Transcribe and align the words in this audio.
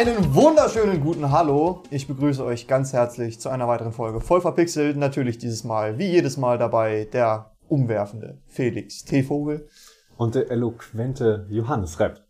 Einen 0.00 0.34
wunderschönen 0.34 1.02
guten 1.02 1.30
Hallo. 1.30 1.82
Ich 1.90 2.08
begrüße 2.08 2.42
euch 2.42 2.66
ganz 2.66 2.94
herzlich 2.94 3.38
zu 3.38 3.50
einer 3.50 3.68
weiteren 3.68 3.92
Folge. 3.92 4.22
Voll 4.22 4.40
verpixelt, 4.40 4.96
natürlich 4.96 5.36
dieses 5.36 5.62
Mal, 5.62 5.98
wie 5.98 6.06
jedes 6.06 6.38
Mal 6.38 6.56
dabei, 6.56 7.06
der 7.12 7.50
umwerfende 7.68 8.38
Felix 8.46 9.04
T. 9.04 9.22
Vogel. 9.22 9.68
Und 10.16 10.36
der 10.36 10.50
eloquente 10.50 11.46
Johannes 11.50 12.00
Repp. 12.00 12.22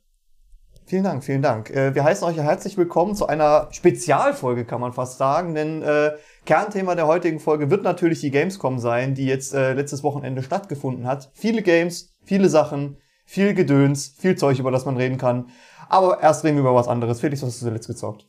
Vielen 0.87 1.05
Dank, 1.05 1.23
vielen 1.23 1.43
Dank. 1.43 1.71
Äh, 1.71 1.95
Wir 1.95 2.03
heißen 2.03 2.27
euch 2.27 2.39
herzlich 2.39 2.77
willkommen 2.77 3.15
zu 3.15 3.29
einer 3.29 3.69
Spezialfolge, 3.71 4.65
kann 4.65 4.81
man 4.81 4.93
fast 4.93 5.19
sagen, 5.19 5.55
denn 5.55 5.83
äh, 5.83 6.11
Kernthema 6.47 6.97
der 6.97 7.07
heutigen 7.07 7.39
Folge 7.39 7.71
wird 7.71 7.85
natürlich 7.85 8.19
die 8.19 8.33
Gamescom 8.33 8.81
sein, 8.81 9.15
die 9.15 9.27
jetzt 9.27 9.55
äh, 9.55 9.75
letztes 9.75 10.03
Wochenende 10.03 10.43
stattgefunden 10.43 11.07
hat. 11.07 11.31
Viele 11.35 11.63
Games, 11.63 12.17
viele 12.25 12.49
Sachen, 12.49 12.97
viel 13.27 13.55
Gedöns, 13.55 14.17
viel 14.19 14.35
Zeug, 14.35 14.59
über 14.59 14.73
das 14.73 14.87
man 14.87 14.97
reden 14.97 15.19
kann. 15.19 15.51
Aber 15.91 16.21
erst 16.23 16.45
reden 16.45 16.57
wir 16.57 16.61
über 16.63 16.75
was 16.75 16.89
anderes. 16.89 17.21
Felix, 17.21 17.43
was 17.43 17.49
hast 17.49 17.63
du 17.63 17.67
zuletzt 17.67 17.89
gezockt? 17.89 18.27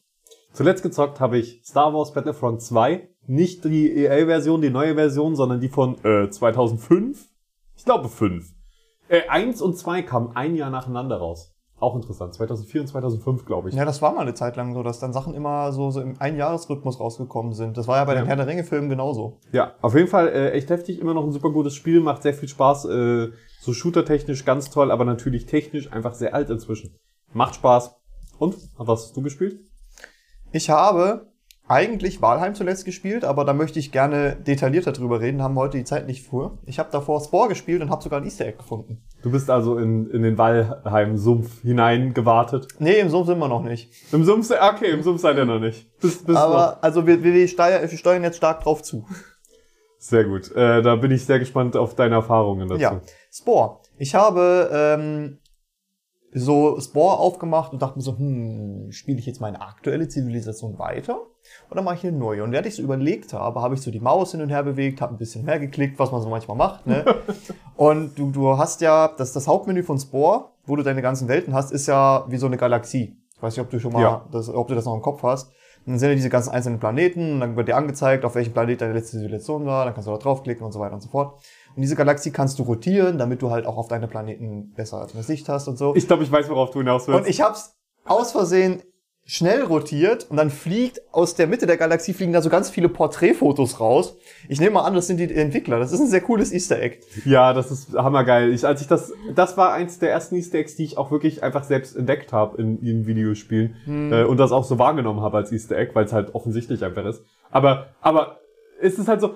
Zuletzt 0.51 0.83
gezockt 0.83 1.19
habe 1.19 1.37
ich 1.37 1.61
Star 1.63 1.93
Wars 1.93 2.11
Battlefront 2.11 2.61
2. 2.61 3.07
Nicht 3.27 3.63
die 3.63 3.95
EA-Version, 3.95 4.61
die 4.61 4.71
neue 4.71 4.95
Version, 4.95 5.35
sondern 5.35 5.61
die 5.61 5.69
von 5.69 6.03
äh, 6.03 6.29
2005. 6.29 7.23
Ich 7.77 7.85
glaube 7.85 8.09
5. 8.09 8.51
Äh, 9.07 9.27
1 9.29 9.61
und 9.61 9.77
2 9.77 10.01
kamen 10.01 10.35
ein 10.35 10.55
Jahr 10.55 10.71
nacheinander 10.71 11.17
raus. 11.17 11.55
Auch 11.79 11.95
interessant. 11.95 12.33
2004 12.33 12.81
und 12.81 12.87
2005, 12.87 13.45
glaube 13.45 13.69
ich. 13.69 13.75
Ja, 13.75 13.85
das 13.85 14.01
war 14.01 14.13
mal 14.13 14.21
eine 14.21 14.33
Zeit 14.33 14.55
lang 14.55 14.73
so, 14.73 14.83
dass 14.83 14.99
dann 14.99 15.13
Sachen 15.13 15.33
immer 15.33 15.71
so, 15.71 15.89
so 15.91 16.01
im 16.01 16.15
Einjahresrhythmus 16.19 16.99
rausgekommen 16.99 17.53
sind. 17.53 17.77
Das 17.77 17.87
war 17.87 17.97
ja 17.97 18.05
bei 18.05 18.13
den 18.13 18.23
Ja. 18.23 18.27
Herr 18.29 18.35
der 18.35 18.47
Ringe-Filmen 18.47 18.89
genauso. 18.89 19.39
Ja, 19.51 19.75
auf 19.81 19.95
jeden 19.95 20.07
Fall 20.07 20.27
äh, 20.29 20.51
echt 20.51 20.69
heftig. 20.69 20.99
Immer 20.99 21.13
noch 21.13 21.23
ein 21.23 21.31
super 21.31 21.51
gutes 21.51 21.75
Spiel. 21.75 22.01
Macht 22.01 22.23
sehr 22.23 22.33
viel 22.33 22.49
Spaß. 22.49 22.85
Äh, 22.85 23.29
so 23.59 23.73
shooter-technisch 23.73 24.45
ganz 24.45 24.69
toll, 24.69 24.91
aber 24.91 25.05
natürlich 25.05 25.45
technisch 25.45 25.91
einfach 25.91 26.13
sehr 26.13 26.33
alt 26.35 26.49
inzwischen. 26.49 26.95
Macht 27.33 27.55
Spaß. 27.55 27.95
Und? 28.39 28.57
Was 28.77 29.03
hast 29.03 29.17
du 29.17 29.21
gespielt? 29.21 29.59
Ich 30.51 30.69
habe 30.69 31.31
eigentlich 31.67 32.21
Walheim 32.21 32.53
zuletzt 32.55 32.83
gespielt, 32.83 33.23
aber 33.23 33.45
da 33.45 33.53
möchte 33.53 33.79
ich 33.79 33.93
gerne 33.93 34.35
detaillierter 34.35 34.91
drüber 34.91 35.21
reden, 35.21 35.41
haben 35.41 35.55
heute 35.55 35.77
die 35.77 35.85
Zeit 35.85 36.05
nicht 36.05 36.27
vor. 36.27 36.57
Ich 36.65 36.79
habe 36.79 36.89
davor 36.91 37.21
Spore 37.21 37.47
gespielt 37.47 37.81
und 37.81 37.89
habe 37.89 38.03
sogar 38.03 38.19
ein 38.19 38.25
Easter 38.25 38.45
Egg 38.45 38.57
gefunden. 38.57 39.01
Du 39.21 39.31
bist 39.31 39.49
also 39.49 39.77
in, 39.77 40.09
in 40.09 40.23
den 40.23 40.37
Walheim-Sumpf 40.37 41.61
hineingewartet. 41.61 42.67
Nee, 42.79 42.99
im 42.99 43.09
Sumpf 43.09 43.27
sind 43.27 43.39
wir 43.39 43.47
noch 43.47 43.63
nicht. 43.63 43.89
Im 44.11 44.25
Sumpf, 44.25 44.51
okay, 44.51 44.91
im 44.91 45.01
Sumpf 45.01 45.21
seid 45.21 45.37
ihr 45.37 45.45
noch 45.45 45.59
nicht. 45.59 45.97
Bis, 46.01 46.17
bis 46.25 46.35
noch. 46.35 46.41
Aber 46.41 46.83
also 46.83 47.07
wir, 47.07 47.23
wir, 47.23 47.47
steuern, 47.47 47.89
wir 47.89 47.97
steuern 47.97 48.23
jetzt 48.23 48.37
stark 48.37 48.61
drauf 48.63 48.83
zu. 48.83 49.05
Sehr 49.97 50.25
gut. 50.25 50.51
Äh, 50.51 50.81
da 50.81 50.97
bin 50.97 51.11
ich 51.11 51.25
sehr 51.25 51.39
gespannt 51.39 51.77
auf 51.77 51.95
deine 51.95 52.15
Erfahrungen 52.15 52.67
dazu. 52.67 52.81
Ja, 52.81 52.99
Spore. 53.31 53.79
Ich 53.97 54.15
habe 54.15 54.69
ähm, 54.73 55.37
so 56.33 56.79
Spore 56.79 57.17
aufgemacht 57.17 57.73
und 57.73 57.81
dachte 57.81 57.97
mir 57.97 58.03
so, 58.03 58.17
hm, 58.17 58.91
spiele 58.91 59.19
ich 59.19 59.25
jetzt 59.25 59.41
meine 59.41 59.61
aktuelle 59.61 60.07
Zivilisation 60.07 60.79
weiter 60.79 61.21
oder 61.69 61.81
mache 61.81 61.95
ich 61.95 62.07
eine 62.07 62.17
neue? 62.17 62.43
Und 62.43 62.51
während 62.51 62.67
ich 62.67 62.75
so 62.75 62.81
überlegt 62.81 63.33
habe, 63.33 63.61
habe 63.61 63.75
ich 63.75 63.81
so 63.81 63.91
die 63.91 63.99
Maus 63.99 64.31
hin 64.31 64.41
und 64.41 64.49
her 64.49 64.63
bewegt, 64.63 65.01
habe 65.01 65.13
ein 65.13 65.17
bisschen 65.17 65.45
mehr 65.45 65.59
geklickt, 65.59 65.99
was 65.99 66.11
man 66.11 66.21
so 66.21 66.29
manchmal 66.29 66.57
macht. 66.57 66.87
Ne? 66.87 67.03
und 67.75 68.17
du, 68.17 68.31
du 68.31 68.57
hast 68.57 68.81
ja, 68.81 69.09
das, 69.09 69.33
das 69.33 69.47
Hauptmenü 69.47 69.83
von 69.83 69.99
Spore, 69.99 70.45
wo 70.65 70.75
du 70.75 70.83
deine 70.83 71.01
ganzen 71.01 71.27
Welten 71.27 71.53
hast, 71.53 71.71
ist 71.71 71.87
ja 71.87 72.25
wie 72.29 72.37
so 72.37 72.45
eine 72.47 72.57
Galaxie. 72.57 73.17
Ich 73.35 73.41
weiß 73.41 73.55
nicht, 73.57 73.65
ob 73.65 73.69
du 73.71 73.79
schon 73.79 73.93
mal, 73.93 74.01
Ja. 74.01 74.25
das, 74.31 74.49
ob 74.49 74.67
du 74.67 74.75
das 74.75 74.85
noch 74.85 74.95
im 74.95 75.01
Kopf 75.01 75.23
hast. 75.23 75.51
Dann 75.85 75.97
sind 75.97 76.09
ja 76.09 76.15
diese 76.15 76.29
ganzen 76.29 76.51
einzelnen 76.51 76.79
Planeten 76.79 77.39
dann 77.39 77.55
wird 77.55 77.67
dir 77.67 77.75
angezeigt, 77.75 78.23
auf 78.23 78.35
welchem 78.35 78.53
Planet 78.53 78.81
deine 78.81 78.93
letzte 78.93 79.17
Zivilisation 79.17 79.65
war, 79.65 79.85
dann 79.85 79.95
kannst 79.95 80.07
du 80.07 80.11
da 80.11 80.17
draufklicken 80.19 80.63
und 80.63 80.71
so 80.71 80.79
weiter 80.79 80.93
und 80.93 81.01
so 81.01 81.09
fort. 81.09 81.41
Und 81.75 81.81
diese 81.81 81.95
Galaxie 81.95 82.31
kannst 82.31 82.59
du 82.59 82.63
rotieren, 82.63 83.17
damit 83.17 83.41
du 83.41 83.49
halt 83.51 83.65
auch 83.65 83.77
auf 83.77 83.87
deine 83.87 84.07
Planeten 84.07 84.73
besser 84.75 85.07
eine 85.13 85.23
Sicht 85.23 85.47
hast 85.49 85.67
und 85.67 85.77
so. 85.77 85.95
Ich 85.95 86.07
glaube, 86.07 86.23
ich 86.23 86.31
weiß, 86.31 86.49
worauf 86.49 86.71
du 86.71 86.79
hinaus 86.79 87.07
willst. 87.07 87.21
und 87.21 87.27
ich 87.29 87.41
hab's 87.41 87.75
aus 88.05 88.31
Versehen 88.31 88.81
schnell 89.23 89.61
rotiert 89.61 90.25
und 90.31 90.35
dann 90.37 90.49
fliegt 90.49 90.99
aus 91.13 91.35
der 91.35 91.45
Mitte 91.45 91.67
der 91.67 91.77
Galaxie 91.77 92.11
fliegen 92.11 92.33
da 92.33 92.41
so 92.41 92.49
ganz 92.49 92.71
viele 92.71 92.89
Porträtfotos 92.89 93.79
raus. 93.79 94.17
Ich 94.49 94.59
nehme 94.59 94.71
mal 94.71 94.81
an, 94.81 94.95
das 94.95 95.05
sind 95.07 95.17
die 95.17 95.31
Entwickler. 95.33 95.77
Das 95.79 95.91
ist 95.91 95.99
ein 95.99 96.07
sehr 96.07 96.21
cooles 96.21 96.51
Easter 96.51 96.81
Egg. 96.81 96.97
ja, 97.23 97.53
das 97.53 97.69
ist 97.71 97.93
hammergeil. 97.93 98.51
Ich, 98.51 98.65
als 98.65 98.81
ich 98.81 98.87
das, 98.87 99.13
das 99.35 99.55
war 99.57 99.73
eins 99.73 99.99
der 99.99 100.11
ersten 100.11 100.35
Easter 100.35 100.57
Eggs, 100.57 100.75
die 100.75 100.83
ich 100.83 100.97
auch 100.97 101.11
wirklich 101.11 101.43
einfach 101.43 101.63
selbst 101.63 101.95
entdeckt 101.95 102.33
habe 102.33 102.59
in, 102.61 102.81
in 102.81 103.05
Videospielen 103.05 103.75
Hm. 103.85 104.11
äh, 104.11 104.23
und 104.23 104.37
das 104.37 104.51
auch 104.51 104.63
so 104.63 104.79
wahrgenommen 104.79 105.21
habe 105.21 105.37
als 105.37 105.51
Easter 105.51 105.77
Egg, 105.77 105.91
weil 105.93 106.05
es 106.05 106.13
halt 106.13 106.33
offensichtlich 106.33 106.83
einfach 106.83 107.05
ist. 107.05 107.21
Aber, 107.51 107.89
aber 108.01 108.39
es 108.81 108.97
ist 108.97 109.07
halt 109.07 109.21
so, 109.21 109.35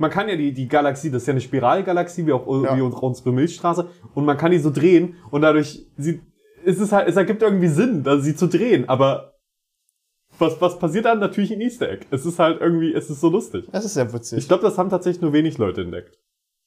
man 0.00 0.10
kann 0.10 0.28
ja 0.28 0.36
die, 0.36 0.52
die 0.52 0.66
Galaxie, 0.68 1.10
das 1.10 1.22
ist 1.22 1.26
ja 1.28 1.32
eine 1.32 1.40
Spiralgalaxie, 1.40 2.26
wie 2.26 2.32
auch 2.32 2.46
Ja. 2.64 2.76
wie 2.76 2.80
unsere 2.80 3.32
Milchstraße, 3.32 3.88
und 4.14 4.24
man 4.24 4.36
kann 4.36 4.50
die 4.50 4.58
so 4.58 4.70
drehen 4.70 5.16
und 5.30 5.42
dadurch 5.42 5.86
sieht, 5.96 6.22
ist 6.64 6.80
es 6.80 6.90
halt, 6.92 7.08
es 7.08 7.16
ergibt 7.16 7.42
irgendwie 7.42 7.68
Sinn, 7.68 8.02
da 8.02 8.18
sie 8.18 8.34
zu 8.34 8.48
drehen, 8.48 8.88
aber 8.88 9.34
was, 10.38 10.58
was 10.60 10.78
passiert 10.78 11.04
dann? 11.04 11.18
Natürlich 11.18 11.52
ein 11.52 11.60
Easter 11.60 11.90
Egg. 11.90 12.06
Es 12.10 12.24
ist 12.24 12.38
halt 12.38 12.60
irgendwie, 12.62 12.94
es 12.94 13.10
ist 13.10 13.20
so 13.20 13.28
lustig. 13.28 13.66
Das 13.72 13.84
ist 13.84 13.92
sehr 13.94 14.10
witzig. 14.14 14.38
Ich 14.38 14.48
glaube, 14.48 14.62
das 14.62 14.78
haben 14.78 14.88
tatsächlich 14.88 15.20
nur 15.20 15.34
wenig 15.34 15.58
Leute 15.58 15.82
entdeckt. 15.82 16.18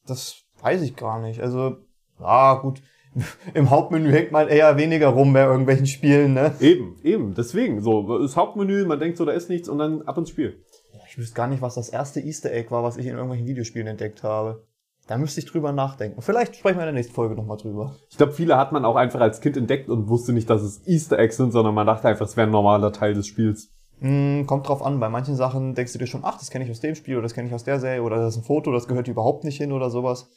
Das 0.06 0.44
weiß 0.62 0.84
ich 0.84 0.96
gar 0.96 1.20
nicht. 1.20 1.42
Also, 1.42 1.78
ah, 2.20 2.54
gut. 2.56 2.82
Im 3.56 3.72
Hauptmenü 3.72 4.12
hängt 4.12 4.32
man 4.32 4.48
eher 4.48 4.78
weniger 4.78 5.08
rum 5.08 5.34
bei 5.34 5.44
irgendwelchen 5.46 5.88
Spielen, 5.88 6.34
ne? 6.36 6.54
Eben, 6.60 6.98
eben, 7.04 7.34
deswegen. 7.34 7.82
So, 7.82 8.20
das 8.20 8.36
Hauptmenü, 8.36 8.86
man 8.86 9.00
denkt 9.00 9.18
so, 9.18 9.26
da 9.26 9.32
ist 9.32 9.50
nichts 9.50 9.70
und 9.70 9.80
dann 9.80 10.04
ab 10.04 10.18
ins 10.20 10.30
Spiel. 10.30 10.64
Ich 11.14 11.20
wüsste 11.20 11.36
gar 11.36 11.46
nicht, 11.46 11.62
was 11.62 11.76
das 11.76 11.90
erste 11.90 12.22
Easter 12.22 12.52
Egg 12.52 12.72
war, 12.72 12.82
was 12.82 12.98
ich 12.98 13.06
in 13.06 13.12
irgendwelchen 13.12 13.46
Videospielen 13.46 13.86
entdeckt 13.86 14.24
habe. 14.24 14.64
Da 15.06 15.20
müsste 15.20 15.42
ich 15.42 15.46
drüber 15.46 15.72
nachdenken. 15.72 16.24
Vielleicht 16.24 16.56
sprechen 16.56 16.78
wir 16.78 16.82
in 16.82 16.88
der 16.88 16.94
nächsten 16.96 17.14
Folge 17.14 17.36
nochmal 17.36 17.58
drüber. 17.58 17.96
Ich 18.10 18.18
glaube, 18.18 18.32
viele 18.32 18.58
hat 18.58 18.72
man 18.72 18.84
auch 18.84 18.96
einfach 18.96 19.22
als 19.22 19.40
Kind 19.40 19.56
entdeckt 19.56 19.90
und 19.90 20.10
wusste 20.10 20.34
nicht, 20.34 20.50
dass 20.50 20.64
es 20.64 20.82
Easter 20.88 21.20
Eggs 21.20 21.38
sind, 21.38 21.52
sondern 21.52 21.76
man 21.76 21.86
dachte 21.86 22.08
einfach, 22.08 22.26
es 22.26 22.36
wäre 22.36 22.48
ein 22.48 22.52
normaler 22.52 22.92
Teil 22.92 23.14
des 23.14 23.28
Spiels. 23.28 23.70
Hm, 24.00 24.48
kommt 24.48 24.68
drauf 24.68 24.82
an. 24.82 25.00
Bei 25.00 25.08
manchen 25.08 25.36
Sachen 25.36 25.76
denkst 25.76 25.94
du 25.94 26.00
dir 26.00 26.08
schon, 26.08 26.22
ach, 26.24 26.40
das 26.40 26.50
kenne 26.50 26.66
ich 26.66 26.72
aus 26.72 26.80
dem 26.80 26.96
Spiel 26.96 27.14
oder 27.14 27.24
das 27.24 27.36
kenne 27.36 27.48
ich 27.48 27.54
aus 27.54 27.64
der 27.64 27.80
Serie 27.80 28.02
oder 28.02 28.16
das 28.16 28.36
ist 28.36 28.42
ein 28.42 28.46
Foto, 28.46 28.72
das 28.72 28.88
gehört 28.88 29.08
überhaupt 29.08 29.44
nicht 29.44 29.58
hin 29.58 29.72
oder 29.72 29.92
sowas. 29.92 30.32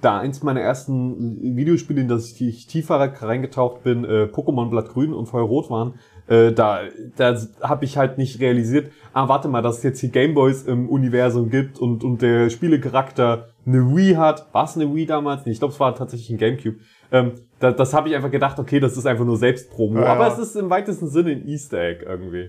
Da 0.00 0.20
eins 0.20 0.44
meiner 0.44 0.60
ersten 0.60 1.56
Videospiele, 1.56 2.02
in 2.02 2.08
das 2.08 2.40
ich 2.40 2.68
tiefer 2.68 3.00
reingetaucht 3.00 3.82
bin, 3.82 4.04
äh, 4.04 4.28
Pokémon 4.32 4.70
Blattgrün 4.70 5.12
und 5.12 5.26
Feuerrot 5.26 5.70
waren, 5.70 5.94
äh, 6.26 6.52
da, 6.52 6.80
da 7.16 7.36
habe 7.62 7.84
ich 7.84 7.96
halt 7.96 8.18
nicht 8.18 8.40
realisiert, 8.40 8.90
ah, 9.12 9.28
warte 9.28 9.48
mal, 9.48 9.62
dass 9.62 9.78
es 9.78 9.82
jetzt 9.82 10.00
hier 10.00 10.10
Gameboys 10.10 10.62
im 10.62 10.88
Universum 10.88 11.50
gibt 11.50 11.78
und, 11.78 12.02
und 12.02 12.22
der 12.22 12.50
Spielecharakter 12.50 13.48
eine 13.66 13.94
Wii 13.94 14.14
hat. 14.14 14.52
War 14.52 14.64
es 14.64 14.76
eine 14.76 14.94
Wii 14.94 15.06
damals? 15.06 15.44
Nee, 15.44 15.52
ich 15.52 15.58
glaube, 15.58 15.74
es 15.74 15.80
war 15.80 15.94
tatsächlich 15.94 16.30
ein 16.30 16.38
Gamecube. 16.38 16.78
Ähm, 17.12 17.32
da, 17.60 17.72
das 17.72 17.94
habe 17.94 18.08
ich 18.08 18.16
einfach 18.16 18.30
gedacht, 18.30 18.58
okay, 18.58 18.80
das 18.80 18.96
ist 18.96 19.06
einfach 19.06 19.24
nur 19.24 19.36
Selbstpromo. 19.36 20.00
Ja, 20.00 20.06
Aber 20.06 20.26
ja. 20.26 20.32
es 20.32 20.38
ist 20.38 20.56
im 20.56 20.70
weitesten 20.70 21.08
Sinne 21.08 21.32
ein 21.32 21.46
Easter 21.46 21.80
Egg 21.80 22.04
irgendwie. 22.04 22.48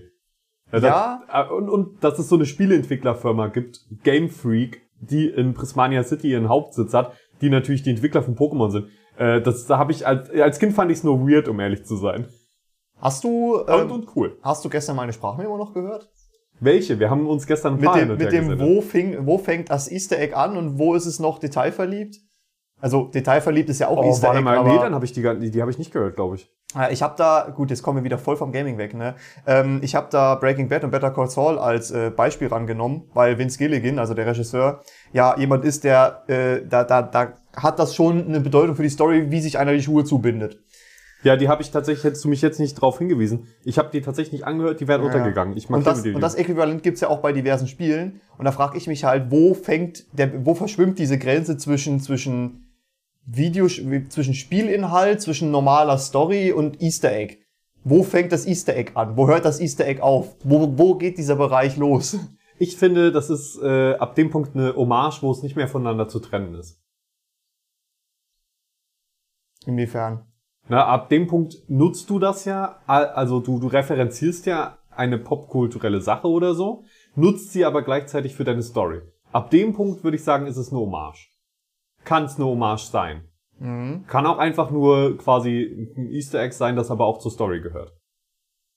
Äh, 0.72 0.80
Ja. 0.80 1.22
Das, 1.26 1.46
äh, 1.48 1.52
und, 1.52 1.68
und 1.68 2.04
dass 2.04 2.18
es 2.18 2.28
so 2.28 2.36
eine 2.36 2.46
Spieleentwicklerfirma 2.46 3.48
gibt, 3.48 3.80
Game 4.02 4.30
Freak, 4.30 4.82
die 5.00 5.28
in 5.28 5.54
Prismania 5.54 6.02
City 6.02 6.30
ihren 6.30 6.48
Hauptsitz 6.48 6.94
hat, 6.94 7.12
die 7.40 7.50
natürlich 7.50 7.82
die 7.82 7.90
Entwickler 7.90 8.22
von 8.22 8.36
Pokémon 8.36 8.70
sind. 8.70 8.86
Äh, 9.18 9.40
das 9.42 9.66
da 9.66 9.78
habe 9.78 9.92
ich 9.92 10.06
als, 10.06 10.30
als 10.30 10.58
Kind 10.58 10.72
fand 10.72 10.90
ich 10.90 10.98
es 10.98 11.04
nur 11.04 11.28
weird, 11.28 11.48
um 11.48 11.60
ehrlich 11.60 11.84
zu 11.84 11.96
sein. 11.96 12.26
Hast 12.98 13.24
du, 13.24 13.60
ähm, 13.68 13.90
und 13.90 14.08
cool. 14.16 14.38
hast 14.42 14.64
du 14.64 14.68
gestern 14.68 14.96
meine 14.96 15.12
Sprachmemo 15.12 15.56
noch 15.56 15.72
gehört? 15.72 16.08
Welche? 16.60 16.98
Wir 16.98 17.10
haben 17.10 17.26
uns 17.26 17.46
gestern 17.46 17.78
Mit 17.78 17.94
dem, 17.94 18.16
mit 18.16 18.32
dem 18.32 18.58
wo, 18.58 18.80
fing, 18.80 19.26
wo 19.26 19.38
fängt 19.38 19.70
das 19.70 19.90
Easter 19.90 20.18
Egg 20.18 20.34
an 20.34 20.56
und 20.56 20.78
wo 20.78 20.94
ist 20.94 21.04
es 21.04 21.18
noch 21.18 21.38
detailverliebt? 21.38 22.16
Also 22.80 23.04
detailverliebt 23.04 23.68
ist 23.68 23.78
ja 23.78 23.88
auch 23.88 23.98
Oh, 23.98 24.08
Easter 24.08 24.28
warte 24.28 24.38
Egg, 24.38 24.44
mal, 24.44 24.64
nee, 24.64 24.78
dann 24.78 24.94
habe 24.94 25.04
ich 25.04 25.12
die, 25.12 25.22
die, 25.22 25.50
die 25.50 25.60
habe 25.60 25.70
ich 25.70 25.78
nicht 25.78 25.92
gehört, 25.92 26.16
glaube 26.16 26.36
ich. 26.36 26.50
Ja, 26.74 26.90
ich 26.90 27.02
habe 27.02 27.14
da, 27.16 27.52
gut, 27.54 27.70
jetzt 27.70 27.82
kommen 27.82 27.98
wir 27.98 28.04
wieder 28.04 28.18
voll 28.18 28.36
vom 28.36 28.52
Gaming 28.52 28.76
weg, 28.76 28.92
ne? 28.92 29.14
Ähm, 29.46 29.80
ich 29.82 29.94
habe 29.94 30.08
da 30.10 30.34
Breaking 30.34 30.68
Bad 30.68 30.84
und 30.84 30.90
Better 30.90 31.10
Call 31.10 31.30
Saul 31.30 31.58
als 31.58 31.90
äh, 31.90 32.10
Beispiel 32.10 32.48
rangenommen, 32.48 33.08
weil 33.14 33.38
Vince 33.38 33.56
Gilligan, 33.56 33.98
also 33.98 34.14
der 34.14 34.26
Regisseur, 34.26 34.80
ja 35.12 35.38
jemand 35.38 35.64
ist, 35.64 35.84
der 35.84 36.24
äh, 36.28 36.66
da, 36.66 36.84
da, 36.84 37.02
da 37.02 37.34
hat 37.54 37.78
das 37.78 37.94
schon 37.94 38.26
eine 38.26 38.40
Bedeutung 38.40 38.76
für 38.76 38.82
die 38.82 38.90
Story, 38.90 39.30
wie 39.30 39.40
sich 39.40 39.58
einer 39.58 39.72
die 39.72 39.82
Schuhe 39.82 40.04
zubindet. 40.04 40.62
Ja, 41.22 41.36
die 41.36 41.48
habe 41.48 41.62
ich 41.62 41.70
tatsächlich, 41.70 42.04
hättest 42.04 42.24
du 42.24 42.28
mich 42.28 42.42
jetzt 42.42 42.60
nicht 42.60 42.74
drauf 42.74 42.98
hingewiesen. 42.98 43.48
Ich 43.64 43.78
habe 43.78 43.90
die 43.90 44.00
tatsächlich 44.00 44.32
nicht 44.32 44.44
angehört, 44.44 44.80
die 44.80 44.86
wären 44.86 45.02
untergegangen. 45.02 45.56
Ich 45.56 45.68
und 45.68 45.86
das, 45.86 45.98
mir 45.98 46.10
die. 46.10 46.14
und 46.14 46.20
das 46.20 46.34
Äquivalent 46.34 46.82
gibt's 46.82 47.00
ja 47.00 47.08
auch 47.08 47.20
bei 47.20 47.32
diversen 47.32 47.66
Spielen. 47.66 48.20
Und 48.38 48.44
da 48.44 48.52
frage 48.52 48.76
ich 48.76 48.86
mich 48.86 49.04
halt, 49.04 49.30
wo 49.30 49.54
fängt 49.54 50.06
der, 50.16 50.44
wo 50.44 50.54
verschwimmt 50.54 50.98
diese 50.98 51.18
Grenze 51.18 51.56
zwischen 51.56 52.00
zwischen 52.00 52.66
Video, 53.24 53.66
zwischen 53.66 54.34
Spielinhalt, 54.34 55.20
zwischen 55.20 55.50
normaler 55.50 55.98
Story 55.98 56.52
und 56.52 56.80
Easter 56.80 57.12
Egg? 57.12 57.38
Wo 57.82 58.02
fängt 58.02 58.32
das 58.32 58.46
Easter 58.46 58.76
Egg 58.76 58.92
an? 58.94 59.16
Wo 59.16 59.26
hört 59.26 59.44
das 59.44 59.60
Easter 59.60 59.86
Egg 59.86 60.00
auf? 60.00 60.36
Wo, 60.44 60.76
wo 60.76 60.94
geht 60.96 61.18
dieser 61.18 61.36
Bereich 61.36 61.76
los? 61.76 62.18
Ich 62.58 62.76
finde, 62.76 63.12
das 63.12 63.30
ist 63.30 63.60
äh, 63.62 63.94
ab 63.94 64.14
dem 64.14 64.30
Punkt 64.30 64.56
eine 64.56 64.74
Hommage, 64.74 65.22
wo 65.22 65.30
es 65.30 65.42
nicht 65.42 65.56
mehr 65.56 65.68
voneinander 65.68 66.08
zu 66.08 66.20
trennen 66.20 66.54
ist. 66.54 66.80
Inwiefern? 69.66 70.26
Na, 70.68 70.84
ab 70.86 71.08
dem 71.08 71.26
Punkt 71.26 71.56
nutzt 71.68 72.10
du 72.10 72.18
das 72.18 72.44
ja, 72.44 72.80
al- 72.86 73.08
also 73.08 73.40
du, 73.40 73.60
du 73.60 73.68
referenzierst 73.68 74.46
ja 74.46 74.78
eine 74.90 75.18
popkulturelle 75.18 76.00
Sache 76.00 76.28
oder 76.28 76.54
so, 76.54 76.84
nutzt 77.14 77.52
sie 77.52 77.64
aber 77.64 77.82
gleichzeitig 77.82 78.34
für 78.34 78.44
deine 78.44 78.62
Story. 78.62 79.02
Ab 79.32 79.50
dem 79.50 79.74
Punkt 79.74 80.02
würde 80.02 80.16
ich 80.16 80.24
sagen, 80.24 80.46
ist 80.46 80.56
es 80.56 80.70
eine 80.70 80.80
Hommage. 80.80 81.28
Kann 82.04 82.24
es 82.24 82.36
eine 82.36 82.46
Hommage 82.46 82.86
sein. 82.86 83.28
Mhm. 83.58 84.04
Kann 84.06 84.26
auch 84.26 84.38
einfach 84.38 84.70
nur 84.70 85.16
quasi 85.18 85.90
ein 85.96 86.10
Easter 86.10 86.40
Egg 86.40 86.54
sein, 86.54 86.76
das 86.76 86.90
aber 86.90 87.04
auch 87.06 87.18
zur 87.18 87.30
Story 87.30 87.60
gehört. 87.60 87.92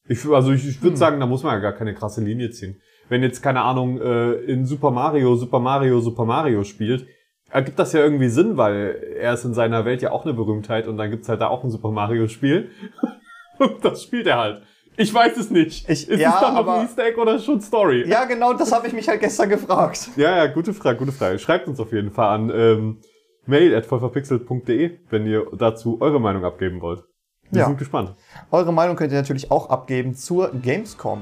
Ich, 0.07 0.25
also 0.27 0.51
ich, 0.51 0.67
ich 0.67 0.81
würde 0.81 0.97
sagen, 0.97 1.19
da 1.19 1.25
muss 1.25 1.43
man 1.43 1.53
ja 1.53 1.59
gar 1.59 1.73
keine 1.73 1.93
krasse 1.93 2.23
Linie 2.23 2.49
ziehen. 2.51 2.81
Wenn 3.09 3.23
jetzt, 3.23 3.41
keine 3.41 3.61
Ahnung, 3.61 3.99
äh, 3.99 4.33
in 4.33 4.65
Super 4.65 4.91
Mario, 4.91 5.35
Super 5.35 5.59
Mario, 5.59 5.99
Super 5.99 6.25
Mario 6.25 6.63
spielt, 6.63 7.07
ergibt 7.51 7.79
das 7.79 7.93
ja 7.93 7.99
irgendwie 8.01 8.29
Sinn, 8.29 8.57
weil 8.57 9.15
er 9.19 9.33
ist 9.33 9.43
in 9.45 9.53
seiner 9.53 9.85
Welt 9.85 10.01
ja 10.01 10.11
auch 10.11 10.23
eine 10.25 10.33
Berühmtheit 10.33 10.87
und 10.87 10.97
dann 10.97 11.09
gibt's 11.11 11.29
halt 11.29 11.41
da 11.41 11.47
auch 11.47 11.63
ein 11.63 11.71
Super 11.71 11.91
Mario 11.91 12.27
Spiel. 12.27 12.71
und 13.59 13.83
das 13.83 14.03
spielt 14.03 14.27
er 14.27 14.37
halt. 14.37 14.61
Ich 14.97 15.13
weiß 15.13 15.37
es 15.37 15.49
nicht. 15.49 15.89
Ich- 15.89 16.09
ist 16.09 16.19
ja, 16.19 16.33
es 16.35 16.41
dann 16.41 16.55
noch 16.55 16.67
ein 16.67 16.85
Easter 16.85 17.05
Egg 17.05 17.17
oder 17.19 17.39
schon 17.39 17.61
Story? 17.61 18.03
Ja, 18.07 18.25
genau, 18.25 18.53
das 18.53 18.71
habe 18.71 18.87
ich 18.87 18.93
mich 18.93 19.07
halt 19.07 19.21
gestern 19.21 19.49
gefragt. 19.49 20.09
Ja, 20.17 20.35
ja, 20.35 20.47
gute 20.47 20.73
Frage, 20.73 20.97
gute 20.99 21.11
Frage. 21.13 21.39
Schreibt 21.39 21.67
uns 21.67 21.79
auf 21.79 21.91
jeden 21.93 22.11
Fall 22.11 22.29
an 22.35 22.51
ähm, 22.53 22.97
mail 23.45 23.73
at 23.75 23.85
vollverpixelt.de, 23.85 24.99
wenn 25.09 25.25
ihr 25.25 25.45
dazu 25.57 25.97
eure 26.01 26.19
Meinung 26.19 26.43
abgeben 26.43 26.81
wollt. 26.81 27.03
Wir 27.51 27.61
Ja. 27.61 27.65
sind 27.67 27.77
gespannt. 27.79 28.13
Eure 28.51 28.71
Meinung 28.73 28.95
könnt 28.95 29.11
ihr 29.11 29.17
natürlich 29.17 29.49
auch 29.51 29.69
abgeben 29.69 30.13
zur 30.13 30.51
Gamescom. 30.51 31.21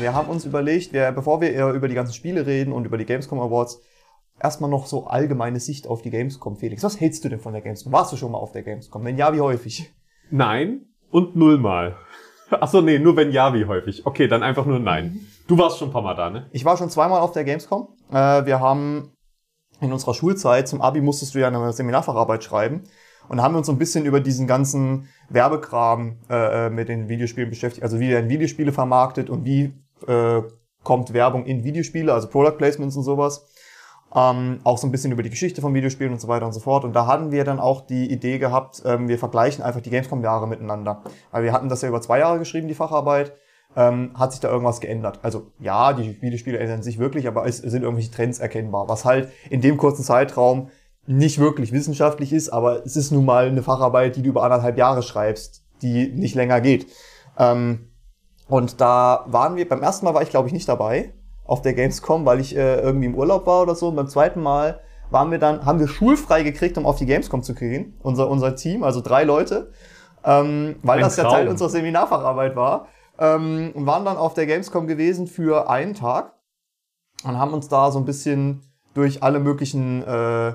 Wir 0.00 0.14
haben 0.14 0.28
uns 0.28 0.44
überlegt, 0.44 0.92
wir, 0.92 1.12
bevor 1.12 1.40
wir 1.40 1.52
eher 1.52 1.72
über 1.72 1.88
die 1.88 1.94
ganzen 1.94 2.14
Spiele 2.14 2.46
reden 2.46 2.72
und 2.72 2.84
über 2.84 2.98
die 2.98 3.04
Gamescom 3.04 3.38
Awards, 3.38 3.82
erstmal 4.42 4.70
noch 4.70 4.86
so 4.86 5.06
allgemeine 5.06 5.60
Sicht 5.60 5.86
auf 5.86 6.02
die 6.02 6.10
Gamescom. 6.10 6.56
Felix, 6.56 6.82
was 6.82 6.98
hältst 6.98 7.24
du 7.24 7.28
denn 7.28 7.40
von 7.40 7.52
der 7.52 7.62
Gamescom? 7.62 7.92
Warst 7.92 8.12
du 8.12 8.16
schon 8.16 8.32
mal 8.32 8.38
auf 8.38 8.52
der 8.52 8.62
Gamescom? 8.62 9.04
Wenn 9.04 9.16
ja, 9.16 9.34
wie 9.34 9.40
häufig? 9.40 9.92
Nein 10.30 10.86
und 11.10 11.36
nullmal. 11.36 11.96
Achso, 12.50 12.80
nee, 12.80 12.98
nur 12.98 13.16
wenn 13.16 13.30
ja, 13.30 13.54
wie 13.54 13.66
häufig. 13.66 14.06
Okay, 14.06 14.26
dann 14.26 14.42
einfach 14.42 14.66
nur 14.66 14.78
nein. 14.78 15.20
Du 15.46 15.58
warst 15.58 15.78
schon 15.78 15.88
ein 15.88 15.92
paar 15.92 16.02
Mal 16.02 16.14
da, 16.14 16.30
ne? 16.30 16.48
Ich 16.52 16.64
war 16.64 16.76
schon 16.76 16.90
zweimal 16.90 17.20
auf 17.20 17.32
der 17.32 17.44
Gamescom. 17.44 17.88
Äh, 18.10 18.46
wir 18.46 18.60
haben 18.60 19.12
in 19.80 19.92
unserer 19.92 20.14
Schulzeit 20.14 20.68
zum 20.68 20.80
Abi 20.80 21.00
musstest 21.00 21.34
du 21.34 21.38
ja 21.38 21.48
eine 21.48 21.72
Seminarfacharbeit 21.72 22.44
schreiben. 22.44 22.84
Und 23.28 23.36
da 23.36 23.44
haben 23.44 23.54
wir 23.54 23.58
uns 23.58 23.66
so 23.66 23.72
ein 23.72 23.78
bisschen 23.78 24.04
über 24.04 24.20
diesen 24.20 24.46
ganzen 24.46 25.08
Werbekram 25.28 26.18
äh, 26.28 26.66
äh, 26.66 26.70
mit 26.70 26.88
den 26.88 27.08
Videospielen 27.08 27.48
beschäftigt. 27.48 27.82
Also 27.82 28.00
wie 28.00 28.08
werden 28.08 28.28
Videospiele 28.28 28.72
vermarktet 28.72 29.30
und 29.30 29.44
wie 29.44 29.72
äh, 30.06 30.42
kommt 30.82 31.12
Werbung 31.12 31.44
in 31.44 31.64
Videospiele, 31.64 32.12
also 32.12 32.28
Product 32.28 32.56
Placements 32.56 32.96
und 32.96 33.02
sowas. 33.02 33.46
Ähm, 34.14 34.60
auch 34.64 34.78
so 34.78 34.88
ein 34.88 34.90
bisschen 34.90 35.12
über 35.12 35.22
die 35.22 35.30
Geschichte 35.30 35.60
von 35.60 35.72
Videospielen 35.72 36.12
und 36.12 36.20
so 36.20 36.26
weiter 36.26 36.46
und 36.46 36.52
so 36.52 36.60
fort. 36.60 36.84
Und 36.84 36.94
da 36.94 37.06
hatten 37.06 37.30
wir 37.30 37.44
dann 37.44 37.60
auch 37.60 37.82
die 37.82 38.10
Idee 38.10 38.38
gehabt, 38.38 38.82
ähm, 38.84 39.08
wir 39.08 39.18
vergleichen 39.18 39.62
einfach 39.62 39.80
die 39.80 39.90
Gamescom-Jahre 39.90 40.48
miteinander. 40.48 41.02
Weil 41.30 41.44
wir 41.44 41.52
hatten 41.52 41.68
das 41.68 41.82
ja 41.82 41.88
über 41.88 42.00
zwei 42.00 42.18
Jahre 42.18 42.38
geschrieben, 42.38 42.66
die 42.66 42.74
Facharbeit. 42.74 43.32
Ähm, 43.76 44.10
hat 44.14 44.32
sich 44.32 44.40
da 44.40 44.50
irgendwas 44.50 44.80
geändert? 44.80 45.20
Also 45.22 45.52
ja, 45.60 45.92
die 45.92 46.20
Videospiele 46.20 46.58
ändern 46.58 46.82
sich 46.82 46.98
wirklich, 46.98 47.28
aber 47.28 47.46
es 47.46 47.58
sind 47.58 47.84
irgendwelche 47.84 48.10
Trends 48.10 48.40
erkennbar, 48.40 48.88
was 48.88 49.04
halt 49.04 49.28
in 49.48 49.60
dem 49.60 49.76
kurzen 49.76 50.02
Zeitraum 50.02 50.70
nicht 51.06 51.38
wirklich 51.38 51.70
wissenschaftlich 51.70 52.32
ist, 52.32 52.48
aber 52.48 52.84
es 52.84 52.96
ist 52.96 53.12
nun 53.12 53.24
mal 53.24 53.46
eine 53.46 53.62
Facharbeit, 53.62 54.16
die 54.16 54.22
du 54.22 54.30
über 54.30 54.42
anderthalb 54.42 54.76
Jahre 54.76 55.04
schreibst, 55.04 55.62
die 55.82 56.08
nicht 56.08 56.34
länger 56.34 56.60
geht. 56.60 56.88
Ähm, 57.38 57.89
und 58.50 58.80
da 58.80 59.24
waren 59.26 59.56
wir, 59.56 59.68
beim 59.68 59.82
ersten 59.82 60.04
Mal 60.04 60.14
war 60.14 60.22
ich 60.22 60.30
glaube 60.30 60.48
ich 60.48 60.52
nicht 60.52 60.68
dabei 60.68 61.14
auf 61.50 61.62
der 61.62 61.74
Gamescom, 61.74 62.24
weil 62.24 62.38
ich 62.38 62.56
äh, 62.56 62.80
irgendwie 62.80 63.06
im 63.06 63.14
Urlaub 63.16 63.44
war 63.46 63.62
oder 63.62 63.74
so. 63.74 63.88
Und 63.88 63.96
beim 63.96 64.06
zweiten 64.08 64.40
Mal 64.40 64.80
waren 65.10 65.32
wir 65.32 65.38
dann, 65.38 65.66
haben 65.66 65.80
wir 65.80 65.88
schulfrei 65.88 66.44
gekriegt, 66.44 66.78
um 66.78 66.86
auf 66.86 66.96
die 66.96 67.06
Gamescom 67.06 67.42
zu 67.42 67.56
kriegen. 67.56 67.98
Unser, 68.02 68.28
unser 68.30 68.54
Team, 68.54 68.84
also 68.84 69.00
drei 69.00 69.24
Leute, 69.24 69.72
ähm, 70.24 70.76
weil 70.82 70.98
Ein 70.98 71.04
das 71.04 71.16
ja 71.16 71.24
Traum. 71.24 71.34
Teil 71.34 71.48
unserer 71.48 71.68
Seminarfacharbeit 71.68 72.54
war. 72.54 72.86
Ähm, 73.18 73.72
und 73.74 73.84
waren 73.84 74.04
dann 74.04 74.16
auf 74.16 74.34
der 74.34 74.46
Gamescom 74.46 74.86
gewesen 74.86 75.26
für 75.26 75.68
einen 75.68 75.94
Tag 75.94 76.34
und 77.24 77.36
haben 77.36 77.52
uns 77.52 77.68
da 77.68 77.90
so 77.90 77.98
ein 77.98 78.04
bisschen 78.04 78.62
durch 78.94 79.22
alle 79.22 79.40
möglichen 79.40 80.02
äh, 80.04 80.54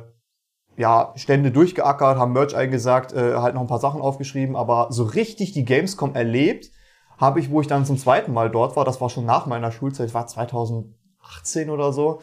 ja, 0.77 1.11
Stände 1.15 1.51
durchgeackert, 1.51 2.17
haben 2.17 2.33
Merch 2.33 2.55
eingesagt, 2.55 3.13
äh, 3.13 3.35
halt 3.35 3.53
noch 3.53 3.61
ein 3.61 3.67
paar 3.67 3.79
Sachen 3.79 4.01
aufgeschrieben, 4.01 4.55
aber 4.55 4.87
so 4.91 5.03
richtig 5.03 5.51
die 5.51 5.65
Gamescom 5.65 6.15
erlebt 6.15 6.71
habe 7.17 7.39
ich, 7.39 7.51
wo 7.51 7.61
ich 7.61 7.67
dann 7.67 7.85
zum 7.85 7.97
zweiten 7.97 8.33
Mal 8.33 8.49
dort 8.49 8.75
war, 8.75 8.85
das 8.85 9.01
war 9.01 9.09
schon 9.09 9.25
nach 9.25 9.45
meiner 9.45 9.71
Schulzeit, 9.71 10.13
war 10.13 10.27
2018 10.27 11.69
oder 11.69 11.93
so, 11.93 12.21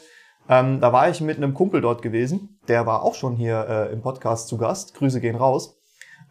ähm, 0.48 0.80
da 0.80 0.92
war 0.92 1.08
ich 1.08 1.20
mit 1.20 1.36
einem 1.36 1.54
Kumpel 1.54 1.80
dort 1.80 2.02
gewesen, 2.02 2.58
der 2.68 2.86
war 2.86 3.02
auch 3.02 3.14
schon 3.14 3.36
hier 3.36 3.66
äh, 3.68 3.92
im 3.92 4.02
Podcast 4.02 4.48
zu 4.48 4.58
Gast, 4.58 4.94
Grüße 4.94 5.20
gehen 5.20 5.36
raus. 5.36 5.78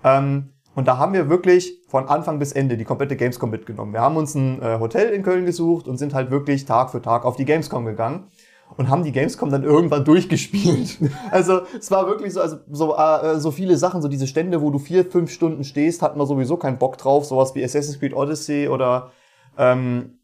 Ähm, 0.03 0.53
und 0.73 0.87
da 0.87 0.97
haben 0.97 1.13
wir 1.13 1.29
wirklich 1.29 1.81
von 1.87 2.07
Anfang 2.07 2.39
bis 2.39 2.53
Ende 2.53 2.77
die 2.77 2.85
komplette 2.85 3.17
Gamescom 3.17 3.49
mitgenommen. 3.49 3.93
Wir 3.93 4.01
haben 4.01 4.15
uns 4.15 4.35
ein 4.35 4.61
äh, 4.61 4.79
Hotel 4.79 5.09
in 5.09 5.23
Köln 5.23 5.45
gesucht 5.45 5.87
und 5.87 5.97
sind 5.97 6.13
halt 6.13 6.31
wirklich 6.31 6.65
Tag 6.65 6.91
für 6.91 7.01
Tag 7.01 7.25
auf 7.25 7.35
die 7.35 7.45
Gamescom 7.45 7.85
gegangen 7.85 8.29
und 8.77 8.89
haben 8.89 9.03
die 9.03 9.11
Gamescom 9.11 9.49
dann 9.49 9.63
irgendwann 9.63 10.05
durchgespielt. 10.05 10.97
Also 11.31 11.61
es 11.77 11.91
war 11.91 12.07
wirklich 12.07 12.33
so, 12.33 12.41
also 12.41 12.57
so, 12.69 12.95
äh, 12.95 13.39
so 13.39 13.51
viele 13.51 13.77
Sachen, 13.77 14.01
so 14.01 14.07
diese 14.07 14.27
Stände, 14.27 14.61
wo 14.61 14.69
du 14.69 14.79
vier, 14.79 15.05
fünf 15.05 15.31
Stunden 15.31 15.63
stehst, 15.63 16.01
hatten 16.01 16.19
wir 16.19 16.25
sowieso 16.25 16.57
keinen 16.57 16.77
Bock 16.77 16.97
drauf. 16.97 17.25
Sowas 17.25 17.55
wie 17.55 17.63
Assassin's 17.63 17.99
Creed 17.99 18.13
Odyssey 18.13 18.67
oder 18.67 19.11
ähm, 19.57 20.19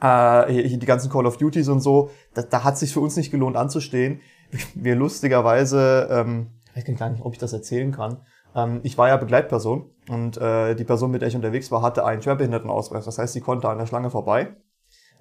äh, 0.00 0.76
die 0.76 0.86
ganzen 0.86 1.10
Call 1.10 1.26
of 1.26 1.36
Duties 1.36 1.68
und 1.68 1.80
so. 1.80 2.10
Da, 2.34 2.42
da 2.42 2.64
hat 2.64 2.78
sich 2.78 2.92
für 2.92 3.00
uns 3.00 3.16
nicht 3.16 3.30
gelohnt 3.30 3.56
anzustehen. 3.56 4.20
Wir 4.74 4.96
lustigerweise, 4.96 6.08
ähm, 6.10 6.48
ich 6.74 6.88
weiß 6.88 6.98
gar 6.98 7.10
nicht, 7.10 7.24
ob 7.24 7.32
ich 7.32 7.38
das 7.38 7.52
erzählen 7.52 7.92
kann. 7.92 8.18
Ähm, 8.54 8.80
ich 8.82 8.98
war 8.98 9.08
ja 9.08 9.16
Begleitperson 9.16 9.90
und 10.08 10.36
äh, 10.38 10.74
die 10.74 10.84
Person, 10.84 11.10
mit 11.10 11.22
der 11.22 11.28
ich 11.28 11.36
unterwegs 11.36 11.70
war, 11.70 11.82
hatte 11.82 12.04
einen 12.04 12.22
Schwerbehindertenausweis. 12.22 13.04
Das 13.04 13.18
heißt, 13.18 13.32
sie 13.32 13.40
konnte 13.40 13.68
an 13.68 13.78
der 13.78 13.86
Schlange 13.86 14.10
vorbei. 14.10 14.56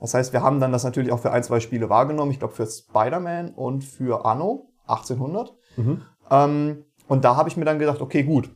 Das 0.01 0.15
heißt, 0.15 0.33
wir 0.33 0.41
haben 0.41 0.59
dann 0.59 0.71
das 0.71 0.83
natürlich 0.83 1.11
auch 1.11 1.19
für 1.19 1.31
ein, 1.31 1.43
zwei 1.43 1.59
Spiele 1.59 1.89
wahrgenommen. 1.89 2.31
Ich 2.31 2.39
glaube 2.39 2.55
für 2.55 2.65
Spider-Man 2.65 3.51
und 3.51 3.83
für 3.83 4.25
Anno 4.25 4.73
1800. 4.87 5.53
Mhm. 5.77 6.01
Ähm, 6.29 6.85
und 7.07 7.23
da 7.23 7.35
habe 7.35 7.49
ich 7.49 7.55
mir 7.55 7.65
dann 7.65 7.79
gedacht, 7.79 8.01
okay, 8.01 8.23
gut. 8.23 8.49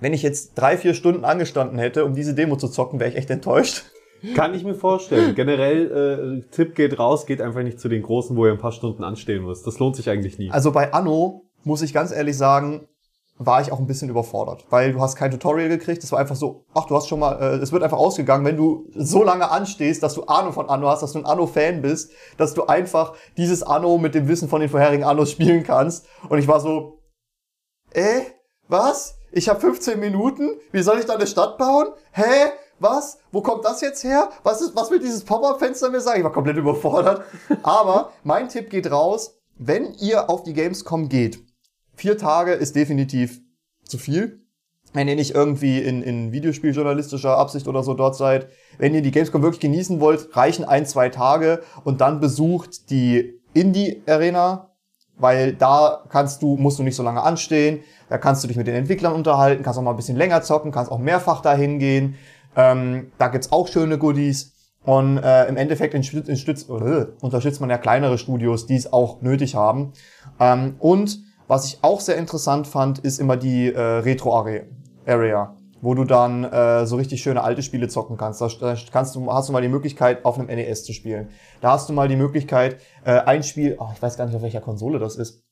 Wenn 0.00 0.12
ich 0.12 0.22
jetzt 0.22 0.54
drei, 0.54 0.76
vier 0.76 0.94
Stunden 0.94 1.24
angestanden 1.24 1.78
hätte, 1.78 2.04
um 2.04 2.14
diese 2.14 2.34
Demo 2.34 2.56
zu 2.56 2.68
zocken, 2.68 3.00
wäre 3.00 3.10
ich 3.10 3.16
echt 3.16 3.30
enttäuscht. 3.30 3.84
Kann 4.34 4.52
ich 4.52 4.64
mir 4.64 4.74
vorstellen. 4.74 5.34
Generell, 5.34 6.42
äh, 6.44 6.50
Tipp 6.50 6.74
geht 6.74 6.98
raus, 6.98 7.24
geht 7.24 7.40
einfach 7.40 7.62
nicht 7.62 7.80
zu 7.80 7.88
den 7.88 8.02
Großen, 8.02 8.36
wo 8.36 8.44
ihr 8.44 8.52
ein 8.52 8.58
paar 8.58 8.72
Stunden 8.72 9.02
anstehen 9.02 9.44
müsst. 9.44 9.66
Das 9.66 9.78
lohnt 9.78 9.96
sich 9.96 10.10
eigentlich 10.10 10.38
nie. 10.38 10.50
Also 10.50 10.72
bei 10.72 10.92
Anno, 10.92 11.46
muss 11.64 11.80
ich 11.80 11.94
ganz 11.94 12.12
ehrlich 12.12 12.36
sagen, 12.36 12.86
war 13.42 13.62
ich 13.62 13.72
auch 13.72 13.78
ein 13.78 13.86
bisschen 13.86 14.10
überfordert, 14.10 14.66
weil 14.68 14.92
du 14.92 15.00
hast 15.00 15.16
kein 15.16 15.30
Tutorial 15.30 15.70
gekriegt. 15.70 16.04
Es 16.04 16.12
war 16.12 16.18
einfach 16.18 16.36
so, 16.36 16.66
ach, 16.74 16.84
du 16.84 16.94
hast 16.94 17.08
schon 17.08 17.20
mal, 17.20 17.40
äh, 17.40 17.56
es 17.56 17.72
wird 17.72 17.82
einfach 17.82 17.96
ausgegangen, 17.96 18.44
wenn 18.44 18.58
du 18.58 18.86
so 18.94 19.24
lange 19.24 19.50
anstehst, 19.50 20.02
dass 20.02 20.12
du 20.12 20.24
Ahnung 20.24 20.52
von 20.52 20.68
Anno 20.68 20.88
hast, 20.88 21.02
dass 21.02 21.12
du 21.12 21.20
ein 21.20 21.24
Anno-Fan 21.24 21.80
bist, 21.80 22.12
dass 22.36 22.52
du 22.52 22.66
einfach 22.66 23.14
dieses 23.38 23.62
Anno 23.62 23.96
mit 23.96 24.14
dem 24.14 24.28
Wissen 24.28 24.50
von 24.50 24.60
den 24.60 24.68
vorherigen 24.68 25.04
Annos 25.04 25.30
spielen 25.30 25.62
kannst. 25.64 26.06
Und 26.28 26.38
ich 26.38 26.48
war 26.48 26.60
so, 26.60 27.00
äh, 27.92 28.20
was? 28.68 29.16
Ich 29.32 29.48
habe 29.48 29.58
15 29.58 29.98
Minuten? 29.98 30.50
Wie 30.70 30.82
soll 30.82 30.98
ich 30.98 31.06
da 31.06 31.14
eine 31.14 31.26
Stadt 31.26 31.56
bauen? 31.56 31.88
Hä? 32.12 32.52
Was? 32.78 33.20
Wo 33.32 33.40
kommt 33.40 33.64
das 33.64 33.80
jetzt 33.80 34.04
her? 34.04 34.28
Was 34.42 34.60
ist, 34.60 34.76
was 34.76 34.90
will 34.90 34.98
dieses 34.98 35.24
Pop-Up-Fenster 35.24 35.88
mir 35.90 36.00
sagen? 36.02 36.18
Ich 36.18 36.24
war 36.24 36.32
komplett 36.32 36.58
überfordert. 36.58 37.24
Aber 37.62 38.12
mein 38.22 38.50
Tipp 38.50 38.68
geht 38.68 38.90
raus, 38.90 39.38
wenn 39.56 39.94
ihr 39.94 40.28
auf 40.28 40.42
die 40.42 40.52
Gamescom 40.52 41.08
geht, 41.08 41.49
vier 42.00 42.16
Tage 42.16 42.52
ist 42.52 42.76
definitiv 42.76 43.42
zu 43.84 43.98
viel. 43.98 44.40
Wenn 44.94 45.06
ihr 45.06 45.16
nicht 45.16 45.34
irgendwie 45.34 45.78
in, 45.80 46.02
in 46.02 46.32
Videospieljournalistischer 46.32 47.36
Absicht 47.36 47.68
oder 47.68 47.82
so 47.82 47.92
dort 47.92 48.16
seid, 48.16 48.48
wenn 48.78 48.94
ihr 48.94 49.02
die 49.02 49.10
Gamescom 49.10 49.42
wirklich 49.42 49.60
genießen 49.60 50.00
wollt, 50.00 50.34
reichen 50.34 50.64
ein, 50.64 50.86
zwei 50.86 51.10
Tage 51.10 51.60
und 51.84 52.00
dann 52.00 52.18
besucht 52.18 52.88
die 52.90 53.38
Indie-Arena, 53.52 54.70
weil 55.18 55.52
da 55.52 56.02
kannst 56.08 56.40
du, 56.40 56.56
musst 56.56 56.78
du 56.78 56.82
nicht 56.82 56.96
so 56.96 57.02
lange 57.02 57.22
anstehen, 57.22 57.80
da 58.08 58.16
kannst 58.16 58.42
du 58.42 58.48
dich 58.48 58.56
mit 58.56 58.66
den 58.66 58.76
Entwicklern 58.76 59.12
unterhalten, 59.12 59.62
kannst 59.62 59.78
auch 59.78 59.82
mal 59.82 59.90
ein 59.90 59.96
bisschen 59.96 60.16
länger 60.16 60.40
zocken, 60.40 60.72
kannst 60.72 60.90
auch 60.90 60.98
mehrfach 60.98 61.42
dahin 61.42 61.78
gehen. 61.78 62.16
Ähm, 62.56 63.12
da 63.18 63.28
gibt's 63.28 63.52
auch 63.52 63.68
schöne 63.68 63.98
Goodies. 63.98 64.54
Und 64.82 65.18
äh, 65.18 65.46
im 65.46 65.58
Endeffekt 65.58 65.94
unterstützt, 65.94 67.60
man 67.60 67.68
ja 67.68 67.76
kleinere 67.76 68.16
Studios, 68.16 68.66
die 68.66 68.76
es 68.76 68.90
auch 68.90 69.20
nötig 69.20 69.54
haben. 69.54 69.92
Ähm, 70.40 70.76
und 70.78 71.29
was 71.50 71.64
ich 71.64 71.78
auch 71.82 72.00
sehr 72.00 72.16
interessant 72.16 72.68
fand, 72.68 73.00
ist 73.00 73.18
immer 73.18 73.36
die 73.36 73.72
äh, 73.72 73.80
Retro-Area, 73.80 75.56
wo 75.80 75.94
du 75.94 76.04
dann 76.04 76.44
äh, 76.44 76.86
so 76.86 76.94
richtig 76.94 77.22
schöne 77.22 77.42
alte 77.42 77.64
Spiele 77.64 77.88
zocken 77.88 78.16
kannst. 78.16 78.40
Da, 78.40 78.76
kannst 78.92 79.16
du, 79.16 79.32
hast 79.32 79.48
du 79.48 79.52
mal 79.52 79.60
die 79.60 79.66
Möglichkeit, 79.66 80.24
auf 80.24 80.38
einem 80.38 80.46
NES 80.46 80.84
zu 80.84 80.92
spielen. 80.92 81.30
Da 81.60 81.72
hast 81.72 81.88
du 81.88 81.92
mal 81.92 82.06
die 82.06 82.14
Möglichkeit, 82.14 82.76
äh, 83.04 83.18
ein 83.18 83.42
Spiel, 83.42 83.76
oh, 83.80 83.88
ich 83.92 84.00
weiß 84.00 84.16
gar 84.16 84.26
nicht, 84.26 84.36
auf 84.36 84.42
welcher 84.42 84.60
Konsole 84.60 85.00
das 85.00 85.16
ist. 85.16 85.42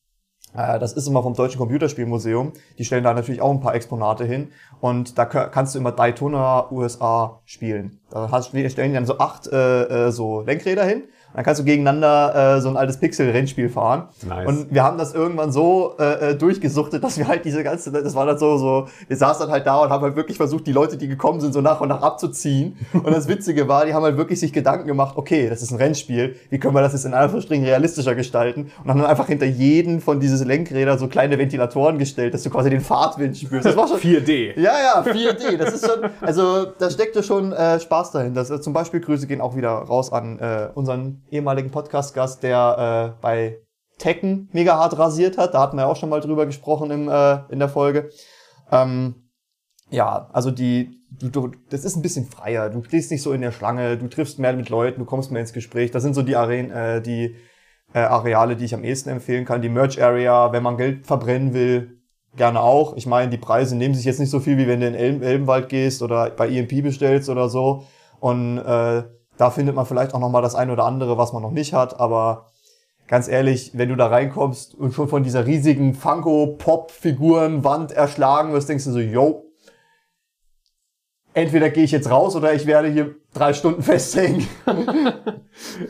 Äh, 0.54 0.78
Das 0.78 0.92
ist 0.92 1.08
immer 1.08 1.24
vom 1.24 1.34
Deutschen 1.34 1.58
Computerspielmuseum. 1.58 2.52
Die 2.78 2.84
stellen 2.84 3.02
da 3.02 3.12
natürlich 3.12 3.42
auch 3.42 3.50
ein 3.50 3.60
paar 3.60 3.74
Exponate 3.74 4.24
hin. 4.24 4.52
Und 4.80 5.18
da 5.18 5.24
kannst 5.24 5.74
du 5.74 5.80
immer 5.80 5.90
Daytona 5.90 6.70
USA 6.70 7.42
spielen. 7.44 8.00
Da 8.10 8.42
stellen 8.42 8.72
die 8.90 8.94
dann 8.94 9.04
so 9.06 9.18
acht 9.18 9.48
äh, 9.48 10.06
äh, 10.06 10.12
so 10.12 10.42
Lenkräder 10.42 10.84
hin. 10.84 11.08
Dann 11.34 11.44
kannst 11.44 11.60
du 11.60 11.64
gegeneinander 11.64 12.56
äh, 12.56 12.60
so 12.60 12.68
ein 12.68 12.76
altes 12.76 12.96
Pixel-Rennspiel 12.98 13.68
fahren. 13.68 14.08
Nice. 14.26 14.48
Und 14.48 14.74
wir 14.74 14.82
haben 14.82 14.98
das 14.98 15.14
irgendwann 15.14 15.52
so 15.52 15.94
äh, 15.98 16.30
äh, 16.30 16.34
durchgesuchtet, 16.34 17.04
dass 17.04 17.18
wir 17.18 17.28
halt 17.28 17.44
diese 17.44 17.62
ganze, 17.62 17.92
das 17.92 18.14
war 18.14 18.26
dann 18.26 18.38
so, 18.38 18.56
so, 18.56 18.88
wir 19.06 19.16
saßen 19.16 19.42
dann 19.42 19.52
halt 19.52 19.66
da 19.66 19.78
und 19.82 19.90
haben 19.90 20.02
halt 20.02 20.16
wirklich 20.16 20.36
versucht, 20.36 20.66
die 20.66 20.72
Leute, 20.72 20.96
die 20.96 21.06
gekommen 21.06 21.40
sind, 21.40 21.52
so 21.52 21.60
nach 21.60 21.80
und 21.80 21.88
nach 21.88 22.02
abzuziehen. 22.02 22.76
Und 22.92 23.14
das 23.14 23.28
Witzige 23.28 23.68
war, 23.68 23.86
die 23.86 23.94
haben 23.94 24.02
halt 24.02 24.16
wirklich 24.16 24.40
sich 24.40 24.52
Gedanken 24.52 24.86
gemacht, 24.86 25.16
okay, 25.16 25.48
das 25.48 25.62
ist 25.62 25.70
ein 25.70 25.76
Rennspiel, 25.76 26.36
wie 26.50 26.58
können 26.58 26.74
wir 26.74 26.80
das 26.80 26.92
jetzt 26.92 27.04
in 27.04 27.14
Anführungsstrichen 27.14 27.64
realistischer 27.64 28.14
gestalten? 28.14 28.70
Und 28.82 28.90
haben 28.90 28.98
dann 28.98 29.08
einfach 29.08 29.26
hinter 29.26 29.46
jeden 29.46 30.00
von 30.00 30.20
dieses 30.20 30.44
Lenkräder 30.44 30.98
so 30.98 31.08
kleine 31.08 31.38
Ventilatoren 31.38 31.98
gestellt, 31.98 32.34
dass 32.34 32.42
du 32.42 32.50
quasi 32.50 32.70
den 32.70 32.80
Fahrtwind 32.80 33.36
spürst. 33.36 33.66
Das 33.66 33.76
war 33.76 33.86
schon, 33.88 33.98
4D. 34.00 34.58
ja, 34.58 34.72
ja, 34.72 35.02
4D. 35.02 35.56
Das 35.56 35.74
ist 35.74 35.86
schon, 35.86 36.10
also 36.20 36.66
da 36.78 36.90
steckte 36.90 37.22
schon 37.22 37.52
äh, 37.52 37.78
Spaß 37.80 38.12
dahin. 38.12 38.34
Das, 38.34 38.50
äh, 38.50 38.60
zum 38.60 38.72
Beispiel 38.72 39.00
Grüße 39.00 39.26
gehen 39.26 39.40
auch 39.40 39.56
wieder 39.56 39.70
raus 39.70 40.12
an 40.12 40.38
äh, 40.38 40.68
unseren 40.74 41.22
ehemaligen 41.30 41.70
Podcast-Gast, 41.70 42.42
der 42.42 43.14
äh, 43.16 43.20
bei 43.20 43.58
Tekken 43.98 44.48
mega 44.52 44.76
hart 44.76 44.98
rasiert 44.98 45.38
hat. 45.38 45.54
Da 45.54 45.60
hatten 45.60 45.76
wir 45.76 45.88
auch 45.88 45.96
schon 45.96 46.08
mal 46.08 46.20
drüber 46.20 46.46
gesprochen 46.46 46.90
im, 46.90 47.08
äh, 47.08 47.40
in 47.50 47.58
der 47.58 47.68
Folge. 47.68 48.10
Ähm, 48.70 49.30
ja, 49.90 50.28
also 50.32 50.50
die, 50.50 51.02
du, 51.10 51.28
du, 51.28 51.50
das 51.70 51.84
ist 51.84 51.96
ein 51.96 52.02
bisschen 52.02 52.26
freier. 52.26 52.70
Du 52.70 52.82
stehst 52.84 53.10
nicht 53.10 53.22
so 53.22 53.32
in 53.32 53.40
der 53.40 53.52
Schlange, 53.52 53.96
du 53.96 54.08
triffst 54.08 54.38
mehr 54.38 54.52
mit 54.52 54.68
Leuten, 54.68 55.00
du 55.00 55.06
kommst 55.06 55.30
mehr 55.30 55.40
ins 55.40 55.52
Gespräch. 55.52 55.90
Das 55.90 56.02
sind 56.02 56.14
so 56.14 56.22
die 56.22 56.36
Arenen, 56.36 56.70
äh, 56.70 57.02
die 57.02 57.36
äh, 57.94 58.00
Areale, 58.00 58.56
die 58.56 58.66
ich 58.66 58.74
am 58.74 58.84
ehesten 58.84 59.08
empfehlen 59.10 59.44
kann. 59.44 59.62
Die 59.62 59.68
Merch 59.68 60.02
Area, 60.02 60.52
wenn 60.52 60.62
man 60.62 60.76
Geld 60.76 61.06
verbrennen 61.06 61.54
will, 61.54 61.98
gerne 62.36 62.60
auch. 62.60 62.96
Ich 62.96 63.06
meine, 63.06 63.30
die 63.30 63.38
Preise 63.38 63.76
nehmen 63.76 63.94
sich 63.94 64.04
jetzt 64.04 64.20
nicht 64.20 64.30
so 64.30 64.40
viel, 64.40 64.58
wie 64.58 64.68
wenn 64.68 64.80
du 64.80 64.86
in 64.86 64.94
Elben, 64.94 65.22
Elbenwald 65.22 65.68
gehst 65.68 66.02
oder 66.02 66.30
bei 66.30 66.48
EMP 66.48 66.82
bestellst 66.82 67.28
oder 67.30 67.48
so. 67.48 67.84
Und 68.20 68.58
äh, 68.58 69.04
da 69.38 69.50
findet 69.50 69.74
man 69.74 69.86
vielleicht 69.86 70.12
auch 70.14 70.20
noch 70.20 70.28
mal 70.30 70.42
das 70.42 70.54
eine 70.54 70.72
oder 70.72 70.84
andere, 70.84 71.16
was 71.16 71.32
man 71.32 71.42
noch 71.42 71.50
nicht 71.52 71.72
hat. 71.72 71.98
Aber 71.98 72.50
ganz 73.06 73.26
ehrlich, 73.28 73.70
wenn 73.74 73.88
du 73.88 73.96
da 73.96 74.08
reinkommst 74.08 74.74
und 74.74 74.92
schon 74.92 75.08
von 75.08 75.22
dieser 75.22 75.46
riesigen 75.46 75.94
Funko-Pop-Figuren-Wand 75.94 77.92
erschlagen 77.92 78.52
wirst, 78.52 78.68
denkst 78.68 78.84
du 78.84 78.92
so, 78.92 78.98
yo, 78.98 79.44
entweder 81.34 81.70
gehe 81.70 81.84
ich 81.84 81.92
jetzt 81.92 82.10
raus 82.10 82.34
oder 82.36 82.52
ich 82.52 82.66
werde 82.66 82.88
hier 82.88 83.14
drei 83.32 83.52
Stunden 83.54 83.82
festhängen. 83.90 84.46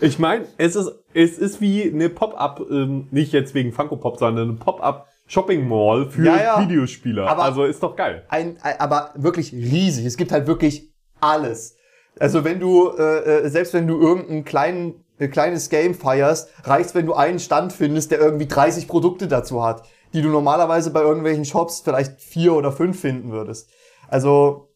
Ich 0.00 0.18
meine, 0.18 0.46
es 0.56 0.76
ist, 0.76 0.90
es 1.12 1.36
ist 1.36 1.60
wie 1.60 1.90
eine 1.92 2.08
Pop-up, 2.08 2.62
ähm, 2.70 3.06
nicht 3.10 3.34
jetzt 3.34 3.52
wegen 3.54 3.70
Funko 3.72 3.96
Pop, 3.96 4.16
sondern 4.18 4.48
eine 4.48 4.56
Pop-up 4.58 5.06
Shopping 5.26 5.68
Mall 5.68 6.06
für 6.08 6.24
Ja, 6.24 6.42
ja. 6.42 6.60
Videospieler. 6.62 7.28
Aber- 7.28 7.42
also 7.42 7.64
ist 7.64 7.82
doch 7.82 7.94
geil. 7.94 8.24
ein, 8.30 8.56
ein, 8.62 8.80
aber 8.80 9.10
wirklich 9.14 9.52
riesig. 9.52 10.06
Es 10.06 10.16
gibt 10.16 10.32
halt 10.32 10.46
wirklich 10.46 10.90
alles. 11.20 11.76
Also 12.20 12.44
wenn 12.44 12.60
du, 12.60 12.90
äh, 12.90 13.44
äh, 13.44 13.48
selbst 13.48 13.74
wenn 13.74 13.86
du 13.86 14.00
irgendein 14.00 14.44
kleinen, 14.44 15.04
äh, 15.18 15.28
kleines 15.28 15.68
Game 15.70 15.94
feierst, 15.94 16.50
reicht's, 16.64 16.94
wenn 16.94 17.06
du 17.06 17.14
einen 17.14 17.38
Stand 17.38 17.72
findest, 17.72 18.10
der 18.10 18.20
irgendwie 18.20 18.46
30 18.46 18.88
Produkte 18.88 19.28
dazu 19.28 19.62
hat, 19.64 19.84
die 20.12 20.22
du 20.22 20.28
normalerweise 20.28 20.90
bei 20.90 21.00
irgendwelchen 21.00 21.44
Shops 21.44 21.80
vielleicht 21.80 22.20
vier 22.20 22.54
oder 22.54 22.72
fünf 22.72 23.00
finden 23.00 23.30
würdest. 23.30 23.70
Also 24.08 24.70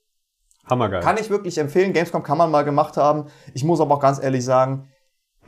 Hammergeil. 0.68 1.00
kann 1.00 1.16
ich 1.18 1.30
wirklich 1.30 1.58
empfehlen. 1.58 1.92
Gamescom 1.92 2.22
kann 2.22 2.38
man 2.38 2.50
mal 2.50 2.62
gemacht 2.62 2.96
haben. 2.96 3.26
Ich 3.54 3.64
muss 3.64 3.80
aber 3.80 3.94
auch 3.94 4.00
ganz 4.00 4.22
ehrlich 4.22 4.44
sagen, 4.44 4.88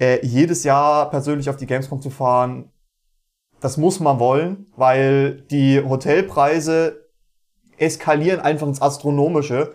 äh, 0.01 0.25
jedes 0.27 0.65
Jahr 0.65 1.11
persönlich 1.11 1.49
auf 1.49 1.57
die 1.57 1.67
Gamescom 1.67 2.01
zu 2.01 2.11
fahren, 2.11 2.73
das 3.61 3.77
muss 3.77 4.01
man 4.01 4.19
wollen, 4.19 4.67
weil 4.77 5.43
die 5.51 5.81
Hotelpreise 5.81 7.09
eskalieren 7.79 8.41
einfach 8.41 8.67
ins 8.67 8.83
Astronomische 8.83 9.75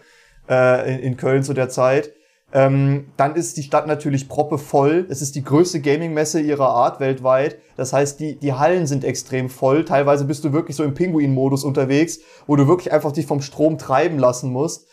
äh, 0.50 0.96
in, 0.96 1.00
in 1.00 1.18
Köln 1.18 1.44
zu 1.44 1.54
der 1.54 1.70
Zeit. 1.70 2.12
Ähm, 2.52 3.12
dann 3.16 3.36
ist 3.36 3.58
die 3.58 3.64
Stadt 3.64 3.86
natürlich 3.86 4.28
proppevoll. 4.28 5.06
Es 5.10 5.22
ist 5.22 5.36
die 5.36 5.44
größte 5.44 5.82
Gaming-Messe 5.82 6.40
ihrer 6.42 6.70
Art 6.70 7.00
weltweit. 7.00 7.60
Das 7.78 7.94
heißt, 7.94 8.20
die, 8.20 8.40
die 8.40 8.54
Hallen 8.54 8.88
sind 8.88 9.04
extrem 9.04 9.50
voll. 9.50 9.86
Teilweise 9.86 10.26
bist 10.26 10.44
du 10.44 10.52
wirklich 10.52 10.76
so 10.76 10.84
im 10.84 10.96
Pinguin-Modus 10.96 11.64
unterwegs, 11.64 12.20
wo 12.48 12.56
du 12.56 12.68
wirklich 12.68 12.92
einfach 12.92 13.12
dich 13.12 13.28
vom 13.28 13.42
Strom 13.42 13.78
treiben 13.78 14.18
lassen 14.18 14.52
musst. 14.52 14.88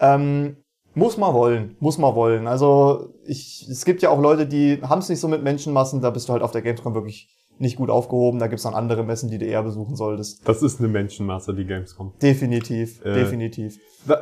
Ähm, 0.00 0.56
muss 0.94 1.16
man 1.16 1.34
wollen, 1.34 1.76
muss 1.80 1.98
man 1.98 2.14
wollen. 2.14 2.46
Also 2.46 3.14
ich, 3.26 3.66
es 3.70 3.84
gibt 3.84 4.02
ja 4.02 4.10
auch 4.10 4.20
Leute, 4.20 4.46
die 4.46 4.80
haben 4.82 4.98
es 4.98 5.08
nicht 5.08 5.20
so 5.20 5.28
mit 5.28 5.42
Menschenmassen. 5.42 6.00
Da 6.00 6.10
bist 6.10 6.28
du 6.28 6.32
halt 6.32 6.42
auf 6.42 6.50
der 6.50 6.62
Gamescom 6.62 6.94
wirklich 6.94 7.28
nicht 7.58 7.76
gut 7.76 7.90
aufgehoben. 7.90 8.38
Da 8.38 8.46
gibt's 8.46 8.64
dann 8.64 8.74
andere 8.74 9.04
Messen, 9.04 9.30
die 9.30 9.38
du 9.38 9.44
eher 9.44 9.62
besuchen 9.62 9.96
solltest. 9.96 10.46
Das 10.48 10.62
ist 10.62 10.80
eine 10.80 10.88
Menschenmasse, 10.88 11.54
die 11.54 11.64
Gamescom. 11.66 12.14
Definitiv, 12.20 13.04
Äh, 13.04 13.14
definitiv. 13.14 13.78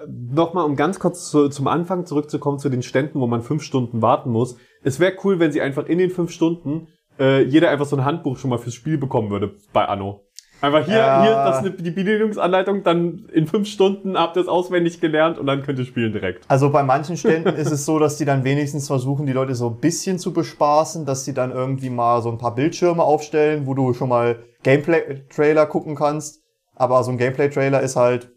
Nochmal, 0.09 0.65
um 0.65 0.77
ganz 0.77 0.99
kurz 0.99 1.31
zu, 1.31 1.49
zum 1.49 1.67
Anfang 1.67 2.05
zurückzukommen 2.07 2.59
zu 2.59 2.69
den 2.69 2.83
Ständen, 2.83 3.21
wo 3.21 3.27
man 3.27 3.43
fünf 3.43 3.63
Stunden 3.63 4.03
warten 4.03 4.31
muss. 4.31 4.57
Es 4.83 5.01
wäre 5.01 5.15
cool, 5.25 5.39
wenn 5.39 5.53
sie 5.53 5.61
einfach 5.61 5.87
in 5.87 5.99
den 5.99 6.11
fünf 6.11 6.31
Stunden 6.31 6.89
äh, 7.19 7.43
jeder 7.43 7.71
einfach 7.71 7.87
so 7.87 7.97
ein 7.97 8.05
Handbuch 8.05 8.37
schon 8.39 8.51
mal 8.51 8.59
fürs 8.59 8.75
Spiel 8.75 8.99
bekommen 8.99 9.31
würde 9.31 9.55
bei 9.73 9.87
Anno. 9.87 10.25
Einfach 10.63 10.85
hier, 10.85 10.97
Ja. 10.99 11.23
hier, 11.23 11.33
das 11.33 11.65
ist 11.65 11.81
die 11.87 11.91
Bedienungsanleitung, 11.91 12.83
dann 12.83 13.25
in 13.33 13.47
fünf 13.47 13.67
Stunden 13.67 14.19
habt 14.19 14.37
ihr 14.37 14.43
es 14.43 14.49
auswendig 14.49 15.01
gelernt 15.01 15.39
und 15.39 15.47
dann 15.47 15.63
könnt 15.63 15.79
ihr 15.79 15.87
spielen 15.87 16.13
direkt. 16.13 16.45
Also 16.49 16.69
bei 16.71 16.83
manchen 16.83 17.17
Ständen 17.17 17.49
ist 17.57 17.71
es 17.71 17.87
so, 17.87 17.99
dass 17.99 18.19
die 18.19 18.27
dann 18.27 18.45
wenigstens 18.45 18.87
versuchen, 18.87 19.25
die 19.25 19.33
Leute 19.33 19.55
so 19.55 19.69
ein 19.69 19.79
bisschen 19.81 20.19
zu 20.19 20.35
bespaßen, 20.35 21.07
dass 21.07 21.25
sie 21.25 21.33
dann 21.33 21.51
irgendwie 21.51 21.89
mal 21.89 22.21
so 22.21 22.31
ein 22.31 22.37
paar 22.37 22.55
Bildschirme 22.55 23.03
aufstellen, 23.03 23.67
wo 23.67 23.73
du 23.73 23.95
schon 23.95 24.11
mal 24.11 24.37
Gameplay-Trailer 24.63 25.65
gucken 25.65 25.95
kannst. 25.95 26.43
Aber 26.77 27.03
so 27.05 27.11
ein 27.11 27.17
Gameplay-Trailer 27.19 27.81
ist 27.81 27.97
halt 27.97 28.31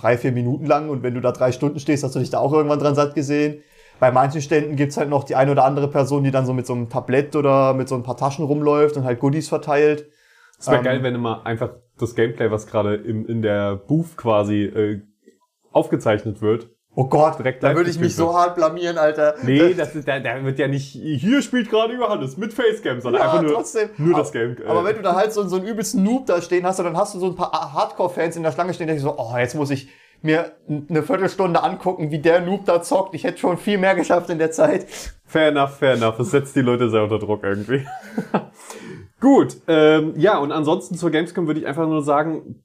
drei, 0.00 0.16
vier 0.16 0.32
Minuten 0.32 0.66
lang 0.66 0.88
und 0.88 1.02
wenn 1.02 1.14
du 1.14 1.20
da 1.20 1.32
drei 1.32 1.52
Stunden 1.52 1.78
stehst, 1.80 2.04
hast 2.04 2.14
du 2.14 2.18
dich 2.20 2.30
da 2.30 2.38
auch 2.38 2.52
irgendwann 2.52 2.78
dran 2.78 2.94
satt 2.94 3.14
gesehen. 3.14 3.62
Bei 3.98 4.10
manchen 4.10 4.40
Ständen 4.40 4.76
gibt's 4.76 4.96
halt 4.96 5.10
noch 5.10 5.24
die 5.24 5.34
eine 5.36 5.50
oder 5.52 5.64
andere 5.64 5.88
Person, 5.88 6.24
die 6.24 6.30
dann 6.30 6.46
so 6.46 6.54
mit 6.54 6.66
so 6.66 6.72
einem 6.72 6.88
Tablett 6.88 7.36
oder 7.36 7.74
mit 7.74 7.88
so 7.88 7.94
ein 7.96 8.02
paar 8.02 8.16
Taschen 8.16 8.46
rumläuft 8.46 8.96
und 8.96 9.04
halt 9.04 9.20
Goodies 9.20 9.48
verteilt. 9.50 10.06
Es 10.58 10.66
wäre 10.68 10.78
Ähm, 10.78 10.84
geil, 10.84 11.02
wenn 11.02 11.14
immer 11.14 11.44
einfach 11.44 11.70
das 11.98 12.14
Gameplay, 12.14 12.50
was 12.50 12.66
gerade 12.66 12.94
im- 12.94 13.26
in 13.26 13.42
der 13.42 13.76
Booth 13.76 14.16
quasi 14.16 14.62
äh, 14.64 15.02
aufgezeichnet 15.70 16.40
wird. 16.40 16.70
Oh 17.00 17.08
Gott, 17.08 17.38
Direkt 17.38 17.62
da 17.62 17.74
würde 17.74 17.88
ich 17.88 17.98
mich 17.98 18.14
so 18.14 18.34
hart 18.34 18.56
blamieren, 18.56 18.98
Alter. 18.98 19.34
Nee, 19.42 19.72
das 19.72 19.94
ist, 19.94 20.06
da, 20.06 20.20
da 20.20 20.44
wird 20.44 20.58
ja 20.58 20.68
nicht, 20.68 20.90
hier 20.92 21.40
spielt 21.40 21.70
gerade 21.70 21.94
Johannes 21.94 22.36
mit 22.36 22.52
Facecam, 22.52 23.00
sondern 23.00 23.22
Ja, 23.22 23.28
einfach 23.30 23.42
nur, 23.42 23.52
trotzdem. 23.54 23.88
nur 23.96 24.18
das 24.18 24.32
Game. 24.32 24.54
äh, 24.58 24.66
Aber 24.66 24.84
wenn 24.84 24.96
du 24.96 25.00
da 25.02 25.14
halt 25.14 25.32
so, 25.32 25.48
so 25.48 25.56
einen 25.56 25.66
übelsten 25.66 26.02
Noob 26.02 26.26
da 26.26 26.42
stehen 26.42 26.66
hast, 26.66 26.78
und 26.78 26.84
dann 26.84 26.98
hast 26.98 27.14
du 27.14 27.18
so 27.18 27.28
ein 27.28 27.36
paar 27.36 27.72
Hardcore-Fans 27.72 28.36
in 28.36 28.42
der 28.42 28.52
Schlange 28.52 28.74
stehen, 28.74 28.88
die 28.88 28.98
so, 28.98 29.14
oh, 29.16 29.34
jetzt 29.38 29.54
muss 29.54 29.70
ich 29.70 29.88
mir 30.20 30.52
eine 30.68 31.02
Viertelstunde 31.02 31.62
angucken, 31.62 32.10
wie 32.10 32.18
der 32.18 32.42
Noob 32.42 32.66
da 32.66 32.82
zockt. 32.82 33.14
Ich 33.14 33.24
hätte 33.24 33.38
schon 33.38 33.56
viel 33.56 33.78
mehr 33.78 33.94
geschafft 33.94 34.28
in 34.28 34.36
der 34.38 34.50
Zeit. 34.50 34.86
Fair 35.24 35.48
enough, 35.48 35.78
fair 35.78 35.94
enough. 35.94 36.18
Es 36.18 36.32
setzt 36.32 36.54
die 36.54 36.60
Leute 36.60 36.90
sehr 36.90 37.02
unter 37.02 37.18
Druck 37.18 37.42
irgendwie. 37.44 37.86
Gut, 39.20 39.56
ähm, 39.68 40.12
ja, 40.16 40.36
und 40.36 40.52
ansonsten 40.52 40.96
zur 40.96 41.10
Gamescom 41.10 41.46
würde 41.46 41.60
ich 41.60 41.66
einfach 41.66 41.86
nur 41.86 42.02
sagen, 42.02 42.62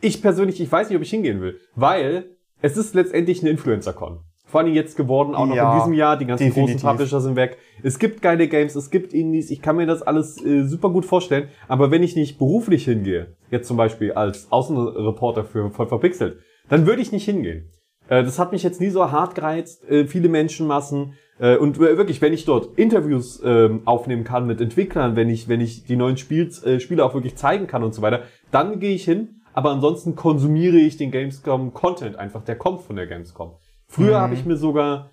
ich 0.00 0.20
persönlich, 0.22 0.60
ich 0.60 0.72
weiß 0.72 0.88
nicht, 0.88 0.96
ob 0.96 1.02
ich 1.02 1.10
hingehen 1.10 1.40
will, 1.40 1.60
weil 1.76 2.35
es 2.66 2.76
ist 2.76 2.94
letztendlich 2.94 3.40
eine 3.42 3.50
Influencer-Con. 3.50 4.18
Vor 4.48 4.60
allem 4.60 4.72
jetzt 4.74 4.96
geworden, 4.96 5.34
auch 5.34 5.46
noch 5.46 5.56
Ja, 5.56 5.72
in 5.74 5.78
diesem 5.80 5.92
Jahr, 5.94 6.16
die 6.16 6.24
ganzen 6.26 6.44
definitiv. 6.46 6.76
großen 6.76 6.88
Publisher 6.88 7.20
sind 7.20 7.36
weg. 7.36 7.58
Es 7.82 7.98
gibt 7.98 8.22
geile 8.22 8.46
Games, 8.48 8.74
es 8.76 8.90
gibt 8.90 9.12
Indies, 9.12 9.50
ich 9.50 9.60
kann 9.62 9.76
mir 9.76 9.86
das 9.86 10.02
alles 10.02 10.44
äh, 10.44 10.64
super 10.64 10.90
gut 10.90 11.04
vorstellen, 11.04 11.48
aber 11.68 11.90
wenn 11.90 12.02
ich 12.02 12.14
nicht 12.16 12.38
beruflich 12.38 12.84
hingehe, 12.84 13.34
jetzt 13.50 13.66
zum 13.68 13.76
Beispiel 13.76 14.12
als 14.12 14.50
Außenreporter 14.52 15.44
für 15.44 15.70
voll 15.70 15.86
verpixelt, 15.88 16.38
dann 16.68 16.86
würde 16.86 17.02
ich 17.02 17.12
nicht 17.12 17.24
hingehen. 17.24 17.70
Äh, 18.08 18.22
das 18.22 18.38
hat 18.38 18.52
mich 18.52 18.62
jetzt 18.62 18.80
nie 18.80 18.90
so 18.90 19.10
hart 19.10 19.34
gereizt, 19.34 19.84
äh, 19.88 20.06
viele 20.06 20.28
Menschenmassen. 20.28 21.14
Äh, 21.38 21.56
und 21.56 21.76
äh, 21.78 21.96
wirklich, 21.98 22.22
wenn 22.22 22.32
ich 22.32 22.44
dort 22.44 22.78
Interviews 22.78 23.42
ähm, 23.44 23.82
aufnehmen 23.84 24.24
kann 24.24 24.46
mit 24.46 24.60
Entwicklern, 24.60 25.16
wenn 25.16 25.28
ich, 25.28 25.48
wenn 25.48 25.60
ich 25.60 25.84
die 25.84 25.96
neuen 25.96 26.16
Spiels, 26.16 26.62
äh, 26.64 26.78
Spiele 26.80 27.04
auch 27.04 27.14
wirklich 27.14 27.36
zeigen 27.36 27.66
kann 27.66 27.82
und 27.82 27.94
so 27.94 28.00
weiter, 28.00 28.22
dann 28.52 28.78
gehe 28.80 28.94
ich 28.94 29.04
hin. 29.04 29.35
Aber 29.56 29.70
ansonsten 29.70 30.14
konsumiere 30.16 30.76
ich 30.76 30.98
den 30.98 31.10
Gamescom-Content 31.10 32.16
einfach, 32.16 32.42
der 32.44 32.56
kommt 32.56 32.82
von 32.82 32.94
der 32.96 33.06
Gamescom. 33.06 33.54
Früher 33.88 34.18
Mhm. 34.18 34.22
habe 34.22 34.34
ich 34.34 34.44
mir 34.44 34.56
sogar 34.56 35.10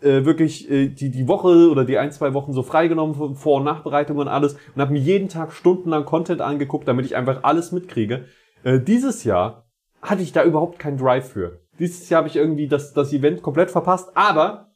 äh, 0.00 0.24
wirklich 0.24 0.70
äh, 0.70 0.88
die, 0.88 1.10
die 1.10 1.26
Woche 1.26 1.68
oder 1.70 1.84
die 1.84 1.98
ein, 1.98 2.12
zwei 2.12 2.34
Wochen 2.34 2.52
so 2.52 2.62
freigenommen 2.62 3.14
von 3.16 3.34
Vor- 3.34 3.56
und 3.58 3.64
Nachbereitung 3.64 4.18
und 4.18 4.28
alles 4.28 4.54
und 4.74 4.80
habe 4.80 4.92
mir 4.92 5.00
jeden 5.00 5.28
Tag 5.28 5.52
stundenlang 5.52 6.04
Content 6.04 6.40
angeguckt, 6.40 6.86
damit 6.86 7.04
ich 7.06 7.16
einfach 7.16 7.40
alles 7.42 7.72
mitkriege. 7.72 8.26
Äh, 8.62 8.78
dieses 8.80 9.24
Jahr 9.24 9.64
hatte 10.02 10.22
ich 10.22 10.32
da 10.32 10.44
überhaupt 10.44 10.78
keinen 10.78 10.98
Drive 10.98 11.30
für. 11.30 11.60
Dieses 11.78 12.08
Jahr 12.10 12.18
habe 12.18 12.28
ich 12.28 12.36
irgendwie 12.36 12.68
das, 12.68 12.92
das 12.92 13.12
Event 13.12 13.42
komplett 13.42 13.70
verpasst, 13.72 14.10
aber 14.14 14.74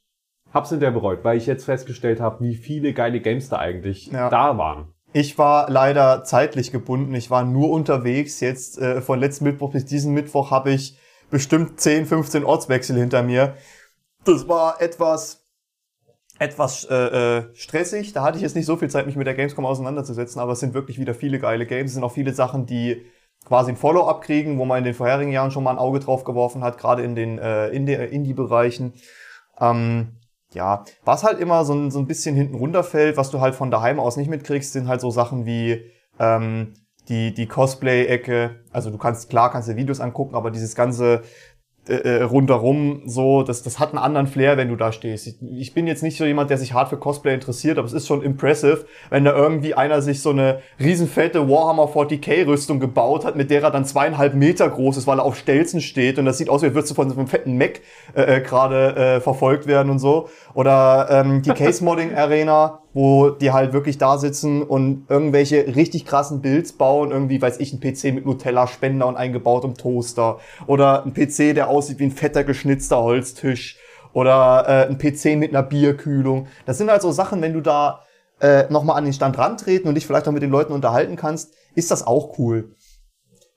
hab's 0.52 0.70
hinterher 0.70 0.92
bereut, 0.94 1.20
weil 1.22 1.36
ich 1.38 1.46
jetzt 1.46 1.66
festgestellt 1.66 2.20
habe, 2.20 2.42
wie 2.44 2.54
viele 2.56 2.92
geile 2.94 3.20
Games 3.20 3.48
da 3.48 3.58
eigentlich 3.58 4.06
Ja. 4.10 4.28
da 4.30 4.56
waren. 4.58 4.88
Ich 5.12 5.38
war 5.38 5.70
leider 5.70 6.24
zeitlich 6.24 6.70
gebunden. 6.70 7.14
Ich 7.14 7.30
war 7.30 7.44
nur 7.44 7.70
unterwegs. 7.70 8.40
Jetzt 8.40 8.78
äh, 8.78 9.00
von 9.00 9.18
letzten 9.18 9.44
Mittwoch 9.44 9.72
bis 9.72 9.84
diesen 9.84 10.12
Mittwoch 10.12 10.50
habe 10.50 10.70
ich 10.70 10.98
bestimmt 11.30 11.80
10, 11.80 12.06
15 12.06 12.44
Ortswechsel 12.44 12.96
hinter 12.96 13.22
mir. 13.22 13.54
Das 14.24 14.48
war 14.48 14.80
etwas 14.82 15.44
etwas 16.38 16.84
äh, 16.84 16.94
äh, 16.94 17.54
stressig. 17.54 18.12
Da 18.12 18.22
hatte 18.22 18.36
ich 18.36 18.42
jetzt 18.42 18.54
nicht 18.54 18.66
so 18.66 18.76
viel 18.76 18.88
Zeit, 18.88 19.06
mich 19.06 19.16
mit 19.16 19.26
der 19.26 19.34
Gamescom 19.34 19.66
auseinanderzusetzen, 19.66 20.40
aber 20.40 20.52
es 20.52 20.60
sind 20.60 20.72
wirklich 20.74 20.98
wieder 20.98 21.14
viele 21.14 21.38
geile 21.38 21.66
Games. 21.66 21.90
Es 21.90 21.94
sind 21.94 22.04
auch 22.04 22.12
viele 22.12 22.32
Sachen, 22.32 22.64
die 22.64 23.04
quasi 23.44 23.72
ein 23.72 23.76
Follow-up 23.76 24.22
kriegen, 24.22 24.58
wo 24.58 24.64
man 24.64 24.78
in 24.78 24.84
den 24.84 24.94
vorherigen 24.94 25.32
Jahren 25.32 25.50
schon 25.50 25.64
mal 25.64 25.72
ein 25.72 25.78
Auge 25.78 26.00
drauf 26.00 26.24
geworfen 26.24 26.62
hat, 26.62 26.78
gerade 26.78 27.02
in 27.02 27.14
den 27.14 27.38
äh, 27.38 27.68
Indie-Bereichen. 27.68 28.94
Ähm, 29.60 30.17
ja, 30.54 30.84
was 31.04 31.24
halt 31.24 31.40
immer 31.40 31.64
so 31.64 31.74
ein, 31.74 31.90
so 31.90 31.98
ein 31.98 32.06
bisschen 32.06 32.34
hinten 32.34 32.54
runterfällt, 32.54 33.16
was 33.16 33.30
du 33.30 33.40
halt 33.40 33.54
von 33.54 33.70
daheim 33.70 34.00
aus 34.00 34.16
nicht 34.16 34.28
mitkriegst, 34.30 34.72
sind 34.72 34.88
halt 34.88 35.00
so 35.00 35.10
Sachen 35.10 35.46
wie 35.46 35.84
ähm, 36.18 36.74
die, 37.08 37.34
die 37.34 37.46
Cosplay-Ecke. 37.46 38.64
Also 38.72 38.90
du 38.90 38.98
kannst, 38.98 39.30
klar, 39.30 39.50
kannst 39.50 39.68
dir 39.68 39.76
Videos 39.76 40.00
angucken, 40.00 40.34
aber 40.34 40.50
dieses 40.50 40.74
ganze 40.74 41.22
äh, 41.88 42.18
äh, 42.18 42.22
rundherum 42.22 43.02
so, 43.06 43.42
das, 43.42 43.62
das 43.62 43.78
hat 43.78 43.90
einen 43.90 43.98
anderen 43.98 44.26
Flair, 44.26 44.56
wenn 44.56 44.68
du 44.68 44.76
da 44.76 44.92
stehst. 44.92 45.26
Ich, 45.26 45.36
ich 45.42 45.74
bin 45.74 45.86
jetzt 45.86 46.02
nicht 46.02 46.18
so 46.18 46.24
jemand, 46.24 46.50
der 46.50 46.58
sich 46.58 46.74
hart 46.74 46.88
für 46.88 46.98
Cosplay 46.98 47.34
interessiert, 47.34 47.78
aber 47.78 47.86
es 47.86 47.92
ist 47.92 48.06
schon 48.06 48.22
impressive, 48.22 48.84
wenn 49.10 49.24
da 49.24 49.34
irgendwie 49.34 49.74
einer 49.74 50.02
sich 50.02 50.20
so 50.20 50.30
eine 50.30 50.60
riesenfette 50.78 51.48
Warhammer 51.48 51.84
40k 51.84 52.46
Rüstung 52.46 52.80
gebaut 52.80 53.24
hat, 53.24 53.36
mit 53.36 53.50
der 53.50 53.62
er 53.62 53.70
dann 53.70 53.84
zweieinhalb 53.84 54.34
Meter 54.34 54.68
groß 54.68 54.98
ist, 54.98 55.06
weil 55.06 55.18
er 55.18 55.24
auf 55.24 55.36
Stelzen 55.36 55.80
steht 55.80 56.18
und 56.18 56.24
das 56.24 56.38
sieht 56.38 56.50
aus, 56.50 56.62
als 56.62 56.74
würdest 56.74 56.90
du 56.90 56.94
von 56.94 57.08
so 57.08 57.16
einem 57.16 57.26
fetten 57.26 57.56
Mac 57.56 57.80
äh, 58.14 58.36
äh, 58.36 58.40
gerade 58.40 58.96
äh, 58.96 59.20
verfolgt 59.20 59.66
werden 59.66 59.90
und 59.90 59.98
so. 59.98 60.28
Oder 60.54 61.08
ähm, 61.10 61.42
die 61.42 61.50
Case 61.54 61.82
Modding 61.82 62.14
Arena, 62.14 62.80
wo 62.94 63.30
die 63.30 63.52
halt 63.52 63.72
wirklich 63.72 63.98
da 63.98 64.18
sitzen 64.18 64.62
und 64.62 65.06
irgendwelche 65.08 65.74
richtig 65.76 66.04
krassen 66.04 66.40
Builds 66.40 66.72
bauen, 66.72 67.10
irgendwie, 67.10 67.40
weiß 67.40 67.60
ich, 67.60 67.72
ein 67.72 67.80
PC 67.80 68.14
mit 68.14 68.26
Nutella-Spender 68.26 69.06
und 69.06 69.16
eingebautem 69.16 69.74
Toaster. 69.74 70.38
Oder 70.66 71.04
ein 71.04 71.12
PC, 71.12 71.54
der 71.54 71.68
aussieht 71.68 71.98
wie 71.98 72.04
ein 72.04 72.10
fetter 72.10 72.44
geschnitzter 72.44 73.02
Holztisch. 73.02 73.78
Oder 74.12 74.64
äh, 74.66 74.86
ein 74.88 74.98
PC 74.98 75.38
mit 75.38 75.50
einer 75.50 75.62
Bierkühlung. 75.62 76.46
Das 76.66 76.78
sind 76.78 76.90
halt 76.90 77.02
so 77.02 77.12
Sachen, 77.12 77.42
wenn 77.42 77.52
du 77.52 77.60
da 77.60 78.02
äh, 78.40 78.64
nochmal 78.70 78.96
an 78.96 79.04
den 79.04 79.12
Stand 79.12 79.36
rantreten 79.38 79.88
und 79.88 79.94
dich 79.94 80.06
vielleicht 80.06 80.26
auch 80.26 80.32
mit 80.32 80.42
den 80.42 80.50
Leuten 80.50 80.72
unterhalten 80.72 81.16
kannst, 81.16 81.54
ist 81.74 81.90
das 81.90 82.06
auch 82.06 82.38
cool. 82.38 82.74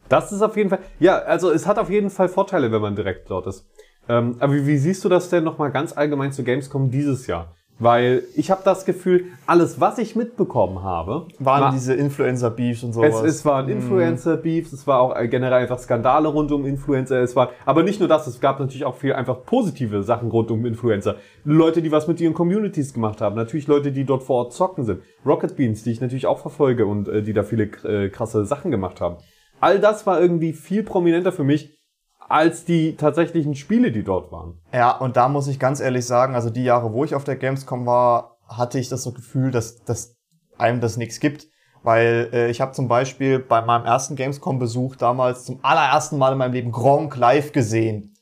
Das 0.10 0.32
ist 0.32 0.42
auf 0.42 0.58
jeden 0.58 0.70
Fall, 0.70 0.80
ja, 1.00 1.20
also 1.20 1.52
es 1.52 1.66
hat 1.66 1.80
auf 1.80 1.90
jeden 1.90 2.10
Fall 2.10 2.28
Vorteile, 2.28 2.72
wenn 2.72 2.82
man 2.82 2.96
direkt 2.96 3.30
dort 3.30 3.48
ist. 3.48 3.66
Ähm, 4.10 4.36
aber 4.40 4.54
wie, 4.54 4.68
wie 4.68 4.78
siehst 4.78 5.06
du 5.06 5.10
das 5.10 5.30
denn 5.30 5.44
nochmal 5.44 5.72
ganz 5.72 5.96
allgemein 5.96 6.34
zu 6.34 6.44
Gamescom 6.44 6.92
dieses 6.92 7.28
Jahr? 7.28 7.56
Weil 7.82 8.26
ich 8.36 8.52
habe 8.52 8.62
das 8.64 8.86
Gefühl, 8.86 9.26
alles, 9.48 9.82
was 9.82 9.98
ich 9.98 10.16
mitbekommen 10.16 10.84
habe, 10.84 11.26
waren 11.40 11.62
war, 11.62 11.72
diese 11.72 11.96
Influencer-Beefs 11.96 12.84
und 12.84 12.94
sowas. 12.94 13.16
Es, 13.24 13.38
es 13.38 13.46
waren 13.46 13.66
mhm. 13.66 13.72
Influencer-Beefs, 13.72 14.72
es 14.72 14.86
war 14.86 15.02
auch 15.02 15.16
generell 15.24 15.64
einfach 15.64 15.80
Skandale 15.80 16.28
rund 16.28 16.52
um 16.52 16.68
Influencer. 16.68 17.24
Es 17.24 17.36
war, 17.36 17.50
aber 17.66 17.82
nicht 17.82 18.00
nur 18.00 18.08
das, 18.08 18.28
es 18.28 18.40
gab 18.40 18.60
natürlich 18.60 18.86
auch 18.86 18.98
viel 18.98 19.14
einfach 19.14 19.46
positive 19.46 20.04
Sachen 20.04 20.30
rund 20.30 20.52
um 20.52 20.64
Influencer. 20.64 21.16
Leute, 21.44 21.82
die 21.82 21.92
was 21.92 22.08
mit 22.08 22.22
ihren 22.22 22.36
Communities 22.36 22.94
gemacht 22.94 23.20
haben. 23.20 23.36
Natürlich 23.36 23.66
Leute, 23.66 23.92
die 23.92 24.06
dort 24.06 24.22
vor 24.22 24.46
Ort 24.46 24.54
zocken 24.54 24.86
sind. 24.86 25.02
Rocket 25.26 25.56
Beans, 25.56 25.82
die 25.82 25.92
ich 25.92 26.02
natürlich 26.02 26.28
auch 26.28 26.38
verfolge 26.38 26.86
und 26.86 27.08
äh, 27.08 27.24
die 27.24 27.34
da 27.34 27.42
viele 27.42 27.64
äh, 27.64 28.10
krasse 28.10 28.46
Sachen 28.46 28.70
gemacht 28.70 29.02
haben. 29.02 29.18
All 29.60 29.80
das 29.80 30.06
war 30.06 30.22
irgendwie 30.22 30.54
viel 30.54 30.84
prominenter 30.84 31.32
für 31.32 31.44
mich 31.44 31.81
als 32.32 32.66
die 32.66 32.96
tatsächlichen 32.96 33.56
Spiele, 33.56 33.92
die 33.92 34.04
dort 34.04 34.32
waren. 34.32 34.60
Ja, 34.74 34.92
und 34.98 35.18
da 35.18 35.28
muss 35.28 35.48
ich 35.48 35.60
ganz 35.60 35.80
ehrlich 35.80 36.06
sagen, 36.06 36.36
also 36.36 36.50
die 36.50 36.64
Jahre, 36.64 36.94
wo 36.94 37.04
ich 37.04 37.16
auf 37.16 37.24
der 37.24 37.36
Gamescom 37.36 37.86
war, 37.86 38.38
hatte 38.48 38.80
ich 38.80 38.90
das 38.90 39.04
so 39.04 39.12
Gefühl, 39.12 39.52
dass, 39.52 39.84
dass 39.84 40.18
einem 40.58 40.82
das 40.82 40.98
nichts 40.98 41.20
gibt. 41.20 41.48
Weil 41.84 42.30
äh, 42.32 42.52
ich 42.52 42.62
habe 42.62 42.74
zum 42.74 42.88
Beispiel 42.88 43.40
bei 43.40 43.62
meinem 43.62 43.86
ersten 43.86 44.16
Gamescom-Besuch 44.16 44.96
damals 44.96 45.46
zum 45.46 45.60
allerersten 45.64 46.18
Mal 46.18 46.34
in 46.34 46.38
meinem 46.38 46.54
Leben 46.54 46.72
Gronk 46.72 47.16
live 47.18 47.52
gesehen. 47.52 48.16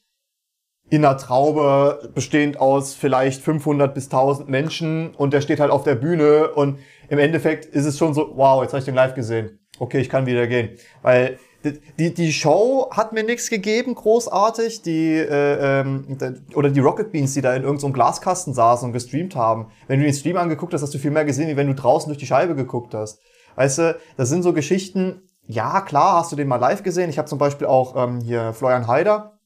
In 0.89 1.06
einer 1.06 1.18
Traube 1.18 2.12
bestehend 2.16 2.60
aus 2.60 2.96
vielleicht 2.96 3.42
500 3.42 3.94
bis 3.94 4.06
1000 4.06 4.50
Menschen 4.50 5.13
und 5.13 5.34
der 5.34 5.42
steht 5.42 5.60
halt 5.60 5.72
auf 5.72 5.84
der 5.84 5.96
Bühne 5.96 6.51
und 6.54 6.80
im 7.10 7.20
Endeffekt 7.20 7.66
ist 7.66 7.86
es 7.86 7.98
schon 7.98 8.13
so, 8.13 8.32
wow, 8.36 8.63
jetzt 8.63 8.72
habe 8.72 8.80
ich 8.80 8.86
den 8.86 8.96
live 8.96 9.13
gesehen. 9.13 9.60
Okay, 9.78 10.00
ich 10.00 10.10
kann 10.10 10.25
wieder 10.25 10.48
gehen. 10.48 10.78
Weil 11.01 11.38
die, 11.63 12.13
die 12.13 12.32
Show 12.32 12.89
hat 12.92 13.12
mir 13.12 13.24
nichts 13.24 13.50
gegeben, 13.50 13.96
großartig. 13.96 14.82
Die, 14.84 15.16
äh, 15.16 15.82
ähm, 15.82 16.18
oder 16.56 16.70
die 16.70 16.80
Rocket 16.80 17.12
Beans, 17.12 17.34
die 17.34 17.42
da 17.42 17.54
in 17.54 17.63
irgendeinem 17.63 17.89
so 17.89 17.94
Glaskasten 17.94 18.54
saßen 18.54 18.88
und 18.88 18.94
gestreamt 18.94 19.36
haben. 19.36 19.72
Wenn 19.88 20.00
du 20.00 20.06
den 20.06 20.13
Stream 20.13 20.38
angeguckt 20.38 20.74
hast, 20.74 20.82
hast 20.82 20.93
du 20.93 21.00
viel 21.00 21.12
mehr 21.12 21.26
gesehen, 21.26 21.50
wie 21.50 21.58
wenn 21.58 21.67
du 21.67 21.76
draußen 21.76 22.08
durch 22.10 22.17
die 22.17 22.28
Scheibe 22.28 22.56
geguckt 22.56 22.93
hast. 22.93 23.19
Weißt 23.56 23.78
du, 23.80 24.00
das 24.15 24.30
sind 24.30 24.43
so 24.43 24.54
Geschichten, 24.54 25.30
ja, 25.45 25.82
klar, 25.82 26.19
hast 26.19 26.32
du 26.32 26.36
den 26.36 26.48
mal 26.48 26.58
live 26.58 26.84
gesehen. 26.84 27.10
Ich 27.10 27.17
habe 27.17 27.28
zum 27.28 27.39
Beispiel 27.39 27.67
auch 27.67 27.95
ähm, 27.95 28.22
hier 28.22 28.54
Florian 28.54 28.88
Haider 28.88 29.39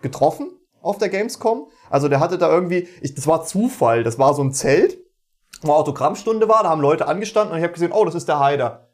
getroffen 0.00 0.50
auf 0.80 0.96
der 0.96 1.10
Gamescom. 1.10 1.68
Also 1.90 2.08
der 2.08 2.20
hatte 2.20 2.38
da 2.38 2.48
irgendwie, 2.48 2.88
ich, 3.02 3.14
das 3.14 3.26
war 3.26 3.44
Zufall, 3.44 4.04
das 4.04 4.18
war 4.18 4.32
so 4.32 4.42
ein 4.42 4.52
Zelt, 4.52 4.98
wo 5.60 5.72
Autogrammstunde 5.72 6.48
war, 6.48 6.62
da 6.62 6.70
haben 6.70 6.80
Leute 6.80 7.08
angestanden 7.08 7.52
und 7.52 7.58
ich 7.58 7.64
habe 7.64 7.74
gesehen, 7.74 7.92
oh, 7.92 8.04
das 8.04 8.14
ist 8.14 8.28
der 8.28 8.38
Haider 8.38 8.87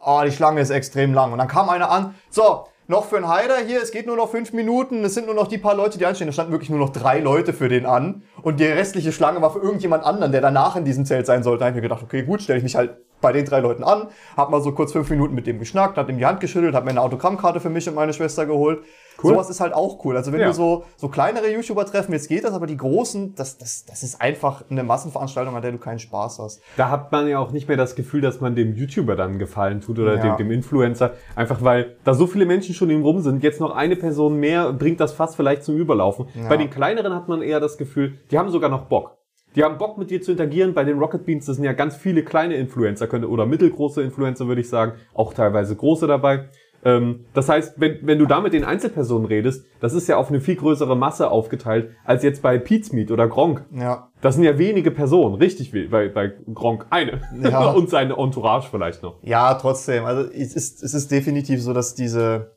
oh, 0.00 0.20
die 0.24 0.32
Schlange 0.32 0.60
ist 0.60 0.70
extrem 0.70 1.14
lang. 1.14 1.32
Und 1.32 1.38
dann 1.38 1.48
kam 1.48 1.68
einer 1.68 1.90
an, 1.90 2.14
so, 2.30 2.66
noch 2.90 3.04
für 3.04 3.16
einen 3.16 3.28
Heider 3.28 3.58
hier, 3.58 3.80
es 3.80 3.92
geht 3.92 4.06
nur 4.06 4.16
noch 4.16 4.30
fünf 4.30 4.52
Minuten, 4.52 5.04
es 5.04 5.14
sind 5.14 5.26
nur 5.26 5.34
noch 5.36 5.46
die 5.46 5.58
paar 5.58 5.76
Leute, 5.76 5.96
die 5.96 6.06
anstehen. 6.06 6.26
Da 6.26 6.32
standen 6.32 6.50
wirklich 6.50 6.70
nur 6.70 6.80
noch 6.80 6.90
drei 6.90 7.20
Leute 7.20 7.52
für 7.52 7.68
den 7.68 7.86
an. 7.86 8.22
Und 8.42 8.58
die 8.58 8.64
restliche 8.64 9.12
Schlange 9.12 9.40
war 9.40 9.52
für 9.52 9.60
irgendjemand 9.60 10.04
anderen, 10.04 10.32
der 10.32 10.40
danach 10.40 10.74
in 10.74 10.84
diesem 10.84 11.04
Zelt 11.04 11.24
sein 11.24 11.44
sollte. 11.44 11.60
Da 11.60 11.66
habe 11.66 11.72
ich 11.72 11.76
mir 11.76 11.88
gedacht, 11.88 12.02
okay, 12.02 12.24
gut, 12.24 12.42
stelle 12.42 12.58
ich 12.58 12.64
mich 12.64 12.74
halt 12.74 12.96
bei 13.20 13.32
den 13.32 13.44
drei 13.44 13.60
Leuten 13.60 13.84
an, 13.84 14.08
hab 14.36 14.50
mal 14.50 14.60
so 14.60 14.72
kurz 14.72 14.92
fünf 14.92 15.08
Minuten 15.10 15.34
mit 15.34 15.46
dem 15.46 15.58
geschnackt, 15.58 15.98
hab 15.98 16.08
ihm 16.08 16.18
die 16.18 16.26
Hand 16.26 16.40
geschüttelt, 16.40 16.74
hab 16.74 16.84
mir 16.84 16.90
eine 16.90 17.02
Autogrammkarte 17.02 17.60
für 17.60 17.70
mich 17.70 17.88
und 17.88 17.94
meine 17.94 18.12
Schwester 18.12 18.46
geholt. 18.46 18.82
Cool. 19.22 19.34
Sowas 19.34 19.50
ist 19.50 19.60
halt 19.60 19.74
auch 19.74 20.04
cool. 20.04 20.16
Also 20.16 20.32
wenn 20.32 20.40
ja. 20.40 20.48
du 20.48 20.52
so, 20.52 20.84
so 20.96 21.08
kleinere 21.08 21.52
YouTuber 21.52 21.86
treffen, 21.86 22.12
jetzt 22.12 22.28
geht 22.28 22.44
das, 22.44 22.52
aber 22.54 22.66
die 22.66 22.76
großen, 22.76 23.34
das, 23.34 23.58
das, 23.58 23.84
das 23.84 24.02
ist 24.02 24.20
einfach 24.20 24.64
eine 24.70 24.82
Massenveranstaltung, 24.82 25.54
an 25.54 25.62
der 25.62 25.72
du 25.72 25.78
keinen 25.78 25.98
Spaß 25.98 26.38
hast. 26.38 26.62
Da 26.76 26.90
hat 26.90 27.12
man 27.12 27.28
ja 27.28 27.38
auch 27.38 27.52
nicht 27.52 27.68
mehr 27.68 27.76
das 27.76 27.94
Gefühl, 27.94 28.20
dass 28.20 28.40
man 28.40 28.54
dem 28.54 28.74
YouTuber 28.74 29.16
dann 29.16 29.38
Gefallen 29.38 29.80
tut 29.80 29.98
oder 29.98 30.16
ja. 30.16 30.22
dem, 30.22 30.36
dem 30.36 30.50
Influencer. 30.50 31.12
Einfach 31.36 31.62
weil 31.62 31.96
da 32.04 32.14
so 32.14 32.26
viele 32.26 32.46
Menschen 32.46 32.74
schon 32.74 32.90
im 32.90 33.02
Rum 33.02 33.20
sind. 33.20 33.42
Jetzt 33.42 33.60
noch 33.60 33.74
eine 33.74 33.96
Person 33.96 34.36
mehr 34.36 34.72
bringt 34.72 35.00
das 35.00 35.12
fast 35.12 35.36
vielleicht 35.36 35.64
zum 35.64 35.76
Überlaufen. 35.76 36.26
Ja. 36.34 36.48
Bei 36.48 36.56
den 36.56 36.70
kleineren 36.70 37.14
hat 37.14 37.28
man 37.28 37.42
eher 37.42 37.60
das 37.60 37.78
Gefühl, 37.78 38.18
die 38.30 38.38
haben 38.38 38.50
sogar 38.50 38.70
noch 38.70 38.86
Bock. 38.86 39.20
Die 39.56 39.64
haben 39.64 39.78
Bock 39.78 39.98
mit 39.98 40.10
dir 40.10 40.22
zu 40.22 40.32
interagieren. 40.32 40.74
Bei 40.74 40.84
den 40.84 40.98
Rocket 40.98 41.26
Beans, 41.26 41.46
das 41.46 41.56
sind 41.56 41.64
ja 41.64 41.72
ganz 41.72 41.96
viele 41.96 42.22
kleine 42.22 42.54
Influencer 42.54 43.08
oder 43.28 43.46
mittelgroße 43.46 44.02
Influencer, 44.02 44.46
würde 44.46 44.60
ich 44.60 44.68
sagen. 44.68 44.92
Auch 45.12 45.34
teilweise 45.34 45.74
große 45.74 46.06
dabei. 46.06 46.48
Ähm, 46.84 47.26
das 47.34 47.48
heißt, 47.48 47.74
wenn, 47.78 47.98
wenn 48.02 48.18
du 48.18 48.26
da 48.26 48.40
mit 48.40 48.52
den 48.52 48.64
Einzelpersonen 48.64 49.26
redest, 49.26 49.66
das 49.80 49.92
ist 49.92 50.08
ja 50.08 50.16
auf 50.16 50.30
eine 50.30 50.40
viel 50.40 50.56
größere 50.56 50.96
Masse 50.96 51.30
aufgeteilt, 51.30 51.90
als 52.04 52.22
jetzt 52.22 52.42
bei 52.42 52.58
Pete's 52.58 52.92
Meat 52.92 53.10
oder 53.10 53.28
Gronk. 53.28 53.66
Ja. 53.72 54.08
Das 54.22 54.34
sind 54.34 54.44
ja 54.44 54.58
wenige 54.58 54.90
Personen, 54.90 55.34
richtig 55.34 55.72
wie 55.74 55.88
bei, 55.88 56.08
bei 56.08 56.32
Gronk 56.52 56.86
eine. 56.90 57.20
Ja. 57.42 57.70
Und 57.72 57.90
seine 57.90 58.16
Entourage 58.16 58.68
vielleicht 58.70 59.02
noch. 59.02 59.18
Ja, 59.22 59.54
trotzdem. 59.54 60.04
Also 60.04 60.30
es 60.30 60.54
ist, 60.54 60.82
es 60.82 60.94
ist 60.94 61.10
definitiv 61.10 61.62
so, 61.62 61.72
dass 61.72 61.94
diese, 61.94 62.56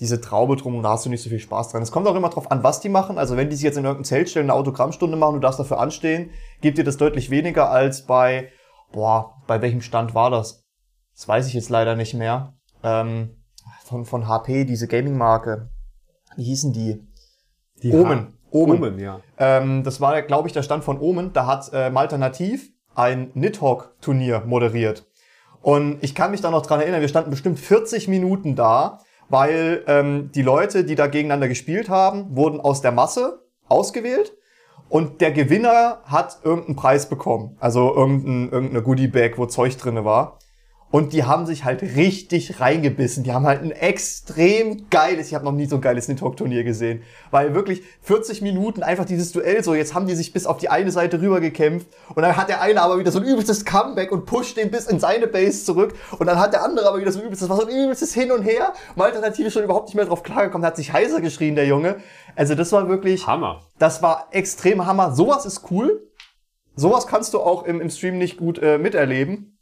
diese 0.00 0.20
Traube 0.20 0.56
drum, 0.56 0.82
da 0.82 0.90
hast 0.90 1.06
du 1.06 1.10
nicht 1.10 1.22
so 1.22 1.30
viel 1.30 1.38
Spaß 1.38 1.70
dran. 1.70 1.82
Es 1.82 1.92
kommt 1.92 2.08
auch 2.08 2.16
immer 2.16 2.30
drauf 2.30 2.50
an, 2.50 2.64
was 2.64 2.80
die 2.80 2.88
machen. 2.88 3.18
Also 3.18 3.36
wenn 3.36 3.50
die 3.50 3.56
sich 3.56 3.64
jetzt 3.64 3.76
in 3.76 3.84
irgendeinem 3.84 4.04
Zelt 4.04 4.30
stellen, 4.30 4.46
eine 4.46 4.58
Autogrammstunde 4.58 5.16
machen, 5.16 5.34
du 5.34 5.40
darfst 5.40 5.60
dafür 5.60 5.78
anstehen, 5.78 6.30
gibt 6.60 6.78
dir 6.78 6.84
das 6.84 6.96
deutlich 6.96 7.30
weniger 7.30 7.70
als 7.70 8.06
bei, 8.06 8.50
boah, 8.92 9.34
bei 9.46 9.62
welchem 9.62 9.80
Stand 9.80 10.14
war 10.14 10.30
das? 10.30 10.64
Das 11.14 11.28
weiß 11.28 11.46
ich 11.46 11.54
jetzt 11.54 11.70
leider 11.70 11.96
nicht 11.96 12.14
mehr. 12.14 12.54
Ähm, 12.82 13.36
von, 13.90 14.04
von 14.04 14.28
HP, 14.28 14.64
diese 14.64 14.86
Gaming-Marke. 14.86 15.68
Wie 16.36 16.44
hießen 16.44 16.72
die? 16.72 17.02
die 17.82 17.92
Omen. 17.92 18.34
Omen. 18.50 18.78
Omen, 18.78 18.98
ja. 18.98 19.20
Ähm, 19.38 19.82
das 19.82 20.00
war, 20.00 20.22
glaube 20.22 20.48
ich, 20.48 20.52
der 20.54 20.62
Stand 20.62 20.84
von 20.84 20.98
Omen. 21.00 21.32
Da 21.32 21.46
hat 21.46 21.70
ähm, 21.72 21.96
Alternativ 21.96 22.70
ein 22.94 23.30
Nidhogg-Turnier 23.34 24.42
moderiert. 24.46 25.06
Und 25.62 25.98
ich 26.02 26.14
kann 26.14 26.30
mich 26.30 26.40
da 26.40 26.50
noch 26.50 26.64
dran 26.64 26.80
erinnern, 26.80 27.00
wir 27.00 27.08
standen 27.08 27.30
bestimmt 27.30 27.58
40 27.58 28.08
Minuten 28.08 28.56
da, 28.56 29.00
weil 29.28 29.84
ähm, 29.86 30.30
die 30.34 30.42
Leute, 30.42 30.84
die 30.84 30.94
da 30.94 31.06
gegeneinander 31.06 31.48
gespielt 31.48 31.88
haben, 31.88 32.36
wurden 32.36 32.60
aus 32.60 32.80
der 32.80 32.92
Masse 32.92 33.44
ausgewählt 33.68 34.32
und 34.88 35.20
der 35.20 35.30
Gewinner 35.30 36.00
hat 36.04 36.38
irgendeinen 36.42 36.76
Preis 36.76 37.08
bekommen. 37.08 37.56
Also 37.60 37.94
irgendein, 37.94 38.50
irgendeine 38.50 38.82
Goodie-Bag, 38.82 39.38
wo 39.38 39.46
Zeug 39.46 39.76
drinne 39.76 40.04
war. 40.04 40.38
Und 40.92 41.12
die 41.12 41.22
haben 41.22 41.46
sich 41.46 41.64
halt 41.64 41.82
richtig 41.82 42.58
reingebissen. 42.58 43.22
Die 43.22 43.32
haben 43.32 43.46
halt 43.46 43.62
ein 43.62 43.70
extrem 43.70 44.90
geiles, 44.90 45.28
ich 45.28 45.34
habe 45.34 45.44
noch 45.44 45.52
nie 45.52 45.66
so 45.66 45.76
ein 45.76 45.80
geiles 45.80 46.08
Nidhogg-Turnier 46.08 46.64
gesehen. 46.64 47.02
Weil 47.30 47.54
wirklich 47.54 47.82
40 48.02 48.42
Minuten 48.42 48.82
einfach 48.82 49.04
dieses 49.04 49.30
Duell 49.30 49.62
so, 49.62 49.74
jetzt 49.74 49.94
haben 49.94 50.08
die 50.08 50.16
sich 50.16 50.32
bis 50.32 50.46
auf 50.46 50.56
die 50.56 50.68
eine 50.68 50.90
Seite 50.90 51.20
rüber 51.20 51.40
gekämpft. 51.40 51.86
Und 52.08 52.22
dann 52.22 52.36
hat 52.36 52.48
der 52.48 52.60
eine 52.60 52.82
aber 52.82 52.98
wieder 52.98 53.12
so 53.12 53.20
ein 53.20 53.24
übelstes 53.24 53.64
Comeback 53.64 54.10
und 54.10 54.26
pusht 54.26 54.56
den 54.56 54.72
bis 54.72 54.86
in 54.86 54.98
seine 54.98 55.28
Base 55.28 55.64
zurück. 55.64 55.94
Und 56.18 56.26
dann 56.26 56.40
hat 56.40 56.52
der 56.52 56.64
andere 56.64 56.88
aber 56.88 56.98
wieder 56.98 57.12
so 57.12 57.20
ein 57.20 57.26
übelstes, 57.26 57.48
was 57.48 57.58
so 57.58 57.66
ein 57.66 57.72
übelstes 57.72 58.12
Hin 58.12 58.32
und 58.32 58.42
Her. 58.42 58.72
Malte 58.96 59.18
hat 59.18 59.24
natürlich 59.24 59.52
schon 59.52 59.62
überhaupt 59.62 59.86
nicht 59.86 59.94
mehr 59.94 60.06
drauf 60.06 60.24
klargekommen, 60.24 60.66
hat 60.66 60.76
sich 60.76 60.92
heiser 60.92 61.20
geschrien, 61.20 61.54
der 61.54 61.66
Junge. 61.66 61.96
Also 62.34 62.56
das 62.56 62.72
war 62.72 62.88
wirklich... 62.88 63.28
Hammer. 63.28 63.68
Das 63.78 64.02
war 64.02 64.26
extrem 64.32 64.84
Hammer. 64.86 65.14
Sowas 65.14 65.46
ist 65.46 65.70
cool. 65.70 66.10
Sowas 66.74 67.06
kannst 67.06 67.34
du 67.34 67.40
auch 67.40 67.62
im, 67.62 67.80
im 67.80 67.90
Stream 67.90 68.18
nicht 68.18 68.38
gut 68.38 68.58
äh, 68.58 68.78
miterleben. 68.78 69.56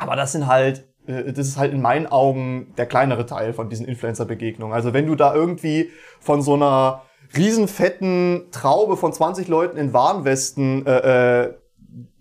Aber 0.00 0.16
das 0.16 0.32
sind 0.32 0.46
halt, 0.46 0.88
äh, 1.06 1.32
das 1.32 1.46
ist 1.46 1.56
halt 1.56 1.72
in 1.72 1.80
meinen 1.80 2.06
Augen 2.06 2.74
der 2.76 2.86
kleinere 2.86 3.26
Teil 3.26 3.52
von 3.52 3.68
diesen 3.68 3.86
Influencer-Begegnungen. 3.86 4.74
Also 4.74 4.92
wenn 4.92 5.06
du 5.06 5.14
da 5.14 5.34
irgendwie 5.34 5.90
von 6.18 6.42
so 6.42 6.54
einer 6.54 7.02
riesenfetten 7.36 8.46
Traube 8.50 8.96
von 8.96 9.12
20 9.12 9.46
Leuten 9.46 9.76
in 9.76 9.92
Warnwesten 9.92 10.84
äh, 10.86 11.44
äh, 11.44 11.54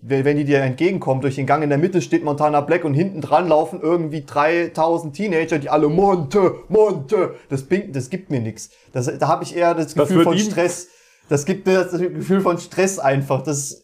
wenn 0.02 0.38
die 0.38 0.46
dir 0.46 0.62
entgegenkommen, 0.62 1.22
durch 1.22 1.36
den 1.36 1.46
Gang 1.46 1.64
in 1.64 1.70
der 1.70 1.78
Mitte 1.78 2.02
steht 2.02 2.24
Montana 2.24 2.62
Black 2.62 2.86
und 2.86 2.94
hinten 2.94 3.22
dran 3.22 3.48
laufen 3.48 3.82
irgendwie 3.82 4.24
3000 4.26 5.14
Teenager, 5.14 5.60
die 5.60 5.70
alle 5.70 5.90
Monte, 5.90 6.56
Monte, 6.70 7.36
das, 7.50 7.64
bringt, 7.64 7.96
das 7.96 8.10
gibt 8.10 8.32
mir 8.32 8.40
nichts. 8.40 8.70
Das, 8.94 9.06
da 9.18 9.28
habe 9.28 9.44
ich 9.44 9.56
eher 9.56 9.74
das 9.74 9.96
Gefühl 9.96 10.18
wird 10.18 10.24
von 10.24 10.38
Stress. 10.38 10.88
Das 11.28 11.46
gibt 11.46 11.68
mir 11.68 11.84
das 11.84 12.00
Gefühl 12.00 12.42
von 12.42 12.58
Stress 12.58 12.98
einfach. 12.98 13.44
Das 13.44 13.84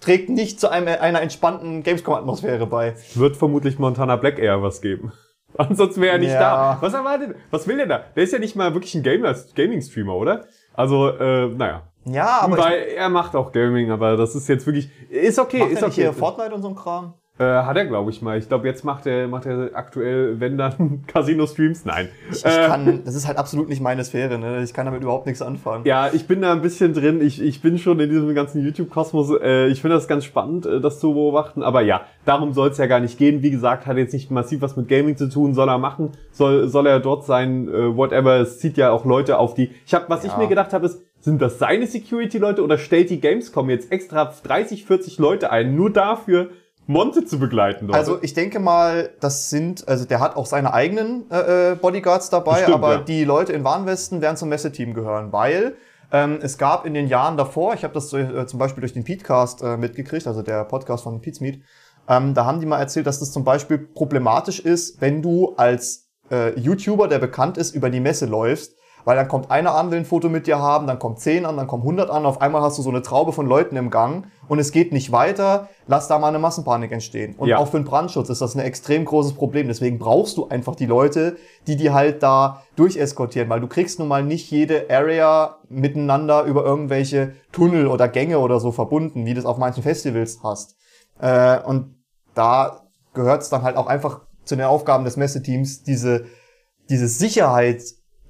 trägt 0.00 0.28
nicht 0.28 0.60
zu 0.60 0.68
einem, 0.70 0.88
einer 0.88 1.20
entspannten 1.20 1.82
Gamescom-Atmosphäre 1.82 2.66
bei. 2.66 2.94
Wird 3.14 3.36
vermutlich 3.36 3.78
Montana 3.78 4.16
Black 4.16 4.38
eher 4.38 4.62
was 4.62 4.80
geben. 4.80 5.12
Ansonsten 5.56 6.00
wäre 6.00 6.14
er 6.14 6.18
nicht 6.18 6.32
Ja. 6.32 6.40
da. 6.40 6.78
Was 6.80 6.94
erwartet? 6.94 7.36
Was 7.50 7.66
will 7.68 7.76
der 7.76 7.86
da? 7.86 8.04
Der 8.16 8.24
ist 8.24 8.32
ja 8.32 8.38
nicht 8.38 8.56
mal 8.56 8.74
wirklich 8.74 8.94
ein 8.94 9.02
Gamer, 9.02 9.34
Gaming-Streamer, 9.54 10.14
oder? 10.14 10.44
Also, 10.72 11.08
äh, 11.10 11.48
naja. 11.48 11.82
Ja, 12.06 12.40
aber 12.42 12.58
Weil 12.58 12.80
er 12.96 13.08
macht 13.08 13.34
auch 13.34 13.52
Gaming, 13.52 13.90
aber 13.90 14.16
das 14.16 14.34
ist 14.34 14.48
jetzt 14.48 14.66
wirklich. 14.66 14.90
Ist 15.10 15.38
okay, 15.38 15.60
macht 15.60 15.70
ist 15.70 15.82
er 15.82 15.88
nicht 15.88 15.94
okay. 15.98 16.02
hier 16.02 16.12
Fortnite 16.12 16.54
und 16.54 16.62
so 16.62 16.68
ein 16.68 16.74
Kram? 16.74 17.14
Äh, 17.36 17.42
hat 17.44 17.76
er, 17.76 17.84
glaube 17.86 18.12
ich 18.12 18.22
mal. 18.22 18.38
Ich 18.38 18.46
glaube, 18.46 18.68
jetzt 18.68 18.84
macht 18.84 19.06
er, 19.06 19.26
macht 19.26 19.44
er 19.46 19.70
aktuell, 19.74 20.38
wenn 20.38 20.56
dann 20.56 21.02
Casino-Streams. 21.08 21.84
Nein. 21.84 22.08
Ich 22.30 22.44
Äh, 22.44 22.66
kann, 22.68 23.02
das 23.04 23.16
ist 23.16 23.26
halt 23.26 23.38
absolut 23.38 23.68
nicht 23.68 23.80
meine 23.80 24.04
Sphäre, 24.04 24.38
ne? 24.38 24.62
Ich 24.62 24.72
kann 24.72 24.86
damit 24.86 25.02
überhaupt 25.02 25.26
nichts 25.26 25.42
anfangen. 25.42 25.84
Ja, 25.84 26.10
ich 26.12 26.28
bin 26.28 26.42
da 26.42 26.52
ein 26.52 26.62
bisschen 26.62 26.94
drin. 26.94 27.20
Ich, 27.20 27.42
ich 27.42 27.60
bin 27.60 27.78
schon 27.78 27.98
in 27.98 28.08
diesem 28.08 28.32
ganzen 28.36 28.64
YouTube-Kosmos. 28.64 29.32
Äh, 29.42 29.66
ich 29.66 29.80
finde 29.80 29.96
das 29.96 30.06
ganz 30.06 30.24
spannend, 30.24 30.64
äh, 30.64 30.80
das 30.80 31.00
zu 31.00 31.12
beobachten. 31.14 31.64
Aber 31.64 31.80
ja, 31.80 32.02
darum 32.24 32.52
soll 32.52 32.68
es 32.68 32.78
ja 32.78 32.86
gar 32.86 33.00
nicht 33.00 33.18
gehen. 33.18 33.42
Wie 33.42 33.50
gesagt, 33.50 33.86
hat 33.86 33.96
jetzt 33.96 34.12
nicht 34.12 34.30
massiv 34.30 34.60
was 34.62 34.76
mit 34.76 34.86
Gaming 34.86 35.16
zu 35.16 35.28
tun. 35.28 35.54
Soll 35.54 35.68
er 35.68 35.78
machen, 35.78 36.12
soll, 36.30 36.68
soll 36.68 36.86
er 36.86 37.00
dort 37.00 37.24
sein, 37.24 37.66
whatever. 37.66 38.36
Es 38.36 38.60
zieht 38.60 38.76
ja 38.76 38.92
auch 38.92 39.04
Leute 39.04 39.38
auf 39.38 39.54
die. 39.54 39.72
Ich 39.86 39.92
habe, 39.94 40.04
was 40.08 40.22
ich 40.24 40.30
Ja. 40.30 40.38
mir 40.38 40.46
gedacht 40.46 40.72
habe, 40.72 40.86
ist, 40.86 41.02
sind 41.20 41.42
das 41.42 41.58
seine 41.58 41.86
Security-Leute 41.88 42.62
oder 42.62 42.78
stellt 42.78 43.10
die 43.10 43.20
Gamescom 43.20 43.70
jetzt 43.70 43.90
extra 43.90 44.32
30, 44.44 44.84
40 44.84 45.18
Leute 45.18 45.50
ein, 45.50 45.74
nur 45.74 45.90
dafür 45.90 46.50
Monte 46.86 47.24
zu 47.24 47.38
begleiten? 47.38 47.86
Dort? 47.86 47.98
Also 47.98 48.18
ich 48.22 48.34
denke 48.34 48.60
mal, 48.60 49.10
das 49.20 49.50
sind, 49.50 49.88
also 49.88 50.04
der 50.04 50.20
hat 50.20 50.36
auch 50.36 50.46
seine 50.46 50.74
eigenen 50.74 51.30
äh, 51.30 51.72
äh, 51.72 51.74
Bodyguards 51.76 52.30
dabei, 52.30 52.56
Bestimmt, 52.56 52.74
aber 52.74 52.92
ja. 52.92 53.00
die 53.00 53.24
Leute 53.24 53.52
in 53.52 53.64
Warnwesten 53.64 54.20
werden 54.20 54.36
zum 54.36 54.48
Messeteam 54.48 54.94
gehören, 54.94 55.32
weil 55.32 55.76
ähm, 56.12 56.38
es 56.42 56.58
gab 56.58 56.84
in 56.86 56.94
den 56.94 57.08
Jahren 57.08 57.36
davor, 57.36 57.74
ich 57.74 57.84
habe 57.84 57.94
das 57.94 58.10
so, 58.10 58.18
äh, 58.18 58.46
zum 58.46 58.58
Beispiel 58.58 58.82
durch 58.82 58.92
den 58.92 59.04
Petecast 59.04 59.62
äh, 59.62 59.76
mitgekriegt, 59.76 60.26
also 60.26 60.42
der 60.42 60.64
Podcast 60.64 61.04
von 61.04 61.20
Meet, 61.20 61.62
ähm, 62.08 62.34
da 62.34 62.44
haben 62.44 62.60
die 62.60 62.66
mal 62.66 62.78
erzählt, 62.78 63.06
dass 63.06 63.18
das 63.18 63.32
zum 63.32 63.44
Beispiel 63.44 63.78
problematisch 63.78 64.60
ist, 64.60 65.00
wenn 65.00 65.22
du 65.22 65.54
als 65.56 66.10
äh, 66.30 66.58
YouTuber, 66.58 67.08
der 67.08 67.18
bekannt 67.18 67.56
ist, 67.56 67.74
über 67.74 67.90
die 67.90 68.00
Messe 68.00 68.26
läufst, 68.26 68.76
weil 69.04 69.16
dann 69.16 69.28
kommt 69.28 69.50
einer 69.50 69.74
an, 69.74 69.90
will 69.90 69.98
ein 69.98 70.04
Foto 70.04 70.28
mit 70.28 70.46
dir 70.46 70.58
haben, 70.58 70.86
dann 70.86 70.98
kommt 70.98 71.20
10 71.20 71.44
an, 71.44 71.56
dann 71.56 71.66
kommen 71.66 71.82
100 71.82 72.10
an, 72.10 72.24
auf 72.26 72.40
einmal 72.40 72.62
hast 72.62 72.78
du 72.78 72.82
so 72.82 72.90
eine 72.90 73.02
Traube 73.02 73.32
von 73.32 73.46
Leuten 73.46 73.76
im 73.76 73.90
Gang 73.90 74.26
und 74.48 74.58
es 74.58 74.72
geht 74.72 74.92
nicht 74.92 75.12
weiter, 75.12 75.68
lass 75.86 76.08
da 76.08 76.18
mal 76.18 76.28
eine 76.28 76.38
Massenpanik 76.38 76.90
entstehen. 76.92 77.34
Und 77.36 77.48
Ja. 77.48 77.58
auch 77.58 77.68
für 77.68 77.78
den 77.78 77.84
Brandschutz 77.84 78.28
ist 78.30 78.40
das 78.40 78.54
ein 78.54 78.60
extrem 78.60 79.04
großes 79.04 79.34
Problem. 79.34 79.68
Deswegen 79.68 79.98
brauchst 79.98 80.36
du 80.36 80.48
einfach 80.48 80.74
die 80.74 80.86
Leute, 80.86 81.36
die 81.66 81.76
die 81.76 81.90
halt 81.90 82.22
da 82.22 82.62
durcheskortieren, 82.76 83.48
weil 83.50 83.60
du 83.60 83.66
kriegst 83.66 83.98
nun 83.98 84.08
mal 84.08 84.22
nicht 84.22 84.50
jede 84.50 84.86
Area 84.90 85.58
miteinander 85.68 86.44
über 86.44 86.64
irgendwelche 86.64 87.34
Tunnel 87.52 87.86
oder 87.86 88.08
Gänge 88.08 88.38
oder 88.38 88.60
so 88.60 88.72
verbunden, 88.72 89.26
wie 89.26 89.34
du 89.34 89.40
es 89.40 89.46
auf 89.46 89.58
manchen 89.58 89.82
Festivals 89.82 90.40
hast. 90.42 90.76
Äh, 91.20 91.60
und 91.60 91.96
da 92.34 92.82
gehört 93.12 93.42
es 93.42 93.48
dann 93.48 93.62
halt 93.62 93.76
auch 93.76 93.86
einfach 93.86 94.22
zu 94.44 94.56
den 94.56 94.64
Aufgaben 94.64 95.04
des 95.04 95.16
Messeteams, 95.16 95.84
diese, 95.84 96.26
diese 96.90 97.08
Sicherheit 97.08 97.82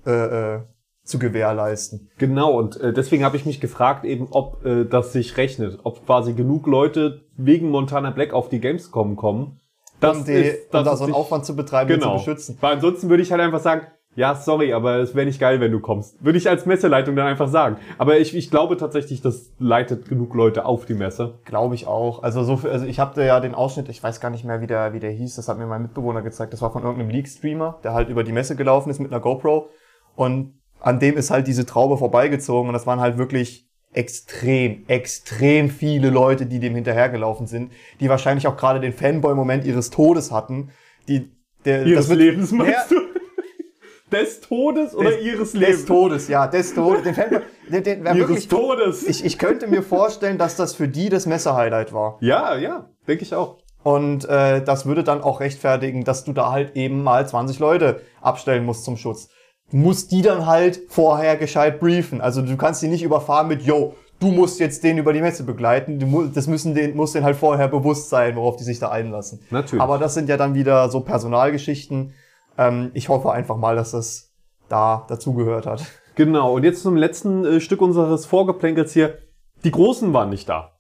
äh, 0.07 0.55
äh, 0.57 0.61
zu 1.05 1.19
gewährleisten. 1.19 2.11
Genau, 2.19 2.57
und 2.59 2.81
äh, 2.81 2.93
deswegen 2.93 3.25
habe 3.25 3.37
ich 3.37 3.45
mich 3.45 3.61
gefragt, 3.61 4.05
eben, 4.05 4.29
ob 4.31 4.65
äh, 4.65 4.85
das 4.85 5.13
sich 5.13 5.37
rechnet, 5.37 5.81
ob 5.85 6.07
quasi 6.07 6.33
genug 6.33 6.67
Leute 6.67 7.21
wegen 7.37 7.71
Montana 7.71 8.11
Black 8.11 8.33
auf 8.33 8.49
die 8.49 8.61
Gamescom 8.61 9.17
kommen. 9.17 9.61
Das 10.01 10.19
um, 10.19 10.25
die, 10.25 10.33
ist, 10.33 10.75
um 10.75 10.85
da 10.85 10.97
so 10.97 11.05
einen 11.05 11.15
Aufwand 11.15 11.45
zu 11.45 11.55
betreiben, 11.57 11.89
genau. 11.89 12.19
zu 12.19 12.25
beschützen. 12.25 12.59
Weil 12.61 12.75
ansonsten 12.75 13.11
würde 13.11 13.23
ich 13.23 13.31
halt 13.33 13.43
einfach 13.43 13.61
sagen, 13.61 13.87
ja, 14.17 14.37
sorry, 14.37 14.73
aber 14.73 14.99
es 14.99 15.15
wäre 15.17 15.27
nicht 15.27 15.41
geil, 15.41 15.61
wenn 15.61 15.73
du 15.73 15.81
kommst. 15.81 16.25
Würde 16.25 16.39
ich 16.39 16.49
als 16.49 16.67
Messeleitung 16.67 17.17
dann 17.17 17.27
einfach 17.27 17.49
sagen. 17.49 17.79
Aber 17.99 18.19
ich, 18.19 18.35
ich 18.37 18.49
glaube 18.49 18.77
tatsächlich, 18.77 19.23
das 19.23 19.53
leitet 19.59 20.09
genug 20.09 20.35
Leute 20.35 20.67
auf 20.67 20.87
die 20.87 20.95
Messe. 20.95 21.41
Glaube 21.45 21.75
ich 21.75 21.89
auch. 21.89 22.23
Also 22.23 22.45
so, 22.45 22.57
viel- 22.59 22.71
also 22.71 22.87
ich 22.87 23.01
habe 23.01 23.25
ja 23.25 23.41
den 23.41 23.57
Ausschnitt, 23.57 23.89
ich 23.89 24.03
weiß 24.03 24.21
gar 24.21 24.31
nicht 24.31 24.45
mehr, 24.45 24.61
wie 24.61 24.69
der, 24.69 24.93
wie 24.93 25.01
der 25.01 25.11
hieß. 25.11 25.35
Das 25.35 25.49
hat 25.49 25.59
mir 25.59 25.67
mein 25.67 25.83
Mitbewohner 25.83 26.23
gezeigt. 26.23 26.53
Das 26.53 26.63
war 26.63 26.73
von 26.73 26.83
irgendeinem 26.85 27.11
League-Streamer, 27.11 27.81
der 27.83 27.93
halt 27.93 28.09
über 28.09 28.23
die 28.23 28.33
Messe 28.33 28.55
gelaufen 28.55 28.89
ist 28.89 29.01
mit 29.01 29.13
einer 29.13 29.21
GoPro 29.21 29.69
und 30.17 30.55
an 30.81 30.99
dem 31.01 31.17
ist 31.17 31.31
halt 31.31 31.47
diese 31.47 31.65
Traube 31.67 31.97
vorbeigezogen 31.97 32.69
und 32.69 32.75
das 32.75 32.87
waren 32.87 33.01
halt 33.01 33.17
wirklich 33.19 33.69
extrem, 33.93 34.85
extrem 34.89 35.71
viele 35.71 36.11
Leute, 36.11 36.47
die 36.47 36.59
dem 36.61 36.75
hinterhergelaufen 36.75 37.47
sind, 37.47 37.73
die 38.01 38.09
wahrscheinlich 38.09 38.47
auch 38.47 38.57
gerade 38.57 38.81
den 38.81 38.93
Fanboy-Moment 38.93 39.65
ihres 39.65 39.91
Todes 39.91 40.33
hatten. 40.33 40.71
Die, 41.09 41.31
der, 41.65 41.87
Ihres 41.87 42.09
wird- 42.09 42.19
Lebens 42.19 42.51
meinst 42.53 42.73
Ja, 42.73 42.85
du? 42.91 42.97
Des 44.13 44.41
Todes 44.43 44.95
oder 44.95 45.11
des- 45.11 45.23
ihres 45.25 45.53
Des 45.53 45.61
Lebens? 45.61 45.85
Todes, 45.87 46.29
ja, 46.29 46.47
des 46.47 46.75
Todes. 46.75 47.03
Den 47.03 47.15
Fanboy, 47.15 47.41
den, 47.69 47.83
den, 47.83 48.05
Ihres 48.05 48.17
wirklich, 48.19 48.49
Todes. 48.49 49.07
ich, 49.09 49.25
ich 49.25 49.39
könnte 49.39 49.67
mir 49.67 49.83
vorstellen, 49.83 50.39
dass 50.39 50.57
das 50.57 50.75
für 50.75 50.87
die 50.89 51.09
das 51.09 51.27
Messe-Highlight 51.27 51.93
war. 51.93 52.19
ja, 52.21 52.57
ja, 52.57 52.91
denke 53.09 53.23
ich 53.25 53.35
auch. 53.35 53.59
Und 53.83 54.25
äh, 54.29 54.63
das 54.63 54.87
würde 54.87 55.05
dann 55.05 55.21
auch 55.23 55.41
rechtfertigen, 55.41 56.05
dass 56.05 56.25
du 56.25 56.33
da 56.33 56.51
halt 56.51 56.77
eben 56.77 57.03
mal 57.03 57.27
20 57.27 57.59
Leute 57.59 58.03
abstellen 58.21 58.65
musst 58.65 58.85
zum 58.85 58.97
Schutz. 58.97 59.29
Du 59.71 59.77
musst 59.79 60.13
die 60.13 60.23
dann 60.23 60.47
halt 60.47 60.81
vorher 60.89 61.37
gescheit 61.37 61.81
briefen. 61.81 62.21
Also 62.21 62.43
du 62.43 62.57
kannst 62.57 62.83
die 62.83 62.89
nicht 62.89 63.03
überfahren 63.03 63.49
mit, 63.49 63.63
yo, 63.63 63.95
du 64.21 64.29
musst 64.29 64.61
jetzt 64.61 64.85
den 64.85 64.99
über 64.99 65.13
die 65.13 65.21
Messe 65.21 65.45
begleiten. 65.45 65.99
Du, 65.99 66.27
das 66.27 66.47
müssen 66.47 66.75
den, 66.75 66.97
muss 66.97 67.13
denen 67.13 67.25
halt 67.25 67.37
vorher 67.37 67.69
bewusst 67.69 68.09
sein, 68.11 68.37
worauf 68.37 68.57
die 68.57 68.65
sich 68.65 68.79
da 68.79 68.91
einlassen. 68.91 69.41
Natürlich. 69.51 69.83
Aber 69.83 69.99
das 69.99 70.15
sind 70.15 70.29
ja 70.29 70.37
dann 70.37 70.55
wieder 70.55 70.89
so 70.91 71.01
Personalgeschichten. 71.01 72.15
Ähm, 72.57 72.91
ich 72.95 73.09
hoffe 73.09 73.33
einfach 73.33 73.57
mal, 73.57 73.77
dass 73.77 73.91
das 73.93 74.33
da 74.69 75.05
dazugehört 75.09 75.67
hat. 75.67 75.85
Genau, 76.15 76.55
und 76.55 76.63
jetzt 76.63 76.83
zum 76.83 76.97
letzten 76.97 77.45
äh, 77.45 77.61
Stück 77.61 77.81
unseres 77.81 78.27
Vorgeplänkels 78.27 78.93
hier. 78.93 79.19
Die 79.65 79.71
Großen 79.71 80.13
waren 80.13 80.31
nicht 80.31 80.49
da. 80.49 80.75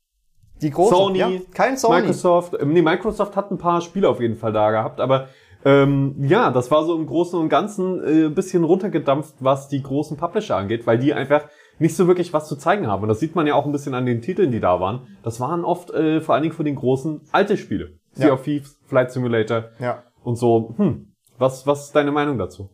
Die 0.62 0.70
großen, 0.70 0.96
Sony, 0.96 1.18
ja, 1.18 1.30
kein 1.52 1.76
Sony. 1.76 2.00
Microsoft, 2.00 2.54
ähm, 2.60 2.72
nee, 2.72 2.82
Microsoft 2.82 3.36
hat 3.36 3.50
ein 3.50 3.58
paar 3.58 3.80
Spiele 3.80 4.08
auf 4.08 4.20
jeden 4.20 4.36
Fall 4.36 4.52
da 4.52 4.70
gehabt, 4.70 5.00
aber 5.00 5.28
ähm, 5.64 6.14
ja, 6.18 6.50
das 6.50 6.70
war 6.70 6.84
so 6.84 6.96
im 6.96 7.06
Großen 7.06 7.38
und 7.38 7.48
Ganzen 7.48 8.02
äh, 8.04 8.26
ein 8.26 8.34
bisschen 8.34 8.64
runtergedampft, 8.64 9.34
was 9.40 9.68
die 9.68 9.82
großen 9.82 10.16
Publisher 10.16 10.56
angeht, 10.56 10.86
weil 10.86 10.98
die 10.98 11.14
einfach 11.14 11.44
nicht 11.78 11.96
so 11.96 12.06
wirklich 12.06 12.32
was 12.32 12.46
zu 12.48 12.56
zeigen 12.56 12.86
haben. 12.86 13.02
Und 13.02 13.08
das 13.08 13.20
sieht 13.20 13.34
man 13.34 13.46
ja 13.46 13.54
auch 13.54 13.66
ein 13.66 13.72
bisschen 13.72 13.94
an 13.94 14.06
den 14.06 14.20
Titeln, 14.22 14.52
die 14.52 14.60
da 14.60 14.78
waren. 14.80 15.16
Das 15.22 15.40
waren 15.40 15.64
oft 15.64 15.90
äh, 15.90 16.20
vor 16.20 16.34
allen 16.34 16.42
Dingen 16.42 16.54
von 16.54 16.64
den 16.66 16.76
großen 16.76 17.22
alte 17.32 17.56
Spiele. 17.56 17.98
Sea 18.12 18.28
Ja. 18.28 18.32
of 18.34 18.42
Thieves, 18.42 18.78
Flight 18.86 19.10
Simulator 19.10 19.70
Ja. 19.80 20.04
und 20.22 20.36
so. 20.36 20.74
Hm, 20.76 21.14
was, 21.38 21.66
was 21.66 21.86
ist 21.86 21.96
deine 21.96 22.12
Meinung 22.12 22.38
dazu? 22.38 22.70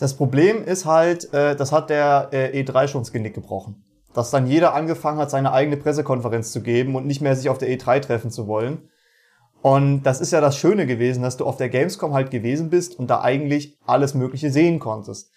Das 0.00 0.16
Problem 0.16 0.64
ist 0.64 0.84
halt, 0.84 1.32
äh, 1.32 1.56
das 1.56 1.72
hat 1.72 1.88
der 1.90 2.28
äh, 2.32 2.62
E3 2.62 2.88
schon 2.88 3.00
ins 3.02 3.12
Genick 3.12 3.34
gebrochen. 3.34 3.84
Dass 4.12 4.30
dann 4.30 4.46
jeder 4.46 4.74
angefangen 4.74 5.18
hat, 5.18 5.30
seine 5.30 5.52
eigene 5.52 5.76
Pressekonferenz 5.76 6.50
zu 6.50 6.62
geben 6.62 6.96
und 6.96 7.06
nicht 7.06 7.20
mehr 7.20 7.36
sich 7.36 7.48
auf 7.48 7.58
der 7.58 7.68
E3 7.68 8.00
treffen 8.00 8.30
zu 8.30 8.46
wollen. 8.46 8.88
Und 9.66 10.04
das 10.04 10.20
ist 10.20 10.30
ja 10.30 10.40
das 10.40 10.56
Schöne 10.56 10.86
gewesen, 10.86 11.24
dass 11.24 11.38
du 11.38 11.44
auf 11.44 11.56
der 11.56 11.68
Gamescom 11.68 12.14
halt 12.14 12.30
gewesen 12.30 12.70
bist 12.70 12.96
und 12.96 13.10
da 13.10 13.22
eigentlich 13.22 13.76
alles 13.84 14.14
Mögliche 14.14 14.52
sehen 14.52 14.78
konntest. 14.78 15.32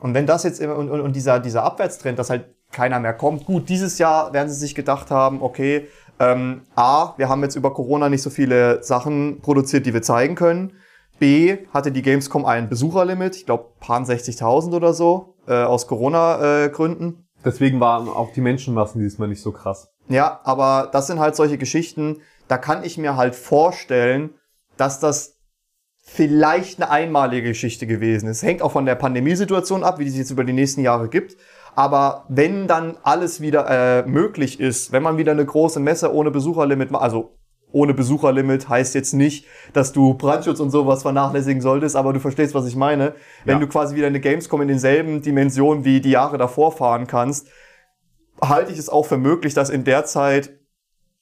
Und 0.00 0.14
wenn 0.14 0.26
das 0.26 0.42
jetzt 0.42 0.58
immer, 0.58 0.76
und, 0.76 0.88
und, 0.88 1.02
und 1.02 1.14
dieser, 1.14 1.38
dieser 1.38 1.64
Abwärtstrend, 1.64 2.18
dass 2.18 2.30
halt 2.30 2.46
keiner 2.72 2.98
mehr 2.98 3.12
kommt, 3.12 3.44
gut, 3.44 3.68
dieses 3.68 3.98
Jahr 3.98 4.32
werden 4.32 4.48
sie 4.48 4.54
sich 4.54 4.74
gedacht 4.74 5.10
haben, 5.10 5.42
okay, 5.42 5.86
ähm, 6.18 6.62
A, 6.74 7.12
wir 7.18 7.28
haben 7.28 7.42
jetzt 7.42 7.56
über 7.56 7.74
Corona 7.74 8.08
nicht 8.08 8.22
so 8.22 8.30
viele 8.30 8.82
Sachen 8.82 9.42
produziert, 9.42 9.84
die 9.84 9.92
wir 9.92 10.00
zeigen 10.00 10.34
können. 10.34 10.72
B, 11.18 11.58
hatte 11.74 11.92
die 11.92 12.00
Gamescom 12.00 12.46
ein 12.46 12.70
Besucherlimit, 12.70 13.36
ich 13.36 13.44
glaube, 13.44 13.66
paar 13.80 14.00
60.000 14.00 14.74
oder 14.74 14.94
so, 14.94 15.34
äh, 15.46 15.62
aus 15.62 15.86
Corona-Gründen. 15.88 17.26
Deswegen 17.44 17.80
waren 17.80 18.08
auch 18.08 18.32
die 18.32 18.40
Menschenmassen 18.40 19.02
diesmal 19.02 19.28
nicht 19.28 19.42
so 19.42 19.52
krass. 19.52 19.90
Ja, 20.08 20.40
aber 20.44 20.88
das 20.90 21.06
sind 21.06 21.18
halt 21.18 21.36
solche 21.36 21.58
Geschichten, 21.58 22.22
da 22.48 22.58
kann 22.58 22.84
ich 22.84 22.98
mir 22.98 23.16
halt 23.16 23.34
vorstellen, 23.34 24.30
dass 24.76 25.00
das 25.00 25.38
vielleicht 26.06 26.80
eine 26.80 26.90
einmalige 26.90 27.48
Geschichte 27.48 27.86
gewesen 27.86 28.28
ist. 28.28 28.42
Hängt 28.42 28.60
auch 28.62 28.72
von 28.72 28.84
der 28.86 28.94
Pandemiesituation 28.94 29.82
ab, 29.82 29.98
wie 29.98 30.04
die 30.04 30.10
sich 30.10 30.20
jetzt 30.20 30.30
über 30.30 30.44
die 30.44 30.52
nächsten 30.52 30.82
Jahre 30.82 31.08
gibt. 31.08 31.36
Aber 31.74 32.26
wenn 32.28 32.68
dann 32.68 32.98
alles 33.02 33.40
wieder 33.40 33.68
äh, 33.68 34.06
möglich 34.06 34.60
ist, 34.60 34.92
wenn 34.92 35.02
man 35.02 35.16
wieder 35.16 35.32
eine 35.32 35.44
große 35.44 35.80
Messe 35.80 36.14
ohne 36.14 36.30
Besucherlimit 36.30 36.90
macht, 36.90 37.02
also 37.02 37.36
ohne 37.72 37.94
Besucherlimit 37.94 38.68
heißt 38.68 38.94
jetzt 38.94 39.14
nicht, 39.14 39.46
dass 39.72 39.92
du 39.92 40.14
Brandschutz 40.14 40.60
und 40.60 40.70
sowas 40.70 41.02
vernachlässigen 41.02 41.60
solltest, 41.60 41.96
aber 41.96 42.12
du 42.12 42.20
verstehst, 42.20 42.54
was 42.54 42.66
ich 42.66 42.76
meine. 42.76 43.14
Wenn 43.44 43.54
Ja. 43.56 43.60
du 43.60 43.66
quasi 43.66 43.96
wieder 43.96 44.06
eine 44.06 44.20
Gamescom 44.20 44.62
in 44.62 44.68
denselben 44.68 45.22
Dimensionen 45.22 45.84
wie 45.84 46.00
die 46.00 46.10
Jahre 46.10 46.38
davor 46.38 46.70
fahren 46.70 47.08
kannst, 47.08 47.48
halte 48.40 48.70
ich 48.70 48.78
es 48.78 48.88
auch 48.88 49.06
für 49.06 49.18
möglich, 49.18 49.54
dass 49.54 49.70
in 49.70 49.82
der 49.82 50.04
Zeit 50.04 50.52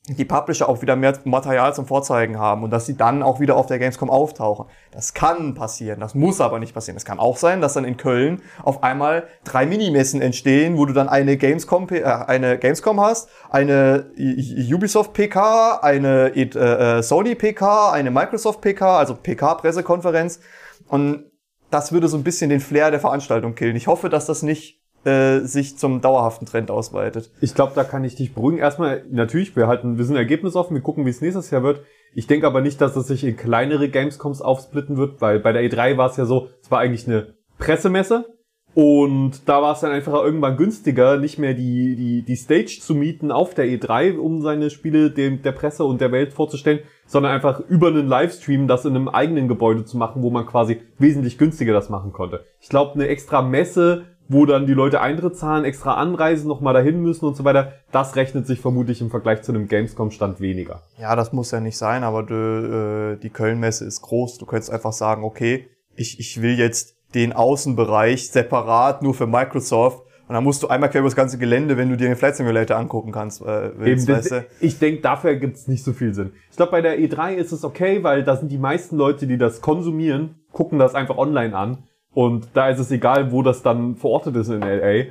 die 0.09 0.25
Publisher 0.25 0.69
auch 0.69 0.83
wieder 0.83 0.97
mehr 0.97 1.17
Material 1.25 1.73
zum 1.75 1.87
Vorzeigen 1.87 2.37
haben 2.37 2.65
und 2.65 2.71
dass 2.71 2.87
sie 2.87 2.97
dann 2.97 3.23
auch 3.23 3.39
wieder 3.39 3.57
auf 3.57 3.67
der 3.67 3.79
Gamescom 3.79 4.11
auftauchen. 4.11 4.67
Das 4.91 5.15
kann 5.15 5.55
passieren, 5.55 6.01
das 6.01 6.17
muss 6.17 6.41
aber 6.41 6.59
nicht 6.59 6.75
passieren. 6.75 6.97
Es 6.97 7.05
kann 7.05 7.21
auch 7.21 7.37
sein, 7.37 7.61
dass 7.61 7.75
dann 7.75 7.85
in 7.85 7.97
Köln 7.97 8.43
auf 8.65 8.83
einmal 8.83 9.29
drei 9.45 9.65
Minimessen 9.65 10.21
entstehen, 10.21 10.77
wo 10.77 10.87
du 10.87 10.93
dann 10.93 11.09
eine 11.09 11.37
Gamescom, 11.37 11.87
äh, 11.91 12.03
eine 12.03 12.59
Gamescom 12.59 13.01
hast, 13.01 13.29
eine 13.49 14.11
Ubisoft 14.19 15.13
PK, 15.13 15.79
eine 15.83 16.35
äh, 16.35 17.01
Sony 17.01 17.37
PK, 17.37 17.93
eine 17.93 18.11
Microsoft 18.11 18.61
PK, 18.61 18.99
also 18.99 19.15
PK 19.15 19.55
Pressekonferenz 19.55 20.41
und 20.89 21.31
das 21.71 21.93
würde 21.93 22.09
so 22.09 22.17
ein 22.17 22.25
bisschen 22.25 22.51
den 22.51 22.61
Flair 22.61 22.91
der 22.91 23.01
Veranstaltung 23.01 23.55
killen. 23.55 23.77
Ich 23.77 23.87
hoffe, 23.87 24.09
dass 24.09 24.27
das 24.27 24.43
nicht 24.43 24.82
äh, 25.05 25.41
sich 25.41 25.79
zum 25.79 26.01
dauerhaften 26.01 26.47
Trend 26.47 26.71
ausweitet. 26.71 27.31
Ich 27.41 27.55
glaube, 27.55 27.73
da 27.75 27.85
kann 27.85 28.05
ich 28.05 28.15
dich 28.15 28.35
beruhigen. 28.35 28.59
Erstmal, 28.59 29.05
natürlich, 29.11 29.57
wir 29.57 29.67
halten, 29.67 29.99
wir 29.99 30.05
sind 30.05 30.17
Ergebnis 30.17 30.57
offen, 30.57 30.75
wir 30.75 30.83
gucken, 30.83 31.07
wie 31.07 31.11
es 31.11 31.21
nächstes 31.21 31.51
Jahr 31.51 31.63
wird. 31.63 31.83
Ich 32.15 32.27
denke 32.27 32.47
aber 32.47 32.61
nicht, 32.61 32.81
dass 32.81 32.95
es 32.97 33.07
sich 33.07 33.25
in 33.25 33.37
kleinere 33.37 33.89
Gamescoms 33.89 34.43
aufsplitten 34.43 34.97
wird, 34.97 35.21
weil 35.21 35.41
bei 35.41 35.53
der 35.53 35.63
E3 35.63 35.97
war 35.97 36.11
es 36.11 36.17
ja 36.17 36.27
so, 36.27 36.49
es 36.63 36.71
war 36.71 36.81
eigentlich 36.81 37.07
eine 37.07 37.35
Pressemesse 37.59 38.27
und 38.75 39.49
da 39.49 39.61
war 39.61 39.75
es 39.75 39.81
dann 39.81 39.93
einfach 39.93 40.15
irgendwann 40.15 40.57
günstiger, 40.57 41.19
nicht 41.19 41.39
mehr 41.39 41.53
die, 41.53 41.95
die, 41.95 42.23
die 42.23 42.37
Stage 42.37 42.79
zu 42.81 42.95
mieten 42.95 43.31
auf 43.31 43.53
der 43.55 43.67
E3, 43.67 44.17
um 44.17 44.41
seine 44.41 44.71
Spiele 44.71 45.11
dem, 45.11 45.43
der 45.43 45.53
Presse 45.53 45.85
und 45.85 46.01
der 46.01 46.11
Welt 46.11 46.33
vorzustellen, 46.33 46.81
sondern 47.07 47.33
einfach 47.33 47.61
über 47.69 47.89
einen 47.89 48.09
Livestream 48.09 48.69
das 48.69 48.87
in 48.87 48.97
einem 48.97 49.09
eigenen 49.09 49.47
Gebäude 49.47 49.85
zu 49.85 49.99
machen, 49.99 50.23
wo 50.23 50.31
man 50.31 50.47
quasi 50.47 50.81
wesentlich 50.99 51.37
günstiger 51.37 51.75
das 51.75 51.91
machen 51.91 52.13
konnte. 52.13 52.47
Ich 52.61 52.71
glaube, 52.71 52.95
eine 52.95 53.09
extra 53.09 53.43
Messe 53.43 54.05
wo 54.33 54.47
dann 54.47 54.67
die 54.67 54.75
Leute 54.75 55.01
Eintritt 55.01 55.37
zahlen, 55.37 55.65
extra 55.65 55.95
anreisen, 55.95 56.49
nochmal 56.49 56.75
dahin 56.75 57.01
müssen 57.01 57.25
und 57.25 57.37
so 57.37 57.45
weiter, 57.45 57.73
das 57.91 58.17
rechnet 58.17 58.47
sich 58.47 58.61
vermutlich 58.61 59.01
im 59.01 59.11
Vergleich 59.11 59.43
zu 59.43 59.53
einem 59.53 59.69
Gamescom-Stand 59.69 60.41
weniger. 60.41 60.83
Ja, 60.99 61.15
das 61.17 61.33
muss 61.33 61.51
ja 61.51 61.61
nicht 61.61 61.77
sein, 61.77 62.05
aber 62.05 62.23
du, 62.23 63.15
äh, 63.15 63.21
die 63.21 63.31
Köln-Messe 63.31 63.85
ist 63.85 64.03
groß. 64.03 64.39
Du 64.39 64.47
könntest 64.47 64.73
einfach 64.73 64.93
sagen, 64.93 65.25
okay, 65.25 65.69
ich, 65.95 66.19
ich 66.19 66.41
will 66.41 66.59
jetzt 66.59 66.97
den 67.15 67.33
Außenbereich 67.33 68.31
separat 68.31 69.03
nur 69.03 69.15
für 69.15 69.27
Microsoft 69.27 70.03
und 70.29 70.35
dann 70.35 70.45
musst 70.45 70.63
du 70.63 70.69
einmal 70.69 70.89
quer 70.89 71.01
über 71.01 71.09
das 71.09 71.17
ganze 71.17 71.37
Gelände, 71.37 71.77
wenn 71.77 71.91
du 71.91 71.97
dir 71.99 72.09
den 72.09 72.17
Flight 72.17 72.37
Simulator 72.37 72.79
angucken 72.79 73.13
kannst. 73.13 73.43
Äh, 73.43 73.73
willst, 73.77 74.09
Eben, 74.09 74.17
weißt 74.17 74.31
du? 74.31 74.47
Ich 74.61 74.79
denke, 74.79 75.03
dafür 75.03 75.35
gibt's 75.35 75.69
nicht 75.69 75.85
so 75.85 75.93
viel 75.93 76.15
Sinn. 76.15 76.33
Ich 76.51 76.57
glaube, 76.57 76.73
bei 76.73 76.81
der 76.81 76.99
E3 76.99 77.35
ist 77.35 77.53
es 77.53 77.65
okay, 77.65 78.03
weil 78.03 78.25
da 78.25 78.37
sind 78.37 78.51
die 78.51 78.59
meisten 78.59 78.97
Leute, 78.97 79.27
die 79.27 79.37
das 79.37 79.61
konsumieren, 79.61 80.37
gucken 80.51 80.79
das 80.79 80.95
einfach 80.95 81.19
online 81.19 81.55
an. 81.55 81.85
Und 82.15 82.49
da 82.55 82.69
ist 82.69 82.79
es 82.79 82.91
egal, 82.91 83.33
wo 83.33 83.43
das 83.43 83.63
dann 83.63 83.97
verortet 83.97 84.37
ist 84.37 84.49
in 84.49 84.61
LA. 84.61 85.05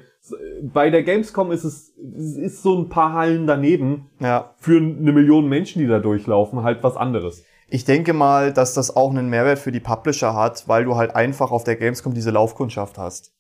Bei 0.62 0.90
der 0.92 1.04
Gamescom 1.04 1.52
ist 1.52 1.64
es, 1.64 1.94
es 1.98 2.38
ist 2.38 2.64
so 2.64 2.78
ein 2.78 2.90
paar 2.90 3.14
Hallen 3.14 3.48
daneben. 3.48 4.10
Ja. 4.20 4.54
Für 4.58 4.78
eine 4.78 5.12
Million 5.12 5.48
Menschen, 5.48 5.80
die 5.82 5.88
da 5.88 6.00
durchlaufen, 6.00 6.62
halt 6.62 6.84
was 6.84 6.96
anderes. 6.96 7.44
Ich 7.70 7.86
denke 7.86 8.14
mal, 8.14 8.54
dass 8.54 8.74
das 8.74 8.96
auch 8.96 9.10
einen 9.10 9.30
Mehrwert 9.30 9.58
für 9.58 9.72
die 9.72 9.80
Publisher 9.80 10.36
hat, 10.36 10.68
weil 10.68 10.84
du 10.84 10.96
halt 10.96 11.16
einfach 11.16 11.52
auf 11.52 11.64
der 11.64 11.76
Gamescom 11.76 12.14
diese 12.14 12.30
Laufkundschaft 12.30 12.98
hast. 12.98 13.34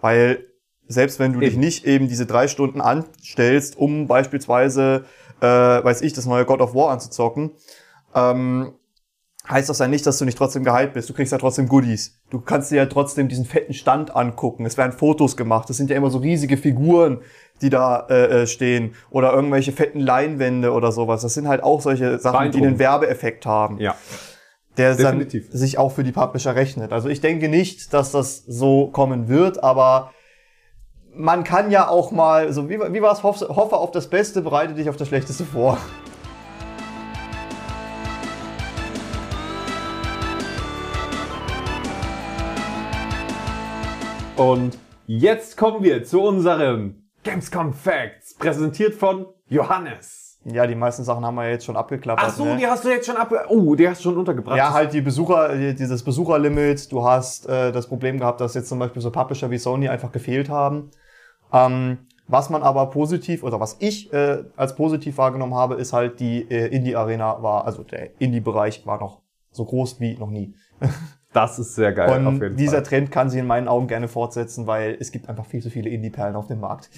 Weil 0.00 0.44
selbst 0.88 1.18
wenn 1.18 1.32
du 1.32 1.40
eben. 1.40 1.50
dich 1.50 1.56
nicht 1.56 1.86
eben 1.86 2.08
diese 2.08 2.26
drei 2.26 2.48
Stunden 2.48 2.80
anstellst, 2.80 3.78
um 3.78 4.06
beispielsweise, 4.06 5.04
äh, 5.40 5.46
weiß 5.46 6.02
ich, 6.02 6.12
das 6.12 6.26
neue 6.26 6.44
God 6.44 6.60
of 6.60 6.74
War 6.74 6.90
anzuzocken, 6.90 7.52
ähm, 8.14 8.72
heißt 9.50 9.68
das 9.68 9.78
ja 9.78 9.88
nicht, 9.88 10.06
dass 10.06 10.18
du 10.18 10.24
nicht 10.24 10.36
trotzdem 10.36 10.64
geheilt 10.64 10.92
bist. 10.92 11.08
Du 11.08 11.14
kriegst 11.14 11.32
ja 11.32 11.38
trotzdem 11.38 11.68
Goodies. 11.68 12.18
Du 12.30 12.40
kannst 12.40 12.70
dir 12.70 12.76
ja 12.76 12.86
trotzdem 12.86 13.28
diesen 13.28 13.44
fetten 13.44 13.72
Stand 13.72 14.14
angucken. 14.14 14.66
Es 14.66 14.76
werden 14.76 14.92
Fotos 14.92 15.36
gemacht. 15.36 15.68
Das 15.70 15.76
sind 15.76 15.90
ja 15.90 15.96
immer 15.96 16.10
so 16.10 16.18
riesige 16.18 16.56
Figuren, 16.56 17.20
die 17.62 17.70
da 17.70 18.06
äh, 18.10 18.42
äh 18.42 18.46
stehen. 18.46 18.94
Oder 19.10 19.32
irgendwelche 19.32 19.72
fetten 19.72 20.00
Leinwände 20.00 20.72
oder 20.72 20.92
sowas. 20.92 21.22
Das 21.22 21.34
sind 21.34 21.48
halt 21.48 21.62
auch 21.62 21.80
solche 21.80 22.18
Sachen, 22.18 22.50
die 22.52 22.58
einen 22.58 22.78
Werbeeffekt 22.78 23.46
haben. 23.46 23.78
Ja. 23.78 23.96
Der 24.76 24.94
Definitiv. 24.94 25.48
dann 25.50 25.58
sich 25.58 25.78
auch 25.78 25.90
für 25.90 26.04
die 26.04 26.12
Publisher 26.12 26.54
rechnet. 26.54 26.92
Also 26.92 27.08
ich 27.08 27.20
denke 27.20 27.48
nicht, 27.48 27.92
dass 27.92 28.12
das 28.12 28.44
so 28.46 28.88
kommen 28.88 29.28
wird, 29.28 29.64
aber 29.64 30.12
man 31.14 31.42
kann 31.42 31.72
ja 31.72 31.88
auch 31.88 32.12
mal, 32.12 32.52
so 32.52 32.68
wie, 32.68 32.78
wie 32.78 33.02
war 33.02 33.12
es, 33.12 33.24
hoffe 33.24 33.76
auf 33.76 33.90
das 33.90 34.08
Beste, 34.08 34.40
bereite 34.40 34.74
dich 34.74 34.88
auf 34.88 34.96
das 34.96 35.08
Schlechteste 35.08 35.44
vor. 35.44 35.78
Und 44.38 44.78
jetzt 45.08 45.56
kommen 45.56 45.82
wir 45.82 46.04
zu 46.04 46.22
unseren 46.22 47.10
Gamescom 47.24 47.72
Facts, 47.72 48.34
präsentiert 48.34 48.94
von 48.94 49.26
Johannes. 49.48 50.38
Ja, 50.44 50.64
die 50.68 50.76
meisten 50.76 51.02
Sachen 51.02 51.26
haben 51.26 51.34
wir 51.34 51.50
jetzt 51.50 51.64
schon 51.64 51.76
abgeklappert. 51.76 52.24
Ach 52.28 52.32
so, 52.32 52.44
ne? 52.44 52.56
die 52.56 52.66
hast 52.68 52.84
du 52.84 52.88
jetzt 52.88 53.06
schon 53.06 53.16
ab. 53.16 53.32
Oh, 53.48 53.74
die 53.74 53.88
hast 53.88 53.98
du 53.98 54.10
schon 54.10 54.16
untergebracht. 54.16 54.56
Ja, 54.56 54.72
halt 54.72 54.92
die 54.92 55.00
Besucher, 55.00 55.56
dieses 55.74 56.04
Besucherlimit. 56.04 56.92
Du 56.92 57.02
hast 57.02 57.48
äh, 57.48 57.72
das 57.72 57.88
Problem 57.88 58.20
gehabt, 58.20 58.40
dass 58.40 58.54
jetzt 58.54 58.68
zum 58.68 58.78
Beispiel 58.78 59.02
so 59.02 59.10
Publisher 59.10 59.50
wie 59.50 59.58
Sony 59.58 59.88
einfach 59.88 60.12
gefehlt 60.12 60.48
haben. 60.48 60.92
Ähm, 61.52 62.06
was 62.28 62.48
man 62.48 62.62
aber 62.62 62.90
positiv 62.90 63.42
oder 63.42 63.58
was 63.58 63.76
ich 63.80 64.12
äh, 64.12 64.44
als 64.54 64.76
positiv 64.76 65.18
wahrgenommen 65.18 65.54
habe, 65.54 65.74
ist 65.74 65.92
halt 65.92 66.20
die 66.20 66.48
äh, 66.48 66.68
Indie 66.68 66.94
Arena 66.94 67.42
war, 67.42 67.64
also 67.64 67.82
der 67.82 68.20
Indie 68.20 68.40
Bereich 68.40 68.86
war 68.86 69.00
noch 69.00 69.20
so 69.50 69.64
groß 69.64 69.98
wie 69.98 70.16
noch 70.16 70.30
nie. 70.30 70.54
Das 71.32 71.58
ist 71.58 71.74
sehr 71.74 71.92
geil. 71.92 72.26
Und 72.26 72.56
dieser 72.56 72.78
Fall. 72.78 72.82
Trend 72.84 73.10
kann 73.10 73.28
sich 73.28 73.38
in 73.40 73.46
meinen 73.46 73.68
Augen 73.68 73.86
gerne 73.86 74.08
fortsetzen, 74.08 74.66
weil 74.66 74.96
es 74.98 75.12
gibt 75.12 75.28
einfach 75.28 75.46
viel 75.46 75.62
zu 75.62 75.70
viele 75.70 75.90
Indie-Perlen 75.90 76.36
auf 76.36 76.46
dem 76.46 76.60
Markt. 76.60 76.90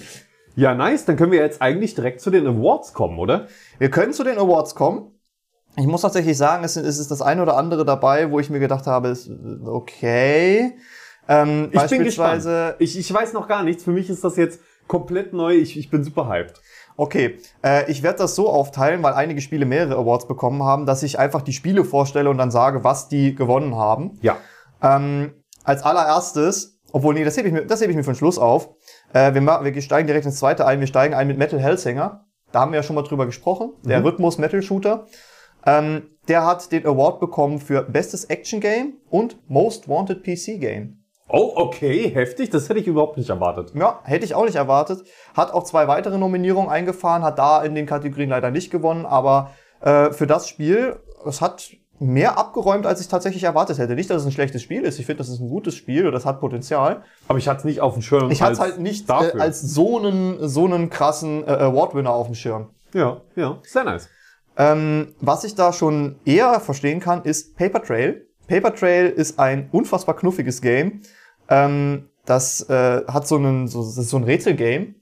Ja, 0.55 0.75
nice. 0.75 1.05
Dann 1.05 1.17
können 1.17 1.33
wir 1.33 1.41
jetzt 1.41 1.61
eigentlich 1.61 1.95
direkt 1.95 2.21
zu 2.21 2.31
den 2.31 2.47
Awards 2.47 2.93
kommen, 2.93 3.19
oder? 3.19 3.49
Wir 3.79 3.91
können 3.91 4.13
zu 4.13 4.25
den 4.25 4.39
Awards 4.39 4.75
kommen. 4.75 5.13
Ich 5.77 5.87
muss 5.87 6.03
tatsächlich 6.03 6.37
sagen, 6.37 6.65
es 6.65 6.77
ist 6.77 7.11
das 7.11 7.23
eine 7.23 7.43
oder 7.43 7.57
andere 7.57 7.85
dabei, 7.85 8.31
wo 8.31 8.41
ich 8.41 8.51
mir 8.51 8.59
gedacht 8.59 8.87
habe, 8.87 9.17
okay. 9.67 10.77
Ähm, 11.29 11.71
ich 11.73 11.87
bin 11.87 12.05
gespannt. 12.05 12.45
Ich, 12.81 12.99
ich 12.99 13.13
weiß 13.13 13.33
noch 13.33 13.47
gar 13.47 13.63
nichts. 13.63 13.85
Für 13.85 13.93
mich 13.93 14.11
ist 14.11 14.25
das 14.25 14.37
jetzt 14.37 14.61
komplett 14.89 15.33
neu. 15.33 15.55
Ich, 15.55 15.79
ich 15.79 15.91
bin 15.91 16.03
super 16.03 16.29
hyped. 16.29 16.61
Okay, 17.01 17.39
äh, 17.65 17.91
ich 17.91 18.03
werde 18.03 18.19
das 18.19 18.35
so 18.35 18.51
aufteilen, 18.51 19.03
weil 19.03 19.15
einige 19.15 19.41
Spiele 19.41 19.65
mehrere 19.65 19.97
Awards 19.97 20.29
bekommen 20.29 20.65
haben, 20.65 20.85
dass 20.85 21.03
ich 21.03 21.19
einfach 21.19 21.41
die 21.41 21.55
Spiele 21.55 21.83
vorstelle 21.83 22.29
und 22.29 22.37
dann 22.37 22.51
sage, 22.51 22.85
was 22.85 23.09
die 23.09 23.35
gewonnen 23.35 23.75
haben. 23.75 24.19
Ja. 24.21 24.37
Ähm, 24.83 25.33
als 25.65 25.83
allererstes, 25.83 26.79
obwohl, 26.93 27.15
nee, 27.15 27.25
das 27.25 27.39
hebe 27.39 27.49
ich 27.49 27.55
mir, 27.55 27.65
das 27.65 27.81
hebe 27.81 27.91
ich 27.91 27.97
mir 27.97 28.05
für 28.05 28.11
den 28.11 28.19
Schluss 28.19 28.39
auf. 28.39 28.69
Äh, 29.15 29.33
wir, 29.33 29.41
wir 29.41 29.81
steigen 29.81 30.09
direkt 30.09 30.27
ins 30.27 30.41
zweite 30.41 30.67
ein. 30.67 30.81
Wir 30.81 30.87
steigen 30.87 31.15
ein 31.15 31.27
mit 31.27 31.39
Metal 31.39 31.59
Hellsinger. 31.59 32.27
Da 32.53 32.61
haben 32.61 32.73
wir 32.73 32.77
ja 32.77 32.83
schon 32.83 32.97
mal 32.97 33.03
drüber 33.03 33.25
gesprochen. 33.25 33.73
Der 33.83 34.01
mhm. 34.01 34.05
Rhythmus-Metal-Shooter. 34.05 35.07
Ähm, 35.65 36.03
der 36.29 36.45
hat 36.45 36.71
den 36.71 36.87
Award 36.87 37.19
bekommen 37.19 37.61
für 37.61 37.83
Bestes 37.83 38.25
Action 38.27 38.61
Game 38.61 38.99
und 39.09 39.39
Most 39.49 39.89
Wanted 39.89 40.23
PC 40.23 40.61
Game. 40.61 41.00
Oh, 41.33 41.53
okay, 41.57 42.11
heftig. 42.13 42.51
Das 42.51 42.69
hätte 42.69 42.81
ich 42.81 42.87
überhaupt 42.87 43.17
nicht 43.17 43.31
erwartet. 43.31 43.73
Ja, 43.75 44.01
hätte 44.05 44.25
ich 44.25 44.35
auch 44.35 44.45
nicht 44.45 44.57
erwartet. 44.57 45.05
Hat 45.37 45.53
auch 45.53 45.65
zwei 45.65 45.89
weitere 45.89 46.19
Nominierungen 46.19 46.71
eingefahren, 46.71 47.23
hat 47.23 47.39
da 47.39 47.63
in 47.63 47.75
den 47.75 47.87
Kategorien 47.87 48.31
leider 48.31 48.51
nicht 48.51 48.71
gewonnen, 48.71 49.07
aber 49.07 49.51
äh, 49.81 50.13
für 50.13 50.27
das 50.27 50.49
Spiel, 50.49 50.97
es 51.27 51.41
hat 51.41 51.71
mehr 52.01 52.39
abgeräumt, 52.39 52.87
als 52.87 53.01
ich 53.01 53.09
tatsächlich 53.09 53.45
erwartet 53.45 53.79
hätte. 53.79 53.95
Nicht, 53.95 54.11
dass 54.11 54.23
es 54.23 54.27
ein 54.27 54.33
schlechtes 54.33 54.63
Spiel 54.63 54.83
ist. 54.83 54.99
Ich 54.99 55.07
finde, 55.07 55.19
das 55.19 55.29
ist 55.29 55.41
ein 55.41 55.49
gutes 55.49 55.75
Spiel 55.75 56.03
oder 56.03 56.13
das 56.13 56.25
hat 56.25 56.41
Potenzial. 56.41 57.05
Aber 57.29 57.39
ich 57.39 57.47
hatte 57.47 57.59
es 57.59 57.65
nicht 57.65 57.81
auf 57.81 57.93
dem 57.93 58.03
Schirm. 58.03 58.31
Ich 58.31 58.43
hatte 58.43 58.55
es 58.55 58.61
halt 58.61 58.81
nicht 58.81 59.09
äh, 59.09 59.13
als 59.39 59.61
so 59.61 59.99
einen, 59.99 60.49
so 60.49 60.65
einen 60.65 60.89
krassen 60.89 61.47
äh, 61.47 61.51
Award-Winner 61.51 62.11
auf 62.11 62.27
dem 62.27 62.35
Schirm. 62.35 62.71
Ja, 62.95 63.21
ja, 63.37 63.59
sehr 63.63 63.85
nice. 63.85 64.09
Ähm, 64.57 65.15
was 65.21 65.45
ich 65.45 65.55
da 65.55 65.73
schon 65.73 66.19
eher 66.25 66.59
verstehen 66.61 67.01
kann, 67.01 67.23
ist 67.23 67.57
Paper 67.57 67.83
Trail. 67.83 68.27
Paper 68.49 68.75
Trail 68.75 69.11
ist 69.11 69.39
ein 69.39 69.69
unfassbar 69.71 70.17
knuffiges 70.17 70.61
Game 70.61 71.03
ähm, 71.51 72.09
das 72.25 72.69
äh, 72.69 73.05
hat 73.07 73.27
so 73.27 73.37
einen, 73.37 73.69
so, 73.69 73.81
das 73.81 73.99
ist 73.99 74.11
so 74.11 74.17
ein 74.17 74.25
Rätselgame 74.25 74.95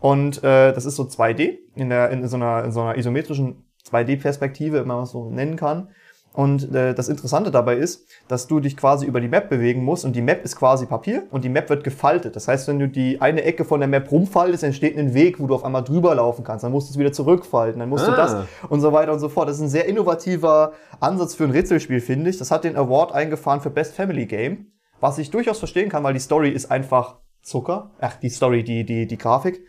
und 0.00 0.44
äh, 0.44 0.72
das 0.72 0.84
ist 0.84 0.96
so 0.96 1.04
2D 1.04 1.58
in 1.74 1.88
der 1.88 2.10
in 2.10 2.26
so 2.28 2.36
einer 2.36 2.64
in 2.64 2.72
so 2.72 2.82
einer 2.82 2.96
isometrischen 2.96 3.64
2D-Perspektive, 3.90 4.80
wenn 4.80 4.86
man 4.86 5.00
das 5.00 5.10
so 5.10 5.30
nennen 5.30 5.56
kann. 5.56 5.88
Und 6.34 6.74
äh, 6.74 6.94
das 6.94 7.08
Interessante 7.08 7.52
dabei 7.52 7.76
ist, 7.76 8.08
dass 8.26 8.48
du 8.48 8.58
dich 8.58 8.76
quasi 8.76 9.06
über 9.06 9.20
die 9.20 9.28
Map 9.28 9.48
bewegen 9.48 9.84
musst 9.84 10.04
und 10.04 10.16
die 10.16 10.20
Map 10.20 10.44
ist 10.44 10.56
quasi 10.56 10.84
Papier 10.84 11.22
und 11.30 11.44
die 11.44 11.48
Map 11.48 11.70
wird 11.70 11.84
gefaltet. 11.84 12.34
Das 12.34 12.48
heißt, 12.48 12.66
wenn 12.66 12.80
du 12.80 12.88
die 12.88 13.20
eine 13.20 13.44
Ecke 13.44 13.64
von 13.64 13.78
der 13.78 13.88
Map 13.88 14.10
rumfaltest, 14.10 14.64
entsteht 14.64 14.98
ein 14.98 15.14
Weg, 15.14 15.38
wo 15.38 15.46
du 15.46 15.54
auf 15.54 15.64
einmal 15.64 15.84
drüber 15.84 16.12
laufen 16.16 16.42
kannst. 16.42 16.64
Dann 16.64 16.72
musst 16.72 16.88
du 16.88 16.92
es 16.92 16.98
wieder 16.98 17.12
zurückfalten, 17.12 17.78
dann 17.78 17.88
musst 17.88 18.08
ah. 18.08 18.10
du 18.10 18.16
das 18.16 18.36
und 18.68 18.80
so 18.80 18.92
weiter 18.92 19.12
und 19.12 19.20
so 19.20 19.28
fort. 19.28 19.48
Das 19.48 19.56
ist 19.56 19.62
ein 19.62 19.68
sehr 19.68 19.86
innovativer 19.86 20.72
Ansatz 20.98 21.36
für 21.36 21.44
ein 21.44 21.52
Rätselspiel, 21.52 22.00
finde 22.00 22.30
ich. 22.30 22.36
Das 22.36 22.50
hat 22.50 22.64
den 22.64 22.76
Award 22.76 23.12
eingefahren 23.12 23.60
für 23.60 23.70
Best 23.70 23.94
Family 23.94 24.26
Game. 24.26 24.72
Was 25.00 25.18
ich 25.18 25.30
durchaus 25.30 25.58
verstehen 25.58 25.88
kann, 25.88 26.02
weil 26.02 26.14
die 26.14 26.20
Story 26.20 26.50
ist 26.50 26.70
einfach 26.70 27.18
Zucker. 27.42 27.90
Ach, 28.00 28.16
die 28.16 28.30
Story, 28.30 28.64
die, 28.64 28.84
die, 28.84 29.06
die 29.06 29.18
Grafik. 29.18 29.60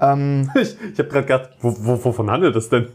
Ähm, 0.00 0.50
ich 0.54 0.76
ich 0.80 0.98
habe 0.98 1.08
gerade 1.08 1.26
gedacht, 1.26 1.50
wo, 1.60 1.74
wo, 1.78 2.04
wovon 2.04 2.30
handelt 2.30 2.56
das 2.56 2.68
denn? 2.68 2.88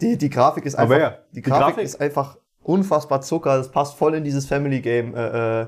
Die, 0.00 0.16
die 0.16 0.30
Grafik 0.30 0.64
ist 0.64 0.74
einfach, 0.74 0.98
ja, 0.98 1.18
die, 1.30 1.36
die 1.36 1.42
Grafik, 1.42 1.76
Grafik, 1.76 1.84
ist 1.84 2.00
einfach 2.00 2.38
unfassbar 2.62 3.20
Zucker. 3.20 3.58
Das 3.58 3.70
passt 3.70 3.96
voll 3.96 4.14
in 4.14 4.24
dieses 4.24 4.46
Family 4.46 4.80
Game, 4.80 5.14
äh, 5.14 5.62
äh 5.62 5.66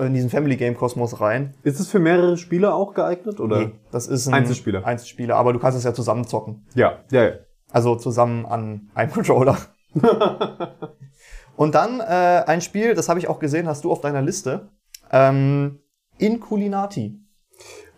in 0.00 0.12
diesen 0.12 0.28
Family 0.28 0.56
Game 0.56 0.76
Kosmos 0.76 1.22
rein. 1.22 1.54
Ist 1.62 1.80
es 1.80 1.88
für 1.88 2.00
mehrere 2.00 2.36
Spieler 2.36 2.74
auch 2.74 2.92
geeignet 2.92 3.40
oder? 3.40 3.60
Nee, 3.60 3.72
das 3.90 4.08
ist 4.08 4.26
ein 4.26 4.34
Einzelspieler. 4.34 4.84
Einzelspieler, 4.84 5.36
aber 5.36 5.54
du 5.54 5.58
kannst 5.58 5.78
es 5.78 5.84
ja 5.84 5.94
zusammen 5.94 6.26
zocken. 6.26 6.66
Ja, 6.74 6.98
ja, 7.10 7.24
ja. 7.24 7.32
Also 7.70 7.96
zusammen 7.96 8.44
an 8.44 8.90
einem 8.94 9.10
Controller. 9.12 9.56
Und 11.60 11.74
dann 11.74 12.00
äh, 12.00 12.04
ein 12.46 12.62
Spiel, 12.62 12.94
das 12.94 13.10
habe 13.10 13.18
ich 13.18 13.28
auch 13.28 13.38
gesehen, 13.38 13.68
hast 13.68 13.84
du 13.84 13.92
auf 13.92 14.00
deiner 14.00 14.22
Liste. 14.22 14.70
Ähm, 15.12 15.80
Inculinati. 16.16 17.20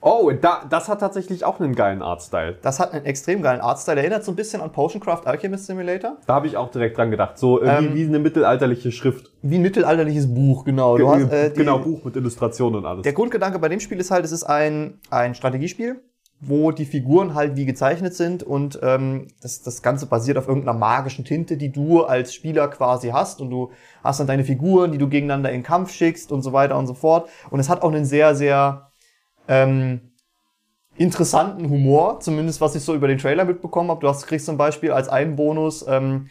Oh, 0.00 0.32
da, 0.32 0.64
das 0.68 0.88
hat 0.88 0.98
tatsächlich 0.98 1.44
auch 1.44 1.60
einen 1.60 1.76
geilen 1.76 2.02
Artstyle. 2.02 2.58
Das 2.60 2.80
hat 2.80 2.92
einen 2.92 3.04
extrem 3.06 3.40
geilen 3.40 3.60
Artstyle. 3.60 4.00
Erinnert 4.00 4.24
so 4.24 4.32
ein 4.32 4.34
bisschen 4.34 4.60
an 4.62 4.72
Potioncraft 4.72 5.26
Alchemist 5.26 5.66
Simulator. 5.66 6.16
Da 6.26 6.34
habe 6.34 6.48
ich 6.48 6.56
auch 6.56 6.72
direkt 6.72 6.98
dran 6.98 7.12
gedacht. 7.12 7.38
So 7.38 7.62
äh, 7.62 7.78
Ähm, 7.78 7.94
wie, 7.94 8.04
eine 8.04 8.18
mittelalterliche 8.18 8.90
Schrift. 8.90 9.30
Wie 9.42 9.54
ein 9.54 9.62
mittelalterliches 9.62 10.34
Buch, 10.34 10.64
genau. 10.64 10.98
Du 10.98 11.08
hast, 11.08 11.30
äh, 11.30 11.50
die, 11.50 11.60
genau, 11.60 11.78
Buch 11.78 12.02
mit 12.02 12.16
Illustrationen 12.16 12.80
und 12.80 12.84
alles. 12.84 13.02
Der 13.04 13.12
Grundgedanke 13.12 13.60
bei 13.60 13.68
dem 13.68 13.78
Spiel 13.78 14.00
ist 14.00 14.10
halt, 14.10 14.24
es 14.24 14.32
ist 14.32 14.42
ein, 14.42 14.98
ein 15.08 15.36
Strategiespiel, 15.36 16.02
wo 16.44 16.72
die 16.72 16.86
Figuren 16.86 17.34
halt 17.34 17.54
wie 17.54 17.64
gezeichnet 17.64 18.14
sind 18.14 18.42
und 18.42 18.80
ähm, 18.82 19.28
das, 19.40 19.62
das 19.62 19.80
Ganze 19.80 20.06
basiert 20.06 20.36
auf 20.36 20.48
irgendeiner 20.48 20.76
magischen 20.76 21.24
Tinte, 21.24 21.56
die 21.56 21.70
du 21.70 22.02
als 22.02 22.34
Spieler 22.34 22.66
quasi 22.66 23.10
hast 23.10 23.40
und 23.40 23.48
du 23.50 23.70
hast 24.02 24.18
dann 24.18 24.26
deine 24.26 24.42
Figuren, 24.42 24.90
die 24.90 24.98
du 24.98 25.08
gegeneinander 25.08 25.52
in 25.52 25.62
Kampf 25.62 25.92
schickst 25.92 26.32
und 26.32 26.42
so 26.42 26.52
weiter 26.52 26.76
und 26.76 26.88
so 26.88 26.94
fort. 26.94 27.28
Und 27.50 27.60
es 27.60 27.68
hat 27.68 27.82
auch 27.82 27.92
einen 27.92 28.04
sehr, 28.04 28.34
sehr 28.34 28.90
ähm, 29.46 30.00
interessanten 30.96 31.70
Humor, 31.70 32.18
zumindest 32.18 32.60
was 32.60 32.74
ich 32.74 32.82
so 32.82 32.92
über 32.92 33.06
den 33.06 33.18
Trailer 33.18 33.44
mitbekommen 33.44 33.90
habe. 33.90 34.00
Du 34.00 34.08
hast, 34.08 34.26
kriegst 34.26 34.46
zum 34.46 34.56
Beispiel 34.56 34.90
als 34.90 35.08
einen 35.08 35.36
Bonus, 35.36 35.86
ähm, 35.86 36.26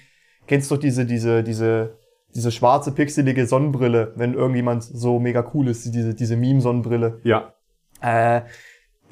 kennst 0.46 0.70
du 0.72 0.76
diese, 0.76 1.06
diese, 1.06 1.42
diese, 1.42 1.98
diese 2.36 2.52
schwarze, 2.52 2.92
pixelige 2.92 3.48
Sonnenbrille, 3.48 4.12
wenn 4.18 4.34
irgendjemand 4.34 4.84
so 4.84 5.20
mega 5.20 5.50
cool 5.54 5.70
ist, 5.70 5.86
diese, 5.96 6.14
diese 6.14 6.36
Meme-Sonnenbrille. 6.36 7.22
ja. 7.24 7.54
Äh, 8.02 8.42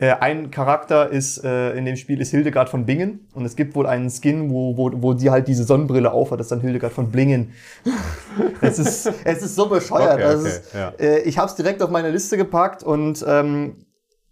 ein 0.01 0.51
Charakter 0.51 1.09
ist 1.09 1.43
äh, 1.43 1.73
in 1.73 1.85
dem 1.85 1.95
Spiel 1.95 2.21
ist 2.21 2.31
Hildegard 2.31 2.69
von 2.69 2.85
Bingen 2.85 3.27
und 3.33 3.45
es 3.45 3.55
gibt 3.55 3.75
wohl 3.75 3.85
einen 3.85 4.09
Skin, 4.09 4.49
wo, 4.49 4.77
wo, 4.77 4.91
wo 4.95 5.13
die 5.13 5.29
halt 5.29 5.47
diese 5.47 5.63
Sonnenbrille 5.63 6.11
aufhat, 6.11 6.39
das 6.39 6.47
ist 6.47 6.51
dann 6.51 6.61
Hildegard 6.61 6.93
von 6.93 7.11
Blingen. 7.11 7.53
es 8.61 8.79
ist 8.79 9.11
es 9.23 9.41
ist 9.41 9.55
so 9.55 9.67
bescheuert. 9.67 10.13
Okay, 10.13 10.23
das 10.23 10.39
okay, 10.39 10.47
ist, 10.47 10.73
ja. 10.73 10.89
äh, 10.99 11.19
ich 11.21 11.37
habe 11.37 11.47
es 11.47 11.55
direkt 11.55 11.81
auf 11.81 11.89
meine 11.89 12.11
Liste 12.11 12.37
gepackt 12.37 12.83
und 12.83 13.23
ähm, 13.27 13.85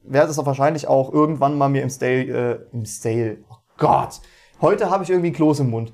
werde 0.03 0.32
es 0.32 0.39
auch 0.39 0.45
wahrscheinlich 0.45 0.88
auch 0.88 1.12
irgendwann 1.12 1.58
mal 1.58 1.69
mir 1.69 1.84
im 1.84 1.89
Stale 1.89 2.62
äh, 2.71 2.75
im 2.75 2.86
Stale. 2.86 3.39
Oh 3.49 3.58
Gott, 3.77 4.21
heute 4.62 4.89
habe 4.89 5.03
ich 5.03 5.10
irgendwie 5.10 5.32
ein 5.32 5.34
Kloß 5.34 5.60
im 5.60 5.69
Mund. 5.69 5.91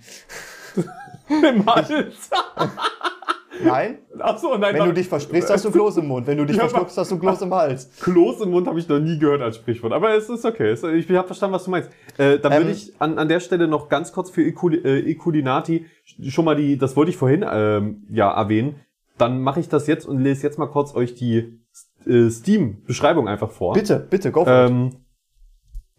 Im 1.29 1.65
Hals. 1.65 2.29
Nein, 3.63 3.99
Achso, 4.19 4.57
nein. 4.57 4.73
wenn 4.75 4.85
du 4.85 4.93
dich 4.93 5.07
versprichst, 5.07 5.49
hast 5.49 5.65
du 5.65 5.71
Kloß 5.71 5.97
im 5.97 6.07
Mund. 6.07 6.25
Wenn 6.25 6.37
du 6.37 6.45
dich 6.45 6.55
Ja, 6.57 6.63
verschluckst, 6.67 6.97
hast 6.97 7.11
du 7.11 7.19
Kloß 7.19 7.41
im 7.43 7.53
Hals. 7.53 7.89
Kloß 8.01 8.41
im 8.41 8.51
Mund 8.51 8.67
habe 8.67 8.79
ich 8.79 8.87
noch 8.87 8.99
nie 8.99 9.19
gehört 9.19 9.41
als 9.41 9.57
Sprichwort. 9.57 9.93
Aber 9.93 10.15
es 10.15 10.29
ist 10.29 10.43
okay. 10.45 10.73
Ich 10.73 11.09
habe 11.11 11.27
verstanden, 11.27 11.53
was 11.53 11.65
du 11.65 11.71
meinst. 11.71 11.89
Äh, 12.17 12.39
dann 12.39 12.51
Ähm, 12.51 12.59
würde 12.63 12.71
ich 12.71 12.93
an, 12.99 13.19
an 13.19 13.27
der 13.27 13.39
Stelle 13.39 13.67
noch 13.67 13.89
ganz 13.89 14.11
kurz 14.11 14.29
für 14.31 14.41
Eculi- 14.41 14.83
äh, 14.83 16.29
schon 16.31 16.45
mal 16.45 16.55
die, 16.55 16.77
das 16.77 16.95
wollte 16.95 17.11
ich 17.11 17.17
vorhin 17.17 17.45
ähm, 17.49 18.03
ja 18.09 18.31
erwähnen. 18.31 18.77
Dann 19.17 19.41
mache 19.41 19.59
ich 19.59 19.69
das 19.69 19.85
jetzt 19.87 20.07
und 20.07 20.19
lese 20.19 20.43
jetzt 20.43 20.57
mal 20.57 20.67
kurz 20.67 20.95
euch 20.95 21.13
die 21.13 21.59
äh, 22.07 22.29
Steam-Beschreibung 22.29 23.27
einfach 23.27 23.51
vor. 23.51 23.73
Bitte, 23.73 24.05
bitte, 24.09 24.31
go 24.31 24.45
for 24.45 24.65
it. 24.65 24.71
Ähm, 24.71 24.89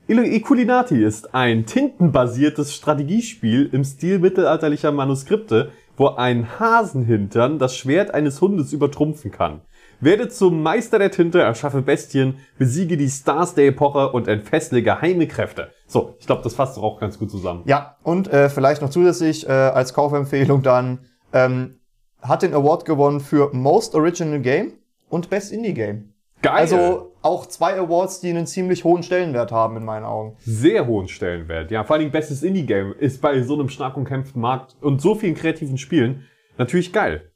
Il- 0.06 0.18
Eculinati 0.18 1.02
ist 1.02 1.34
ein 1.34 1.64
tintenbasiertes 1.64 2.74
Strategiespiel 2.74 3.70
im 3.72 3.84
Stil 3.84 4.18
mittelalterlicher 4.18 4.92
Manuskripte, 4.92 5.70
wo 5.96 6.09
ein 6.09 6.59
Hasenhintern 6.59 7.59
das 7.59 7.76
Schwert 7.76 8.12
eines 8.12 8.40
Hundes 8.40 8.72
übertrumpfen 8.72 9.30
kann. 9.30 9.61
Werde 10.00 10.28
zum 10.28 10.62
Meister 10.62 10.98
der 10.98 11.11
Tinte, 11.11 11.40
erschaffe 11.40 11.83
Bestien, 11.83 12.38
besiege 12.59 12.96
die 12.96 13.09
Stars 13.09 13.54
der 13.54 13.68
Epoche 13.68 14.11
und 14.11 14.28
entfessle 14.28 14.83
geheime 14.83 15.26
Kräfte. 15.26 15.70
So, 15.87 16.16
ich 16.18 16.26
glaube, 16.26 16.42
das 16.42 16.54
fasst 16.54 16.76
doch 16.76 16.83
auch 16.83 17.00
ganz 17.00 17.18
gut 17.18 17.30
zusammen. 17.30 17.62
Ja, 17.64 17.96
und 18.02 18.30
äh, 18.33 18.48
vielleicht 18.48 18.83
noch 18.83 18.90
zusätzlich 18.90 19.48
äh, 19.48 19.52
als 19.52 19.94
Kaufempfehlung 19.94 20.62
dann, 20.62 21.00
ähm, 21.33 21.78
hat 22.20 22.42
den 22.42 22.54
Award 22.54 22.85
gewonnen 22.85 23.20
für 23.20 23.50
Most 23.52 23.94
Original 23.94 24.40
Game 24.40 24.72
und 25.09 25.30
Best 25.30 25.52
Indie 25.52 25.74
Game. 25.74 26.14
Geil! 26.42 26.54
Also 26.54 27.13
auch 27.24 27.46
zwei 27.46 27.78
Awards, 27.78 28.20
die 28.20 28.28
einen 28.30 28.46
ziemlich 28.46 28.84
hohen 28.84 29.02
Stellenwert 29.02 29.50
haben 29.50 29.76
in 29.76 29.84
meinen 29.84 30.04
Augen. 30.04 30.37
sehr 30.40 30.87
hohen 30.87 31.08
Stellenwert. 31.08 31.70
Ja, 31.70 31.82
vor 31.84 31.94
allen 31.94 32.00
Dingen 32.00 32.12
bestes 32.12 32.42
Indie-Game 32.42 32.94
ist 32.98 33.22
bei 33.22 33.40
so 33.42 33.54
einem 33.54 33.70
stark 33.70 33.96
umkämpften 33.96 34.40
Markt 34.40 34.76
und 34.82 35.00
so 35.00 35.14
vielen 35.14 35.34
kreativen 35.34 35.78
Spielen 35.78 36.24
natürlich 36.58 36.92
geil. 36.92 37.30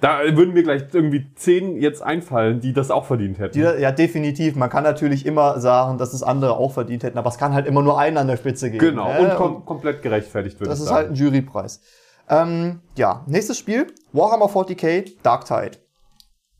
Da 0.00 0.20
würden 0.36 0.52
mir 0.52 0.62
gleich 0.62 0.82
irgendwie 0.92 1.32
zehn 1.34 1.76
jetzt 1.76 2.02
einfallen, 2.02 2.60
die 2.60 2.72
das 2.72 2.90
auch 2.90 3.04
verdient 3.04 3.38
hätten. 3.38 3.54
Die, 3.54 3.60
ja, 3.60 3.92
definitiv. 3.92 4.56
Man 4.56 4.68
kann 4.68 4.82
natürlich 4.82 5.26
immer 5.26 5.60
sagen, 5.60 5.96
dass 5.98 6.12
es 6.12 6.24
andere 6.24 6.56
auch 6.56 6.72
verdient 6.72 7.04
hätten, 7.04 7.18
aber 7.18 7.28
es 7.28 7.38
kann 7.38 7.54
halt 7.54 7.66
immer 7.66 7.82
nur 7.82 7.98
einen 7.98 8.18
an 8.18 8.26
der 8.26 8.36
Spitze 8.36 8.70
geben. 8.70 8.84
genau, 8.84 9.12
ne? 9.12 9.20
und 9.20 9.36
kom 9.36 9.64
komplett 9.64 10.02
gerechtfertigt 10.02 10.58
würde 10.58 10.70
Das 10.70 10.80
ist 10.80 10.90
halt 10.90 11.06
sagen. 11.06 11.14
ein 11.14 11.16
Jurypreis. 11.16 11.80
Ähm, 12.28 12.80
ja, 12.96 13.24
nächstes 13.26 13.58
Spiel, 13.58 13.88
Warhammer 14.12 14.46
40k 14.46 15.12
Dark 15.22 15.44
Tide. 15.44 15.78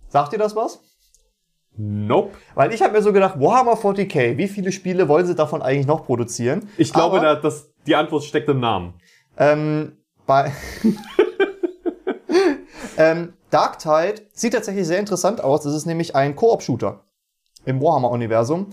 Sagt 0.09 0.33
ihr 0.33 0.39
das 0.39 0.55
was? 0.55 0.81
Nope. 1.77 2.37
Weil 2.55 2.73
ich 2.75 2.83
habe 2.83 2.93
mir 2.93 3.03
so 3.03 3.13
gedacht, 3.13 3.41
Warhammer 3.41 3.75
40k, 3.75 4.37
wie 4.37 4.49
viele 4.49 4.73
Spiele 4.73 5.09
wollen 5.09 5.27
sie 5.27 5.35
davon 5.35 5.63
eigentlich 5.63 5.87
noch 5.87 6.05
produzieren? 6.05 6.69
Ich 6.77 6.93
glaube, 6.93 7.19
Aber- 7.19 7.35
da, 7.35 7.41
dass 7.41 7.71
die 7.87 7.97
Antwort 7.97 8.25
steckt 8.25 8.49
im 8.49 8.61
Namen. 8.61 8.95
Ähm, 9.39 9.97
bei 10.27 10.53
ähm, 12.97 13.33
Dark 13.51 13.79
Tide 13.79 14.23
sieht 14.33 14.53
tatsächlich 14.53 14.87
sehr 14.87 14.99
interessant 14.99 15.43
aus. 15.43 15.63
Das 15.63 15.75
ist 15.75 15.87
nämlich 15.87 16.15
ein 16.15 16.37
Koop-Shooter 16.37 17.05
im 17.65 17.81
Warhammer-Universum, 17.81 18.71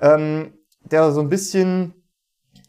ähm, 0.00 0.54
der 0.84 1.10
so 1.12 1.20
ein 1.20 1.28
bisschen 1.28 1.94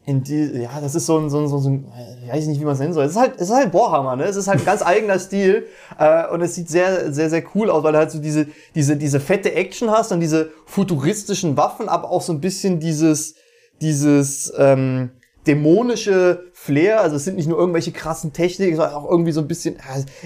in 0.08 0.24
die, 0.24 0.62
ja, 0.62 0.80
das 0.80 0.96
ist 0.96 1.06
so 1.06 1.20
ein, 1.20 1.30
so 1.30 1.38
ein, 1.38 1.50
so 1.50 1.58
ein, 1.70 1.84
äh, 1.92 2.32
weiß 2.32 2.44
ich 2.44 2.48
nicht, 2.48 2.62
wie 2.62 2.64
man 2.64 2.76
es 2.76 2.80
nennen 2.80 2.94
soll. 2.94 3.04
Es 3.04 3.12
ist 3.12 3.18
halt, 3.18 3.34
es 3.36 3.50
ist 3.50 3.54
halt 3.54 3.74
Warhammer, 3.74 4.16
ne? 4.16 4.24
Es 4.24 4.38
ist 4.38 4.48
halt 4.48 4.60
ein 4.60 4.66
ganz 4.66 4.82
eigener 4.82 5.20
Stil 5.20 5.68
äh, 6.00 6.30
und 6.30 6.42
es 6.42 6.56
sieht 6.56 6.70
sehr, 6.70 7.12
sehr, 7.12 7.30
sehr 7.30 7.44
cool 7.54 7.70
aus, 7.70 7.84
weil 7.84 7.92
du 7.92 7.98
halt 7.98 8.12
so 8.12 8.20
diese, 8.20 8.48
diese, 8.74 8.96
diese 8.96 9.20
fette 9.20 9.54
Action 9.54 9.92
hast 9.92 10.14
und 10.14 10.22
diese 10.22 10.52
futuristischen 10.66 11.58
Waffen, 11.58 11.90
aber 11.90 12.10
auch 12.10 12.22
so 12.22 12.32
ein 12.32 12.40
bisschen 12.40 12.80
dieses, 12.80 13.36
dieses 13.82 14.54
ähm, 14.58 15.12
dämonische 15.46 16.46
Flair. 16.54 17.02
Also 17.02 17.18
es 17.18 17.26
sind 17.26 17.36
nicht 17.36 17.50
nur 17.50 17.60
irgendwelche 17.60 17.92
krassen 17.92 18.32
Techniken, 18.32 18.78
sondern 18.78 18.96
auch 18.96 19.12
irgendwie 19.12 19.34
so 19.34 19.42
ein 19.42 19.48
bisschen. 19.50 19.76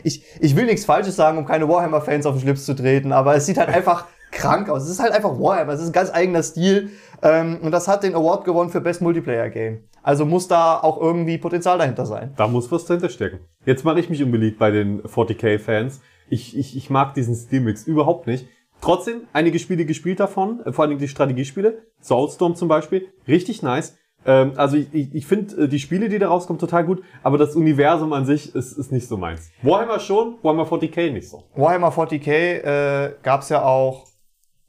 Ich, 0.04 0.24
ich 0.39 0.56
will 0.56 0.67
nichts 0.67 0.86
Falsches 0.86 1.15
sagen, 1.15 1.39
um 1.39 1.48
keine 1.48 1.67
Warhammer-Fans 1.67 2.28
auf 2.28 2.36
den 2.36 2.41
Schlips 2.41 2.65
zu 2.65 2.76
treten, 2.76 3.12
aber 3.12 3.36
es 3.36 3.48
sieht 3.48 3.58
halt 3.58 3.70
einfach 3.74 4.06
krank 4.32 4.70
aus. 4.70 4.84
Es 4.84 4.89
ist 4.89 5.00
halt 5.00 5.13
einfach 5.13 5.39
Warhammer. 5.39 5.74
Es 5.74 5.82
ist 5.82 5.88
ein 5.88 5.94
ganz 5.94 6.12
eigener 6.13 6.44
Stil. 6.44 6.91
Ähm, 7.22 7.60
und 7.62 7.72
das 7.72 7.88
hat 7.88 8.04
den 8.04 8.15
Award 8.15 8.46
gewonnen 8.46 8.70
für 8.70 8.82
Best 8.82 9.02
Multiplayer 9.02 9.50
Game. 9.50 9.84
Also 10.04 10.26
muss 10.26 10.48
da 10.48 10.80
auch 10.80 11.00
irgendwie 11.00 11.38
Potenzial 11.38 11.78
dahinter 11.78 12.06
sein. 12.06 12.34
Da 12.38 12.48
muss 12.48 12.72
was 12.72 12.86
dahinter 12.86 13.10
stecken. 13.10 13.39
Jetzt 13.65 13.86
mache 13.86 14.00
ich 14.00 14.10
mich 14.10 14.24
unbeliebt 14.24 14.58
bei 14.58 14.72
den 14.72 15.02
40k-Fans. 15.04 16.02
Ich, 16.30 16.58
ich, 16.58 16.76
ich 16.76 16.89
mag 16.89 17.13
diesen 17.13 17.36
Stilmix 17.36 17.86
überhaupt 17.86 18.26
nicht. 18.26 18.48
Trotzdem 18.82 19.28
einige 19.32 19.60
Spiele 19.60 19.86
gespielt 19.86 20.20
davon, 20.20 20.62
äh, 20.65 20.74
vor 20.74 20.86
allem 20.86 20.98
die 20.98 21.08
Strategiespiele, 21.08 21.84
Soulstorm 22.02 22.56
zum 22.56 22.67
Beispiel, 22.67 23.10
richtig 23.28 23.62
nice. 23.62 23.96
Ähm, 24.26 24.54
also 24.56 24.76
ich, 24.78 24.91
ich, 24.91 25.13
ich 25.13 25.26
finde 25.28 25.63
äh, 25.63 25.67
die 25.67 25.80
Spiele, 25.80 26.10
die 26.10 26.17
da 26.17 26.30
rauskommen, 26.30 26.60
total 26.60 26.86
gut, 26.86 27.04
aber 27.22 27.38
das 27.38 27.56
Universum 27.56 28.12
an 28.13 28.26
sich 28.26 28.56
ist, 28.56 28.74
ist 28.74 28.91
nicht 28.91 29.08
so 29.08 29.17
meins. 29.17 29.52
Warhammer 29.62 30.00
schon, 30.00 30.36
Warhammer 30.41 30.65
40k 30.65 31.12
nicht 31.12 31.30
so. 31.30 31.44
Warhammer 31.56 31.89
40k 31.89 32.30
äh, 32.32 33.13
gab's 33.22 33.50
ja 33.50 33.63
auch. 33.63 34.11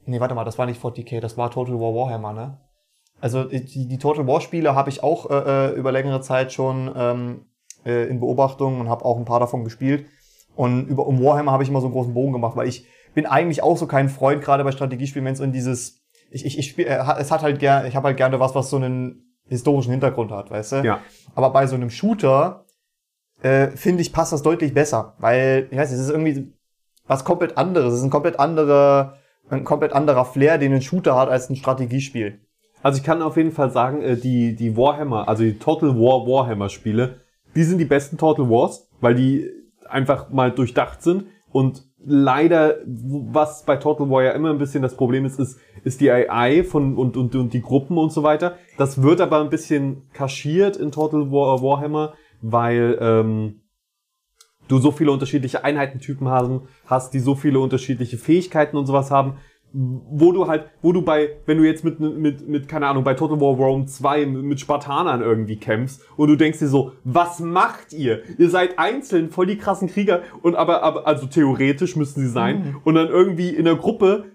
Nee, 0.05 0.21
warte 0.21 0.35
mal, 0.35 0.45
das 0.45 0.59
war 0.59 0.67
nicht 0.67 0.83
40k, 0.83 1.21
das 1.21 1.37
war 1.37 1.51
Total 1.51 1.75
War 1.75 1.95
Warhammer, 1.95 2.33
ne? 2.33 2.59
Also 3.21 3.45
die, 3.45 3.87
die 3.87 3.99
Total 3.99 4.27
War 4.27 4.41
Spiele 4.41 4.75
habe 4.75 4.91
ich 4.91 5.03
auch 5.03 5.31
äh, 5.31 5.35
äh, 5.35 5.75
über 5.75 5.93
längere 5.93 6.21
Zeit 6.21 6.53
schon 6.53 6.91
ähm, 6.97 7.47
äh, 7.85 8.09
in 8.09 8.19
Beobachtung 8.19 8.81
und 8.81 8.89
habe 8.89 9.05
auch 9.05 9.17
ein 9.17 9.25
paar 9.25 9.41
davon 9.41 9.65
gespielt. 9.65 10.07
Und 10.57 10.89
über 10.89 11.07
um 11.07 11.23
Warhammer 11.23 11.53
habe 11.53 11.63
ich 11.63 11.69
immer 11.69 11.81
so 11.81 11.87
einen 11.87 11.95
großen 11.95 12.15
Bogen 12.15 12.33
gemacht, 12.33 12.57
weil 12.57 12.69
ich 12.69 12.87
bin 13.15 13.27
eigentlich 13.27 13.63
auch 13.63 13.77
so 13.77 13.87
kein 13.87 14.09
Freund, 14.09 14.43
gerade 14.43 14.65
bei 14.65 14.73
Strategiespielen, 14.73 15.25
wenn 15.25 15.35
es 15.35 15.41
in 15.41 15.53
dieses 15.53 16.03
ich 16.33 16.47
ich, 16.47 16.59
ich 16.59 16.71
spiel, 16.71 16.87
äh, 16.87 16.99
es 17.19 17.31
hat 17.31 17.43
halt 17.43 17.59
gern, 17.59 17.87
ich 17.87 17.95
habe 17.95 18.09
halt 18.09 18.17
gerne 18.17 18.41
was, 18.41 18.55
was 18.55 18.71
so 18.71 18.77
einen 18.77 19.37
historischen 19.49 19.91
Hintergrund 19.91 20.33
hat, 20.33 20.51
weißt 20.51 20.73
du? 20.73 20.77
Ja. 20.77 21.01
Aber 21.35 21.51
bei 21.51 21.67
so 21.67 21.75
einem 21.75 21.91
Shooter 21.91 22.65
äh, 23.43 23.69
finde 23.69 24.03
ich 24.03 24.13
passt 24.13 24.33
das 24.33 24.43
deutlich 24.43 24.73
besser, 24.73 25.15
weil 25.19 25.69
ich 25.71 25.79
weiß, 25.79 25.93
es 25.93 26.01
ist 26.01 26.11
irgendwie 26.11 26.53
was 27.07 27.25
komplett 27.25 27.59
anderes. 27.59 27.93
Es 27.93 27.99
ist 28.01 28.05
ein 28.05 28.11
komplett 28.11 28.41
anderer 28.41 29.19
ein 29.53 29.65
komplett 29.65 29.93
anderer 29.93 30.25
Flair, 30.25 30.59
den 30.59 30.73
ein 30.73 30.83
Shooter 30.83 31.17
hat 31.17 31.29
als 31.29 31.51
ein 31.51 31.57
Strategiespiel. 31.57 32.41
Also 32.83 32.99
ich 32.99 33.05
kann 33.05 33.23
auf 33.23 33.37
jeden 33.37 33.53
Fall 33.53 33.71
sagen, 33.71 34.03
äh, 34.03 34.17
die, 34.17 34.57
die 34.57 34.77
Warhammer, 34.77 35.29
also 35.29 35.45
die 35.45 35.59
Total 35.59 35.91
War 35.91 36.27
Warhammer 36.27 36.69
Spiele, 36.69 37.21
die 37.55 37.65
sind 37.65 37.79
die 37.79 37.85
besten 37.85 38.19
Total 38.19 38.49
Wars, 38.49 38.89
weil 39.01 39.15
die 39.15 39.51
einfach 39.89 40.31
mal 40.31 40.51
durchdacht 40.51 41.03
sind 41.03 41.27
und 41.51 41.85
leider, 42.05 42.79
was 42.87 43.65
bei 43.65 43.77
Total 43.77 44.11
War 44.11 44.25
ja 44.25 44.33
immer 44.33 44.51
ein 44.51 44.59
bisschen 44.59 44.83
das 44.83 44.97
Problem 44.97 45.25
ist, 45.25 45.39
ist, 45.39 45.61
ist 45.85 46.01
die 46.01 46.11
AI 46.11 46.65
von, 46.65 46.97
und, 46.97 47.17
und, 47.17 47.35
und 47.35 47.53
die 47.53 47.63
Gruppen 47.63 47.99
und 47.99 48.11
so 48.11 48.23
weiter. 48.23 48.57
Das 48.79 49.03
wird 49.03 49.21
aber 49.21 49.41
ein 49.41 49.51
bisschen 49.51 50.09
kaschiert 50.13 50.77
in 50.77 50.91
Total 50.91 51.31
War 51.31 51.63
Warhammer, 51.63 52.15
weil, 52.41 52.99
ähm, 53.01 53.62
du 54.69 54.79
so 54.79 54.91
viele 54.91 55.13
unterschiedliche 55.13 55.65
Einheitentypen 55.65 56.29
haben, 56.29 56.63
hast, 56.87 57.13
die 57.15 57.21
so 57.21 57.35
viele 57.35 57.59
unterschiedliche 57.61 58.17
Fähigkeiten 58.19 58.77
und 58.77 58.87
sowas 58.87 59.11
haben. 59.11 59.35
wo 59.75 60.33
du 60.33 60.49
halt, 60.49 60.67
wo 60.83 60.93
du 60.93 61.01
bei, 61.01 61.31
wenn 61.47 61.57
du 61.57 61.65
jetzt 61.65 61.83
mit, 61.83 61.99
mit, 61.99 62.47
mit, 62.47 62.69
keine 62.69 62.87
Ahnung, 62.89 63.05
bei 63.05 63.15
Total 63.15 63.41
War 63.41 63.55
Rome 63.57 63.87
2 63.87 64.27
mit 64.27 64.61
Spartanern 64.61 65.23
irgendwie 65.23 65.57
kämpfst 65.57 66.03
und 66.19 66.29
du 66.29 66.37
denkst 66.37 66.59
dir 66.59 66.69
so, 66.69 66.93
was 67.05 67.41
macht 67.41 67.95
ihr? 67.95 68.21
Ihr 68.37 68.51
seid 68.51 68.79
einzeln 68.79 69.31
voll 69.31 69.47
die 69.47 69.57
krassen 69.57 69.89
Krieger 69.89 70.21
und 70.43 70.57
aber, 70.57 70.83
aber 70.83 71.07
also 71.07 71.27
theoretisch 71.27 71.97
müssten 71.97 72.21
sie 72.21 72.29
sein 72.29 72.59
Mhm. 72.59 72.77
und 72.85 72.95
dann 72.97 73.09
irgendwie 73.09 73.49
in 73.49 73.65
der 73.65 73.77
Gruppe 73.77 74.27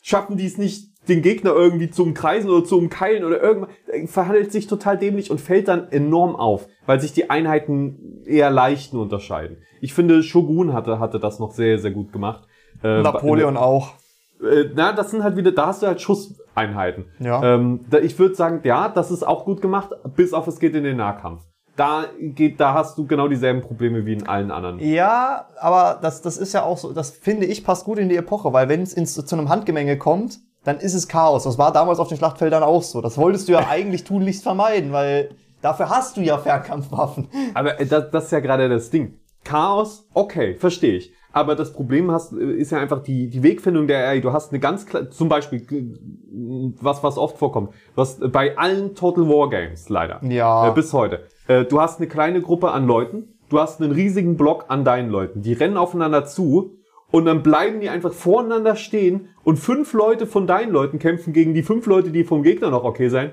schaffen 0.00 0.36
die 0.36 0.46
es 0.46 0.58
nicht, 0.58 0.89
den 1.10 1.22
Gegner 1.22 1.52
irgendwie 1.52 1.90
zu 1.90 2.04
umkreisen 2.04 2.48
oder 2.48 2.64
zu 2.64 2.78
umkeilen 2.78 3.24
oder 3.24 3.42
irgendwas, 3.42 3.70
verhandelt 4.06 4.52
sich 4.52 4.66
total 4.66 4.96
dämlich 4.96 5.30
und 5.30 5.40
fällt 5.40 5.68
dann 5.68 5.90
enorm 5.90 6.36
auf, 6.36 6.66
weil 6.86 7.00
sich 7.00 7.12
die 7.12 7.28
Einheiten 7.28 8.22
eher 8.24 8.50
leichten 8.50 8.96
unterscheiden. 8.96 9.58
Ich 9.80 9.92
finde, 9.92 10.22
Shogun 10.22 10.72
hatte, 10.72 10.98
hatte 10.98 11.18
das 11.18 11.38
noch 11.38 11.52
sehr, 11.52 11.78
sehr 11.78 11.90
gut 11.90 12.12
gemacht. 12.12 12.44
Äh, 12.82 13.02
Napoleon 13.02 13.56
auch. 13.56 13.94
äh, 14.40 14.70
na, 14.74 14.92
das 14.92 15.10
sind 15.10 15.22
halt 15.22 15.36
wieder, 15.36 15.52
da 15.52 15.66
hast 15.66 15.82
du 15.82 15.86
halt 15.86 16.00
Schusseinheiten. 16.00 17.06
Ja. 17.18 17.54
Ähm, 17.54 17.80
da, 17.90 17.98
ich 17.98 18.18
würde 18.18 18.34
sagen, 18.34 18.60
ja, 18.64 18.88
das 18.88 19.10
ist 19.10 19.26
auch 19.26 19.44
gut 19.44 19.60
gemacht, 19.60 19.90
bis 20.16 20.32
auf 20.32 20.46
es 20.46 20.60
geht 20.60 20.74
in 20.74 20.84
den 20.84 20.96
Nahkampf. 20.96 21.42
Da 21.76 22.04
geht, 22.20 22.60
da 22.60 22.74
hast 22.74 22.98
du 22.98 23.06
genau 23.06 23.26
dieselben 23.28 23.62
Probleme 23.62 24.04
wie 24.04 24.12
in 24.12 24.28
allen 24.28 24.50
anderen. 24.50 24.78
Ja, 24.80 25.46
aber 25.58 25.98
das, 26.02 26.20
das 26.20 26.36
ist 26.36 26.52
ja 26.52 26.62
auch 26.62 26.76
so, 26.76 26.92
das 26.92 27.10
finde 27.10 27.46
ich 27.46 27.64
passt 27.64 27.84
gut 27.84 27.98
in 27.98 28.08
die 28.08 28.16
Epoche, 28.16 28.52
weil 28.52 28.68
wenn 28.68 28.82
es 28.82 29.14
zu 29.14 29.36
einem 29.36 29.48
Handgemenge 29.48 29.96
kommt, 29.96 30.40
dann 30.64 30.78
ist 30.78 30.94
es 30.94 31.08
Chaos. 31.08 31.44
Das 31.44 31.58
war 31.58 31.72
damals 31.72 31.98
auf 31.98 32.08
den 32.08 32.18
Schlachtfeldern 32.18 32.62
auch 32.62 32.82
so. 32.82 33.00
Das 33.00 33.16
wolltest 33.18 33.48
du 33.48 33.52
ja 33.52 33.66
eigentlich 33.70 34.04
tunlichst 34.04 34.42
vermeiden, 34.42 34.92
weil 34.92 35.30
dafür 35.62 35.88
hast 35.90 36.16
du 36.16 36.20
ja 36.20 36.38
Fernkampfwaffen. 36.38 37.28
Aber 37.54 37.80
äh, 37.80 37.86
das, 37.86 38.10
das 38.10 38.24
ist 38.26 38.30
ja 38.32 38.40
gerade 38.40 38.68
das 38.68 38.90
Ding. 38.90 39.14
Chaos, 39.44 40.06
okay, 40.14 40.54
verstehe 40.56 40.96
ich. 40.96 41.12
Aber 41.32 41.54
das 41.54 41.72
Problem 41.72 42.10
hast, 42.10 42.32
äh, 42.32 42.52
ist 42.52 42.72
ja 42.72 42.78
einfach 42.78 43.02
die, 43.02 43.28
die 43.28 43.42
Wegfindung 43.42 43.86
der 43.86 44.08
AI. 44.08 44.20
Du 44.20 44.32
hast 44.32 44.50
eine 44.52 44.58
ganz 44.60 44.84
klar, 44.84 45.10
zum 45.10 45.28
Beispiel, 45.28 45.60
äh, 45.62 46.72
was, 46.82 47.02
was 47.02 47.16
oft 47.18 47.38
vorkommt, 47.38 47.70
was 47.94 48.18
bei 48.20 48.58
allen 48.58 48.94
Total 48.94 49.26
War 49.28 49.48
Games 49.48 49.88
leider, 49.88 50.20
Ja. 50.24 50.68
äh, 50.68 50.72
bis 50.72 50.92
heute. 50.92 51.24
Äh, 51.48 51.64
du 51.64 51.80
hast 51.80 51.98
eine 52.00 52.08
kleine 52.08 52.42
Gruppe 52.42 52.72
an 52.72 52.86
Leuten, 52.86 53.38
du 53.48 53.58
hast 53.60 53.80
einen 53.80 53.92
riesigen 53.92 54.36
Block 54.36 54.66
an 54.68 54.84
deinen 54.84 55.08
Leuten, 55.08 55.40
die 55.42 55.52
rennen 55.52 55.76
aufeinander 55.76 56.24
zu 56.26 56.76
und 57.10 57.24
dann 57.24 57.42
bleiben 57.42 57.80
die 57.80 57.88
einfach 57.88 58.12
voreinander 58.12 58.76
stehen 58.76 59.28
und 59.44 59.58
fünf 59.58 59.92
Leute 59.92 60.26
von 60.26 60.46
deinen 60.46 60.72
Leuten 60.72 60.98
kämpfen 60.98 61.32
gegen 61.32 61.54
die 61.54 61.62
fünf 61.62 61.86
Leute, 61.86 62.10
die 62.10 62.24
vom 62.24 62.42
Gegner 62.42 62.70
noch 62.70 62.84
okay 62.84 63.08
sein. 63.08 63.32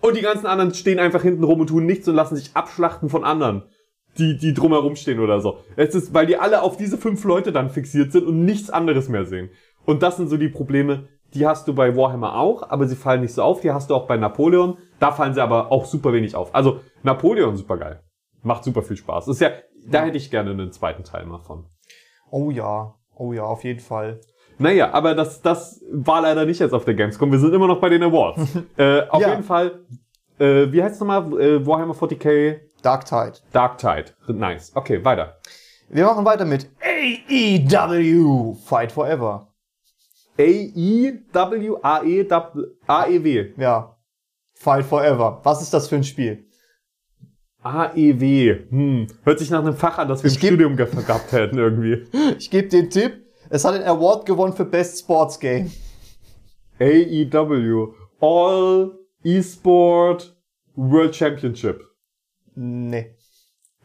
Und 0.00 0.16
die 0.16 0.22
ganzen 0.22 0.46
anderen 0.46 0.74
stehen 0.74 0.98
einfach 0.98 1.22
hinten 1.22 1.42
rum 1.42 1.60
und 1.60 1.68
tun 1.68 1.84
nichts 1.84 2.06
und 2.08 2.14
lassen 2.14 2.36
sich 2.36 2.54
abschlachten 2.54 3.08
von 3.08 3.24
anderen, 3.24 3.64
die, 4.16 4.38
die 4.38 4.54
drumherum 4.54 4.94
stehen 4.94 5.18
oder 5.18 5.40
so. 5.40 5.58
Es 5.76 5.94
ist, 5.94 6.14
weil 6.14 6.26
die 6.26 6.36
alle 6.36 6.62
auf 6.62 6.76
diese 6.76 6.98
fünf 6.98 7.24
Leute 7.24 7.50
dann 7.50 7.70
fixiert 7.70 8.12
sind 8.12 8.26
und 8.26 8.44
nichts 8.44 8.70
anderes 8.70 9.08
mehr 9.08 9.24
sehen. 9.24 9.50
Und 9.84 10.02
das 10.02 10.16
sind 10.16 10.28
so 10.28 10.36
die 10.36 10.48
Probleme, 10.48 11.08
die 11.34 11.46
hast 11.46 11.68
du 11.68 11.74
bei 11.74 11.96
Warhammer 11.96 12.36
auch, 12.36 12.70
aber 12.70 12.86
sie 12.86 12.96
fallen 12.96 13.20
nicht 13.20 13.34
so 13.34 13.42
auf. 13.42 13.60
Die 13.60 13.70
hast 13.70 13.90
du 13.90 13.94
auch 13.94 14.06
bei 14.06 14.16
Napoleon. 14.16 14.78
Da 14.98 15.12
fallen 15.12 15.34
sie 15.34 15.42
aber 15.42 15.70
auch 15.70 15.84
super 15.84 16.12
wenig 16.12 16.34
auf. 16.34 16.54
Also 16.54 16.80
Napoleon 17.02 17.56
super 17.56 17.76
geil. 17.76 18.02
Macht 18.42 18.64
super 18.64 18.82
viel 18.82 18.96
Spaß. 18.96 19.28
Ist 19.28 19.40
ja, 19.40 19.50
da 19.86 20.04
hätte 20.04 20.16
ich 20.16 20.30
gerne 20.30 20.50
einen 20.50 20.72
zweiten 20.72 21.04
Teil 21.04 21.26
mal 21.26 21.40
von. 21.40 21.66
Oh 22.30 22.50
ja, 22.50 22.94
oh 23.18 23.32
ja, 23.32 23.42
auf 23.44 23.64
jeden 23.64 23.80
Fall. 23.80 24.20
Naja, 24.58 24.92
aber 24.92 25.14
das, 25.14 25.40
das 25.42 25.80
war 25.92 26.22
leider 26.22 26.44
nicht 26.44 26.58
jetzt 26.58 26.72
auf 26.72 26.84
der 26.84 26.94
Gamescom. 26.94 27.30
Wir 27.30 27.38
sind 27.38 27.54
immer 27.54 27.66
noch 27.68 27.80
bei 27.80 27.88
den 27.90 28.02
Awards. 28.02 28.40
äh, 28.76 29.02
auf 29.08 29.20
Ja. 29.22 29.30
jeden 29.30 29.44
Fall, 29.44 29.84
äh, 30.38 30.70
wie 30.72 30.82
heißt 30.82 30.94
es 30.94 31.00
nochmal? 31.00 31.40
Äh, 31.40 31.64
Warhammer 31.66 31.94
40k 31.94 32.58
Dark 32.82 33.04
Tide. 33.04 33.34
Dark 33.52 33.78
Tide. 33.78 34.06
Nice. 34.28 34.72
Okay, 34.74 35.04
weiter. 35.04 35.38
Wir 35.88 36.04
machen 36.06 36.24
weiter 36.24 36.44
mit 36.44 36.68
AEW 36.80 38.54
Fight 38.64 38.92
Forever. 38.92 39.48
A-I-W-A-E-W. 41.80 43.52
Ja. 43.56 43.96
Fight 44.54 44.84
Forever. 44.84 45.40
Was 45.44 45.62
ist 45.62 45.72
das 45.72 45.88
für 45.88 45.96
ein 45.96 46.04
Spiel? 46.04 46.47
A-E-W. 47.68 48.58
Hm. 48.70 49.06
Hört 49.24 49.38
sich 49.38 49.50
nach 49.50 49.60
einem 49.60 49.74
Fach 49.74 49.98
an, 49.98 50.08
das 50.08 50.22
wir 50.22 50.28
Ich 50.30 50.36
im 50.36 50.40
geb- 50.40 50.48
Studium 50.48 50.76
ge- 50.76 51.04
gehabt 51.06 51.32
hätten 51.32 51.58
irgendwie. 51.58 52.04
Ich 52.38 52.50
gebe 52.50 52.68
den 52.68 52.90
Tipp. 52.90 53.24
Es 53.50 53.64
hat 53.64 53.74
den 53.74 53.82
Award 53.84 54.26
gewonnen 54.26 54.52
für 54.52 54.64
Best 54.64 54.98
Sports 55.00 55.38
Game. 55.40 55.70
A-E-W. 56.80 57.86
All 58.20 58.98
E-Sport 59.24 60.36
World 60.74 61.14
Championship. 61.16 61.80
Nee. 62.54 63.14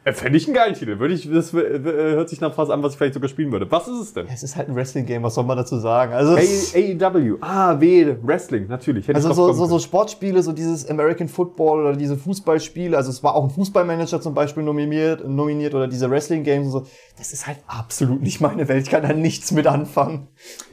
Äh, 0.05 0.13
Fände 0.13 0.37
ich 0.37 0.45
einen 0.47 0.55
geilen 0.55 0.73
Titel. 0.73 0.99
Würde 0.99 1.13
ich, 1.13 1.29
das 1.31 1.53
äh, 1.53 1.59
äh, 1.59 2.15
hört 2.15 2.29
sich 2.29 2.41
nach 2.41 2.57
was 2.57 2.69
an, 2.69 2.83
was 2.83 2.93
ich 2.93 2.97
vielleicht 2.97 3.13
sogar 3.13 3.29
spielen 3.29 3.51
würde. 3.51 3.69
Was 3.71 3.87
ist 3.87 3.99
es 3.99 4.13
denn? 4.13 4.27
Es 4.27 4.43
ist 4.43 4.55
halt 4.55 4.69
ein 4.69 4.75
Wrestling-Game, 4.75 5.23
was 5.23 5.35
soll 5.35 5.45
man 5.45 5.57
dazu 5.57 5.77
sagen? 5.77 6.13
Also, 6.13 6.35
AEW. 6.35 7.37
Ah, 7.41 7.79
W. 7.79 8.15
Wrestling, 8.21 8.67
natürlich. 8.67 9.07
Hätte 9.07 9.15
also 9.17 9.33
so, 9.33 9.53
so, 9.53 9.65
so 9.65 9.79
Sportspiele, 9.79 10.43
so 10.43 10.51
dieses 10.51 10.89
American 10.89 11.27
Football 11.27 11.85
oder 11.85 11.95
diese 11.95 12.17
Fußballspiele, 12.17 12.95
also 12.97 13.09
es 13.09 13.23
war 13.23 13.35
auch 13.35 13.45
ein 13.45 13.49
Fußballmanager 13.49 14.19
zum 14.21 14.33
Beispiel 14.33 14.63
nominiert, 14.63 15.27
nominiert 15.27 15.73
oder 15.73 15.87
diese 15.87 16.09
Wrestling-Games 16.09 16.65
und 16.67 16.71
so. 16.71 16.85
Das 17.17 17.31
ist 17.31 17.47
halt 17.47 17.59
absolut 17.67 18.21
nicht 18.21 18.41
meine 18.41 18.67
Welt. 18.67 18.83
Ich 18.83 18.89
kann 18.89 19.03
da 19.03 19.13
nichts 19.13 19.51
mit 19.51 19.67
anfangen. 19.67 20.27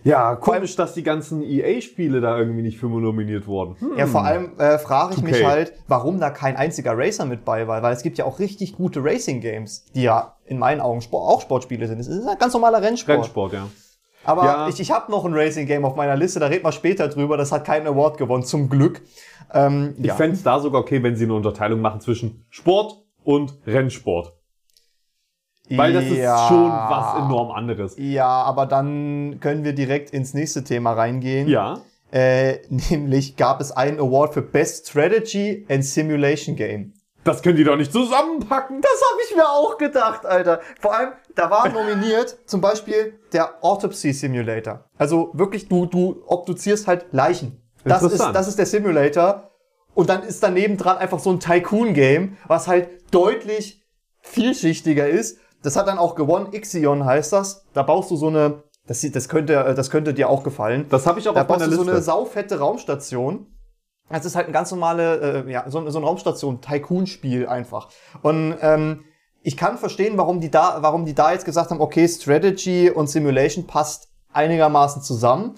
Ja, 0.05 0.35
komisch, 0.37 0.75
dass 0.77 0.95
die 0.95 1.03
ganzen 1.03 1.43
EA-Spiele 1.43 2.21
da 2.21 2.39
irgendwie 2.39 2.63
nicht 2.63 2.79
für 2.79 2.87
nominiert 2.87 3.47
wurden. 3.47 3.77
Hm. 3.79 3.97
Ja, 3.97 4.07
vor 4.07 4.25
allem 4.25 4.59
äh, 4.59 4.79
frage 4.79 5.15
ich 5.15 5.23
mich 5.23 5.31
Okay. 5.31 5.47
halt, 5.47 5.73
warum 5.87 6.19
da 6.19 6.31
kein 6.31 6.57
einziger 6.57 6.97
Racer 6.97 7.25
mit 7.25 7.45
bei 7.45 7.69
war, 7.69 7.83
weil 7.83 7.93
es 7.93 8.03
gibt 8.03 8.19
ja 8.19 8.25
auch 8.25 8.39
richtig 8.41 8.75
gute 8.75 9.05
Racing-Games, 9.21 9.85
die 9.95 10.03
ja 10.03 10.37
in 10.47 10.59
meinen 10.59 10.81
Augen 10.81 11.01
auch 11.13 11.41
Sportspiele 11.43 11.87
sind. 11.87 12.01
Es 12.01 12.09
ist 12.09 12.27
ein 12.27 12.39
ganz 12.39 12.53
normaler 12.53 12.83
Rennsport. 12.83 13.19
Rennsport, 13.19 13.53
ja. 13.53 13.69
Aber 14.25 14.45
Ja. 14.45 14.69
ich, 14.69 14.81
ich 14.81 14.91
habe 14.91 15.11
noch 15.11 15.25
ein 15.25 15.33
Racing-Game 15.35 15.85
auf 15.85 15.97
meiner 15.97 16.17
Liste, 16.17 16.41
da 16.41 16.47
reden 16.47 16.65
wir 16.65 16.73
später 16.73 17.09
drüber. 17.09 17.37
Das 17.37 17.53
hat 17.53 17.65
keinen 17.65 17.87
Award 17.87 18.19
gewonnen, 18.19 18.43
zum 18.45 18.69
Glück. 18.69 19.01
Ähm, 19.53 19.95
Ich 19.99 20.07
ja. 20.07 20.15
fänd's 20.15 20.39
es 20.39 20.45
da 20.45 20.59
sogar 20.61 20.81
okay, 20.83 21.03
wenn 21.03 21.17
sie 21.17 21.25
eine 21.25 21.35
Unterteilung 21.35 21.81
machen 21.81 22.01
zwischen 22.01 22.45
Sport 22.51 22.97
und 23.25 23.55
Rennsport. 23.67 24.33
Weil 25.71 25.93
das 25.93 26.05
Ja. 26.09 26.35
ist 26.43 26.49
schon 26.49 26.71
was 26.71 27.15
enorm 27.25 27.51
anderes. 27.53 27.95
Ja, 27.97 28.27
aber 28.27 28.67
dann 28.67 29.39
können 29.41 29.63
wir 29.65 29.73
direkt 29.73 30.11
ins 30.11 30.35
nächste 30.35 30.65
Thema 30.65 30.93
reingehen. 30.93 31.49
Ja. 31.49 31.81
Äh, 32.11 32.59
nämlich 32.91 33.37
gab 33.37 33.61
es 33.61 33.71
einen 33.71 34.01
Award 34.01 34.35
für 34.35 34.43
Best 34.43 34.89
Strategy 34.89 35.65
and 35.69 35.85
Simulation 35.85 36.57
Game. 36.57 36.93
Das 37.25 37.43
können 37.43 37.57
die 37.57 37.65
doch 37.65 37.77
nicht 37.77 37.93
zusammenpacken. 37.93 38.81
Das 38.81 38.91
habe 39.13 39.21
ich 39.29 39.37
mir 39.37 39.47
auch 39.49 39.77
gedacht, 39.77 40.25
Alter. 40.25 40.61
Vor 40.81 40.95
allem, 40.97 41.11
da 41.35 41.51
war 41.51 41.69
nominiert 41.69 42.39
zum 42.47 42.61
Beispiel 42.63 43.19
der 43.33 43.63
Autopsy 43.63 44.13
Simulator. 44.13 44.85
Also 44.97 45.31
wirklich, 45.35 45.69
du, 45.69 45.85
du 45.87 46.23
obduzierst 46.27 46.87
halt 46.87 47.07
Leichen. 47.13 47.63
Das 47.85 48.03
ist, 48.03 48.19
das 48.21 48.49
ist 48.49 48.59
der 48.59 48.67
Simulator. 48.67 49.51
Und 49.95 50.09
dann 50.09 50.23
ist 50.23 50.43
daneben 50.43 50.77
dran 50.79 50.97
einfach 50.99 51.19
so 51.19 51.31
ein 51.31 51.41
Tycoon-Game, 51.41 52.37
was 52.47 52.69
halt 52.69 52.89
deutlich 53.13 53.85
vielschichtiger 54.23 55.09
ist. 55.09 55.39
Das 55.63 55.77
hat 55.77 55.89
dann 55.89 55.99
auch 55.99 56.15
gewonnen. 56.15 56.53
Ixion 56.53 57.05
heißt 57.05 57.33
das. 57.33 57.67
Da 57.75 57.83
baust 57.83 58.11
du 58.11 58.17
so 58.17 58.29
eine, 58.29 58.63
das, 58.87 59.01
sieht- 59.01 59.15
das 59.15 59.29
könnte, 59.29 59.55
äh, 59.57 59.75
das 59.75 59.91
könnte 59.91 60.15
dir 60.15 60.29
auch 60.31 60.43
gefallen. 60.43 60.87
Das 60.89 61.07
habe 61.07 61.21
ich 61.21 61.29
auch 61.29 61.35
Da 61.35 61.43
auf 61.43 61.49
meiner 61.49 61.59
baust 61.61 61.71
du 61.73 61.77
so 61.77 61.83
Liste. 61.83 61.93
eine 61.97 62.03
saufette 62.03 62.59
Raumstation. 62.61 63.47
Das 64.11 64.25
ist 64.25 64.35
halt 64.37 64.47
ein 64.49 64.53
ganz 64.53 64.71
normale, 64.71 65.45
äh, 65.47 65.51
ja, 65.53 65.65
so, 65.71 65.89
so 65.89 65.99
ein 65.99 66.05
Raumstation, 66.05 66.61
Tycoon-Spiel 66.61 67.47
einfach. 67.47 67.89
Und 68.23 68.57
ähm, 68.61 69.05
ich 69.43 69.57
kann 69.57 69.79
verstehen, 69.79 70.19
warum 70.19 70.41
die 70.41 70.51
da, 70.51 70.79
warum 70.81 71.05
die 71.05 71.15
da 71.15 71.33
jetzt 71.33 71.45
gesagt 71.45 71.71
haben, 71.71 71.81
okay, 71.81 72.07
Strategy 72.09 72.91
und 72.91 73.09
Simulation 73.09 73.67
passt 73.67 74.09
einigermaßen 74.33 75.03
zusammen. 75.03 75.55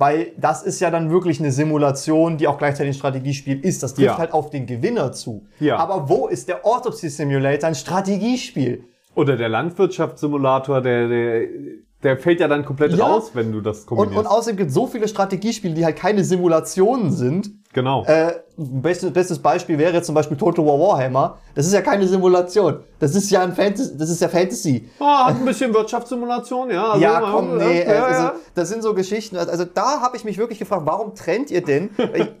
Weil 0.00 0.30
das 0.38 0.62
ist 0.62 0.78
ja 0.78 0.92
dann 0.92 1.10
wirklich 1.10 1.40
eine 1.40 1.50
Simulation, 1.50 2.38
die 2.38 2.46
auch 2.46 2.56
gleichzeitig 2.56 2.92
ein 2.94 2.98
Strategiespiel 2.98 3.58
ist. 3.64 3.82
Das 3.82 3.94
trifft 3.94 4.06
Ja. 4.06 4.16
halt 4.18 4.32
auf 4.32 4.48
den 4.50 4.64
Gewinner 4.66 5.10
zu. 5.10 5.46
Ja. 5.58 5.76
Aber 5.78 6.08
wo 6.08 6.28
ist 6.28 6.46
der 6.46 6.64
Autopsy 6.64 7.08
Simulator 7.08 7.68
ein 7.68 7.74
Strategiespiel? 7.74 8.84
Oder 9.16 9.36
der 9.36 9.48
Landwirtschaftssimulator, 9.48 10.80
der, 10.82 11.08
der, 11.08 11.48
der 12.04 12.16
fällt 12.16 12.38
ja 12.38 12.46
dann 12.46 12.64
komplett 12.64 12.92
Ja. 12.92 13.06
raus, 13.06 13.32
wenn 13.34 13.50
du 13.50 13.60
das 13.60 13.80
Und, 13.80 13.86
kombinierst. 13.86 14.18
und 14.18 14.26
außerdem 14.28 14.56
gibt 14.56 14.68
es 14.68 14.74
so 14.74 14.86
viele 14.86 15.08
Strategiespiele, 15.08 15.74
die 15.74 15.84
halt 15.84 15.96
keine 15.96 16.22
Simulationen 16.22 17.10
sind. 17.10 17.50
Genau. 17.72 18.04
Äh, 18.06 18.32
bestes, 18.56 19.12
bestes 19.12 19.38
Beispiel 19.38 19.78
wäre 19.78 19.92
jetzt 19.92 20.06
zum 20.06 20.14
Beispiel 20.14 20.36
Total 20.36 20.64
War 20.66 20.78
Warhammer. 20.78 21.38
Das 21.54 21.66
ist 21.66 21.72
ja 21.72 21.80
keine 21.82 22.06
Simulation. 22.06 22.80
Das 22.98 23.14
ist 23.14 23.30
ja 23.30 23.42
ein 23.42 23.54
Fantasy, 23.54 23.96
das 23.96 24.10
ist 24.10 24.20
ja 24.20 24.28
Fantasy. 24.28 24.88
Ah, 24.98 25.26
hat 25.26 25.36
ein 25.36 25.44
bisschen 25.44 25.72
Wirtschaftssimulation, 25.74 26.70
ja. 26.70 26.90
Also, 26.90 27.02
ja, 27.02 27.20
komm, 27.20 27.56
nee, 27.58 27.84
ja, 27.84 28.04
also, 28.04 28.22
ja. 28.22 28.32
das 28.54 28.68
sind 28.68 28.82
so 28.82 28.94
Geschichten. 28.94 29.36
Also 29.36 29.64
da 29.64 30.00
habe 30.00 30.16
ich 30.16 30.24
mich 30.24 30.38
wirklich 30.38 30.58
gefragt, 30.58 30.82
warum 30.86 31.14
trennt 31.14 31.50
ihr 31.50 31.62
denn? 31.62 31.90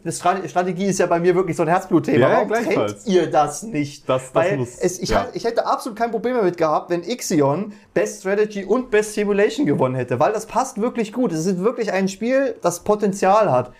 Das 0.04 0.16
Strate- 0.18 0.48
Strategie 0.48 0.86
ist 0.86 0.98
ja 0.98 1.06
bei 1.06 1.20
mir 1.20 1.34
wirklich 1.34 1.56
so 1.56 1.62
ein 1.62 1.68
Herzblutthema. 1.68 2.18
Ja, 2.28 2.36
warum 2.48 2.52
trennt 2.52 2.96
ihr 3.06 3.30
das 3.30 3.62
nicht? 3.62 4.08
Das- 4.08 4.32
das 4.32 4.34
Weil 4.34 4.56
muss- 4.56 4.78
es, 4.80 4.98
ich, 4.98 5.14
ich 5.34 5.44
hätte 5.44 5.66
absolut 5.66 5.98
kein 5.98 6.10
Problem 6.10 6.36
damit 6.36 6.56
gehabt, 6.56 6.90
wenn 6.90 7.02
Ixion 7.04 7.72
Best 7.94 8.20
Strategy 8.20 8.64
und 8.64 8.90
Best 8.90 9.14
Simulation 9.14 9.66
gewonnen 9.66 9.94
hätte, 9.94 10.18
weil 10.18 10.32
das 10.32 10.46
passt 10.46 10.80
wirklich 10.80 11.12
gut. 11.12 11.32
Es 11.32 11.46
ist 11.46 11.58
wirklich 11.60 11.92
ein 11.92 12.08
Spiel, 12.08 12.56
das 12.62 12.80
Potenzial 12.80 13.50
hat. 13.52 13.72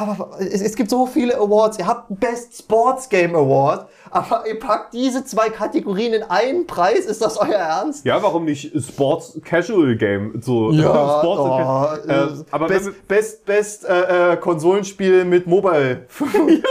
Aber 0.00 0.30
es, 0.38 0.62
es 0.62 0.76
gibt 0.76 0.88
so 0.88 1.04
viele 1.04 1.36
Awards. 1.36 1.78
Ihr 1.78 1.86
habt 1.86 2.18
Best 2.18 2.56
Sports 2.56 3.10
Game 3.10 3.34
Award, 3.34 3.86
aber 4.10 4.44
ihr 4.48 4.58
packt 4.58 4.94
diese 4.94 5.26
zwei 5.26 5.50
Kategorien 5.50 6.14
in 6.14 6.22
einen 6.22 6.66
Preis. 6.66 7.04
Ist 7.04 7.20
das 7.20 7.36
euer 7.36 7.50
Ernst? 7.50 8.06
Ja, 8.06 8.22
warum 8.22 8.46
nicht 8.46 8.72
Sports 8.82 9.38
Casual 9.44 9.96
Game? 9.96 10.40
So 10.40 10.72
Sports 10.72 12.06
oh, 12.06 12.08
äh, 12.08 12.28
aber 12.50 12.70
wenn 12.70 12.76
Best, 12.76 12.86
wir- 12.86 12.94
Best, 13.08 13.44
Best 13.44 13.84
äh, 13.84 14.32
äh, 14.32 14.36
Konsolenspiel 14.38 15.26
mit 15.26 15.46
Mobile. 15.46 16.06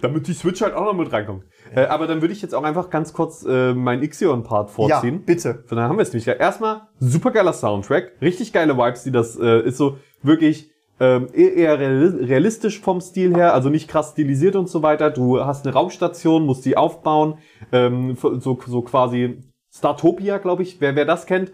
damit 0.00 0.28
die 0.28 0.34
Switch 0.34 0.62
halt 0.62 0.74
auch 0.74 0.84
noch 0.84 0.94
mit 0.94 1.12
reinkommt. 1.12 1.44
Äh, 1.74 1.84
aber 1.84 2.06
dann 2.06 2.22
würde 2.22 2.32
ich 2.32 2.40
jetzt 2.40 2.54
auch 2.54 2.62
einfach 2.62 2.88
ganz 2.88 3.12
kurz 3.12 3.44
äh, 3.44 3.74
meinen 3.74 4.02
Ixion-Part 4.02 4.68
ja, 4.68 4.74
vorziehen. 4.74 5.24
bitte. 5.26 5.62
Dann 5.68 5.80
haben 5.80 5.98
wir 5.98 6.02
es 6.02 6.12
nämlich. 6.12 6.26
Erstmal 6.26 6.88
super 7.00 7.32
geiler 7.32 7.52
Soundtrack, 7.52 8.12
richtig 8.22 8.54
geile 8.54 8.78
Vibes, 8.78 9.02
die 9.02 9.12
das 9.12 9.38
äh, 9.38 9.60
ist 9.60 9.76
so 9.76 9.98
wirklich 10.22 10.70
ähm, 10.98 11.28
eher 11.32 11.54
eher 11.54 11.78
reali- 11.78 12.26
realistisch 12.28 12.80
vom 12.80 13.00
Stil 13.00 13.34
her, 13.34 13.52
also 13.54 13.68
nicht 13.68 13.88
krass 13.88 14.10
stilisiert 14.12 14.56
und 14.56 14.68
so 14.68 14.82
weiter. 14.82 15.10
Du 15.10 15.44
hast 15.44 15.66
eine 15.66 15.74
Raumstation, 15.74 16.46
musst 16.46 16.64
die 16.64 16.76
aufbauen, 16.76 17.38
ähm, 17.72 18.16
so, 18.40 18.58
so 18.66 18.82
quasi 18.82 19.38
Startopia, 19.70 20.38
glaube 20.38 20.62
ich. 20.62 20.80
Wer, 20.80 20.96
wer 20.96 21.04
das 21.04 21.26
kennt, 21.26 21.52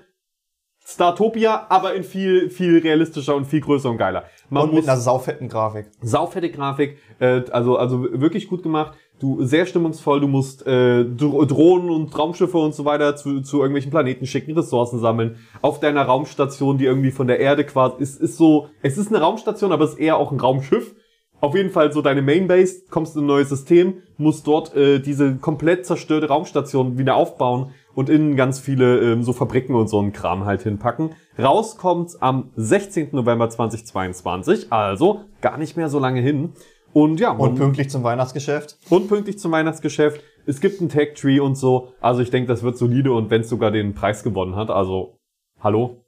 Startopia, 0.85 1.67
aber 1.69 1.95
in 1.95 2.03
viel, 2.03 2.51
viel 2.51 2.79
realistischer 2.79 3.37
und 3.37 3.45
viel 3.47 3.61
größer 3.61 3.89
und 3.91 3.99
geiler. 3.99 4.25
Man 4.51 4.65
Und 4.65 4.75
mit 4.75 4.89
einer 4.89 4.97
saufetten 4.99 5.49
Grafik. 5.49 5.87
saufette 6.01 6.51
Grafik, 6.51 6.99
äh, 7.21 7.43
also 7.53 7.77
also 7.77 8.03
wirklich 8.13 8.49
gut 8.49 8.63
gemacht. 8.63 8.97
Du 9.23 9.45
sehr 9.45 9.67
stimmungsvoll. 9.67 10.21
Du 10.21 10.27
musst 10.27 10.67
äh, 10.67 11.05
Dro- 11.05 11.45
Drohnen 11.45 11.91
und 11.91 12.19
Raumschiffe 12.19 12.59
und 12.59 12.75
so 12.75 12.85
weiter 12.85 13.15
zu, 13.15 13.41
zu 13.41 13.59
irgendwelchen 13.59 13.93
Planeten 13.93 14.27
schicken, 14.27 14.53
Ressourcen 14.59 14.99
sammeln. 14.99 15.37
Auf 15.61 15.79
deiner 15.79 16.03
Raumstation, 16.03 16.77
die 16.77 16.87
irgendwie 16.87 17.13
von 17.13 17.29
der 17.29 17.39
Erde 17.39 17.65
quasi 17.65 18.03
ist, 18.03 18.21
ist 18.21 18.37
so. 18.37 18.67
Es 18.83 18.99
ist 18.99 19.09
eine 19.15 19.21
Raumstation, 19.23 19.71
aber 19.71 19.85
es 19.85 19.93
ist 19.93 20.01
eher 20.01 20.17
auch 20.17 20.33
ein 20.33 20.41
Raumschiff. 20.41 20.97
Auf 21.41 21.55
jeden 21.55 21.71
Fall 21.71 21.93
so 21.93 22.03
deine 22.03 22.21
Mainbase, 22.23 22.83
kommst 22.91 23.15
in 23.17 23.23
ein 23.23 23.27
neues 23.27 23.49
System, 23.49 23.95
musst 24.17 24.47
dort 24.47 24.75
äh, 24.75 24.99
diese 24.99 25.37
komplett 25.37 25.87
zerstörte 25.87 26.27
Raumstation 26.29 26.99
wieder 26.99 27.15
aufbauen 27.15 27.71
und 27.95 28.09
innen 28.11 28.35
ganz 28.37 28.59
viele 28.59 29.01
ähm, 29.01 29.23
so 29.23 29.33
Fabriken 29.33 29.75
und 29.77 29.89
so 29.89 29.99
einen 30.01 30.13
Kram 30.13 30.47
halt 30.47 30.63
hinpacken. 30.63 31.11
Raus 31.39 31.77
kommt's 31.77 32.17
am 32.21 32.51
16. 32.57 33.09
November 33.13 33.49
2022, 33.49 34.73
also 34.73 35.21
gar 35.41 35.59
nicht 35.59 35.77
mehr 35.77 35.89
so 35.89 35.99
lange 35.99 36.21
hin. 36.21 36.55
Und 36.93 37.21
ja, 37.21 37.31
Und 37.31 37.57
pünktlich 37.57 37.89
zum 37.91 38.03
Weihnachtsgeschäft. 38.03 38.77
und 38.91 39.09
pünktlich 39.09 39.39
zum 39.39 39.53
Weihnachtsgeschäft. 39.53 40.23
Es 40.45 40.61
gibt 40.61 40.81
einen 40.81 40.89
Tech 40.89 41.15
Tree 41.15 41.41
und 41.41 41.55
so. 41.57 41.93
Also 42.01 42.21
ich 42.21 42.31
denke, 42.31 42.49
das 42.49 42.63
wird 42.63 42.77
solide 42.77 43.13
und 43.13 43.31
wenn 43.31 43.43
es 43.43 43.49
sogar 43.49 43.71
den 43.71 43.95
Preis 43.95 44.23
gewonnen 44.23 44.57
hat, 44.57 44.71
also 44.71 45.19
hallo, 45.61 46.05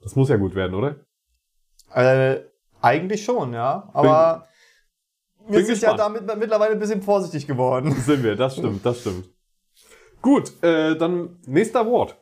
das 0.00 0.14
muss 0.16 0.28
ja 0.28 0.36
gut 0.36 0.54
werden, 0.54 0.74
oder? 0.74 0.96
Äh, 1.94 2.42
eigentlich 2.80 3.24
schon, 3.24 3.52
ja. 3.54 3.88
Aber 3.92 4.46
wir 5.48 5.58
bin 5.58 5.66
sind 5.66 5.80
ja 5.82 5.92
gespannt. 5.92 6.16
damit 6.28 6.38
mittlerweile 6.38 6.72
ein 6.72 6.78
bisschen 6.78 7.02
vorsichtig 7.02 7.46
geworden. 7.46 7.90
Sind 8.06 8.22
wir, 8.22 8.36
das 8.36 8.56
stimmt, 8.56 8.84
das 8.84 9.00
stimmt. 9.00 9.28
Gut, 10.20 10.62
äh, 10.62 10.96
dann 10.96 11.38
nächster 11.46 11.80
Award. 11.80 12.16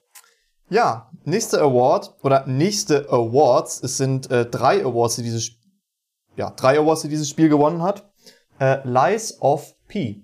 Ja, 0.68 1.10
nächster 1.24 1.60
Award 1.60 2.14
oder 2.22 2.46
nächste 2.46 3.08
Awards. 3.10 3.82
Es 3.82 3.96
sind 3.96 4.30
äh, 4.30 4.46
drei 4.46 4.84
Awards, 4.84 5.16
die 5.16 5.22
dieses 5.22 5.50
ja 6.36 6.50
drei 6.50 6.78
Awards, 6.78 7.02
die 7.02 7.08
dieses 7.08 7.28
Spiel 7.28 7.48
gewonnen 7.48 7.82
hat. 7.82 8.08
Äh, 8.58 8.78
Lies 8.84 9.40
of 9.40 9.74
P. 9.88 10.22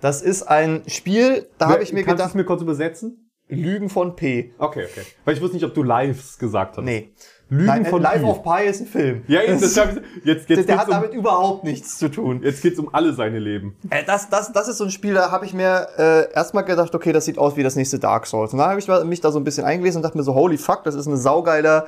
Das 0.00 0.22
ist 0.22 0.42
ein 0.42 0.82
Spiel, 0.88 1.48
da 1.58 1.68
habe 1.68 1.82
ich 1.82 1.92
mir 1.92 2.00
Kannst 2.00 2.08
du 2.08 2.12
gedacht, 2.12 2.28
es 2.30 2.34
mir 2.34 2.44
kurz 2.44 2.62
übersetzen? 2.62 3.30
Lügen 3.48 3.88
von 3.88 4.16
P. 4.16 4.52
Okay, 4.58 4.86
okay. 4.90 5.06
Weil 5.24 5.34
ich 5.34 5.40
wusste 5.40 5.56
nicht, 5.56 5.64
ob 5.64 5.72
du 5.72 5.82
Lives 5.82 6.38
gesagt 6.38 6.76
hast. 6.76 6.84
Nee. 6.84 7.12
Lügen 7.48 7.66
Nein, 7.66 7.86
von 7.86 8.02
Life 8.02 8.18
Pi. 8.18 8.24
of 8.24 8.42
Pi 8.42 8.64
ist 8.64 8.80
ein 8.80 8.86
Film. 8.88 9.22
Ja, 9.28 9.40
eben, 9.40 9.60
das 9.60 9.76
ich, 9.76 9.84
jetzt, 10.24 10.48
jetzt, 10.50 10.68
der 10.68 10.78
hat 10.78 10.88
um, 10.88 10.94
damit 10.94 11.14
überhaupt 11.14 11.62
nichts 11.62 11.96
zu 11.96 12.10
tun. 12.10 12.42
jetzt 12.42 12.60
geht's 12.60 12.78
um 12.80 12.92
alle 12.92 13.12
seine 13.12 13.38
Leben. 13.38 13.76
Äh, 13.88 14.02
das, 14.04 14.28
das, 14.28 14.52
das 14.52 14.66
ist 14.66 14.78
so 14.78 14.84
ein 14.84 14.90
Spiel, 14.90 15.14
da 15.14 15.30
habe 15.30 15.46
ich 15.46 15.54
mir 15.54 15.86
äh, 15.96 16.32
erstmal 16.32 16.64
gedacht, 16.64 16.92
okay, 16.92 17.12
das 17.12 17.24
sieht 17.24 17.38
aus 17.38 17.56
wie 17.56 17.62
das 17.62 17.76
nächste 17.76 18.00
Dark 18.00 18.26
Souls. 18.26 18.52
Und 18.52 18.58
dann 18.58 18.68
habe 18.68 18.80
ich 18.80 18.88
mich 19.04 19.20
da 19.20 19.30
so 19.30 19.38
ein 19.38 19.44
bisschen 19.44 19.64
eingelesen 19.64 20.00
und 20.00 20.02
dachte 20.02 20.18
mir 20.18 20.24
so, 20.24 20.34
holy 20.34 20.58
fuck, 20.58 20.82
das 20.82 20.96
ist 20.96 21.06
ein 21.06 21.16
saugeiler 21.16 21.86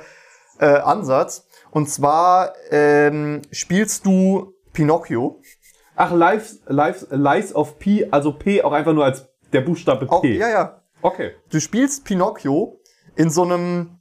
äh, 0.59 0.65
Ansatz. 0.65 1.45
Und 1.71 1.89
zwar 1.89 2.53
ähm, 2.71 3.41
spielst 3.51 4.05
du 4.05 4.53
Pinocchio. 4.73 5.41
Ach, 5.95 6.11
Lives, 6.11 6.61
Lives, 6.67 7.07
Lies 7.11 7.53
of 7.53 7.77
P, 7.79 8.07
also 8.09 8.31
P 8.31 8.63
auch 8.63 8.71
einfach 8.71 8.93
nur 8.93 9.05
als 9.05 9.27
der 9.51 9.61
Buchstabe 9.61 10.05
P. 10.05 10.11
Auch, 10.11 10.23
ja, 10.23 10.49
ja. 10.49 10.81
Okay. 11.01 11.31
Du 11.49 11.59
spielst 11.59 12.05
Pinocchio 12.05 12.79
in 13.15 13.29
so 13.29 13.43
einem 13.43 13.99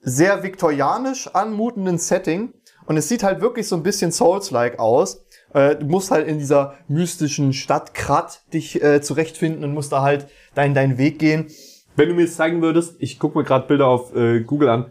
sehr 0.00 0.42
viktorianisch 0.42 1.28
anmutenden 1.34 1.98
Setting. 1.98 2.54
Und 2.86 2.96
es 2.96 3.08
sieht 3.08 3.22
halt 3.22 3.40
wirklich 3.40 3.68
so 3.68 3.76
ein 3.76 3.82
bisschen 3.82 4.12
Souls-like 4.12 4.78
aus. 4.78 5.24
Äh, 5.52 5.76
du 5.76 5.86
musst 5.86 6.10
halt 6.10 6.26
in 6.26 6.38
dieser 6.38 6.74
mystischen 6.88 7.52
Stadt 7.52 7.94
Krat 7.94 8.42
dich 8.52 8.82
äh, 8.82 9.02
zurechtfinden 9.02 9.62
und 9.64 9.74
musst 9.74 9.92
da 9.92 10.02
halt 10.02 10.28
deinen 10.54 10.74
deinen 10.74 10.98
Weg 10.98 11.18
gehen. 11.18 11.48
Wenn 11.96 12.08
du 12.08 12.14
mir 12.14 12.24
es 12.24 12.36
zeigen 12.36 12.62
würdest, 12.62 12.96
ich 13.00 13.18
gucke 13.18 13.36
mir 13.36 13.44
gerade 13.44 13.66
Bilder 13.66 13.88
auf 13.88 14.14
äh, 14.14 14.40
Google 14.40 14.68
an, 14.68 14.90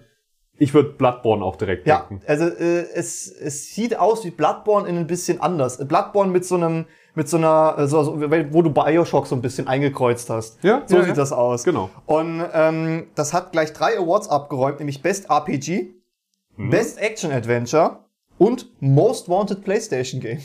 ich 0.58 0.74
würde 0.74 0.90
Bloodborne 0.90 1.44
auch 1.44 1.56
direkt 1.56 1.88
Ja, 1.88 2.06
denken. 2.10 2.26
also 2.28 2.46
äh, 2.46 2.86
es, 2.94 3.28
es 3.32 3.74
sieht 3.74 3.98
aus 3.98 4.26
wie 4.26 4.32
Bloodborne 4.32 4.88
in 4.88 4.98
ein 4.98 5.08
bisschen 5.08 5.40
anders. 5.42 5.78
Bloodborne 5.88 6.32
mit 6.32 6.46
so 6.46 6.56
einem, 6.56 6.86
mit 7.16 7.30
so 7.30 7.38
einer, 7.38 7.76
äh, 7.78 7.88
so, 7.88 8.04
so, 8.04 8.20
wo 8.22 8.62
du 8.62 8.70
Bioshock 8.72 9.28
so 9.28 9.36
ein 9.36 9.42
bisschen 9.42 9.68
eingekreuzt 9.68 10.30
hast. 10.30 10.64
Ja, 10.64 10.84
so 10.86 10.96
ja, 10.96 11.02
sieht 11.02 11.10
ja. 11.10 11.16
das 11.16 11.32
aus. 11.32 11.64
Genau. 11.64 11.90
Und 12.06 12.44
ähm, 12.54 13.08
das 13.16 13.34
hat 13.34 13.52
gleich 13.52 13.74
drei 13.74 13.98
Awards 13.98 14.30
abgeräumt, 14.30 14.80
nämlich 14.80 15.02
Best 15.02 15.30
RPG, 15.30 15.94
Mhm. 16.60 16.72
Best 16.72 17.00
Action 17.00 17.32
Adventure 17.32 18.00
und 18.40 18.68
Most 18.82 19.30
Wanted 19.30 19.64
PlayStation 19.64 20.20
Game. 20.20 20.40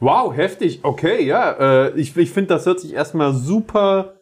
Wow, 0.00 0.34
heftig. 0.34 0.80
Okay, 0.82 1.24
ja. 1.24 1.52
Äh, 1.86 1.90
ich 2.00 2.16
ich 2.16 2.30
finde, 2.30 2.48
das 2.54 2.66
hört 2.66 2.80
sich 2.80 2.94
erstmal 2.94 3.34
super 3.34 4.19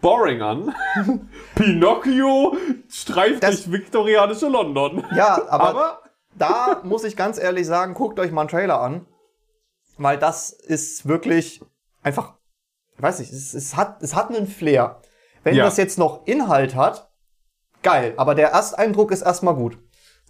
boring 0.00 0.40
an. 0.42 0.74
Pinocchio 1.54 2.56
streift 2.88 3.42
Das- 3.42 3.64
durch 3.64 3.72
viktorianische 3.72 4.48
London. 4.48 5.04
Ja, 5.14 5.40
aber, 5.48 5.68
Aber 5.68 5.98
da 6.36 6.80
muss 6.84 7.04
ich 7.04 7.16
ganz 7.16 7.38
ehrlich 7.38 7.66
sagen, 7.66 7.94
guckt 7.94 8.18
euch 8.18 8.32
mal 8.32 8.42
einen 8.42 8.50
Trailer 8.50 8.80
an, 8.80 9.06
weil 9.98 10.18
das 10.18 10.50
ist 10.50 11.06
wirklich 11.08 11.60
einfach, 12.02 12.34
ich 12.96 13.02
weiß 13.02 13.18
nicht, 13.20 13.32
es, 13.32 13.54
es 13.54 13.76
hat, 13.76 14.02
es 14.02 14.14
hat 14.14 14.30
einen 14.30 14.46
Flair. 14.46 15.00
Wenn 15.42 15.54
Ja. 15.56 15.64
das 15.64 15.76
jetzt 15.76 15.98
noch 15.98 16.26
Inhalt 16.26 16.74
hat, 16.74 17.10
geil, 17.82 18.14
aber 18.16 18.34
der 18.34 18.50
Ersteindruck 18.50 19.10
ist 19.10 19.22
erstmal 19.22 19.54
gut. 19.54 19.78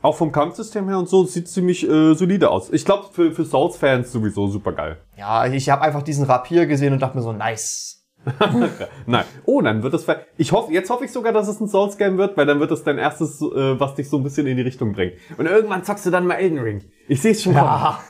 auch 0.03 0.17
vom 0.17 0.33
Kampfsystem 0.33 0.89
her 0.89 0.99
und 0.99 1.09
so 1.09 1.25
sieht 1.25 1.49
ziemlich 1.49 1.87
äh, 1.89 2.15
solide 2.15 2.51
aus. 2.51 2.71
Ich 2.71 2.85
glaube, 2.85 3.09
für, 3.13 3.33
für 3.33 3.45
Souls-Fans 3.45 4.11
sowieso 4.13 4.47
super 4.47 4.73
geil. 4.73 4.99
Ja, 5.19 5.45
ich 5.47 5.69
habe 5.69 5.83
einfach 5.83 6.03
diesen 6.03 6.25
Rapier 6.25 6.67
gesehen 6.67 6.93
und 6.95 7.01
dachte 7.03 7.17
mir 7.19 7.23
so, 7.23 7.33
nice. 7.33 8.00
Nein. 9.07 9.25
Oh, 9.47 9.61
dann 9.63 9.83
wird 9.83 9.95
es. 9.95 10.07
Ich 10.37 10.53
hoffe, 10.53 10.73
jetzt 10.73 10.91
hoffe 10.91 11.05
ich 11.05 11.13
sogar, 11.13 11.33
dass 11.33 11.49
es 11.49 11.61
ein 11.61 11.69
Souls-Game 11.69 12.19
wird, 12.19 12.37
weil 12.37 12.47
dann 12.47 12.61
wird 12.61 12.71
es 12.71 12.85
dein 12.85 12.99
erstes, 12.99 13.41
äh, 13.41 13.81
was 13.81 13.95
dich 13.95 14.09
so 14.11 14.19
ein 14.19 14.23
bisschen 14.23 14.47
in 14.47 14.57
die 14.57 14.63
Richtung 14.63 14.93
bringt. 14.93 15.15
Und 15.39 15.47
irgendwann 15.47 15.85
zockst 15.85 16.05
du 16.07 16.11
dann 16.11 16.27
mal 16.27 16.35
Elden 16.35 16.59
Ring. 16.59 16.85
Ich 17.09 17.23
sehe 17.23 17.33
es 17.33 17.43
schon. 17.43 17.55
Ja, 17.55 18.03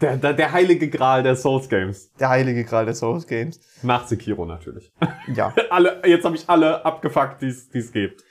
Der, 0.00 0.16
der, 0.16 0.32
der 0.32 0.52
heilige 0.52 0.88
Gral 0.88 1.22
der 1.22 1.36
Souls-Games. 1.36 2.12
der 2.18 2.28
heilige 2.30 2.64
Gral 2.64 2.86
des 2.86 2.98
Souls 2.98 3.26
Games. 3.26 3.60
Nach 3.82 4.06
Sekiro 4.06 4.46
natürlich. 4.46 4.92
Ja. 5.34 5.52
alle, 5.70 6.02
jetzt 6.06 6.24
habe 6.24 6.34
ich 6.36 6.48
alle 6.48 6.84
abgefuckt, 6.84 7.42
die 7.42 7.48
es 7.48 7.92
gibt. 7.92 8.22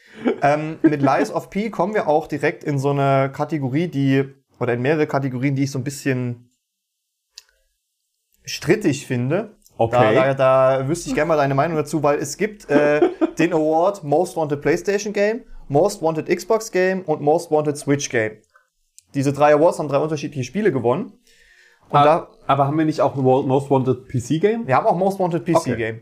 ähm, 0.42 0.80
mit 0.82 1.02
Lies 1.02 1.32
of 1.32 1.50
P 1.50 1.70
kommen 1.70 1.94
wir 1.94 2.08
auch 2.08 2.28
direkt 2.28 2.64
in 2.64 2.78
so 2.80 2.90
eine 2.92 3.32
Kategorie, 3.32 3.88
die, 3.88 4.26
oder 4.60 4.74
in 4.74 4.82
mehrere 4.82 5.08
Kategorien, 5.08 5.56
die 5.56 5.64
ich 5.64 5.72
so 5.72 5.80
ein 5.80 5.84
bisschen 5.84 6.50
strittig 8.44 9.06
finde. 9.08 9.58
Okay. 9.84 10.14
Da, 10.16 10.34
da, 10.34 10.78
da 10.78 10.88
wüsste 10.88 11.10
ich 11.10 11.16
gerne 11.16 11.30
mal 11.30 11.38
deine 11.38 11.56
Meinung 11.56 11.76
dazu, 11.76 12.04
weil 12.04 12.20
es 12.20 12.38
gibt 12.38 12.70
äh, 12.70 13.02
den 13.40 13.52
Award 13.52 14.04
Most 14.04 14.36
Wanted 14.36 14.62
PlayStation 14.62 15.12
Game, 15.12 15.42
Most 15.70 16.02
Wanted 16.04 16.28
Xbox 16.28 16.72
Game 16.72 17.02
und 17.02 17.22
Most 17.22 17.50
Wanted 17.50 17.78
Switch 17.78 18.10
Game. 18.10 18.34
Diese 19.16 19.34
drei 19.34 19.54
Awards 19.56 19.80
haben 19.80 19.88
drei 19.88 19.98
unterschiedliche 19.98 20.44
Spiele 20.44 20.72
gewonnen. 20.72 21.14
Und 21.90 21.98
Ah, 21.98 22.04
da, 22.04 22.28
aber 22.48 22.68
haben 22.68 22.78
wir 22.78 22.86
nicht 22.86 23.02
auch 23.02 23.16
Most 23.16 23.70
Wanted 23.72 24.08
PC 24.08 24.40
Game? 24.40 24.68
wir 24.68 24.76
haben 24.76 24.86
auch 24.86 24.96
Most 24.96 25.20
Wanted 25.20 25.46
PC 25.46 25.56
Okay. 25.58 25.76
Game. 25.76 26.02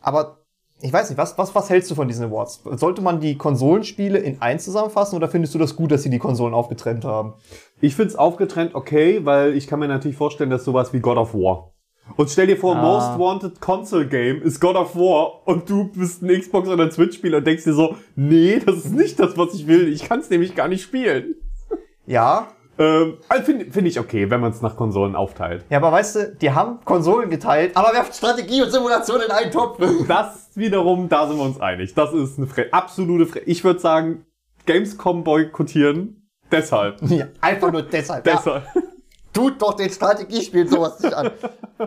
Aber 0.00 0.38
ich 0.80 0.92
weiß 0.92 1.10
nicht, 1.10 1.18
was, 1.18 1.36
was, 1.38 1.54
was 1.54 1.70
hältst 1.70 1.90
du 1.90 1.94
von 1.94 2.08
diesen 2.08 2.26
Awards? 2.26 2.64
Sollte 2.72 3.02
man 3.02 3.20
die 3.20 3.36
Konsolenspiele 3.36 4.18
in 4.18 4.40
eins 4.42 4.64
zusammenfassen 4.64 5.14
oder 5.16 5.28
findest 5.28 5.54
du 5.54 5.58
das 5.58 5.76
gut, 5.76 5.92
dass 5.92 6.02
sie 6.02 6.10
die 6.10 6.18
Konsolen 6.18 6.54
aufgetrennt 6.54 7.04
haben? 7.04 7.34
Ich 7.80 7.94
find's 7.94 8.16
aufgetrennt 8.16 8.74
okay, 8.74 9.24
weil 9.24 9.54
ich 9.54 9.68
kann 9.68 9.78
mir 9.78 9.86
natürlich 9.86 10.16
vorstellen, 10.16 10.50
dass 10.50 10.64
sowas 10.64 10.92
wie 10.92 10.98
God 11.00 11.18
of 11.18 11.34
War. 11.34 11.71
Und 12.16 12.28
stell 12.30 12.46
dir 12.48 12.56
vor, 12.56 12.76
Ah. 12.76 12.82
Most 12.82 13.18
Wanted 13.18 13.60
Console 13.60 14.06
Game 14.06 14.42
ist 14.42 14.60
God 14.60 14.76
of 14.76 14.94
War 14.96 15.46
und 15.46 15.68
du 15.70 15.84
bist 15.92 16.22
ein 16.22 16.28
Xbox 16.40 16.68
oder 16.68 16.84
ein 16.84 16.90
Switch-Spieler 16.90 17.38
und 17.38 17.46
denkst 17.46 17.64
dir 17.64 17.72
so, 17.74 17.96
nee, 18.16 18.60
das 18.64 18.76
ist 18.78 18.92
nicht 18.92 19.18
das, 19.18 19.36
was 19.38 19.54
ich 19.54 19.66
will. 19.66 19.88
Ich 19.92 20.04
kann's 20.08 20.28
nämlich 20.28 20.54
gar 20.54 20.68
nicht 20.68 20.82
spielen. 20.82 21.36
Ja, 22.06 22.48
Ähm, 22.78 23.18
also 23.28 23.44
finde 23.44 23.70
find 23.70 23.86
ich 23.86 24.00
okay, 24.00 24.30
wenn 24.30 24.40
man 24.40 24.50
es 24.50 24.62
nach 24.62 24.76
Konsolen 24.76 25.14
aufteilt. 25.14 25.64
ja, 25.68 25.76
aber 25.78 25.92
weißt 25.92 26.16
du, 26.16 26.36
die 26.40 26.50
haben 26.50 26.78
Konsolen 26.86 27.28
geteilt, 27.28 27.76
aber 27.76 27.92
werft 27.92 28.14
Strategie 28.16 28.62
und 28.62 28.70
Simulation 28.72 29.20
in 29.20 29.30
einen 29.30 29.50
Topf. 29.50 29.78
Das 30.08 30.50
wiederum, 30.54 31.08
da 31.08 31.26
sind 31.28 31.36
wir 31.36 31.44
uns 31.44 31.60
einig. 31.60 31.94
Das 31.94 32.12
ist 32.14 32.38
eine 32.38 32.46
Fre 32.46 32.66
absolute 32.72 33.26
Fre 33.26 33.40
Ich 33.40 33.62
würde 33.62 33.78
sagen, 33.78 34.24
Gamescom 34.66 35.22
boykottieren. 35.22 36.26
Deshalb. 36.50 37.00
Ja, 37.02 37.26
einfach 37.42 37.70
nur 37.72 37.82
deshalb. 37.82 38.26
Ja, 38.26 38.36
Deshalb. 38.36 38.64
Tut 39.32 39.60
doch 39.62 39.74
den 39.74 39.90
Strategiespielen 39.90 40.68
sowas 40.68 41.00
nicht 41.00 41.14
an. 41.14 41.30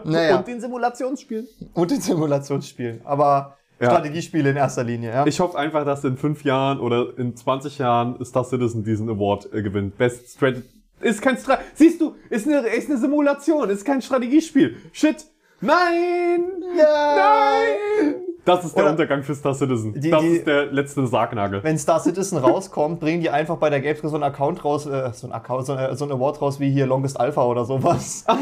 Naja, 0.03 0.37
Und 0.37 0.47
den 0.47 0.59
Simulationsspielen. 0.59 1.47
und 1.73 1.91
den 1.91 2.01
Simulationsspielen. 2.01 3.01
Aber 3.05 3.57
Ja. 3.79 3.89
Strategiespiele 3.91 4.51
in 4.51 4.55
erster 4.57 4.83
Linie, 4.85 5.11
ja. 5.11 5.25
Ich 5.27 5.39
hoffe 5.39 5.57
einfach, 5.57 5.83
dass 5.85 6.03
in 6.05 6.15
fünf 6.17 6.43
Jahren 6.45 6.79
oder 6.79 7.17
in 7.17 7.35
20 7.35 7.77
Jahren 7.77 8.23
Star 8.23 8.45
Citizen 8.45 8.83
diesen 8.85 9.09
Award 9.09 9.53
äh, 9.53 9.61
gewinnt. 9.61 9.97
Best 9.97 10.29
Strategy. 10.29 10.63
Ist 11.01 11.21
kein 11.21 11.37
Stra 11.37 11.59
Siehst 11.73 11.99
du, 11.99 12.15
ist 12.29 12.47
eine, 12.47 12.59
ist 12.67 12.89
eine 12.89 12.97
Simulation, 12.97 13.69
ist 13.69 13.83
kein 13.85 14.01
Strategiespiel. 14.01 14.77
Shit. 14.93 15.25
Nein! 15.59 16.43
Nein! 16.75 16.85
Das 18.45 18.63
ist 18.63 18.75
der 18.77 18.83
Oder- 18.83 18.91
Untergang 18.91 19.23
für 19.23 19.33
Star 19.35 19.53
Citizen. 19.55 19.99
Die- 19.99 20.09
das 20.11 20.21
die- 20.21 20.27
ist 20.27 20.47
der 20.47 20.67
letzte 20.67 21.05
Sargnagel. 21.07 21.63
Wenn 21.63 21.77
Star 21.79 21.99
Citizen 21.99 22.37
rauskommt, 22.37 22.99
bringen 22.99 23.19
die 23.21 23.29
einfach 23.31 23.57
bei 23.57 23.69
der 23.71 23.81
Gamescom 23.81 24.09
so 24.11 24.15
einen 24.15 24.23
Account 24.23 24.63
raus, 24.63 24.85
äh, 24.85 25.09
so 25.13 25.25
ein 25.27 25.33
Account, 25.33 25.65
so, 25.65 25.73
ein- 25.73 25.95
so 25.97 26.05
ein 26.05 26.11
Award 26.11 26.41
raus 26.41 26.59
wie 26.59 26.71
hier 26.71 26.85
Longest 26.85 27.19
Alpha 27.19 27.43
oder 27.43 27.65
sowas. 27.65 28.23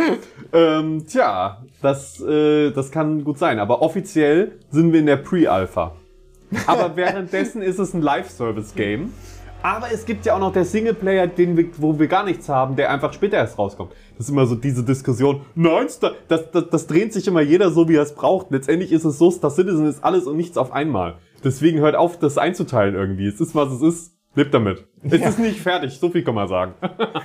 Ähm, 0.52 1.06
tja, 1.06 1.58
das, 1.82 2.20
äh, 2.20 2.70
das 2.72 2.90
kann 2.90 3.22
gut 3.24 3.38
sein. 3.38 3.58
Aber 3.58 3.82
offiziell 3.82 4.52
sind 4.70 4.92
wir 4.92 5.00
in 5.00 5.06
der 5.06 5.16
Pre-Alpha. 5.16 5.92
Aber 6.66 6.92
währenddessen 6.96 7.62
ist 7.62 7.78
es 7.78 7.94
ein 7.94 8.02
Live-Service-Game. 8.02 9.12
Aber 9.62 9.92
es 9.92 10.06
gibt 10.06 10.24
ja 10.24 10.34
auch 10.34 10.38
noch 10.38 10.52
der 10.52 10.64
Singleplayer, 10.64 11.26
den 11.26 11.56
wir, 11.56 11.68
wo 11.76 11.98
wir 11.98 12.06
gar 12.06 12.24
nichts 12.24 12.48
haben, 12.48 12.76
der 12.76 12.90
einfach 12.90 13.12
später 13.12 13.36
erst 13.36 13.58
rauskommt. 13.58 13.92
Das 14.16 14.26
ist 14.26 14.30
immer 14.30 14.46
so 14.46 14.54
diese 14.54 14.82
Diskussion. 14.82 15.42
Nein, 15.54 15.88
Star, 15.88 16.12
das, 16.28 16.50
das, 16.50 16.70
das 16.70 16.86
dreht 16.86 17.12
sich 17.12 17.26
immer 17.28 17.42
jeder 17.42 17.70
so, 17.70 17.88
wie 17.88 17.96
er 17.96 18.02
es 18.02 18.14
braucht. 18.14 18.50
Letztendlich 18.50 18.90
ist 18.90 19.04
es 19.04 19.18
so, 19.18 19.30
Star 19.30 19.50
Citizen 19.50 19.86
ist 19.86 20.02
alles 20.02 20.26
und 20.26 20.36
nichts 20.36 20.56
auf 20.56 20.72
einmal. 20.72 21.18
Deswegen 21.44 21.78
hört 21.80 21.94
auf, 21.94 22.18
das 22.18 22.38
einzuteilen 22.38 22.94
irgendwie. 22.94 23.26
Es 23.26 23.40
ist, 23.40 23.54
was 23.54 23.70
es 23.72 23.82
ist. 23.82 24.16
Lebt 24.34 24.54
damit. 24.54 24.86
Es 25.02 25.20
ist 25.20 25.38
nicht 25.40 25.60
fertig, 25.60 25.98
so 25.98 26.08
viel 26.08 26.22
kann 26.22 26.36
man 26.36 26.46
sagen. 26.46 26.74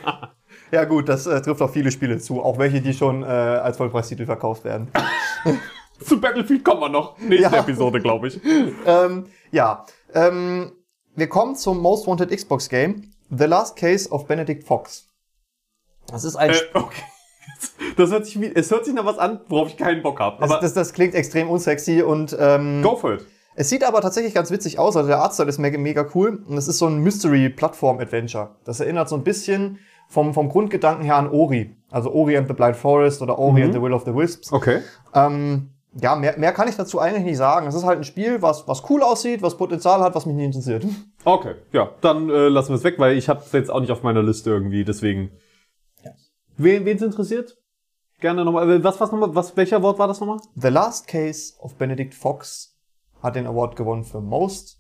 ja 0.72 0.86
gut, 0.86 1.08
das 1.08 1.28
äh, 1.28 1.40
trifft 1.42 1.62
auf 1.62 1.72
viele 1.72 1.92
Spiele 1.92 2.18
zu, 2.18 2.42
auch 2.42 2.58
welche, 2.58 2.82
die 2.82 2.94
schon 2.94 3.22
äh, 3.22 3.28
als 3.28 3.78
Vollpreistitel 3.78 4.26
verkauft 4.26 4.64
werden. 4.66 4.90
Zu 6.00 6.20
Battlefield 6.20 6.66
kommen 6.66 6.82
wir 6.82 6.90
noch. 6.90 7.18
Nächste 7.20 7.56
Ja. 7.56 7.62
Episode, 7.62 8.02
glaube 8.02 8.28
ich. 8.28 8.40
ähm, 8.86 9.26
ja, 9.52 9.86
ähm, 10.14 10.72
wir 11.16 11.28
kommen 11.28 11.56
zum 11.56 11.80
Most 11.80 12.08
Wanted 12.08 12.30
Xbox 12.32 12.70
Game, 12.70 13.12
The 13.30 13.46
Last 13.46 13.76
Case 13.76 14.10
of 14.10 14.28
Benedict 14.28 14.64
Fox. 14.64 15.08
Das 16.08 16.24
ist 16.24 16.36
ein 16.36 16.52
Äh, 16.52 16.56
okay. 16.74 17.04
Das 17.96 18.12
hört 18.12 18.26
sich 18.26 18.40
wie, 18.42 18.52
es 18.54 18.70
hört 18.72 18.86
sich 18.86 18.94
nach 18.94 19.06
was 19.06 19.18
an, 19.18 19.40
worauf 19.48 19.70
ich 19.70 19.78
keinen 19.78 20.04
Bock 20.04 20.20
habe. 20.20 20.38
das, 20.40 20.52
Aber 20.52 20.62
das, 20.62 20.74
das 20.74 20.94
klingt 20.94 21.16
extrem 21.16 21.50
unsexy 21.50 22.02
und 22.02 22.36
ähm, 22.40 22.82
go 22.84 22.96
for 22.96 23.14
it. 23.14 23.26
Es 23.56 23.70
sieht 23.70 23.86
aber 23.86 24.02
tatsächlich 24.02 24.34
ganz 24.34 24.52
witzig 24.52 24.78
aus, 24.80 24.98
also 24.98 25.08
der 25.08 25.20
Artstyle 25.20 25.48
ist 25.48 25.58
mega, 25.60 25.78
mega 25.78 26.06
cool. 26.14 26.44
Und 26.46 26.58
es 26.58 26.68
ist 26.68 26.78
so 26.78 26.88
ein 26.88 26.98
Mystery-Plattform-Adventure. 27.00 28.56
Das 28.66 28.82
erinnert 28.82 29.08
so 29.08 29.16
ein 29.16 29.24
bisschen 29.24 29.80
vom, 30.10 30.34
vom 30.34 30.50
Grundgedanken 30.50 31.06
her 31.06 31.16
an 31.16 31.30
Ori. 31.30 31.74
Also 31.90 32.12
Ori 32.12 32.36
and 32.36 32.48
the 32.50 32.54
Blind 32.54 32.76
Forest 32.76 33.22
oder 33.22 33.40
Ori 33.40 33.64
and 33.64 33.74
the 33.74 33.82
Will 33.82 33.94
of 33.94 34.04
the 34.06 34.14
Wisps. 34.14 34.52
Okay. 34.52 34.82
Ähm, 35.14 35.70
ja, 36.02 36.16
mehr, 36.16 36.38
mehr 36.38 36.52
kann 36.52 36.68
ich 36.68 36.76
dazu 36.76 37.00
eigentlich 37.00 37.24
nicht 37.24 37.38
sagen. 37.38 37.68
Es 37.68 37.76
ist 37.76 37.84
halt 37.86 37.98
ein 38.00 38.04
Spiel, 38.04 38.42
was, 38.42 38.68
was 38.68 38.90
cool 38.90 39.02
aussieht, 39.02 39.42
was 39.42 39.58
Potenzial 39.58 40.02
hat, 40.02 40.14
was 40.16 40.26
mich 40.26 40.36
nicht 40.36 40.46
interessiert. 40.48 40.86
Okay, 41.24 41.56
ja, 41.72 41.90
dann 42.02 42.30
äh, 42.30 42.50
lassen 42.50 42.70
wir 42.70 42.76
es 42.76 42.84
weg, 42.84 42.96
weil 43.00 43.18
ich 43.18 43.30
habe 43.30 43.42
es 43.46 43.52
jetzt 43.52 43.72
auch 43.72 43.80
nicht 43.80 43.92
auf 43.92 44.04
meiner 44.04 44.22
Liste 44.24 44.50
irgendwie, 44.50 44.84
deswegen. 44.84 45.32
Wen 46.58 46.86
wen's 46.86 47.02
interessiert? 47.02 47.58
Gerne 48.22 48.46
nochmal. 48.46 48.70
äh, 48.72 48.84
Was 48.84 49.00
was 49.02 49.12
nochmal? 49.12 49.36
Was 49.36 49.58
welcher 49.58 49.82
Wort 49.84 50.00
war 50.00 50.08
das 50.08 50.20
nochmal? 50.20 50.40
The 50.56 50.70
Last 50.70 51.08
Case 51.08 51.54
of 51.60 51.76
Benedict 51.76 52.14
Fox 52.14 52.78
hat 53.22 53.36
den 53.36 53.46
Award 53.48 53.76
gewonnen 53.76 54.04
für 54.06 54.22
Most 54.22 54.80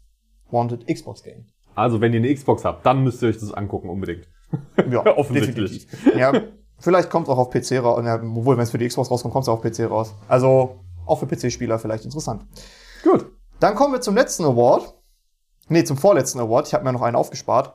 Wanted 0.51 0.88
Xbox 0.88 1.24
Game. 1.24 1.47
Also, 1.76 1.99
wenn 1.99 2.13
ihr 2.13 2.20
eine 2.20 2.34
Xbox 2.34 2.63
habt, 2.63 2.86
dann 2.86 3.03
müsst 3.03 3.22
ihr 3.22 3.28
euch 3.30 3.38
das 3.39 3.51
angucken 3.53 3.89
unbedingt. 3.89 4.28
Ja, 4.89 5.05
Offensichtlich. 5.18 5.88
definitiv. 5.88 6.18
Ja, 6.18 6.32
vielleicht 6.80 7.09
kommt 7.09 7.28
es 7.28 7.34
auch 7.34 7.38
auf 7.39 7.49
PC 7.49 7.84
raus. 7.84 8.01
Ja, 8.05 8.16
obwohl, 8.22 8.55
wenn 8.55 8.63
es 8.63 8.72
für 8.72 8.78
die 8.78 8.88
Xbox 8.88 9.11
rauskommt, 9.11 9.34
kommt 9.34 9.43
es 9.43 9.49
auch 9.49 9.57
auf 9.57 9.61
PC 9.63 9.89
raus. 9.89 10.13
Also 10.30 10.84
auch 11.05 11.19
für 11.19 11.27
PC-Spieler 11.27 11.79
vielleicht 11.79 12.05
interessant. 12.05 12.45
Gut. 13.03 13.31
Dann 13.59 13.75
kommen 13.75 13.93
wir 13.93 14.01
zum 14.01 14.15
letzten 14.15 14.43
Award. 14.43 14.93
Nee, 15.67 15.83
zum 15.83 15.97
vorletzten 15.97 16.39
Award. 16.39 16.67
Ich 16.67 16.73
habe 16.73 16.83
mir 16.83 16.93
noch 16.93 17.01
einen 17.01 17.15
aufgespart. 17.15 17.73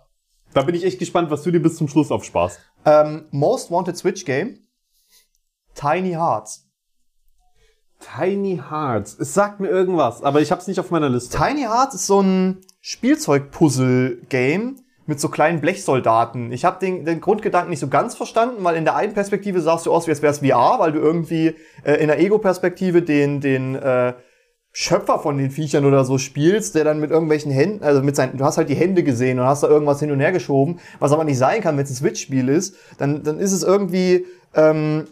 Da 0.53 0.63
bin 0.63 0.75
ich 0.75 0.85
echt 0.85 0.99
gespannt, 0.99 1.31
was 1.31 1.43
du 1.43 1.51
dir 1.51 1.61
bis 1.61 1.77
zum 1.77 1.89
Schluss 1.89 2.11
aufsparst. 2.11 2.61
Ähm, 2.85 3.27
Most 3.31 3.71
Wanted 3.71 3.97
Switch 3.97 4.25
Game. 4.25 4.59
Tiny 5.75 6.13
Hearts. 6.13 6.67
Tiny 8.01 8.61
Hearts. 8.71 9.17
Es 9.19 9.35
sagt 9.35 9.61
mir 9.61 9.69
irgendwas, 9.69 10.23
aber 10.23 10.41
ich 10.41 10.51
habe 10.51 10.61
es 10.61 10.67
nicht 10.67 10.81
auf 10.81 10.91
meiner 10.91 11.09
Liste. 11.09 11.37
Tiny 11.37 11.63
Hearts 11.63 11.95
ist 11.95 12.07
so 12.07 12.21
ein 12.21 12.61
Spielzeug-Puzzle-Game 12.81 14.81
mit 15.11 15.21
so 15.21 15.29
kleinen 15.29 15.61
Blechsoldaten. 15.61 16.53
Ich 16.53 16.65
habe 16.65 16.79
den, 16.81 17.05
den 17.05 17.21
Grundgedanken 17.21 17.69
nicht 17.69 17.81
so 17.81 17.89
ganz 17.89 18.15
verstanden, 18.15 18.63
weil 18.65 18.77
in 18.77 18.85
der 18.85 18.95
einen 18.95 19.13
Perspektive 19.13 19.61
sahst 19.61 19.85
du 19.85 19.93
aus, 19.93 20.07
wie 20.07 20.13
als 20.13 20.23
wär's 20.23 20.39
VR, 20.39 20.77
weil 20.79 20.93
du 20.93 21.01
irgendwie 21.01 21.57
äh, 21.85 21.95
in 21.95 22.07
der 22.07 22.21
Ego-Perspektive 22.21 23.03
den, 23.03 23.41
den 23.41 23.75
äh, 23.75 24.15
Schöpfer 24.73 25.19
von 25.19 25.37
den 25.37 25.51
Viechern 25.51 25.85
oder 25.85 26.05
so 26.05 26.17
spielst, 26.17 26.77
der 26.77 26.85
dann 26.85 27.01
mit 27.01 27.11
irgendwelchen 27.11 27.51
Händen, 27.51 27.83
also 27.83 28.03
mit 28.03 28.15
seinen, 28.15 28.39
du 28.39 28.45
hast 28.45 28.57
halt 28.57 28.69
die 28.69 28.77
Hände 28.77 29.03
gesehen 29.03 29.41
und 29.41 29.47
hast 29.47 29.65
da 29.65 29.69
irgendwas 29.69 29.99
hin 29.99 30.13
und 30.13 30.21
her 30.21 30.31
geschoben, 30.31 30.79
was 31.01 31.11
aber 31.11 31.25
nicht 31.25 31.39
sein 31.39 31.61
kann, 31.61 31.77
wenn 31.77 31.83
es 31.83 31.91
ein 31.91 31.97
Switch-Spiel 31.97 32.49
ist, 32.49 32.77
dann, 32.97 33.25
dann 33.25 33.41
ist 33.41 33.53
es 33.53 33.65
irgendwie, 33.65 34.27
ähm, 34.55 35.07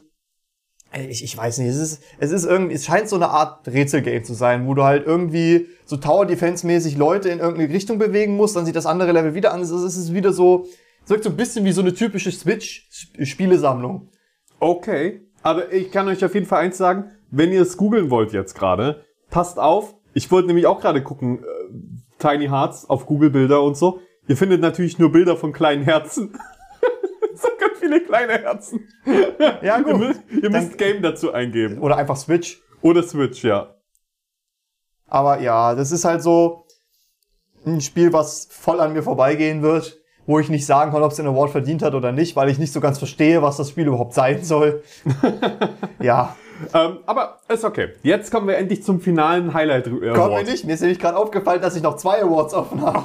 ich, 0.93 1.23
ich 1.23 1.37
weiß 1.37 1.59
nicht, 1.59 1.69
es 1.69 1.77
ist, 1.77 2.03
es 2.19 2.31
ist 2.31 2.45
irgendwie, 2.45 2.75
es 2.75 2.87
scheint 2.87 3.09
so 3.09 3.17
eine 3.17 3.29
Art 3.29 3.67
Rätselgame 3.69 4.23
zu 4.23 4.35
sein, 4.35 4.67
wo 4.67 4.75
du 4.75 4.85
halt 4.85 5.07
irgendwie 5.07 5.69
so 5.85 5.97
Tower 5.97 6.27
Defense 6.27 6.67
mäßig 6.67 6.97
Leute 6.97 7.29
in 7.29 7.41
irgendeine 7.41 7.73
Richtung 7.73 7.99
bewegen 7.99 8.37
musst, 8.37 8.57
dann 8.57 8.65
sieht 8.65 8.77
das 8.77 8.87
andere 8.87 9.13
Level 9.13 9.35
wieder 9.35 9.53
an, 9.53 9.61
es 9.61 9.71
ist, 9.71 9.83
es 9.83 9.97
ist 9.97 10.15
wieder 10.15 10.33
so, 10.33 10.67
es 11.05 11.11
wirkt 11.11 11.25
so 11.25 11.31
ein 11.31 11.37
bisschen 11.37 11.65
wie 11.65 11.73
so 11.73 11.81
eine 11.81 11.93
typische 11.93 12.33
Switch-Spielesammlung. 12.33 14.09
Okay. 14.61 15.23
Aber 15.43 15.73
ich 15.73 15.91
kann 15.91 16.09
euch 16.09 16.25
auf 16.25 16.35
jeden 16.35 16.47
Fall 16.47 16.65
eins 16.65 16.79
sagen, 16.79 17.11
wenn 17.31 17.53
ihr 17.53 17.63
es 17.63 17.77
googeln 17.77 18.11
wollt 18.11 18.33
jetzt 18.33 18.55
gerade, 18.55 19.05
passt 19.31 19.59
auf. 19.59 19.95
Ich 20.15 20.31
wollte 20.31 20.49
nämlich 20.49 20.67
auch 20.67 20.81
gerade 20.81 21.03
gucken, 21.03 21.45
äh, 21.45 22.19
Tiny 22.19 22.49
Hearts 22.49 22.89
auf 22.89 23.07
Google 23.07 23.31
Bilder 23.31 23.63
und 23.63 23.77
so. 23.77 24.01
Ihr 24.27 24.37
findet 24.37 24.61
natürlich 24.61 24.99
nur 24.99 25.13
Bilder 25.13 25.37
von 25.37 25.53
kleinen 25.53 25.85
Herzen. 25.85 26.33
so 27.35 27.49
viele 27.89 28.01
kleine 28.03 28.33
Herzen. 28.35 28.89
Ja, 29.63 29.79
Ihr 29.79 29.97
müsst, 29.97 30.21
ihr 30.31 30.51
müsst 30.51 30.79
Game 30.79 31.03
dazu 31.03 31.33
eingeben. 31.33 31.79
Oder 31.79 31.97
einfach 31.97 32.17
Switch. 32.17 32.61
Oder 32.83 33.03
Switch, 33.03 33.43
ja. 33.45 33.75
Aber 35.07 35.41
ja, 35.41 35.75
das 35.75 35.91
ist 35.91 36.05
halt 36.05 36.23
so 36.23 36.67
ein 37.67 37.81
Spiel, 37.81 38.13
was 38.13 38.47
voll 38.51 38.81
an 38.81 38.93
mir 38.93 39.03
vorbeigehen 39.03 39.63
wird, 39.63 39.99
wo 40.27 40.39
ich 40.39 40.49
nicht 40.51 40.67
sagen 40.67 40.93
kann, 40.93 41.03
ob 41.03 41.11
es 41.11 41.17
den 41.17 41.27
Award 41.27 41.51
verdient 41.51 41.83
hat 41.83 41.95
oder 41.95 42.13
nicht, 42.13 42.37
weil 42.37 42.51
ich 42.51 42.59
nicht 42.59 42.73
so 42.73 42.81
ganz 42.81 42.99
verstehe, 42.99 43.41
was 43.43 43.57
das 43.57 43.71
Spiel 43.71 43.87
überhaupt 43.87 44.13
sein 44.15 44.45
soll. 44.45 44.83
ja, 46.01 46.37
Ähm, 46.75 46.99
aber 47.07 47.39
ist 47.49 47.65
okay. 47.65 47.91
Jetzt 48.03 48.31
kommen 48.33 48.49
wir 48.49 48.59
endlich 48.59 48.83
zum 48.83 49.01
finalen 49.01 49.55
Highlight 49.55 49.87
äh, 49.87 49.91
kommt 49.91 50.03
mir 50.03 50.13
Award. 50.13 50.47
nicht. 50.47 50.65
Mir 50.65 50.75
ist 50.75 50.81
nämlich 50.81 50.99
gerade 50.99 51.17
aufgefallen, 51.17 51.63
dass 51.63 51.77
ich 51.77 51.83
noch 51.83 51.97
zwei 51.97 52.23
Awards 52.23 52.53
offen 52.53 52.83
habe. 52.83 53.05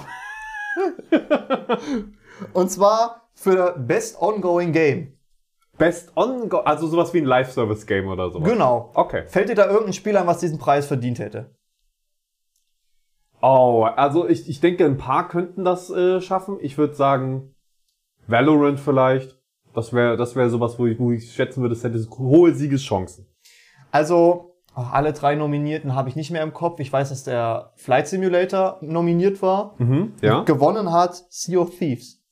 Und 2.54 2.70
zwar 2.70 3.30
für 3.34 3.78
Best 3.78 4.22
Ongoing 4.22 4.72
Game. 4.72 5.14
Best 5.78 6.16
on, 6.16 6.52
also 6.66 6.88
sowas 6.88 7.14
wie 7.14 7.20
ein 7.20 7.26
Live-Service-Game 7.26 8.08
oder 8.08 8.30
sowas. 8.30 8.48
Genau. 8.48 8.92
Okay. 8.94 9.24
Fällt 9.28 9.50
dir 9.50 9.56
da 9.56 9.66
irgendein 9.66 9.94
Spiel 9.94 10.16
ein, 10.18 10.28
was 10.28 10.40
diesen 10.40 10.60
Preis 10.60 10.86
verdient 10.86 11.20
hätte? 11.20 11.56
Oh, 13.42 13.84
also 13.84 14.28
ich, 14.28 14.48
ich 14.48 14.62
denke, 14.62 14.86
ein 14.86 14.98
paar 14.98 15.28
könnten 15.28 15.66
das 15.66 15.90
äh, 15.90 16.22
schaffen. 16.22 16.58
Ich 16.62 16.78
würde 16.78 16.94
sagen, 16.94 17.54
Valorant 18.28 18.80
vielleicht. 18.80 19.38
Das 19.74 19.92
wäre 19.92 20.16
das 20.16 20.36
wäre 20.36 20.50
sowas, 20.50 20.78
wo 20.78 20.86
ich, 20.86 21.00
wo 21.00 21.12
ich 21.12 21.34
schätzen 21.34 21.62
würde, 21.62 21.74
es 21.74 21.84
hätte 21.84 22.00
hohe 22.18 22.54
Siegeschancen. 22.54 23.28
Also, 23.92 24.56
oh, 24.76 24.86
alle 24.92 25.12
drei 25.12 25.36
Nominierten 25.36 25.96
habe 25.96 26.08
ich 26.10 26.16
nicht 26.16 26.32
mehr 26.32 26.44
im 26.44 26.54
Kopf. 26.54 26.80
Ich 26.80 26.94
weiß, 26.94 27.10
dass 27.10 27.24
der 27.24 27.74
Flight 27.76 28.08
Simulator 28.08 28.78
nominiert 28.82 29.42
war. 29.42 29.76
Mhm, 29.80 30.14
ja. 30.22 30.44
Gewonnen 30.44 30.94
hat 30.94 31.26
Sea 31.30 31.60
of 31.60 31.78
Thieves. 31.78 32.23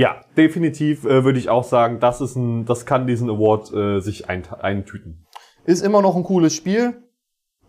Ja, 0.00 0.22
definitiv 0.34 1.04
äh, 1.04 1.24
würde 1.24 1.38
ich 1.38 1.50
auch 1.50 1.64
sagen, 1.64 2.00
das 2.00 2.22
ist 2.22 2.34
ein, 2.34 2.64
das 2.64 2.86
kann 2.86 3.06
diesen 3.06 3.28
Award 3.28 3.70
äh, 3.74 4.00
sich 4.00 4.30
ein, 4.30 4.44
eintüten. 4.50 5.26
Ist 5.66 5.82
immer 5.84 6.00
noch 6.00 6.16
ein 6.16 6.22
cooles 6.24 6.54
Spiel. 6.54 7.02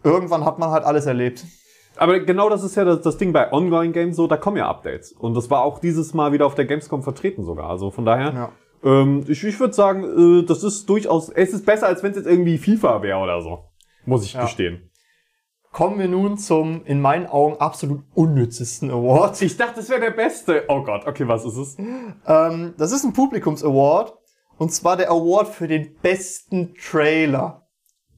Irgendwann 0.02 0.46
hat 0.46 0.58
man 0.58 0.70
halt 0.70 0.86
alles 0.86 1.08
erlebt. 1.08 1.44
Aber 1.98 2.22
genau 2.22 2.50
das 2.50 2.64
ist 2.64 2.76
ja 2.76 2.86
das, 2.86 3.02
das 3.02 3.18
Ding 3.18 3.34
bei 3.34 3.52
Ongoing 3.52 3.92
Games 3.92 4.16
so, 4.16 4.28
da 4.28 4.38
kommen 4.38 4.56
ja 4.56 4.70
Updates. 4.70 5.12
Und 5.12 5.34
das 5.36 5.50
war 5.50 5.62
auch 5.64 5.80
dieses 5.80 6.14
Mal 6.14 6.32
wieder 6.32 6.46
auf 6.46 6.56
der 6.56 6.64
Gamescom 6.64 7.04
vertreten 7.04 7.44
sogar. 7.44 7.70
Also 7.70 7.92
von 7.92 8.06
daher, 8.06 8.34
Ja. 8.34 8.52
ähm, 8.82 9.26
ich, 9.28 9.44
ich 9.44 9.60
würde 9.60 9.74
sagen, 9.74 10.06
äh, 10.40 10.46
das 10.46 10.64
ist 10.64 10.88
durchaus, 10.90 11.28
es 11.32 11.52
ist 11.52 11.66
besser, 11.66 11.88
als 11.88 12.02
wenn 12.02 12.12
es 12.12 12.18
jetzt 12.18 12.28
irgendwie 12.28 12.58
FIFA 12.58 13.02
wäre 13.04 13.18
oder 13.20 13.42
so. 13.42 13.66
Muss 14.06 14.24
ich 14.24 14.36
Ja. 14.36 14.44
gestehen. 14.44 14.90
Kommen 15.72 16.00
wir 16.00 16.10
nun 16.10 16.38
zum, 16.38 16.84
in 16.86 17.00
meinen 17.00 17.28
Augen, 17.28 17.56
absolut 17.58 18.04
unnützesten 18.14 18.92
Award. 18.92 19.42
Ich 19.42 19.56
dachte, 19.56 19.76
das 19.78 19.90
wäre 19.90 20.02
der 20.02 20.12
beste. 20.12 20.66
Oh 20.68 20.84
Gott, 20.84 21.08
okay, 21.08 21.26
was 21.28 21.46
ist 21.46 21.56
es? 21.56 21.78
Ähm, 21.80 22.74
das 22.78 22.92
ist 22.92 23.06
ein 23.06 23.14
Publikums-Award. 23.14 24.14
Und 24.58 24.74
zwar 24.74 24.98
der 24.98 25.10
Award 25.10 25.48
für 25.48 25.70
den 25.70 25.96
besten 26.02 26.76
Trailer. 26.76 27.68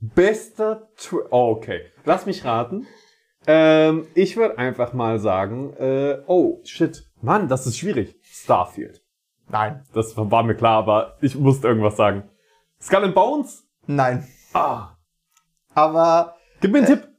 Bester 0.01 0.89
Tra 0.97 1.17
oh, 1.29 1.51
okay. 1.51 1.81
Lass 2.05 2.25
mich 2.25 2.43
raten. 2.43 2.87
Ähm, 3.45 4.07
ich 4.15 4.35
würde 4.35 4.57
einfach 4.57 4.93
mal 4.93 5.19
sagen, 5.19 5.73
äh, 5.77 6.23
oh, 6.25 6.59
shit. 6.63 7.07
Mann, 7.21 7.47
das 7.47 7.67
ist 7.67 7.77
schwierig. 7.77 8.19
Starfield. 8.23 9.03
Nein. 9.47 9.83
Das 9.93 10.17
war 10.17 10.43
mir 10.43 10.55
klar, 10.55 10.79
aber 10.79 11.17
ich 11.21 11.35
musste 11.35 11.67
irgendwas 11.67 11.97
sagen. 11.97 12.23
Skull 12.81 13.03
and 13.03 13.15
Bones? 13.15 13.63
Nein. 13.85 14.27
Ah. 14.53 14.97
Aber 15.75 16.35
Gib 16.63 16.71
mir 16.71 16.79
einen 16.79 16.87
Tipp. 16.87 17.12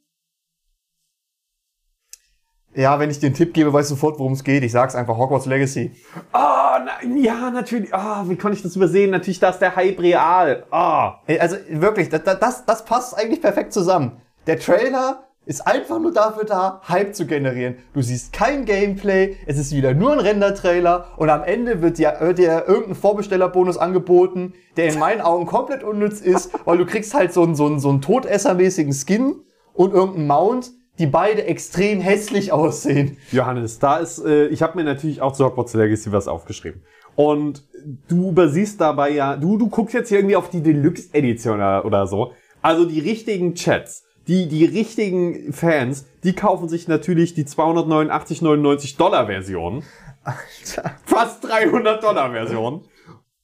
Ja, 2.75 2.99
wenn 2.99 3.11
ich 3.11 3.21
dir 3.21 3.27
einen 3.27 3.35
Tipp 3.35 3.55
gebe, 3.55 3.73
weißt 3.73 3.91
du 3.91 3.95
sofort, 3.95 4.19
worum 4.19 4.33
es 4.33 4.45
geht. 4.45 4.63
Ich 4.65 4.73
sag's 4.73 4.95
einfach 4.95 5.17
Hogwarts 5.17 5.47
Legacy. 5.47 5.93
Ah, 6.33 6.81
nein, 6.85 7.17
ja, 7.19 7.51
natürlich. 7.51 7.95
Ah, 7.95 8.25
wie 8.29 8.37
konnte 8.37 8.57
ich 8.57 8.63
das 8.63 8.77
übersehen? 8.77 9.11
Natürlich, 9.11 9.41
da 9.41 9.51
ist 9.51 9.59
der 9.59 9.77
Hype 9.77 10.01
real. 10.01 10.65
Ah. 10.71 11.21
Ey, 11.27 11.39
Also 11.39 11.57
wirklich, 11.71 12.09
das, 12.09 12.23
das, 12.25 12.65
das 12.67 12.85
passt 12.85 13.17
eigentlich 13.17 13.41
perfekt 13.41 13.73
zusammen. 13.73 14.21
Der 14.47 14.59
Trailer 14.59 15.25
ist 15.47 15.67
einfach 15.67 16.01
nur 16.01 16.13
dafür 16.13 16.45
da, 16.45 16.81
Hype 16.89 17.15
zu 17.15 17.27
generieren. 17.27 17.77
Du 17.93 18.01
siehst 18.01 18.33
kein 18.33 18.65
Gameplay, 18.65 19.37
es 19.47 19.59
ist 19.59 19.73
wieder 19.75 19.93
nur 19.95 20.13
ein 20.13 20.19
Render-Trailer 20.21 21.09
und 21.17 21.29
am 21.29 21.43
Ende 21.43 21.83
wird 21.83 21.99
dir, 21.99 22.17
wird 22.21 22.39
dir 22.39 22.65
irgendein 22.67 22.95
Vorbestellerbonus 22.95 23.77
angeboten, 23.77 24.55
der 24.77 24.93
in 24.93 24.99
meinen 24.99 25.21
Augen 25.21 25.47
komplett 25.47 25.83
unnütz 25.83 26.21
ist, 26.21 26.51
weil 26.65 26.79
du 26.79 26.87
kriegst 26.87 27.15
halt 27.15 27.33
so 27.33 27.43
einen, 27.43 27.55
so 27.55 27.67
einen, 27.67 27.79
so 27.79 27.91
einen 27.91 28.01
Todessermäßigen 28.01 28.93
Skin 28.95 29.37
und 29.75 29.93
irgendeinen 29.93 30.27
Mount, 30.27 30.73
die 30.99 31.07
beide 31.07 31.45
extrem 31.45 32.01
hässlich 32.01 32.53
aussehen. 32.53 33.17
Johannes, 33.33 33.79
da 33.79 33.99
ist, 33.99 34.25
äh, 34.25 34.47
ich 34.47 34.63
habe 34.63 34.79
mir 34.79 34.85
natürlich 34.85 35.21
auch 35.21 35.33
zu 35.33 35.45
Hogwarts 35.45 35.75
Legacy 35.75 36.13
was 36.13 36.29
aufgeschrieben. 36.29 36.83
Und 37.17 37.63
du 38.09 38.31
übersiehst 38.31 38.81
dabei 38.81 39.11
ja, 39.11 39.37
du, 39.37 39.57
du 39.57 39.69
guckst 39.69 39.95
jetzt 39.95 40.09
hier 40.09 40.19
irgendwie 40.19 40.37
auf 40.37 40.51
die 40.51 40.63
Deluxe-Edition 40.63 41.57
oder, 41.57 41.85
oder 41.85 42.07
so. 42.07 42.33
Also 42.63 42.85
die 42.87 43.01
richtigen 43.01 43.55
Chats, 43.55 44.05
die, 44.27 44.49
die 44.49 44.65
richtigen 44.65 45.53
Fans, 45.53 46.07
die 46.23 46.33
kaufen 46.33 46.69
sich 46.69 46.89
natürlich 46.89 47.35
die 47.35 47.45
289,99 47.45 48.97
Dollar 48.97 49.27
Version. 49.27 49.83
Alter. 50.25 50.93
Fast 51.05 51.45
300 51.45 52.03
Dollar 52.03 52.31
Version. 52.33 52.85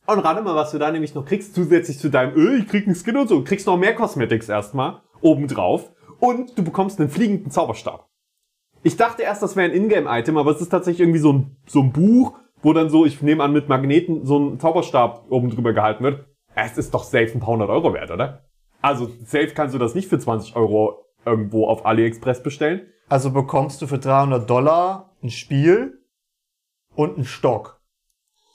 Und 0.07 0.18
rate 0.20 0.42
mal, 0.42 0.57
was 0.57 0.72
du 0.72 0.78
da 0.78 0.90
nämlich 0.90 1.14
noch 1.14 1.24
kriegst, 1.24 1.55
zusätzlich 1.55 1.98
zu 1.98 2.09
deinem, 2.09 2.36
äh, 2.36 2.59
ich 2.59 2.68
krieg 2.68 2.86
einen 2.86 2.96
Skin 2.96 3.16
und 3.16 3.28
so, 3.28 3.36
du 3.36 3.44
kriegst 3.44 3.66
noch 3.66 3.76
mehr 3.76 3.94
Cosmetics 3.94 4.48
erstmal, 4.48 5.03
obendrauf. 5.20 5.92
Und 6.21 6.57
du 6.57 6.62
bekommst 6.62 7.01
einen 7.01 7.09
fliegenden 7.09 7.51
Zauberstab. 7.51 8.09
Ich 8.83 8.97
dachte 8.97 9.23
erst, 9.23 9.43
das 9.43 9.57
wäre 9.57 9.71
ein 9.71 9.77
Ingame-Item, 9.77 10.37
aber 10.37 10.53
es 10.53 10.61
ist 10.61 10.68
tatsächlich 10.68 11.01
irgendwie 11.01 11.18
so 11.18 11.33
ein, 11.33 11.57
so 11.66 11.81
ein 11.81 11.93
Buch, 11.93 12.39
wo 12.62 12.73
dann 12.73 12.89
so, 12.89 13.05
ich 13.05 13.21
nehme 13.23 13.43
an, 13.43 13.53
mit 13.53 13.68
Magneten 13.68 14.25
so 14.25 14.39
ein 14.39 14.61
Zauberstab 14.61 15.27
oben 15.31 15.51
drüber 15.51 15.73
gehalten 15.73 16.05
wird. 16.05 16.27
Es 16.55 16.79
ist 16.79 16.95
doch 16.95 17.05
safe 17.05 17.33
ein 17.35 17.41
paar 17.41 17.51
hundert 17.51 17.71
Euro 17.71 17.93
wert, 17.93 18.11
oder? 18.11 18.45
Also, 18.83 19.11
safe 19.25 19.49
kannst 19.49 19.75
du 19.75 19.79
das 19.79 19.95
nicht 19.95 20.09
für 20.09 20.18
20 20.18 20.57
Euro 20.57 21.05
irgendwo 21.25 21.66
auf 21.66 21.85
AliExpress 21.85 22.43
bestellen. 22.43 22.87
Also 23.09 23.31
bekommst 23.31 23.83
du 23.83 23.87
für 23.87 23.99
300 23.99 24.49
Dollar 24.49 25.16
ein 25.23 25.31
Spiel 25.31 26.05
und 26.95 27.16
einen 27.16 27.25
Stock. 27.25 27.80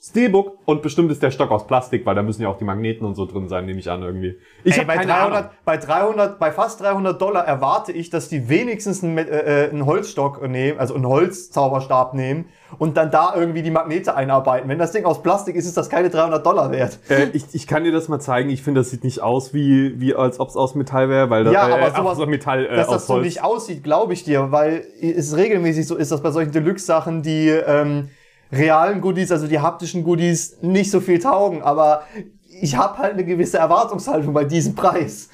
Steelbook 0.08 0.58
und 0.66 0.82
bestimmt 0.82 1.10
ist 1.10 1.20
der 1.22 1.32
Stock 1.32 1.50
aus 1.50 1.66
Plastik, 1.66 2.06
weil 2.06 2.14
da 2.14 2.22
müssen 2.22 2.40
ja 2.42 2.48
auch 2.48 2.58
die 2.58 2.64
Magneten 2.64 3.04
und 3.04 3.16
so 3.16 3.26
drin 3.26 3.48
sein, 3.48 3.66
nehme 3.66 3.80
ich 3.80 3.90
an 3.90 4.02
irgendwie. 4.02 4.38
Ich 4.62 4.78
Ey, 4.78 4.84
bei 4.84 4.94
keine 4.96 5.12
300, 5.12 5.36
Ahnung. 5.38 5.50
bei 5.64 5.76
300, 5.78 6.38
bei 6.38 6.52
fast 6.52 6.80
300 6.80 7.20
Dollar 7.20 7.44
erwarte 7.44 7.90
ich, 7.90 8.08
dass 8.10 8.28
die 8.28 8.48
wenigstens 8.48 9.02
einen, 9.02 9.18
äh, 9.18 9.64
äh, 9.66 9.70
einen 9.70 9.84
Holzstock 9.84 10.46
nehmen, 10.48 10.78
also 10.78 10.94
einen 10.94 11.06
Holzzauberstab 11.06 12.14
nehmen 12.14 12.46
und 12.78 12.96
dann 12.96 13.10
da 13.10 13.32
irgendwie 13.36 13.62
die 13.62 13.70
Magnete 13.70 14.14
einarbeiten. 14.14 14.68
Wenn 14.68 14.78
das 14.78 14.92
Ding 14.92 15.04
aus 15.06 15.22
Plastik 15.22 15.56
ist, 15.56 15.66
ist 15.66 15.76
das 15.76 15.88
keine 15.90 16.08
300 16.08 16.44
Dollar 16.44 16.70
wert. 16.70 16.98
Äh, 17.08 17.28
ich, 17.32 17.44
ich 17.52 17.66
kann 17.66 17.82
dir 17.84 17.92
das 17.92 18.08
mal 18.08 18.20
zeigen. 18.20 18.48
Ich 18.50 18.62
finde, 18.62 18.80
das 18.80 18.90
sieht 18.90 19.02
nicht 19.02 19.22
aus 19.22 19.54
wie, 19.54 20.00
wie 20.00 20.14
als 20.14 20.38
ob 20.38 20.48
es 20.50 20.56
aus 20.56 20.74
Metall 20.76 21.08
wäre, 21.08 21.30
weil 21.30 21.44
das 21.44 21.52
Ja, 21.52 21.62
aber 21.62 21.80
äh, 21.80 21.90
sowas- 21.90 22.18
aus 22.20 22.26
Metall 22.26 22.66
äh, 22.66 22.76
Dass 22.76 22.88
das 22.88 23.06
so 23.08 23.18
nicht 23.18 23.42
aussieht, 23.42 23.82
glaube 23.82 24.12
ich 24.12 24.22
dir, 24.22 24.52
weil 24.52 24.84
es 25.00 25.36
regelmäßig 25.36 25.86
so 25.86 25.96
ist, 25.96 26.12
dass 26.12 26.22
bei 26.22 26.30
solchen 26.30 26.52
Deluxe-Sachen 26.52 27.22
die 27.22 27.48
ähm, 27.48 28.08
realen 28.52 29.00
Goodies, 29.00 29.32
also 29.32 29.46
die 29.46 29.60
haptischen 29.60 30.04
Goodies, 30.04 30.58
nicht 30.62 30.90
so 30.90 31.00
viel 31.00 31.18
taugen. 31.18 31.62
Aber 31.62 32.02
ich 32.60 32.76
habe 32.76 32.98
halt 32.98 33.14
eine 33.14 33.24
gewisse 33.24 33.58
Erwartungshaltung 33.58 34.32
bei 34.32 34.44
diesem 34.44 34.74
Preis. 34.74 35.30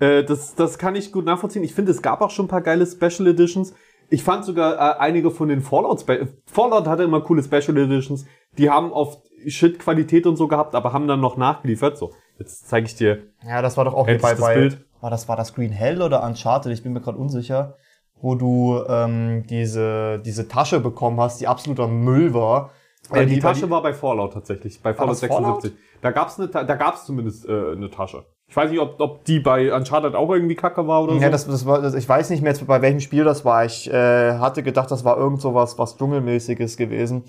Äh, 0.00 0.24
das, 0.24 0.54
das 0.54 0.78
kann 0.78 0.94
ich 0.94 1.12
gut 1.12 1.24
nachvollziehen. 1.24 1.64
Ich 1.64 1.74
finde, 1.74 1.92
es 1.92 2.02
gab 2.02 2.20
auch 2.20 2.30
schon 2.30 2.46
ein 2.46 2.48
paar 2.48 2.62
geile 2.62 2.86
Special 2.86 3.26
Editions. 3.28 3.74
Ich 4.10 4.22
fand 4.22 4.44
sogar 4.44 4.74
äh, 4.74 4.98
einige 5.00 5.30
von 5.30 5.48
den 5.48 5.60
Fallout. 5.60 6.00
Spe 6.00 6.28
Fallout 6.46 6.86
hatte 6.86 7.02
immer 7.02 7.20
coole 7.20 7.42
Special 7.42 7.76
Editions. 7.76 8.24
Die 8.56 8.70
haben 8.70 8.92
oft 8.92 9.22
Shit-Qualität 9.46 10.26
und 10.26 10.36
so 10.36 10.48
gehabt, 10.48 10.74
aber 10.74 10.92
haben 10.92 11.06
dann 11.06 11.20
noch 11.20 11.36
nachgeliefert. 11.36 11.98
So, 11.98 12.12
jetzt 12.38 12.68
zeige 12.68 12.86
ich 12.86 12.94
dir. 12.96 13.24
Ja, 13.46 13.62
das 13.62 13.76
war 13.76 13.84
doch 13.84 13.94
auch 13.94 14.06
bei, 14.06 14.16
das 14.16 14.40
bei 14.40 14.54
Bild. 14.54 14.84
war 15.00 15.10
das 15.10 15.28
war 15.28 15.36
das 15.36 15.54
Green 15.54 15.72
Hell 15.72 16.02
oder 16.02 16.24
Uncharted, 16.24 16.72
ich 16.72 16.82
bin 16.82 16.92
mir 16.92 17.00
gerade 17.00 17.18
unsicher, 17.18 17.76
wo 18.20 18.34
du 18.34 18.82
ähm, 18.88 19.44
diese 19.48 20.20
diese 20.24 20.48
Tasche 20.48 20.80
bekommen 20.80 21.20
hast, 21.20 21.40
die 21.40 21.46
absoluter 21.46 21.88
Müll 21.88 22.34
war. 22.34 22.70
Äh, 23.12 23.26
die, 23.26 23.42
weil 23.42 23.54
Tasche 23.54 23.70
war 23.70 23.82
bei 23.82 23.94
Fallout 23.94 24.32
tatsächlich, 24.32 24.82
bei 24.82 24.92
Fallout 24.92 25.12
das 25.12 25.20
76. 25.20 25.72
Da 26.00 26.10
gab's 26.10 26.38
eine, 26.38 26.48
da 26.48 26.62
gab's 26.74 27.06
zumindest 27.06 27.48
äh, 27.48 27.72
eine 27.72 27.90
Tasche. 27.90 28.24
Ich 28.48 28.56
weiß 28.56 28.70
nicht, 28.70 28.80
ob, 28.80 28.98
ob 28.98 29.24
die 29.24 29.40
bei 29.40 29.74
Uncharted 29.74 30.14
auch 30.14 30.30
irgendwie 30.30 30.54
kacke 30.54 30.86
war 30.86 31.02
oder 31.02 31.14
so. 31.14 31.20
Ja, 31.20 31.28
das, 31.28 31.46
das 31.46 31.66
war, 31.66 31.82
das, 31.82 31.94
ich 31.94 32.08
weiß 32.08 32.30
nicht 32.30 32.42
mehr, 32.42 32.52
jetzt, 32.52 32.66
bei 32.66 32.80
welchem 32.80 33.00
Spiel 33.00 33.24
das 33.24 33.44
war. 33.44 33.64
Ich 33.66 33.92
äh, 33.92 34.38
hatte 34.38 34.62
gedacht, 34.62 34.90
das 34.90 35.04
war 35.04 35.18
irgend 35.18 35.42
so 35.42 35.54
was, 35.54 35.78
was 35.78 35.98
Dschungelmäßiges 35.98 36.78
gewesen. 36.78 37.24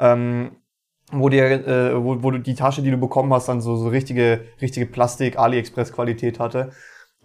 Ähm, 0.00 0.56
wo 1.12 1.28
dir, 1.28 1.44
äh, 1.44 2.02
wo, 2.02 2.22
wo 2.22 2.30
du 2.32 2.38
die 2.38 2.56
Tasche, 2.56 2.82
die 2.82 2.90
du 2.90 2.96
bekommen 2.96 3.32
hast, 3.32 3.48
dann 3.48 3.60
so, 3.60 3.76
so 3.76 3.88
richtige, 3.88 4.46
richtige 4.60 4.86
Plastik-AliExpress-Qualität 4.86 6.40
hatte. 6.40 6.72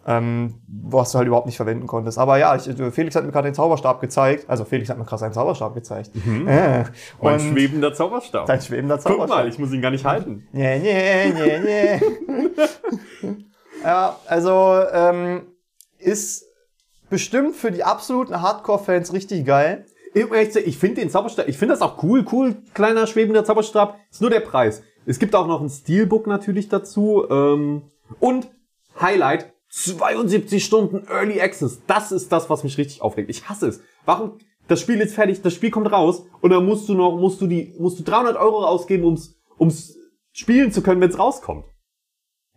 Ähm, 0.07 0.55
was 0.67 1.11
du 1.11 1.17
halt 1.17 1.27
überhaupt 1.27 1.45
nicht 1.45 1.57
verwenden 1.57 1.85
konntest. 1.85 2.17
Aber 2.17 2.37
ja, 2.37 2.55
ich, 2.55 2.63
Felix 2.91 3.15
hat 3.15 3.25
mir 3.25 3.31
gerade 3.31 3.49
den 3.49 3.53
Zauberstab 3.53 3.99
gezeigt. 4.01 4.49
Also 4.49 4.65
Felix 4.65 4.89
hat 4.89 4.97
mir 4.97 5.03
gerade 5.03 5.19
seinen 5.19 5.33
Zauberstab 5.33 5.75
gezeigt. 5.75 6.11
Äh, 6.15 6.85
mein 7.21 7.33
und 7.33 7.39
schwebender 7.41 7.93
Zauberstab. 7.93 8.45
dein 8.45 8.61
schwebender 8.61 8.95
Guck 8.95 9.05
Zauberstab. 9.05 9.37
mal, 9.39 9.47
ich 9.47 9.59
muss 9.59 9.71
ihn 9.71 9.81
gar 9.81 9.91
nicht 9.91 10.05
halten. 10.05 10.47
Nee, 10.51 10.79
nee, 10.79 11.33
nee, 11.33 11.59
nee. 11.59 11.99
ja, 13.83 14.15
also 14.25 14.81
ähm, 14.91 15.41
ist 15.99 16.45
bestimmt 17.09 17.55
für 17.55 17.71
die 17.71 17.83
absoluten 17.83 18.41
Hardcore-Fans 18.41 19.13
richtig 19.13 19.45
geil. 19.45 19.85
Ich 20.13 20.77
finde 20.77 21.01
den 21.01 21.09
Zauberstab, 21.09 21.47
ich 21.47 21.57
finde 21.57 21.73
das 21.73 21.81
auch 21.81 22.01
cool, 22.03 22.25
cool, 22.31 22.55
kleiner 22.73 23.05
schwebender 23.05 23.43
Zauberstab. 23.43 23.97
Ist 24.09 24.21
nur 24.21 24.31
der 24.31 24.39
Preis. 24.39 24.81
Es 25.05 25.19
gibt 25.19 25.35
auch 25.35 25.47
noch 25.47 25.61
ein 25.61 25.69
Steelbook 25.69 26.27
natürlich 26.27 26.69
dazu. 26.69 27.25
Ähm, 27.29 27.83
und 28.19 28.49
Highlight, 28.99 29.53
72 29.69 30.65
Stunden 30.65 31.07
Early 31.07 31.41
Access. 31.41 31.81
Das 31.87 32.11
ist 32.11 32.31
das, 32.31 32.49
was 32.49 32.63
mich 32.63 32.77
richtig 32.77 33.01
aufregt. 33.01 33.29
Ich 33.29 33.47
hasse 33.47 33.67
es. 33.67 33.81
Warum? 34.05 34.39
Das 34.67 34.81
Spiel 34.81 35.01
ist 35.01 35.15
fertig, 35.15 35.41
das 35.41 35.53
Spiel 35.53 35.71
kommt 35.71 35.91
raus 35.91 36.25
und 36.41 36.51
dann 36.51 36.65
musst 36.65 36.87
du 36.89 36.93
noch, 36.93 37.17
musst 37.17 37.41
du 37.41 37.47
die, 37.47 37.73
musst 37.79 37.99
du 37.99 38.03
300 38.03 38.37
Euro 38.37 38.65
ausgeben, 38.65 39.03
ums, 39.03 39.35
ums 39.59 39.95
spielen 40.31 40.71
zu 40.71 40.83
können, 40.83 41.01
wenn 41.01 41.09
es 41.09 41.17
rauskommt. 41.17 41.65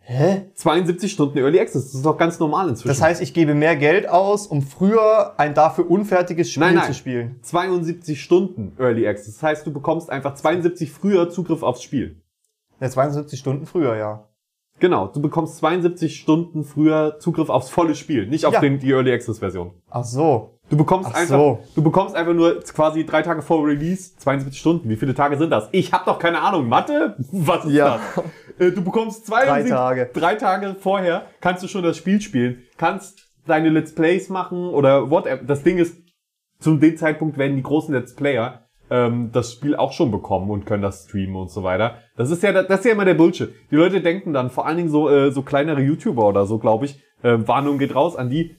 Hä? 0.05 0.51
72 0.53 1.11
Stunden 1.11 1.37
Early 1.37 1.59
Access, 1.59 1.85
das 1.85 1.95
ist 1.95 2.05
doch 2.05 2.17
ganz 2.17 2.37
normal 2.37 2.67
inzwischen. 2.69 2.89
Das 2.89 3.01
heißt, 3.01 3.21
ich 3.21 3.33
gebe 3.33 3.55
mehr 3.55 3.77
Geld 3.77 4.07
aus, 4.07 4.47
um 4.47 4.61
früher 4.61 5.33
ein 5.39 5.53
dafür 5.53 5.89
unfertiges 5.89 6.51
Spiel 6.51 6.61
Nein, 6.61 6.75
nein. 6.75 6.87
zu 6.87 6.93
spielen. 6.93 7.39
72 7.41 8.21
Stunden 8.21 8.75
Early 8.77 9.07
Access. 9.07 9.35
Das 9.35 9.43
heißt, 9.43 9.65
du 9.65 9.71
bekommst 9.71 10.09
einfach 10.09 10.35
72 10.35 10.91
früher 10.91 11.29
Zugriff 11.29 11.63
aufs 11.63 11.83
Spiel. 11.83 12.21
Ja, 12.81 12.89
72 12.89 13.39
Stunden 13.39 13.65
früher, 13.65 13.95
ja. 13.95 14.27
Genau, 14.83 15.07
du 15.07 15.21
bekommst 15.21 15.59
72 15.59 16.17
Stunden 16.19 16.65
früher 16.65 17.17
Zugriff 17.17 17.47
aufs 17.47 17.69
volle 17.69 17.95
Spiel, 17.95 18.27
nicht 18.27 18.45
auf 18.45 18.53
Ja. 18.55 18.59
den, 18.59 18.79
die 18.79 18.91
Early 18.91 19.13
Access 19.13 19.39
Version. 19.39 19.71
Ach 19.89 20.03
so. 20.03 20.59
Du 20.69 20.75
bekommst 20.75 21.09
Ach 21.09 21.15
einfach, 21.15 21.37
so. 21.37 21.59
du 21.73 21.81
bekommst 21.81 22.15
einfach 22.17 22.33
nur 22.33 22.59
quasi 22.59 23.05
drei 23.05 23.21
Tage 23.21 23.41
vor 23.41 23.65
Release 23.65 24.17
72 24.17 24.59
Stunden. 24.59 24.89
Wie 24.89 24.97
viele 24.97 25.13
Tage 25.13 25.37
sind 25.37 25.51
das? 25.51 25.69
Ich 25.71 25.93
habe 25.93 26.03
doch 26.05 26.19
keine 26.19 26.41
Ahnung. 26.41 26.67
Mathe? 26.67 27.15
Was 27.31 27.63
ist 27.63 27.71
Ja. 27.71 27.97
das? 28.17 28.25
Äh, 28.59 28.71
Du 28.73 28.83
bekommst 28.83 29.25
72, 29.25 29.69
Drei 29.71 29.77
Tage. 29.77 30.09
drei 30.13 30.35
Tage 30.35 30.75
vorher 30.77 31.27
kannst 31.39 31.63
du 31.63 31.69
schon 31.69 31.83
das 31.83 31.95
Spiel 31.95 32.19
spielen, 32.19 32.63
kannst 32.77 33.29
deine 33.47 33.69
Let's 33.69 33.95
Plays 33.95 34.27
machen 34.27 34.67
oder 34.67 35.09
whatever. 35.09 35.45
Das 35.45 35.63
Ding 35.63 35.77
ist, 35.77 35.95
zu 36.59 36.75
dem 36.75 36.97
Zeitpunkt 36.97 37.37
werden 37.37 37.55
die 37.55 37.63
großen 37.63 37.93
Let's 37.93 38.15
Player 38.15 38.62
ähm, 38.93 39.31
das 39.33 39.53
Spiel 39.53 39.75
auch 39.75 39.91
schon 39.91 40.11
bekommen 40.11 40.51
und 40.51 40.65
können 40.67 40.83
das 40.83 41.05
streamen 41.05 41.35
und 41.35 41.49
so 41.49 41.63
weiter. 41.63 41.95
Das 42.15 42.29
ist 42.29 42.43
ja, 42.43 42.51
das 42.51 42.79
ist 42.79 42.85
ja 42.85 42.91
immer 42.91 43.05
der 43.05 43.15
Bullshit. 43.15 43.49
Die 43.71 43.75
Leute 43.75 44.01
denken 44.01 44.33
dann, 44.33 44.51
vor 44.51 44.67
allen 44.67 44.77
Dingen 44.77 44.89
so, 44.89 45.09
äh, 45.09 45.31
so 45.31 45.41
kleinere 45.41 45.81
YouTuber 45.81 46.27
oder 46.27 46.45
so, 46.45 46.59
glaube 46.59 46.85
ich, 46.85 47.01
äh, 47.23 47.37
Warnung 47.47 47.79
geht 47.79 47.95
raus 47.95 48.15
an 48.15 48.29
die, 48.29 48.55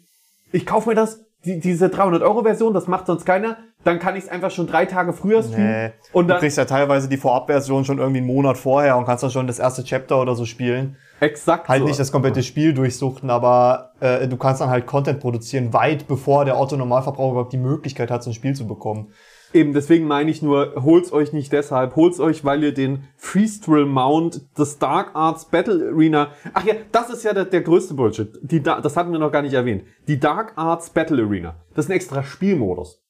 ich 0.51 0.66
kaufe 0.66 0.89
mir 0.89 0.97
das, 0.97 1.24
die, 1.45 1.61
diese 1.61 1.87
300-Euro-Version, 1.87 2.74
das 2.74 2.89
macht 2.89 3.07
sonst 3.07 3.24
keiner, 3.24 3.59
dann 3.85 4.01
kann 4.01 4.16
ich 4.16 4.24
es 4.24 4.28
einfach 4.28 4.51
schon 4.51 4.66
drei 4.66 4.87
Tage 4.87 5.12
früher 5.12 5.43
streamen. 5.43 5.85
Nee. 5.87 5.93
Und 6.12 6.26
Du 6.26 6.32
dann, 6.32 6.41
kriegst 6.41 6.59
ja 6.59 6.64
teilweise 6.64 7.09
die 7.09 7.16
Vorabversion 7.16 7.85
schon 7.85 7.99
irgendwie 7.99 8.18
einen 8.18 8.26
Monat 8.26 8.57
vorher 8.57 8.97
und 8.97 9.05
kannst 9.05 9.22
dann 9.22 9.30
schon 9.30 9.47
das 9.47 9.61
erste 9.61 9.85
Chapter 9.85 10.20
oder 10.20 10.35
so 10.35 10.47
spielen. 10.47 10.97
exakt 11.20 11.68
Halt 11.68 11.80
so. 11.80 11.87
nicht 11.87 12.01
das 12.01 12.11
komplette 12.11 12.43
Spiel 12.43 12.72
durchsuchten, 12.74 13.30
aber 13.30 13.93
äh, 14.01 14.26
du 14.26 14.37
kannst 14.37 14.61
dann 14.62 14.70
halt 14.70 14.87
Content 14.87 15.20
produzieren, 15.20 15.72
weit 15.72 16.09
bevor 16.09 16.45
der 16.45 16.59
Otto-Normalverbraucher 16.59 17.32
überhaupt 17.32 17.53
die 17.53 17.59
Möglichkeit 17.59 18.11
hat, 18.11 18.22
so 18.24 18.30
ein 18.30 18.35
Spiel 18.35 18.55
zu 18.55 18.66
bekommen. 18.66 19.12
Eben, 19.55 19.72
deswegen 19.72 20.07
meine 20.09 20.30
ich 20.32 20.42
nur, 20.42 20.74
holt's 20.82 21.12
euch 21.12 21.32
nicht 21.32 21.52
deshalb, 21.52 21.94
holt's 21.94 22.18
euch, 22.18 22.44
weil 22.44 22.64
ihr 22.64 22.74
den 22.74 23.05
Freestrill 23.16 23.86
Mount 23.86 24.42
des 24.59 24.80
Dark 24.80 25.14
Arts 25.14 25.44
Battle 25.44 25.90
Arena, 25.92 26.32
ach 26.52 26.64
ja, 26.64 26.74
das 26.90 27.09
ist 27.11 27.22
ja 27.22 27.32
der, 27.32 27.44
der 27.44 27.61
größte 27.61 27.94
Bullshit. 27.94 28.36
Die, 28.42 28.61
Da- 28.62 28.80
das 28.80 28.96
hatten 28.96 29.12
wir 29.12 29.20
noch 29.20 29.30
gar 29.30 29.42
nicht 29.42 29.55
erwähnt. 29.55 29.84
Die 30.09 30.18
Dark 30.18 30.55
Arts 30.57 30.90
Battle 30.90 31.22
Arena, 31.22 31.55
das 31.74 31.84
ist 31.84 31.90
ein 31.90 31.94
extra 31.94 32.24
Spielmodus. 32.24 33.00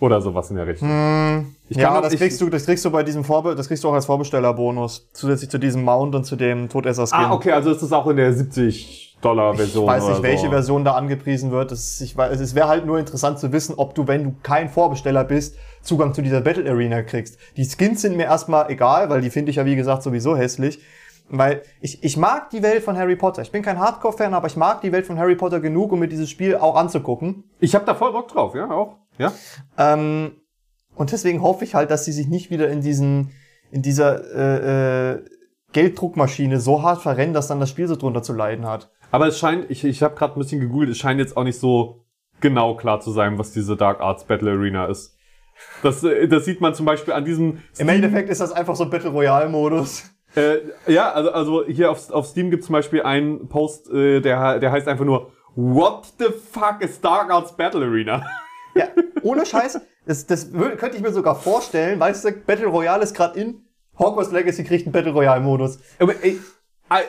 Oder 0.00 0.20
sowas 0.20 0.50
in 0.50 0.56
der 0.56 0.66
Richtung. 0.66 1.54
Ich 1.68 1.76
ja, 1.76 2.00
das 2.00 2.12
ich- 2.12 2.18
kriegst 2.18 2.40
du, 2.40 2.50
das 2.50 2.64
kriegst 2.66 2.84
du 2.84 2.90
bei 2.90 3.04
diesem 3.04 3.22
Vorbe 3.22 3.54
das 3.54 3.68
kriegst 3.68 3.84
du 3.84 3.88
auch 3.88 3.92
als 3.94 4.06
Vorbestellerbonus. 4.06 5.08
Zusätzlich 5.12 5.48
zu 5.48 5.58
diesem 5.58 5.84
Mount 5.84 6.16
und 6.16 6.24
zu 6.24 6.34
dem 6.34 6.68
Todesser-Skin. 6.68 7.18
Ah, 7.20 7.32
okay, 7.32 7.52
also 7.52 7.70
ist 7.70 7.82
das 7.82 7.92
auch 7.92 8.08
in 8.08 8.16
der 8.16 8.32
70 8.32 9.11
Dollar 9.22 9.54
Version. 9.54 9.84
Ich 9.84 9.90
weiß 9.90 10.08
nicht, 10.08 10.22
welche 10.22 10.46
so. 10.46 10.50
Version 10.50 10.84
da 10.84 10.92
angepriesen 10.92 11.50
wird. 11.50 11.70
Das, 11.70 12.00
ich 12.00 12.16
weiß, 12.16 12.38
es 12.40 12.54
wäre 12.54 12.68
halt 12.68 12.84
nur 12.84 12.98
interessant 12.98 13.38
zu 13.38 13.52
wissen, 13.52 13.74
ob 13.76 13.94
du, 13.94 14.06
wenn 14.06 14.24
du 14.24 14.34
kein 14.42 14.68
Vorbesteller 14.68 15.24
bist, 15.24 15.56
Zugang 15.80 16.12
zu 16.12 16.22
dieser 16.22 16.40
Battle 16.40 16.70
Arena 16.70 17.02
kriegst. 17.02 17.38
Die 17.56 17.64
Skins 17.64 18.02
sind 18.02 18.16
mir 18.16 18.24
erstmal 18.24 18.70
egal, 18.70 19.08
weil 19.08 19.20
die 19.20 19.30
finde 19.30 19.50
ich 19.50 19.56
ja 19.56 19.64
wie 19.64 19.76
gesagt 19.76 20.02
sowieso 20.02 20.36
hässlich. 20.36 20.80
Weil 21.28 21.62
ich, 21.80 22.02
ich 22.04 22.16
mag 22.16 22.50
die 22.50 22.62
Welt 22.62 22.82
von 22.82 22.98
Harry 22.98 23.16
Potter. 23.16 23.42
Ich 23.42 23.52
bin 23.52 23.62
kein 23.62 23.78
Hardcore-Fan, 23.78 24.34
aber 24.34 24.48
ich 24.48 24.56
mag 24.56 24.82
die 24.82 24.92
Welt 24.92 25.06
von 25.06 25.18
Harry 25.18 25.36
Potter 25.36 25.60
genug, 25.60 25.92
um 25.92 26.00
mir 26.00 26.08
dieses 26.08 26.28
Spiel 26.28 26.56
auch 26.56 26.76
anzugucken. 26.76 27.44
Ich 27.58 27.74
habe 27.74 27.86
da 27.86 27.94
voll 27.94 28.12
Bock 28.12 28.28
drauf, 28.28 28.54
ja, 28.54 28.70
auch. 28.70 28.96
Ja. 29.18 29.32
Ähm, 29.78 30.32
und 30.94 31.12
deswegen 31.12 31.40
hoffe 31.40 31.64
ich 31.64 31.74
halt, 31.74 31.90
dass 31.90 32.04
sie 32.04 32.12
sich 32.12 32.26
nicht 32.28 32.50
wieder 32.50 32.68
in 32.68 32.80
diesen, 32.80 33.30
in 33.70 33.82
dieser 33.82 34.22
äh, 34.34 35.12
äh, 35.12 35.24
Gelddruckmaschine 35.72 36.60
so 36.60 36.82
hart 36.82 37.00
verrennen, 37.00 37.32
dass 37.32 37.48
dann 37.48 37.60
das 37.60 37.70
Spiel 37.70 37.88
so 37.88 37.96
drunter 37.96 38.22
zu 38.22 38.34
leiden 38.34 38.66
hat. 38.66 38.90
Aber 39.12 39.28
es 39.28 39.38
scheint, 39.38 39.70
ich, 39.70 39.84
ich 39.84 40.02
habe 40.02 40.16
gerade 40.16 40.34
ein 40.34 40.40
bisschen 40.40 40.60
gegoogelt, 40.60 40.90
es 40.90 40.98
scheint 40.98 41.20
jetzt 41.20 41.36
auch 41.36 41.44
nicht 41.44 41.60
so 41.60 42.04
genau 42.40 42.74
klar 42.74 43.00
zu 43.00 43.12
sein, 43.12 43.38
was 43.38 43.52
diese 43.52 43.76
Dark 43.76 44.00
Arts 44.00 44.24
Battle 44.24 44.50
Arena 44.50 44.86
ist. 44.86 45.16
Das, 45.82 46.02
äh, 46.02 46.26
das 46.26 46.46
sieht 46.46 46.60
man 46.60 46.74
zum 46.74 46.86
Beispiel 46.86 47.12
an 47.12 47.24
diesem 47.24 47.62
Im 47.78 47.88
Endeffekt 47.90 48.30
ist 48.30 48.40
das 48.40 48.52
einfach 48.52 48.74
so 48.74 48.84
ein 48.84 48.90
Battle 48.90 49.10
Royale-Modus. 49.10 50.10
Äh, 50.34 50.60
ja, 50.90 51.12
also, 51.12 51.30
also 51.30 51.64
hier 51.66 51.90
auf, 51.90 52.10
auf 52.10 52.26
Steam 52.26 52.50
gibt 52.50 52.64
zum 52.64 52.72
Beispiel 52.72 53.02
einen 53.02 53.48
Post, 53.48 53.90
äh, 53.90 54.20
der, 54.20 54.58
der 54.58 54.72
heißt 54.72 54.88
einfach 54.88 55.04
nur 55.04 55.30
What 55.54 56.14
the 56.18 56.28
fuck 56.50 56.80
is 56.80 56.98
Dark 57.02 57.30
Arts 57.30 57.56
Battle 57.56 57.84
Arena? 57.84 58.26
Ja, 58.74 58.86
ohne 59.20 59.44
Scheiß, 59.44 59.82
das, 60.06 60.24
das 60.24 60.50
könnte 60.50 60.96
ich 60.96 61.02
mir 61.02 61.12
sogar 61.12 61.34
vorstellen, 61.34 62.00
weißt 62.00 62.24
du, 62.24 62.32
Battle 62.32 62.68
Royale 62.68 63.02
ist 63.02 63.14
gerade 63.14 63.38
in, 63.38 63.66
Hogwarts 63.98 64.32
Legacy 64.32 64.64
kriegt 64.64 64.86
einen 64.86 64.94
Battle 64.94 65.12
Royale-Modus. 65.12 65.78
Aber 65.98 66.14
ey, 66.24 66.40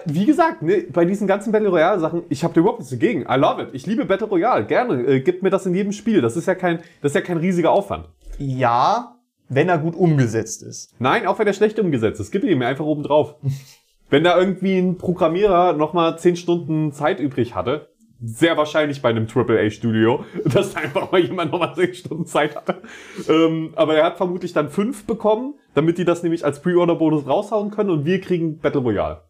wie 0.06 0.26
gesagt, 0.26 0.62
ne, 0.62 0.86
bei 0.92 1.06
diesen 1.06 1.28
ganzen 1.28 1.52
Battle 1.52 1.70
Royale 1.70 2.00
Sachen, 2.00 2.24
ich 2.30 2.44
habe 2.44 2.54
da 2.54 2.62
überhaupt 2.62 2.80
nichts 2.80 2.92
dagegen. 2.92 3.22
I 3.22 3.36
love 3.36 3.62
it. 3.62 3.70
Ich 3.74 3.86
liebe 3.86 4.06
Battle 4.06 4.28
Royale. 4.28 4.66
Gerne. 4.66 5.04
Äh, 5.04 5.20
gibt 5.20 5.44
mir 5.44 5.50
das 5.50 5.66
in 5.66 5.76
jedem 5.76 5.92
Spiel. 5.92 6.22
Das 6.22 6.38
ist 6.38 6.48
ja 6.48 6.56
kein, 6.56 6.80
das 7.02 7.12
ist 7.12 7.16
ja 7.16 7.22
kein 7.22 7.38
riesiger 7.38 7.72
Aufwand. 7.72 8.08
Ja, 8.38 9.20
wenn 9.50 9.70
er 9.70 9.78
gut 9.78 9.96
umgesetzt 9.96 10.64
ist. 10.64 10.94
Nein, 11.00 11.28
auch 11.28 11.38
wenn 11.40 11.46
der 11.46 11.54
schlecht 11.54 11.80
umgesetzt 11.80 12.20
ist. 12.20 12.32
Gib 12.32 12.44
ihn 12.44 12.58
mir 12.58 12.68
einfach 12.68 12.86
oben 12.86 13.04
drauf. 13.04 13.36
wenn 14.10 14.24
da 14.24 14.38
irgendwie 14.38 14.78
ein 14.78 14.98
Programmierer 14.98 15.74
nochmal 15.74 16.18
10 16.18 16.36
Stunden 16.36 16.92
Zeit 16.92 17.20
übrig 17.20 17.56
hatte, 17.56 17.90
sehr 18.22 18.56
wahrscheinlich 18.56 19.02
bei 19.02 19.10
einem 19.10 19.28
AAA-Studio, 19.28 20.24
dass 20.46 20.74
da 20.74 20.82
einfach 20.82 21.12
mal 21.12 21.20
jemand 21.20 21.52
nochmal 21.52 21.76
10 21.76 21.94
Stunden 21.94 22.26
Zeit 22.26 22.56
hatte. 22.56 22.82
Ähm, 23.28 23.74
aber 23.76 23.96
er 23.96 24.06
hat 24.06 24.18
vermutlich 24.18 24.54
dann 24.54 24.70
5 24.70 25.06
bekommen, 25.06 25.56
damit 25.74 25.98
die 25.98 26.06
das 26.06 26.24
nämlich 26.24 26.46
als 26.46 26.62
Pre-Order-Bonus 26.62 27.28
raushauen 27.28 27.72
können 27.72 27.90
und 27.90 28.06
wir 28.06 28.22
kriegen 28.22 28.60
Battle 28.60 28.82
Royale. 28.82 29.22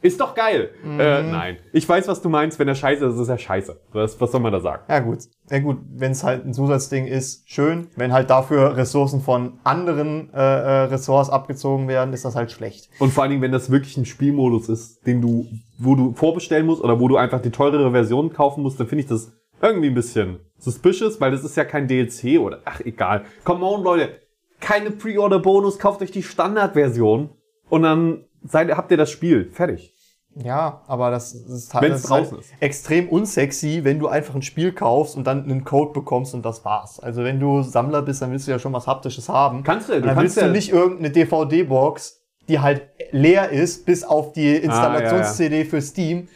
Ist 0.00 0.20
doch 0.20 0.34
geil. 0.34 0.70
Äh, 0.84 1.22
nein. 1.22 1.58
Ich 1.72 1.88
weiß, 1.88 2.08
was 2.08 2.22
du 2.22 2.28
meinst. 2.28 2.58
Wenn 2.58 2.68
er 2.68 2.74
scheiße 2.74 3.04
ist, 3.06 3.18
ist 3.18 3.28
er 3.28 3.38
scheiße. 3.38 3.80
Was, 3.92 4.20
was 4.20 4.30
soll 4.30 4.40
man 4.40 4.52
da 4.52 4.60
sagen? 4.60 4.82
Ja 4.88 5.00
gut, 5.00 5.18
ja 5.50 5.58
gut, 5.58 5.78
wenn 5.94 6.12
es 6.12 6.24
halt 6.24 6.44
ein 6.44 6.52
Zusatzding 6.52 7.06
ist, 7.06 7.48
schön. 7.48 7.88
Wenn 7.96 8.12
halt 8.12 8.30
dafür 8.30 8.76
Ressourcen 8.76 9.20
von 9.20 9.58
anderen 9.64 10.32
äh, 10.32 10.38
äh, 10.38 10.82
Ressorts 10.84 11.30
abgezogen 11.30 11.88
werden, 11.88 12.12
ist 12.14 12.24
das 12.24 12.36
halt 12.36 12.52
schlecht. 12.52 12.90
Und 12.98 13.12
vor 13.12 13.22
allen 13.22 13.30
Dingen, 13.30 13.42
wenn 13.42 13.52
das 13.52 13.70
wirklich 13.70 13.96
ein 13.96 14.04
Spielmodus 14.04 14.68
ist, 14.68 15.06
den 15.06 15.20
du, 15.20 15.46
wo 15.78 15.94
du 15.94 16.12
vorbestellen 16.12 16.66
musst 16.66 16.82
oder 16.82 17.00
wo 17.00 17.08
du 17.08 17.16
einfach 17.16 17.40
die 17.40 17.50
teurere 17.50 17.90
Version 17.90 18.32
kaufen 18.32 18.62
musst, 18.62 18.78
dann 18.78 18.86
finde 18.86 19.02
ich 19.02 19.08
das 19.08 19.32
irgendwie 19.60 19.88
ein 19.88 19.94
bisschen 19.94 20.38
suspicious, 20.58 21.20
weil 21.20 21.30
das 21.30 21.44
ist 21.44 21.56
ja 21.56 21.64
kein 21.64 21.88
DLC 21.88 22.38
oder, 22.38 22.60
ach 22.64 22.80
egal. 22.80 23.24
Come 23.44 23.64
on, 23.64 23.82
Leute. 23.82 24.20
Keine 24.60 24.90
Pre-Order-Bonus, 24.90 25.78
kauft 25.78 26.02
euch 26.02 26.10
die 26.10 26.22
Standardversion 26.22 27.30
und 27.68 27.82
dann 27.82 28.24
seid, 28.44 28.70
habt 28.76 28.90
ihr 28.90 28.96
das 28.96 29.10
Spiel. 29.10 29.50
Fertig. 29.52 29.94
Ja, 30.34 30.82
aber 30.86 31.10
das 31.10 31.34
ist 31.34 31.74
halt, 31.74 31.90
das 31.90 32.04
ist 32.04 32.10
halt 32.10 32.32
ist. 32.32 32.52
extrem 32.60 33.08
unsexy, 33.08 33.80
wenn 33.82 33.98
du 33.98 34.06
einfach 34.06 34.34
ein 34.36 34.42
Spiel 34.42 34.72
kaufst 34.72 35.16
und 35.16 35.26
dann 35.26 35.44
einen 35.44 35.64
Code 35.64 35.92
bekommst 35.92 36.32
und 36.34 36.44
das 36.44 36.64
war's. 36.64 37.00
Also 37.00 37.24
wenn 37.24 37.40
du 37.40 37.62
Sammler 37.62 38.02
bist, 38.02 38.22
dann 38.22 38.30
willst 38.30 38.46
du 38.46 38.52
ja 38.52 38.58
schon 38.60 38.72
was 38.72 38.86
Haptisches 38.86 39.28
haben. 39.28 39.64
Kannst 39.64 39.88
du 39.88 39.94
ja, 39.94 40.00
du 40.00 40.06
dann 40.06 40.14
kannst 40.14 40.36
willst 40.36 40.36
du 40.36 40.40
ja- 40.42 40.52
nicht 40.52 40.70
irgendeine 40.70 41.10
DVD-Box, 41.10 42.20
die 42.48 42.60
halt 42.60 42.82
leer 43.10 43.50
ist, 43.50 43.84
bis 43.84 44.04
auf 44.04 44.32
die 44.32 44.54
Installations-CD 44.56 45.64
für 45.64 45.82
Steam. 45.82 46.28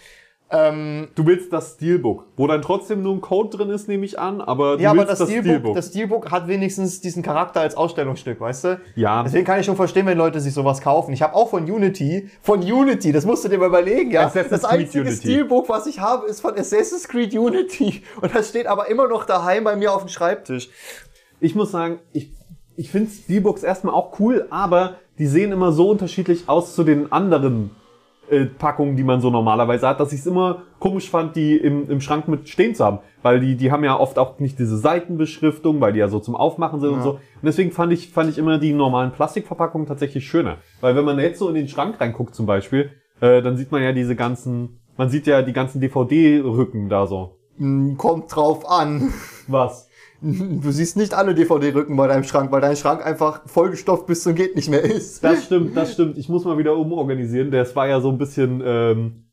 Ähm, 0.54 1.08
Du 1.14 1.26
willst 1.26 1.50
das 1.50 1.74
Steelbook, 1.74 2.26
wo 2.36 2.46
dann 2.46 2.60
trotzdem 2.60 3.02
nur 3.02 3.14
ein 3.14 3.22
Code 3.22 3.56
drin 3.56 3.70
ist, 3.70 3.88
nehme 3.88 4.04
ich 4.04 4.18
an, 4.18 4.42
aber 4.42 4.76
du 4.76 4.82
ja, 4.82 4.90
aber 4.90 5.08
willst 5.08 5.20
das 5.20 5.30
Steelbook, 5.30 5.74
das 5.74 5.88
Steelbook 5.88 6.30
hat 6.30 6.46
wenigstens 6.46 7.00
diesen 7.00 7.22
Charakter 7.22 7.62
als 7.62 7.74
Ausstellungsstück, 7.74 8.38
weißt 8.38 8.64
du? 8.64 8.80
Ja. 8.94 9.22
Deswegen 9.22 9.46
kann 9.46 9.58
ich 9.58 9.64
schon 9.64 9.76
verstehen, 9.76 10.04
wenn 10.04 10.18
Leute 10.18 10.40
sich 10.40 10.52
sowas 10.52 10.82
kaufen. 10.82 11.14
Ich 11.14 11.22
habe 11.22 11.34
auch 11.34 11.48
von 11.48 11.64
Unity, 11.70 12.28
von 12.42 12.60
Unity, 12.60 13.12
das 13.12 13.24
musst 13.24 13.44
du 13.44 13.48
dir 13.48 13.56
mal 13.56 13.68
überlegen, 13.68 14.10
ja. 14.10 14.26
Assassin's 14.26 14.50
das 14.50 14.64
einzige 14.66 15.00
Unity. 15.04 15.16
Steelbook, 15.16 15.70
was 15.70 15.86
ich 15.86 16.00
habe, 16.00 16.26
ist 16.26 16.42
von 16.42 16.54
Assassin's 16.58 17.08
Creed 17.08 17.32
Unity. 17.34 18.02
Und 18.20 18.34
das 18.34 18.50
steht 18.50 18.66
aber 18.66 18.88
immer 18.88 19.08
noch 19.08 19.24
daheim 19.24 19.64
bei 19.64 19.74
mir 19.74 19.94
auf 19.94 20.02
dem 20.02 20.08
Schreibtisch. 20.08 20.68
ich 21.40 21.54
muss 21.54 21.70
sagen, 21.70 21.98
ich, 22.12 22.30
ich 22.76 22.90
finde 22.90 23.10
Steelbooks 23.10 23.62
erstmal 23.62 23.94
auch 23.94 24.20
cool, 24.20 24.46
aber 24.50 24.96
die 25.18 25.26
sehen 25.26 25.50
immer 25.50 25.72
so 25.72 25.88
unterschiedlich 25.88 26.48
aus 26.48 26.74
zu 26.74 26.84
den 26.84 27.10
anderen 27.10 27.70
äh, 28.32 28.46
Packungen, 28.46 28.96
die 28.96 29.04
man 29.04 29.20
so 29.20 29.30
normalerweise 29.30 29.86
hat, 29.86 30.00
dass 30.00 30.12
ich 30.12 30.20
es 30.20 30.26
immer 30.26 30.62
komisch 30.78 31.10
fand, 31.10 31.36
die 31.36 31.56
im, 31.56 31.88
im 31.90 32.00
Schrank 32.00 32.26
mit 32.28 32.48
stehen 32.48 32.74
zu 32.74 32.84
haben. 32.84 32.98
Weil 33.22 33.40
die, 33.40 33.56
die 33.56 33.70
haben 33.70 33.84
ja 33.84 33.98
oft 33.98 34.18
auch 34.18 34.38
nicht 34.40 34.58
diese 34.58 34.76
Seitenbeschriftung, 34.78 35.80
weil 35.80 35.92
die 35.92 36.00
ja 36.00 36.08
so 36.08 36.18
zum 36.18 36.34
Aufmachen 36.34 36.80
sind 36.80 36.90
und 36.90 37.02
so. 37.02 37.10
Und 37.12 37.20
deswegen 37.44 37.70
fand 37.70 37.92
ich, 37.92 38.10
fand 38.10 38.30
ich 38.30 38.38
immer 38.38 38.58
die 38.58 38.72
normalen 38.72 39.12
Plastikverpackungen 39.12 39.86
tatsächlich 39.86 40.26
schöner. 40.26 40.56
Weil 40.80 40.96
wenn 40.96 41.04
man 41.04 41.18
jetzt 41.18 41.38
so 41.38 41.48
in 41.48 41.54
den 41.54 41.68
Schrank 41.68 42.00
reinguckt 42.00 42.34
zum 42.34 42.46
Beispiel, 42.46 42.90
äh, 43.20 43.42
dann 43.42 43.56
sieht 43.56 43.70
man 43.70 43.82
ja 43.82 43.92
diese 43.92 44.16
ganzen, 44.16 44.80
man 44.96 45.10
sieht 45.10 45.26
ja 45.26 45.42
die 45.42 45.52
ganzen 45.52 45.80
DVD-Rücken 45.80 46.88
da 46.88 47.06
so. 47.06 47.36
Hm, 47.58 47.96
Kommt 47.96 48.34
drauf 48.34 48.68
an. 48.68 49.12
Was? 49.46 49.88
Du 50.62 50.70
siehst 50.70 50.96
nicht 50.96 51.14
alle 51.14 51.34
DVD-Rücken 51.34 51.96
bei 51.96 52.06
deinem 52.06 52.24
Schrank, 52.24 52.52
weil 52.52 52.60
dein 52.60 52.76
Schrank 52.76 53.04
einfach 53.04 53.42
vollgestopft 53.46 54.06
bis 54.06 54.22
zum 54.22 54.34
geht 54.34 54.54
nicht 54.54 54.70
mehr 54.70 54.82
ist. 54.82 55.22
Das 55.24 55.44
stimmt, 55.44 55.76
das 55.76 55.94
stimmt. 55.94 56.16
Ich 56.16 56.28
muss 56.28 56.44
mal 56.44 56.58
wieder 56.58 56.76
umorganisieren. 56.76 57.50
Das 57.50 57.74
war 57.74 57.88
ja 57.88 58.00
so 58.00 58.10
ein 58.10 58.18
bisschen 58.18 58.62
ähm, 58.64 59.24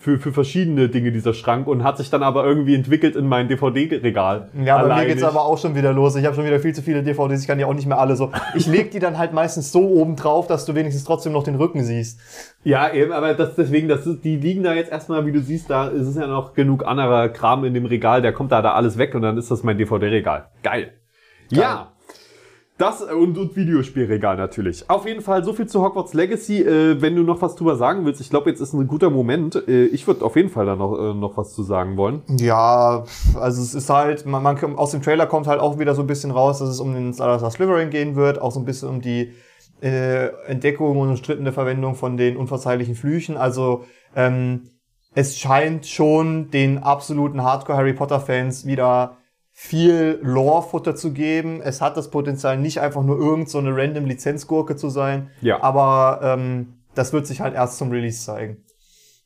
für, 0.00 0.18
für 0.18 0.32
verschiedene 0.32 0.88
Dinge 0.88 1.10
dieser 1.10 1.34
Schrank 1.34 1.66
und 1.66 1.82
hat 1.82 1.98
sich 1.98 2.08
dann 2.08 2.22
aber 2.22 2.44
irgendwie 2.44 2.76
entwickelt 2.76 3.16
in 3.16 3.26
mein 3.26 3.48
DVD-Regal. 3.48 4.48
Ja, 4.54 4.78
bei 4.78 4.84
mir 4.84 4.92
Alleinig. 4.92 5.08
geht's 5.08 5.24
aber 5.24 5.44
auch 5.44 5.58
schon 5.58 5.74
wieder 5.74 5.92
los. 5.92 6.14
Ich 6.14 6.24
habe 6.24 6.36
schon 6.36 6.46
wieder 6.46 6.60
viel 6.60 6.72
zu 6.72 6.82
viele 6.82 7.02
DVDs, 7.02 7.42
ich 7.42 7.48
kann 7.48 7.58
die 7.58 7.64
auch 7.64 7.74
nicht 7.74 7.86
mehr 7.86 7.98
alle 7.98 8.14
so. 8.14 8.30
Ich 8.54 8.68
leg 8.68 8.92
die 8.92 9.00
dann 9.00 9.18
halt 9.18 9.32
meistens 9.32 9.72
so 9.72 9.88
oben 9.88 10.14
drauf, 10.14 10.46
dass 10.46 10.64
du 10.64 10.76
wenigstens 10.76 11.02
trotzdem 11.04 11.32
noch 11.32 11.42
den 11.42 11.56
Rücken 11.56 11.82
siehst. 11.82 12.20
Ja, 12.62 12.92
eben, 12.92 13.10
aber 13.10 13.34
das 13.34 13.56
deswegen, 13.56 13.88
das 13.88 14.06
ist, 14.06 14.24
die 14.24 14.36
liegen 14.36 14.62
da 14.62 14.72
jetzt 14.72 14.92
erstmal, 14.92 15.26
wie 15.26 15.32
du 15.32 15.40
siehst, 15.40 15.68
da 15.68 15.88
ist 15.88 16.06
es 16.06 16.14
ja 16.14 16.28
noch 16.28 16.54
genug 16.54 16.86
anderer 16.86 17.28
Kram 17.28 17.64
in 17.64 17.74
dem 17.74 17.86
Regal, 17.86 18.22
der 18.22 18.32
kommt 18.32 18.52
da 18.52 18.62
da 18.62 18.74
alles 18.74 18.98
weg 18.98 19.16
und 19.16 19.22
dann 19.22 19.36
ist 19.36 19.50
das 19.50 19.64
mein 19.64 19.78
DVD-Regal. 19.78 20.46
Geil. 20.62 20.92
Ja. 21.50 21.92
Das 22.78 23.02
und, 23.02 23.36
und 23.36 23.56
Videospielregal 23.56 24.36
natürlich. 24.36 24.88
Auf 24.88 25.04
jeden 25.04 25.20
Fall 25.20 25.42
so 25.42 25.52
viel 25.52 25.66
zu 25.66 25.82
Hogwarts 25.82 26.14
Legacy. 26.14 26.62
Äh, 26.62 27.02
wenn 27.02 27.16
du 27.16 27.24
noch 27.24 27.42
was 27.42 27.56
drüber 27.56 27.74
sagen 27.74 28.04
willst, 28.04 28.20
ich 28.20 28.30
glaube, 28.30 28.48
jetzt 28.50 28.60
ist 28.60 28.72
ein 28.72 28.86
guter 28.86 29.10
Moment. 29.10 29.56
Äh, 29.66 29.86
ich 29.86 30.06
würde 30.06 30.24
auf 30.24 30.36
jeden 30.36 30.48
Fall 30.48 30.64
da 30.64 30.76
noch, 30.76 30.96
äh, 30.96 31.12
noch 31.12 31.36
was 31.36 31.54
zu 31.54 31.64
sagen 31.64 31.96
wollen. 31.96 32.22
Ja, 32.28 33.04
also 33.34 33.62
es 33.62 33.74
ist 33.74 33.90
halt, 33.90 34.26
man, 34.26 34.44
man 34.44 34.76
aus 34.76 34.92
dem 34.92 35.02
Trailer 35.02 35.26
kommt 35.26 35.48
halt 35.48 35.60
auch 35.60 35.80
wieder 35.80 35.96
so 35.96 36.02
ein 36.02 36.06
bisschen 36.06 36.30
raus, 36.30 36.60
dass 36.60 36.68
es 36.68 36.78
um 36.78 36.94
den 36.94 37.12
Salazar 37.12 37.50
Slytherin 37.50 37.90
gehen 37.90 38.14
wird, 38.14 38.40
auch 38.40 38.52
so 38.52 38.60
ein 38.60 38.64
bisschen 38.64 38.88
um 38.88 39.00
die 39.00 39.32
äh, 39.82 40.28
Entdeckung 40.46 40.98
und 40.98 41.08
umstrittene 41.08 41.52
Verwendung 41.52 41.96
von 41.96 42.16
den 42.16 42.36
unverzeihlichen 42.36 42.94
Flüchen. 42.94 43.36
Also 43.36 43.84
ähm, 44.14 44.70
es 45.16 45.36
scheint 45.36 45.84
schon 45.86 46.52
den 46.52 46.78
absoluten 46.78 47.42
Hardcore 47.42 47.76
Harry 47.76 47.92
Potter 47.92 48.20
Fans 48.20 48.66
wieder 48.66 49.17
viel 49.60 50.20
Lore-Futter 50.22 50.94
zu 50.94 51.12
geben. 51.12 51.60
Es 51.60 51.80
hat 51.80 51.96
das 51.96 52.12
Potenzial, 52.12 52.56
nicht 52.56 52.80
einfach 52.80 53.02
nur 53.02 53.18
irgend 53.18 53.50
so 53.50 53.58
eine 53.58 53.76
random 53.76 54.04
Lizenzgurke 54.04 54.76
zu 54.76 54.88
sein. 54.88 55.30
Ja. 55.40 55.60
Aber 55.64 56.20
ähm, 56.22 56.74
das 56.94 57.12
wird 57.12 57.26
sich 57.26 57.40
halt 57.40 57.56
erst 57.56 57.76
zum 57.76 57.90
Release 57.90 58.24
zeigen. 58.24 58.58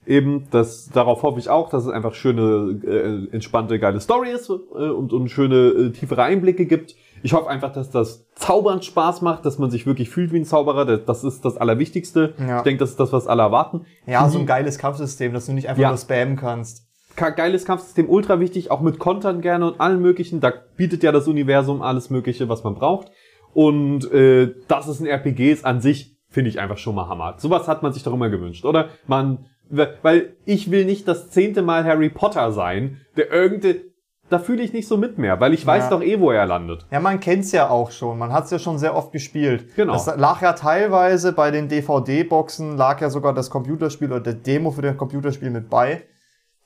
Eben, 0.07 0.49
das, 0.51 0.89
darauf 0.89 1.23
hoffe 1.23 1.39
ich 1.39 1.51
auch, 1.51 1.69
dass 1.69 1.85
es 1.85 1.91
einfach 1.91 2.15
schöne, 2.15 2.81
äh, 2.83 3.35
entspannte, 3.35 3.79
geile 3.79 4.01
Story 4.01 4.31
ist 4.31 4.49
äh, 4.49 4.53
und, 4.53 5.13
und 5.13 5.29
schöne, 5.29 5.55
äh, 5.55 5.91
tiefere 5.91 6.23
Einblicke 6.23 6.65
gibt. 6.65 6.97
Ich 7.23 7.35
hoffe 7.35 7.51
einfach, 7.51 7.71
dass 7.71 7.91
das 7.91 8.25
Zaubern 8.35 8.81
Spaß 8.81 9.21
macht, 9.21 9.45
dass 9.45 9.59
man 9.59 9.71
sich 9.71 9.85
wirklich 9.87 10.09
fühlt 10.09 10.33
wie 10.33 10.39
ein 10.39 10.47
Zauberer. 10.47 10.97
Das, 10.97 11.25
ist 11.25 11.45
das 11.45 11.59
Allerwichtigste. 11.59 12.33
Ja. 12.39 12.57
Ich 12.57 12.63
denke, 12.63 12.79
das 12.79 12.93
ist 12.93 13.01
das, 13.01 13.13
was 13.13 13.27
alle 13.27 13.43
erwarten. 13.43 13.83
Ja, 14.07 14.27
so 14.31 14.39
ein 14.39 14.47
geiles 14.47 14.79
Kampfsystem, 14.79 15.35
dass 15.35 15.45
du 15.45 15.53
nicht 15.53 15.69
einfach 15.69 15.83
Ja. 15.83 15.89
nur 15.91 15.99
spammen 15.99 16.37
kannst. 16.37 16.89
Geiles 17.17 17.65
Kampfsystem, 17.65 18.09
ultra 18.09 18.41
wichtig, 18.41 18.71
auch 18.71 18.81
mit 18.81 18.99
Kontern 18.99 19.41
gerne 19.41 19.67
und 19.67 19.81
allen 19.81 20.01
möglichen. 20.01 20.41
Da 20.41 20.53
bietet 20.77 21.03
ja 21.03 21.13
das 21.13 21.29
Universum 21.29 21.83
alles 21.83 22.11
Mögliche, 22.11 22.49
was 22.49 22.65
man 22.65 22.75
braucht. 22.75 23.11
Und 23.55 24.11
äh, 24.13 24.55
dass 24.69 24.89
es 24.89 25.01
ein 25.01 25.07
RPG 25.07 25.53
ist 25.53 25.65
an 25.65 25.81
sich, 25.81 26.17
finde 26.29 26.49
ich 26.51 26.59
einfach 26.61 26.79
schon 26.79 26.95
mal 26.95 27.09
Hammer. 27.09 27.35
Sowas 27.39 27.69
hat 27.69 27.83
man 27.83 27.93
sich 27.93 28.03
doch 28.03 28.15
immer 28.15 28.31
gewünscht, 28.31 28.65
oder? 28.65 28.89
Man, 29.07 29.47
weil 29.69 30.37
ich 30.47 30.71
will 30.71 30.85
nicht 30.87 31.07
das 31.07 31.31
zehnte 31.31 31.63
Mal 31.63 31.85
Harry 31.85 32.09
Potter 32.09 32.51
sein, 32.53 33.01
der 33.17 33.31
irgende, 33.31 33.83
da 34.31 34.39
fühle 34.39 34.63
ich 34.63 34.73
nicht 34.73 34.89
so 34.89 34.97
mit 34.97 35.19
mehr, 35.19 35.39
weil 35.41 35.53
ich 35.53 35.67
weiß 35.67 35.85
Ja. 35.85 35.91
doch 35.91 36.03
eh, 36.03 36.19
wo 36.19 36.31
er 36.31 36.47
landet. 36.47 36.87
Ja, 36.91 37.01
man 37.01 37.21
kennt's 37.21 37.53
ja 37.53 37.69
auch 37.69 37.91
schon. 37.91 38.19
Man 38.19 38.33
hat's 38.33 38.51
ja 38.51 38.59
schon 38.59 38.79
sehr 38.79 38.97
oft 38.97 39.13
gespielt. 39.13 39.67
Genau. 39.77 39.93
Das 39.93 40.07
lag 40.17 40.41
ja 40.41 40.55
teilweise 40.55 41.33
bei 41.33 41.51
den 41.51 41.69
DVD-Boxen, 41.69 42.79
lag 42.79 43.01
ja 43.03 43.11
sogar 43.11 43.35
das 43.35 43.51
Computerspiel 43.51 44.11
oder 44.11 44.21
der 44.21 44.35
Demo 44.35 44.71
für 44.71 44.81
das 44.83 44.97
Computerspiel 44.97 45.51
mit 45.51 45.69
bei 45.69 46.03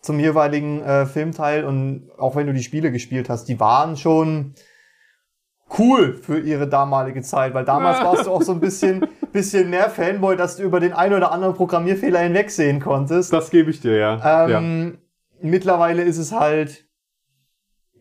zum 0.06 0.18
jeweiligen 0.18 0.82
äh, 0.82 1.06
Filmteil. 1.06 1.64
Und 1.64 2.10
auch 2.16 2.36
wenn 2.36 2.46
du 2.46 2.52
die 2.52 2.62
Spiele 2.62 2.90
gespielt 2.92 3.28
hast, 3.28 3.44
die 3.44 3.60
waren 3.60 3.96
schon 3.96 4.54
cool 5.78 6.14
für 6.14 6.38
ihre 6.38 6.68
damalige 6.68 7.22
Zeit, 7.22 7.52
weil 7.52 7.64
damals 7.64 8.00
warst 8.00 8.26
du 8.26 8.30
auch 8.30 8.42
so 8.42 8.52
ein 8.52 8.60
bisschen, 8.60 9.06
bisschen 9.32 9.68
mehr 9.68 9.90
Fanboy, 9.90 10.36
dass 10.36 10.56
du 10.56 10.62
über 10.62 10.80
den 10.80 10.92
einen 10.92 11.14
oder 11.14 11.32
anderen 11.32 11.54
Programmierfehler 11.54 12.20
hinwegsehen 12.20 12.80
konntest. 12.80 13.32
Das 13.32 13.50
gebe 13.50 13.70
ich 13.70 13.80
dir, 13.80 13.96
ja. 13.96 14.46
ja. 14.48 14.60
Ähm, 14.60 14.98
Mittlerweile 15.42 16.02
ist 16.02 16.18
es 16.18 16.32
halt, 16.32 16.85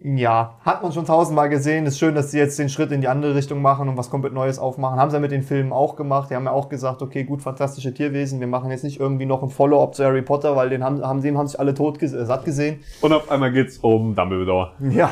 ja, 0.04 0.58
hat 0.64 0.84
man 0.84 0.92
schon 0.92 1.06
tausendmal 1.06 1.50
gesehen. 1.50 1.86
Ist 1.86 1.98
schön, 1.98 2.14
dass 2.14 2.30
sie 2.30 2.38
jetzt 2.38 2.60
den 2.60 2.70
Schritt 2.70 2.92
in 2.92 3.02
die 3.02 3.08
andere 3.08 3.34
Richtung 3.34 3.62
machen 3.62 3.90
und 3.90 3.98
was 3.98 4.10
komplett 4.10 4.34
Neues 4.34 4.60
aufmachen. 4.60 5.00
Haben 5.00 5.10
sie 5.10 5.16
ja 5.16 5.20
mit 5.20 5.32
den 5.32 5.42
Filmen 5.42 5.74
auch 5.74 5.96
gemacht. 5.96 6.30
Die 6.30 6.36
haben 6.36 6.46
ja 6.46 6.52
auch 6.52 6.70
gesagt, 6.70 7.02
okay, 7.02 7.24
gut, 7.24 7.42
fantastische 7.42 7.94
Tierwesen. 7.94 8.40
Wir 8.40 8.48
machen 8.48 8.70
jetzt 8.70 8.84
nicht 8.84 9.00
irgendwie 9.00 9.26
noch 9.26 9.42
ein 9.42 9.50
Follow-up 9.50 9.96
zu 9.96 10.04
Harry 10.04 10.22
Potter, 10.22 10.56
weil 10.56 10.70
den 10.70 10.84
haben, 10.84 11.02
haben, 11.02 11.22
den 11.22 11.38
haben 11.38 11.48
sich 11.48 11.60
alle 11.60 11.74
tot 11.74 11.98
ges 11.98 12.14
äh, 12.14 12.26
satt 12.26 12.46
gesehen. 12.46 12.84
Und 13.02 13.14
auf 13.14 13.32
einmal 13.32 13.52
geht's 13.52 13.78
um 13.80 14.16
Dumbledore. 14.16 14.74
Ja. 14.92 15.12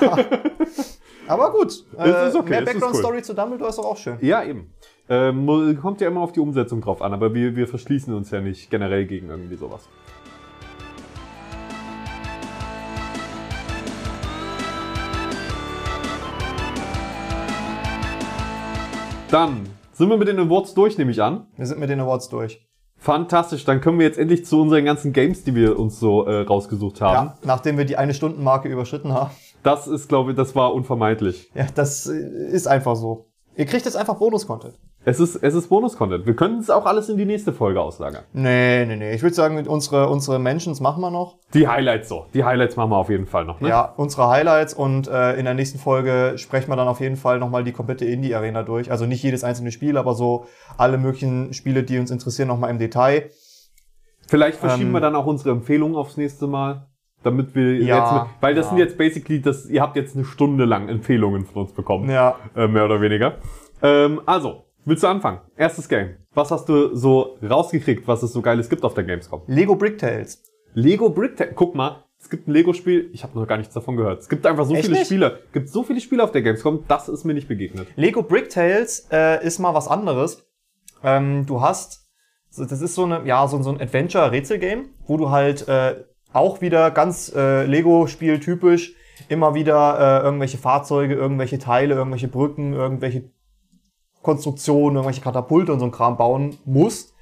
Aber 1.27 1.51
gut. 1.51 1.85
Äh, 1.97 2.35
okay, 2.35 2.49
mehr 2.49 2.61
Background-Story 2.63 3.21
zu 3.21 3.33
Dumbledore 3.33 3.69
ist 3.69 3.77
doch 3.77 3.85
auch 3.85 3.97
schön. 3.97 4.17
Ja, 4.21 4.43
eben. 4.43 4.73
Ähm, 5.09 5.77
kommt 5.81 6.01
ja 6.01 6.07
immer 6.07 6.21
auf 6.21 6.31
die 6.31 6.39
Umsetzung 6.39 6.81
drauf 6.81 7.01
an, 7.01 7.13
aber 7.13 7.33
wir, 7.33 7.55
wir 7.55 7.67
verschließen 7.67 8.13
uns 8.13 8.31
ja 8.31 8.41
nicht 8.41 8.69
generell 8.69 9.05
gegen 9.05 9.29
irgendwie 9.29 9.55
sowas. 9.55 9.87
Dann 19.33 19.67
sind 19.93 20.09
wir 20.09 20.17
mit 20.17 20.27
den 20.27 20.37
Awards 20.37 20.75
durch, 20.75 20.99
nehme 20.99 21.09
ich 21.09 21.19
an. 21.19 21.47
Wir 21.57 21.65
sind 21.65 21.79
mit 21.79 21.89
den 21.89 21.99
Awards 21.99 22.29
durch. 22.29 22.63
Fantastisch, 22.97 23.65
dann 23.65 23.81
kommen 23.81 23.97
wir 23.97 24.05
jetzt 24.05 24.19
endlich 24.19 24.45
zu 24.45 24.61
unseren 24.61 24.85
ganzen 24.85 25.11
Games, 25.11 25.43
die 25.43 25.55
wir 25.55 25.79
uns 25.79 25.99
so 25.99 26.27
äh, 26.27 26.41
rausgesucht 26.41 27.01
haben. 27.01 27.29
Ja, 27.29 27.37
nachdem 27.41 27.79
wir 27.79 27.85
die 27.85 27.97
eine 27.97 28.13
Stundenmarke 28.13 28.69
überschritten 28.69 29.11
haben. 29.11 29.31
Das 29.63 29.87
ist, 29.87 30.07
glaube 30.07 30.31
ich, 30.31 30.37
das 30.37 30.55
war 30.55 30.71
unvermeidlich. 30.75 31.49
Ja, 31.55 31.65
das 31.73 32.05
äh, 32.05 32.13
ist 32.51 32.67
einfach 32.67 32.95
so. 32.95 33.31
Ihr 33.55 33.65
kriegt 33.65 33.85
jetzt 33.85 33.95
einfach 33.95 34.19
Bonus-Content. 34.19 34.75
Es 35.05 35.19
ist, 35.19 35.35
es 35.35 35.53
ist 35.53 35.67
Bonus-Content. 35.67 36.25
Wir 36.25 36.35
können 36.35 36.59
es 36.59 36.69
auch 36.69 36.85
alles 36.85 37.09
in 37.09 37.17
die 37.17 37.25
nächste 37.25 37.51
Folge 37.51 37.81
auslagern. 37.81 38.23
Nee, 38.31 38.85
nee, 38.85 38.95
nee. 38.95 39.13
Ich 39.13 39.21
würde 39.21 39.35
sagen, 39.35 39.67
unsere, 39.67 40.07
unsere 40.07 40.39
Mentions 40.39 40.79
machen 40.79 41.01
wir 41.01 41.11
noch. 41.11 41.37
Die 41.53 41.67
Highlights 41.67 42.07
so. 42.07 42.27
Die 42.33 42.45
Highlights 42.45 42.77
machen 42.77 42.91
wir 42.91 42.97
auf 42.97 43.09
jeden 43.09 43.25
Fall 43.25 43.43
noch, 43.43 43.59
ne? 43.59 43.67
Ja, 43.67 43.93
unsere 43.97 44.29
Highlights 44.29 44.73
und 44.73 45.09
äh, 45.09 45.33
in 45.33 45.43
der 45.43 45.55
nächsten 45.55 45.77
Folge 45.77 46.35
sprechen 46.37 46.69
wir 46.71 46.77
dann 46.77 46.87
auf 46.87 47.01
jeden 47.01 47.17
Fall 47.17 47.39
nochmal 47.39 47.65
die 47.65 47.73
komplette 47.73 48.05
Indie-Arena 48.05 48.63
durch. 48.63 48.91
Also 48.91 49.05
nicht 49.05 49.21
jedes 49.23 49.43
einzelne 49.43 49.71
Spiel, 49.73 49.97
aber 49.97 50.13
so 50.13 50.45
alle 50.77 50.97
möglichen 50.97 51.53
Spiele, 51.53 51.83
die 51.83 51.99
uns 51.99 52.09
interessieren, 52.09 52.47
nochmal 52.47 52.69
im 52.69 52.79
Detail. 52.79 53.29
Vielleicht 54.27 54.57
verschieben 54.57 54.87
Ähm, 54.87 54.93
wir 54.93 55.01
dann 55.01 55.15
auch 55.15 55.25
unsere 55.25 55.51
Empfehlungen 55.51 55.97
aufs 55.97 56.15
nächste 56.15 56.47
Mal. 56.47 56.87
Damit 57.23 57.55
wir 57.55 57.75
Ja, 57.81 58.23
jetzt, 58.23 58.31
weil 58.41 58.53
das 58.55 58.65
ja. 58.65 58.69
sind 58.69 58.77
jetzt 58.79 58.97
basically, 58.97 59.41
das, 59.41 59.65
ihr 59.69 59.81
habt 59.81 59.95
jetzt 59.95 60.15
eine 60.15 60.25
Stunde 60.25 60.65
lang 60.65 60.89
Empfehlungen 60.89 61.45
von 61.45 61.63
uns 61.63 61.73
bekommen. 61.73 62.09
Ja, 62.09 62.35
Äh, 62.55 62.67
mehr 62.67 62.85
oder 62.85 62.99
weniger. 62.99 63.35
Ähm, 63.81 64.21
also, 64.25 64.62
willst 64.85 65.03
du 65.03 65.07
anfangen? 65.07 65.39
Erstes 65.55 65.87
Game. 65.87 66.17
Was 66.33 66.51
hast 66.51 66.67
du 66.69 66.95
so 66.95 67.37
rausgekriegt, 67.41 68.07
was 68.07 68.23
es 68.23 68.33
so 68.33 68.41
geiles 68.41 68.69
gibt 68.69 68.83
auf 68.83 68.93
der 68.93 69.03
Gamescom? 69.03 69.43
Lego 69.47 69.75
Brick 69.75 69.97
Tales. 69.97 70.43
Lego 70.73 71.09
Brick 71.09 71.37
Tale. 71.37 71.51
Guck 71.53 71.75
mal, 71.75 72.03
es 72.23 72.29
gibt 72.29 72.47
ein 72.47 72.51
Lego-Spiel, 72.53 73.09
ich 73.11 73.23
habe 73.23 73.37
noch 73.37 73.45
gar 73.45 73.57
nichts 73.57 73.73
davon 73.73 73.97
gehört. 73.97 74.21
Es 74.21 74.29
gibt 74.29 74.45
einfach 74.45 74.65
so 74.65 74.73
Echt 74.73 74.85
viele 74.85 74.97
nicht? 74.97 75.07
Spiele. 75.07 75.41
Es 75.47 75.51
gibt 75.51 75.69
so 75.69 75.83
viele 75.83 75.99
Spiele 75.99 76.23
auf 76.23 76.31
der 76.31 76.41
Gamescom, 76.41 76.85
das 76.87 77.09
ist 77.09 77.25
mir 77.25 77.33
nicht 77.33 77.49
begegnet. 77.49 77.87
Lego 77.97 78.23
Brick 78.23 78.49
Tales 78.49 79.07
äh, 79.11 79.45
ist 79.45 79.59
mal 79.59 79.73
was 79.73 79.89
anderes. 79.89 80.45
Ähm, 81.03 81.45
du 81.45 81.59
hast, 81.59 82.07
das 82.57 82.81
ist 82.81 82.95
so 82.95 83.03
eine, 83.03 83.25
ja, 83.25 83.45
so, 83.47 83.61
so 83.61 83.71
ein 83.71 83.81
Adventure-Rätsel-Game, 83.81 84.91
wo 85.05 85.17
du 85.17 85.31
halt 85.31 85.67
äh, 85.67 86.05
auch 86.31 86.61
wieder 86.61 86.91
ganz 86.91 87.33
äh, 87.35 87.65
Lego-Spiel 87.65 88.39
typisch 88.39 88.95
immer 89.27 89.53
wieder 89.53 90.21
äh, 90.21 90.25
irgendwelche 90.25 90.57
Fahrzeuge, 90.57 91.15
irgendwelche 91.15 91.59
Teile, 91.59 91.95
irgendwelche 91.95 92.29
Brücken, 92.29 92.73
irgendwelche 92.73 93.31
Konstruktionen, 94.23 94.95
irgendwelche 94.95 95.21
Katapulte 95.21 95.71
und 95.71 95.79
so 95.79 95.85
ein 95.85 95.91
Kram 95.91 96.17
bauen 96.17 96.57
musst. 96.65 97.13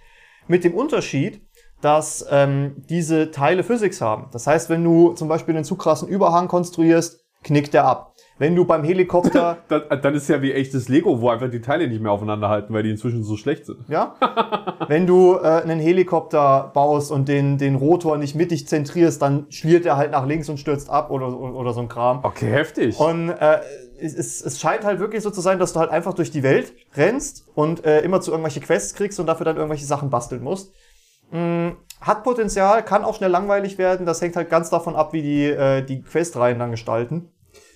Mit 0.47 0.63
dem 0.63 0.73
Unterschied, 0.73 1.41
dass 1.81 2.25
ähm, 2.29 2.83
diese 2.89 3.31
Teile 3.31 3.63
Physics 3.63 3.99
haben. 4.01 4.27
Das 4.31 4.47
heißt, 4.47 4.69
wenn 4.69 4.83
du 4.83 5.13
zum 5.13 5.27
Beispiel 5.27 5.55
einen 5.55 5.65
zu 5.65 5.75
krassen 5.75 6.07
Überhang 6.07 6.47
konstruierst, 6.47 7.25
knickt 7.43 7.73
der 7.73 7.85
ab. 7.85 8.11
Wenn 8.37 8.55
du 8.55 8.65
beim 8.65 8.83
Helikopter 8.83 9.57
Dann, 9.67 9.83
dann 10.01 10.15
ist 10.15 10.27
ja 10.27 10.41
wie 10.41 10.51
echtes 10.51 10.89
Lego, 10.89 11.21
wo 11.21 11.29
einfach 11.29 11.49
die 11.51 11.61
Teile 11.61 11.87
nicht 11.87 12.01
mehr 12.01 12.11
aufeinander 12.11 12.49
halten, 12.49 12.73
weil 12.73 12.81
die 12.81 12.89
inzwischen 12.89 13.23
so 13.23 13.37
schlecht 13.37 13.67
sind. 13.67 13.77
Ja. 13.87 14.15
Wenn 14.87 15.05
du 15.05 15.35
äh, 15.35 15.61
einen 15.61 15.79
Helikopter 15.79 16.71
baust 16.73 17.11
und 17.11 17.27
den, 17.27 17.59
den 17.59 17.75
Rotor 17.75 18.17
nicht 18.17 18.35
mittig 18.35 18.67
zentrierst, 18.67 19.21
dann 19.21 19.45
schliert 19.49 19.85
er 19.85 19.97
halt 19.97 20.11
nach 20.11 20.25
links 20.25 20.49
und 20.49 20.57
stürzt 20.57 20.89
ab 20.89 21.11
oder, 21.11 21.39
oder 21.39 21.73
so 21.73 21.81
ein 21.81 21.87
Kram. 21.87 22.21
Okay, 22.23 22.49
heftig. 22.49 22.99
Und 22.99 23.29
äh, 23.29 23.59
es, 24.01 24.41
es, 24.41 24.59
scheint 24.59 24.83
halt 24.83 24.99
wirklich 24.99 25.23
so 25.23 25.29
zu 25.29 25.41
sein, 25.41 25.59
dass 25.59 25.73
du 25.73 25.79
halt 25.79 25.91
einfach 25.91 26.13
durch 26.13 26.31
die 26.31 26.43
Welt 26.43 26.73
rennst 26.95 27.45
und 27.55 27.85
äh, 27.85 28.01
immer 28.01 28.21
zu 28.21 28.31
irgendwelche 28.31 28.59
Quests 28.59 28.93
kriegst 28.95 29.19
und 29.19 29.27
dafür 29.27 29.45
dann 29.45 29.57
irgendwelche 29.57 29.85
Sachen 29.85 30.09
basteln 30.09 30.43
musst. 30.43 30.73
Mm, 31.31 31.69
hat 32.01 32.23
Potenzial, 32.23 32.83
kann 32.83 33.03
auch 33.03 33.15
schnell 33.15 33.29
langweilig 33.29 33.77
werden. 33.77 34.05
Das 34.05 34.21
hängt 34.21 34.35
halt 34.35 34.49
ganz 34.49 34.69
davon 34.69 34.95
ab, 34.95 35.13
wie 35.13 35.21
die, 35.21 35.45
äh, 35.45 35.83
die 35.83 36.01
Questreihen 36.01 36.59
dann 36.59 36.71
gestalten. 36.71 37.29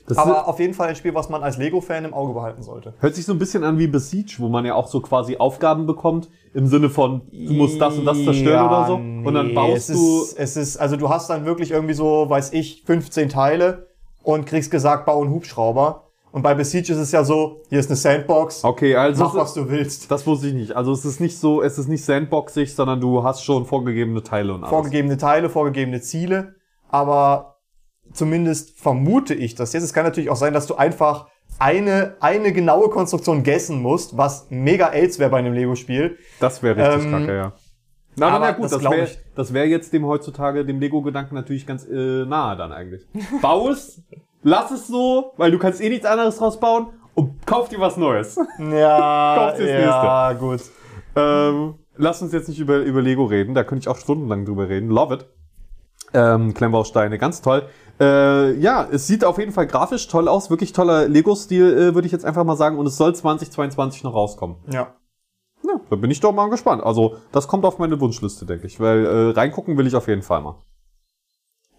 das 0.08 0.18
Aber 0.18 0.48
auf 0.48 0.60
jeden 0.60 0.74
Fall 0.74 0.90
ein 0.90 0.96
Spiel, 0.96 1.14
was 1.14 1.30
man 1.30 1.44
als 1.44 1.58
Lego-Fan 1.58 2.06
im 2.06 2.14
Auge 2.14 2.34
behalten 2.34 2.64
sollte. 2.64 2.94
Hört 3.00 3.16
sich 3.16 3.26
so 3.26 3.34
ein 3.34 3.40
bisschen 3.40 3.64
an 3.64 3.78
wie 3.78 3.88
Besiege, 3.88 4.36
wo 4.40 4.50
man 4.50 4.66
ja 4.66 4.74
auch 4.74 4.88
so 4.88 5.00
quasi 5.02 5.38
Aufgaben 5.38 5.86
bekommt, 5.86 6.30
im 6.54 6.68
Sinne 6.68 6.90
von, 6.90 7.22
du 7.32 7.54
musst 7.54 7.80
das 7.80 7.98
und 7.98 8.06
das 8.06 8.24
zerstören 8.24 8.66
Ja, 8.66 8.68
oder 8.68 8.88
so. 8.88 8.96
und 8.96 9.34
dann 9.34 9.54
baust 9.54 9.90
es 9.90 9.98
du. 9.98 10.24
Ist, 10.24 10.40
es 10.40 10.58
ist, 10.58 10.78
also 10.78 10.98
du 10.98 11.10
hast 11.10 11.30
dann 11.30 11.46
wirklich 11.46 11.72
irgendwie 11.72 11.94
so, 11.94 12.30
weiß 12.30 12.54
ich, 12.54 12.84
15 12.86 13.30
Teile 13.30 13.88
und 14.24 14.46
kriegst 14.46 14.72
gesagt, 14.72 15.06
bau 15.06 15.22
einen 15.22 15.32
Hubschrauber. 15.32 16.05
Und 16.36 16.42
bei 16.42 16.54
Besiege 16.54 16.92
ist 16.92 17.00
es 17.00 17.14
ja 17.14 17.24
so, 17.24 17.62
hier 17.70 17.80
ist 17.80 17.90
eine 17.90 17.96
Sandbox, 17.96 18.66
Okay, 18.66 18.94
also. 18.94 19.24
mach 19.24 19.36
was 19.36 19.54
du 19.54 19.70
willst. 19.70 20.12
Das 20.12 20.28
wusste 20.28 20.48
ich 20.48 20.54
nicht. 20.54 20.76
Also 20.76 20.92
es 20.92 21.06
ist 21.06 21.22
nicht 21.22 21.40
so, 21.40 21.62
es 21.62 21.78
ist 21.78 21.88
nicht 21.88 22.04
sandboxig, 22.04 22.76
sondern 22.76 23.00
du 23.00 23.24
hast 23.24 23.46
schon 23.46 23.66
vorgegebene 23.66 24.22
Teile 24.22 24.54
und 24.54 24.66
alles. 24.66 24.70
Vorgegebene 24.70 25.16
Teile, 25.16 25.50
vorgegebene 25.50 26.02
Ziele. 26.02 26.56
Aber 26.90 27.60
zumindest 28.12 28.78
vermute 28.78 29.34
ich 29.34 29.56
das 29.56 29.72
jetzt. 29.72 29.84
Es 29.84 29.94
kann 29.94 30.04
natürlich 30.04 30.30
auch 30.30 30.36
sein, 30.36 30.54
dass 30.54 30.68
du 30.68 30.76
einfach 30.76 31.28
eine, 31.58 32.18
eine 32.20 32.52
genaue 32.52 32.90
Konstruktion 32.90 33.44
gessen 33.44 33.82
musst, 33.82 34.18
was 34.18 34.48
mega 34.50 34.90
AIDS 34.90 35.20
wäre 35.20 35.30
bei 35.30 35.38
einem 35.38 35.54
Lego-Spiel. 35.54 36.18
Das 36.42 36.62
wäre 36.62 36.76
richtig 36.76 37.06
Ähm, 37.06 37.12
kacke, 37.12 37.34
ja. 37.34 37.54
Na, 38.18 38.30
na, 38.30 38.36
aber 38.36 38.46
na 38.48 38.52
gut, 38.52 38.66
das 38.66 38.72
das, 38.72 38.84
wäre 38.84 39.08
das 39.36 39.54
wär 39.54 39.68
jetzt 39.70 39.94
dem 39.94 40.06
heutzutage, 40.06 40.66
dem 40.66 40.82
Lego-Gedanken 40.82 41.36
natürlich 41.36 41.66
ganz 41.66 41.86
äh, 41.86 42.26
nahe 42.26 42.58
dann 42.58 42.74
eigentlich. 42.74 43.06
Bau 43.42 43.70
es, 43.70 44.02
lass 44.46 44.72
es 44.72 44.88
so, 44.88 45.34
weil 45.38 45.52
du 45.52 45.60
kannst 45.60 45.82
eh 45.82 45.90
nichts 45.90 46.06
anderes 46.06 46.38
draus 46.38 46.60
bauen 46.60 46.88
und 47.16 47.46
kauf 47.46 47.68
dir 47.68 47.80
was 47.80 47.98
Neues. 47.98 48.38
Ja, 48.60 49.36
Kauf's 49.50 49.60
das 49.60 49.68
ja, 49.68 50.34
gut. 50.34 50.62
ähm, 51.16 51.76
lass 51.98 52.22
uns 52.22 52.32
jetzt 52.32 52.48
nicht 52.48 52.60
über, 52.60 52.78
über 52.78 53.02
Lego 53.02 53.26
reden, 53.26 53.56
da 53.56 53.64
könnte 53.64 53.82
ich 53.84 53.88
auch 53.90 53.98
stundenlang 53.98 54.46
drüber 54.46 54.70
reden. 54.70 54.90
Love 54.90 55.16
it. 55.16 55.26
Ähm, 56.14 56.54
Klemmbausteine, 56.54 57.18
ganz 57.18 57.42
toll. 57.42 57.68
Äh, 58.00 58.54
ja, 58.60 58.88
es 58.90 59.08
sieht 59.08 59.26
auf 59.26 59.38
jeden 59.38 59.52
Fall 59.52 59.68
grafisch 59.68 60.08
toll 60.08 60.28
aus, 60.28 60.50
wirklich 60.50 60.72
toller 60.72 61.08
Lego-Stil, 61.08 61.74
äh, 61.74 61.96
würde 61.96 62.06
ich 62.06 62.12
jetzt 62.12 62.26
einfach 62.26 62.44
mal 62.44 62.56
sagen. 62.56 62.78
Und 62.78 62.86
es 62.86 62.98
soll 62.98 63.16
2022 63.16 64.04
noch 64.04 64.14
rauskommen. 64.14 64.58
Ja. 64.72 64.96
Ja, 65.66 65.80
da 65.90 65.96
bin 65.96 66.12
ich 66.12 66.20
doch 66.20 66.32
mal 66.32 66.50
gespannt. 66.50 66.84
Also, 66.84 67.18
das 67.32 67.48
kommt 67.48 67.66
auf 67.66 67.80
meine 67.80 68.00
Wunschliste, 68.00 68.46
denke 68.46 68.68
ich. 68.68 68.80
Weil 68.80 69.06
äh, 69.06 69.32
reingucken 69.32 69.78
will 69.78 69.88
ich 69.88 69.96
auf 69.96 70.08
jeden 70.08 70.22
Fall 70.22 70.42
mal. 70.42 70.62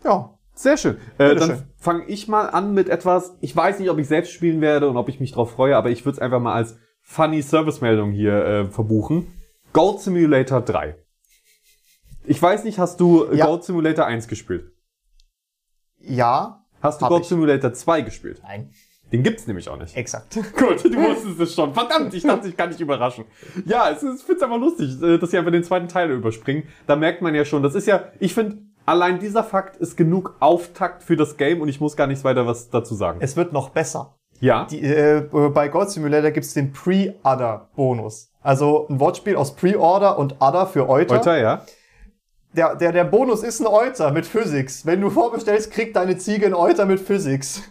Ja. 0.04 0.35
Sehr 0.56 0.78
schön. 0.78 0.96
Äh, 1.18 1.36
dann 1.36 1.68
fange 1.76 2.06
ich 2.06 2.28
mal 2.28 2.48
an 2.48 2.72
mit 2.72 2.88
etwas. 2.88 3.36
Ich 3.40 3.54
weiß 3.54 3.78
nicht, 3.78 3.90
ob 3.90 3.98
ich 3.98 4.08
selbst 4.08 4.32
spielen 4.32 4.60
werde 4.62 4.88
und 4.88 4.96
ob 4.96 5.08
ich 5.10 5.20
mich 5.20 5.32
drauf 5.32 5.52
freue, 5.52 5.76
aber 5.76 5.90
ich 5.90 6.04
würde 6.04 6.16
es 6.16 6.18
einfach 6.18 6.40
mal 6.40 6.54
als 6.54 6.78
funny 7.02 7.42
Service-Meldung 7.42 8.10
hier 8.10 8.44
äh, 8.44 8.64
verbuchen. 8.66 9.32
Gold 9.72 10.00
Simulator 10.00 10.62
3. 10.62 10.96
Ich 12.24 12.40
weiß 12.40 12.64
nicht, 12.64 12.78
hast 12.78 12.98
du 13.00 13.30
Ja. 13.32 13.46
Gold 13.46 13.64
Simulator 13.64 14.06
1 14.06 14.28
gespielt? 14.28 14.72
Ja. 16.00 16.64
Hast 16.80 17.02
du 17.02 17.06
Gold 17.06 17.22
ich. 17.22 17.28
Simulator 17.28 17.72
2 17.72 18.00
gespielt? 18.00 18.40
Nein. 18.42 18.72
Den 19.12 19.22
gibt's 19.22 19.46
nämlich 19.46 19.68
auch 19.68 19.78
nicht. 19.78 19.96
Exakt. 19.96 20.34
Gut, 20.56 20.84
du 20.84 20.96
wusstest 20.96 21.38
es 21.38 21.54
schon. 21.54 21.72
Verdammt, 21.74 22.12
ich 22.14 22.24
dachte, 22.24 22.48
ich 22.48 22.56
kann 22.56 22.70
dich 22.70 22.80
überraschen. 22.80 23.24
Ja, 23.64 23.90
es 23.90 24.02
ist, 24.02 24.20
ich 24.20 24.26
find's 24.26 24.42
einfach 24.42 24.58
lustig, 24.58 25.00
äh, 25.00 25.18
dass 25.18 25.30
sie 25.30 25.38
einfach 25.38 25.52
den 25.52 25.62
zweiten 25.62 25.86
Teil 25.86 26.10
überspringen. 26.10 26.64
Da 26.86 26.96
merkt 26.96 27.22
man 27.22 27.34
ja 27.34 27.44
schon, 27.44 27.62
das 27.62 27.74
ist 27.76 27.86
ja, 27.86 28.10
ich 28.18 28.34
finde, 28.34 28.65
allein 28.86 29.18
dieser 29.18 29.44
Fakt 29.44 29.76
ist 29.76 29.96
genug 29.96 30.36
Auftakt 30.40 31.02
für 31.02 31.16
das 31.16 31.36
Game 31.36 31.60
und 31.60 31.68
ich 31.68 31.80
muss 31.80 31.96
gar 31.96 32.06
nichts 32.06 32.24
weiter 32.24 32.46
was 32.46 32.70
dazu 32.70 32.94
sagen. 32.94 33.18
Es 33.20 33.36
wird 33.36 33.52
noch 33.52 33.70
besser. 33.70 34.14
Ja, 34.40 34.66
Die, 34.70 34.82
äh, 34.82 35.22
bei 35.52 35.68
God 35.68 35.90
Simulator 35.90 36.30
gibt's 36.30 36.54
den 36.54 36.72
Pre-Order-Bonus. 36.72 38.32
Also 38.42 38.86
ein 38.88 39.00
Wortspiel 39.00 39.36
aus 39.36 39.56
Pre-Order 39.56 40.18
und 40.18 40.40
Order 40.40 40.66
für 40.66 40.88
Euter. 40.88 41.16
heute, 41.16 41.38
ja. 41.38 41.62
der, 42.52 42.76
der, 42.76 42.92
der 42.92 43.04
Bonus 43.04 43.42
ist 43.42 43.60
ein 43.60 43.66
Euter 43.66 44.12
mit 44.12 44.26
Physics. 44.26 44.84
Wenn 44.84 45.00
du 45.00 45.10
vorbestellst, 45.10 45.70
kriegt 45.70 45.96
deine 45.96 46.18
Ziege 46.18 46.46
ein 46.46 46.54
Euter 46.54 46.84
mit 46.84 47.00
Physics. 47.00 47.62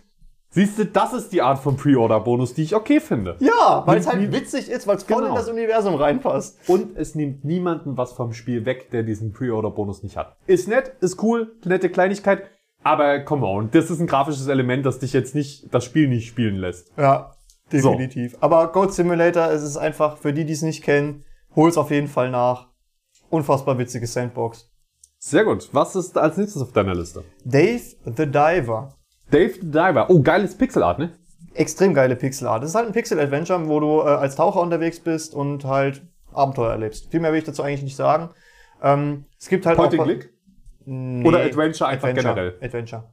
Siehst 0.56 0.80
du, 0.80 0.86
das 0.86 1.12
ist 1.12 1.34
die 1.34 1.42
Art 1.42 1.60
von 1.60 1.76
Pre-Order-Bonus, 1.76 2.54
die 2.54 2.64
ich 2.64 2.74
okay 2.76 3.02
finde. 3.02 3.36
Ja, 3.42 3.84
weil 3.86 3.98
es 3.98 4.08
halt 4.08 4.32
witzig 4.32 4.70
ist, 4.70 4.88
weil 4.88 4.96
es 4.96 5.04
voll 5.04 5.18
Genau. 5.18 5.30
in 5.32 5.36
das 5.36 5.50
Universum 5.50 5.96
reinpasst. 5.96 6.58
Und 6.70 6.96
es 6.96 7.14
nimmt 7.14 7.44
niemanden 7.44 7.98
was 7.98 8.14
vom 8.14 8.32
Spiel 8.32 8.66
weg, 8.66 8.90
der 8.92 9.04
diesen 9.04 9.34
Pre-Order-Bonus 9.34 10.02
nicht 10.02 10.16
hat. 10.16 10.38
Ist 10.48 10.70
nett, 10.70 10.94
ist 11.02 11.22
cool, 11.22 11.58
nette 11.66 11.90
Kleinigkeit, 11.90 12.44
aber 12.84 13.20
come 13.20 13.46
on, 13.46 13.70
das 13.72 13.92
ist 13.92 14.00
ein 14.00 14.08
grafisches 14.08 14.48
Element, 14.48 14.86
das 14.86 15.00
dich 15.00 15.12
jetzt 15.12 15.36
nicht, 15.36 15.74
das 15.74 15.84
Spiel 15.84 16.08
nicht 16.08 16.26
spielen 16.30 16.56
lässt. 16.56 16.90
Ja, 16.98 17.36
definitiv. 17.70 18.38
Aber 18.40 18.72
Goat 18.72 18.94
Simulator, 18.94 19.50
es 19.52 19.62
ist 19.62 19.76
einfach, 19.76 20.16
für 20.18 20.32
die, 20.32 20.46
die 20.46 20.54
es 20.54 20.62
nicht 20.62 20.86
kennen, 20.86 21.26
hol's 21.54 21.78
auf 21.78 21.92
jeden 21.92 22.08
Fall 22.08 22.32
nach. 22.32 22.70
Unfassbar 23.30 23.78
witzige 23.78 24.08
Sandbox. 24.08 24.72
Sehr 25.18 25.44
gut. 25.44 25.68
Was 25.74 25.98
ist 25.98 26.18
als 26.18 26.38
nächstes 26.38 26.62
auf 26.62 26.72
deiner 26.72 26.96
Liste? 26.96 27.26
Dave 27.44 27.82
the 28.06 28.26
Diver. 28.26 28.96
Dave 29.32 29.54
the 29.54 29.72
Diver. 29.72 30.10
Oh, 30.10 30.22
geiles 30.22 30.56
Pixelart, 30.58 31.00
ne? 31.00 31.12
Extrem 31.54 31.94
geile 31.94 32.16
Pixelart. 32.16 32.64
Das 32.64 32.72
ist 32.72 32.76
halt 32.76 32.88
ein 32.88 32.94
Pixel-Adventure, 32.94 33.68
wo 33.68 33.80
du 33.80 34.02
äh, 34.02 34.04
als 34.04 34.36
Taucher 34.36 34.62
unterwegs 34.62 35.00
bist 35.00 35.34
und 35.34 35.64
halt 35.66 36.02
Abenteuer 36.34 36.72
erlebst. 36.72 37.10
Viel 37.12 37.22
mehr 37.22 37.32
will 37.32 37.40
ich 37.40 37.46
dazu 37.46 37.64
eigentlich 37.64 37.84
nicht 37.84 37.96
sagen. 37.96 38.30
Ähm, 38.82 39.26
es 39.40 39.48
gibt 39.48 39.66
halt 39.66 39.78
Point 39.78 39.98
auch... 40.00 40.04
Click? 40.04 40.34
Nee, 40.86 41.28
Oder 41.28 41.40
Adventure 41.40 41.90
einfach 41.90 42.10
Adventure, 42.10 42.36
generell? 42.36 42.58
Adventure. 42.62 43.12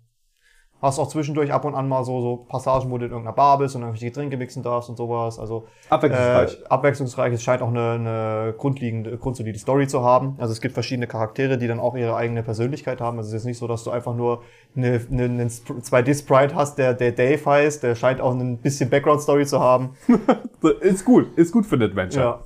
Hast 0.83 0.99
auch 0.99 1.07
zwischendurch 1.09 1.53
ab 1.53 1.65
und 1.65 1.77
an 1.77 1.89
mal 1.89 2.03
so, 2.05 2.21
so 2.21 2.37
Passagen, 2.49 2.91
wo 2.91 2.99
du 2.99 3.05
in 3.07 3.13
irgendeiner 3.13 3.37
Bar 3.37 3.59
bist 3.59 3.77
und 3.77 3.83
irgendwelche 3.83 4.07
Getränke 4.07 4.37
mixen 4.37 4.65
darfst 4.65 4.91
und 4.91 4.97
sowas. 4.97 5.39
Also 5.39 5.67
Abwechslungsreich. 5.89 6.61
Äh, 6.61 6.67
abwechslungsreich. 6.69 7.33
Es 7.35 7.43
scheint 7.45 7.63
auch 7.63 7.69
eine, 7.69 7.91
eine 7.93 8.55
grundlegende, 8.59 9.17
grundsolide 9.17 9.59
Story 9.61 9.87
zu 9.87 10.03
haben. 10.03 10.35
Also 10.39 10.53
es 10.53 10.61
gibt 10.61 10.75
verschiedene 10.75 11.07
Charaktere, 11.07 11.57
die 11.57 11.69
dann 11.69 11.79
auch 11.79 11.95
ihre 11.95 12.17
eigene 12.17 12.43
Persönlichkeit 12.43 13.01
haben. 13.01 13.17
Also 13.19 13.29
es 13.31 13.43
ist 13.43 13.45
nicht 13.47 13.59
so, 13.59 13.69
dass 13.69 13.85
du 13.85 13.91
einfach 13.93 14.17
nur 14.17 14.43
eine, 14.77 15.01
eine, 15.11 15.25
einen 15.25 15.47
Sp- 15.47 15.79
2D-Sprite 15.81 16.57
hast, 16.57 16.77
der, 16.79 16.95
der 16.95 17.13
Dave 17.13 17.47
heißt. 17.47 17.83
Der 17.85 17.95
scheint 17.95 18.21
auch 18.21 18.33
ein 18.35 18.59
bisschen 18.59 18.91
Background-Story 18.91 19.47
zu 19.47 19.61
haben. 19.61 19.91
Ist 20.81 21.05
gut, 21.05 21.37
ist 21.37 21.53
gut 21.53 21.67
für 21.67 21.75
ein 21.75 21.83
Adventure. 21.83 22.25
Ja. 22.25 22.41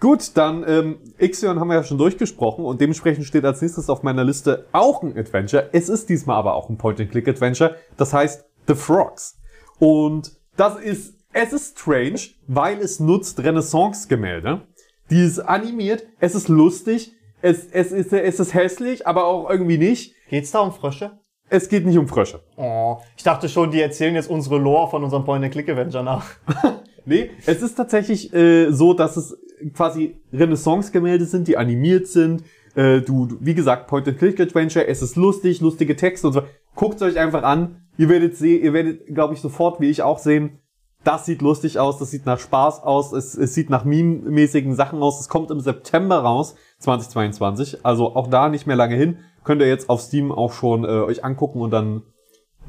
Gut, 0.00 0.34
dann 0.34 0.64
ähm, 0.66 0.98
Ixion 1.18 1.60
haben 1.60 1.68
wir 1.68 1.74
ja 1.74 1.84
schon 1.84 1.98
durchgesprochen 1.98 2.64
und 2.64 2.80
dementsprechend 2.80 3.26
steht 3.26 3.44
als 3.44 3.60
nächstes 3.60 3.90
auf 3.90 4.02
meiner 4.02 4.24
Liste 4.24 4.64
auch 4.72 5.02
ein 5.02 5.16
Adventure. 5.16 5.68
Es 5.72 5.90
ist 5.90 6.08
diesmal 6.08 6.36
aber 6.36 6.54
auch 6.54 6.70
ein 6.70 6.78
Point-and-Click-Adventure. 6.78 7.76
Das 7.98 8.14
heißt 8.14 8.46
The 8.66 8.74
Frogs. 8.74 9.38
Und 9.78 10.32
das 10.56 10.80
ist, 10.80 11.18
es 11.34 11.52
ist 11.52 11.78
strange, 11.78 12.20
weil 12.46 12.78
es 12.78 12.98
nutzt 12.98 13.40
Renaissance-Gemälde. 13.40 14.62
Die 15.10 15.22
ist 15.22 15.38
animiert, 15.38 16.06
es 16.18 16.34
ist 16.34 16.48
lustig, 16.48 17.12
es, 17.42 17.66
es, 17.66 17.92
ist, 17.92 18.12
es 18.12 18.40
ist 18.40 18.54
hässlich, 18.54 19.06
aber 19.06 19.26
auch 19.26 19.50
irgendwie 19.50 19.78
nicht. 19.78 20.14
Geht's 20.30 20.50
da 20.50 20.60
um 20.60 20.72
Frösche? 20.72 21.18
Es 21.50 21.68
geht 21.68 21.84
nicht 21.84 21.98
um 21.98 22.08
Frösche. 22.08 22.42
Oh, 22.56 22.98
ich 23.16 23.24
dachte 23.24 23.50
schon, 23.50 23.70
die 23.70 23.82
erzählen 23.82 24.14
jetzt 24.14 24.30
unsere 24.30 24.56
Lore 24.56 24.88
von 24.88 25.04
unserem 25.04 25.24
Point-and-Click-Adventure 25.24 26.04
nach. 26.04 26.24
Nee, 27.06 27.30
es 27.46 27.62
ist 27.62 27.76
tatsächlich 27.76 28.32
äh, 28.34 28.70
so, 28.70 28.92
dass 28.92 29.16
es 29.16 29.34
quasi 29.74 30.20
Renaissance-Gemälde 30.32 31.24
sind, 31.24 31.48
die 31.48 31.56
animiert 31.56 32.06
sind. 32.06 32.44
Äh, 32.74 33.00
du, 33.00 33.26
du, 33.26 33.36
wie 33.40 33.54
gesagt, 33.54 33.88
Point-and-Click-Adventure, 33.88 34.86
es 34.86 35.02
ist 35.02 35.16
lustig, 35.16 35.60
lustige 35.60 35.96
Texte 35.96 36.26
und 36.26 36.32
so. 36.32 36.42
Guckt 36.74 37.02
euch 37.02 37.18
einfach 37.18 37.42
an. 37.42 37.82
Ihr 37.98 38.08
werdet 38.08 38.36
sehen, 38.36 38.62
ihr 38.62 38.72
werdet, 38.72 39.06
glaube 39.14 39.34
ich, 39.34 39.40
sofort, 39.40 39.80
wie 39.80 39.90
ich 39.90 40.02
auch 40.02 40.18
sehen, 40.18 40.60
das 41.04 41.24
sieht 41.24 41.40
lustig 41.40 41.78
aus, 41.78 41.98
das 41.98 42.10
sieht 42.10 42.26
nach 42.26 42.38
Spaß 42.38 42.82
aus, 42.82 43.12
es, 43.12 43.34
es 43.34 43.54
sieht 43.54 43.70
nach 43.70 43.84
meme-mäßigen 43.84 44.74
Sachen 44.74 45.02
aus. 45.02 45.18
Es 45.18 45.28
kommt 45.28 45.50
im 45.50 45.60
September 45.60 46.18
raus, 46.18 46.56
2022. 46.78 47.84
Also 47.86 48.14
auch 48.14 48.26
da 48.26 48.48
nicht 48.48 48.66
mehr 48.66 48.76
lange 48.76 48.96
hin. 48.96 49.18
Könnt 49.42 49.62
ihr 49.62 49.68
jetzt 49.68 49.88
auf 49.88 50.02
Steam 50.02 50.30
auch 50.30 50.52
schon 50.52 50.84
äh, 50.84 50.88
euch 50.88 51.24
angucken 51.24 51.60
und 51.62 51.70
dann 51.70 52.02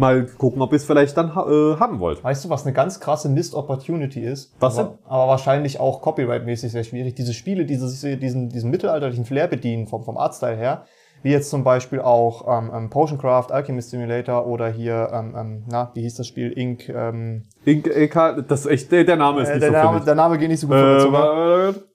mal 0.01 0.25
gucken, 0.25 0.61
ob 0.61 0.73
ihr 0.73 0.75
es 0.75 0.83
vielleicht 0.83 1.15
dann 1.15 1.29
äh, 1.29 1.79
haben 1.79 1.99
wollt. 1.99 2.21
Weißt 2.21 2.43
du, 2.43 2.49
was 2.49 2.65
eine 2.65 2.73
ganz 2.73 2.99
krasse 2.99 3.29
Missed 3.29 3.53
Opportunity 3.53 4.19
ist? 4.19 4.53
Was 4.59 4.77
aber, 4.77 4.97
aber 5.05 5.27
wahrscheinlich 5.29 5.79
auch 5.79 6.01
copyright-mäßig 6.01 6.73
sehr 6.73 6.83
schwierig. 6.83 7.15
Diese 7.15 7.33
Spiele, 7.33 7.65
die 7.65 7.77
diesen, 7.77 8.49
diesen 8.49 8.69
mittelalterlichen 8.69 9.23
Flair 9.23 9.47
bedienen 9.47 9.87
vom, 9.87 10.03
vom 10.03 10.17
Artstyle 10.17 10.57
her, 10.57 10.83
wie 11.23 11.31
jetzt 11.31 11.49
zum 11.49 11.63
Beispiel 11.63 12.01
auch 12.01 12.47
ähm, 12.47 12.71
ähm, 12.73 12.89
Potioncraft, 12.89 13.51
Alchemist 13.51 13.91
Simulator 13.91 14.47
oder 14.47 14.69
hier, 14.69 15.09
ähm, 15.13 15.35
ähm, 15.37 15.63
na, 15.69 15.91
wie 15.93 16.01
hieß 16.01 16.15
das 16.15 16.27
Spiel? 16.27 16.51
Ink, 16.57 16.89
ähm, 16.89 17.43
Ink, 17.63 17.87
EK, 17.87 18.43
das 18.47 18.61
ist 18.61 18.65
echt, 18.65 18.91
der, 18.91 19.03
der 19.03 19.17
Name 19.17 19.43
ist 19.43 19.49
äh, 19.49 19.53
nicht 19.53 19.63
der, 19.63 19.69
so 19.69 19.75
Name, 19.75 20.01
der 20.03 20.15
Name 20.15 20.37
geht 20.37 20.49
nicht 20.49 20.59
so 20.59 20.67
gut 20.67 20.75
Äh. 20.75 21.90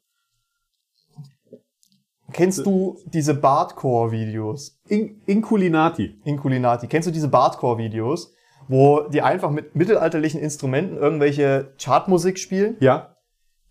Kennst 2.36 2.66
du 2.66 2.98
diese 3.06 3.32
Bardcore-Videos? 3.32 4.78
In, 4.88 5.22
Inculinati. 5.24 6.20
Inculinati. 6.22 6.86
Kennst 6.86 7.08
du 7.08 7.10
diese 7.10 7.28
Bardcore-Videos, 7.28 8.34
wo 8.68 9.08
die 9.08 9.22
einfach 9.22 9.50
mit 9.50 9.74
mittelalterlichen 9.74 10.38
Instrumenten 10.38 10.98
irgendwelche 10.98 11.72
Chartmusik 11.82 12.38
spielen? 12.38 12.76
Ja. 12.80 13.16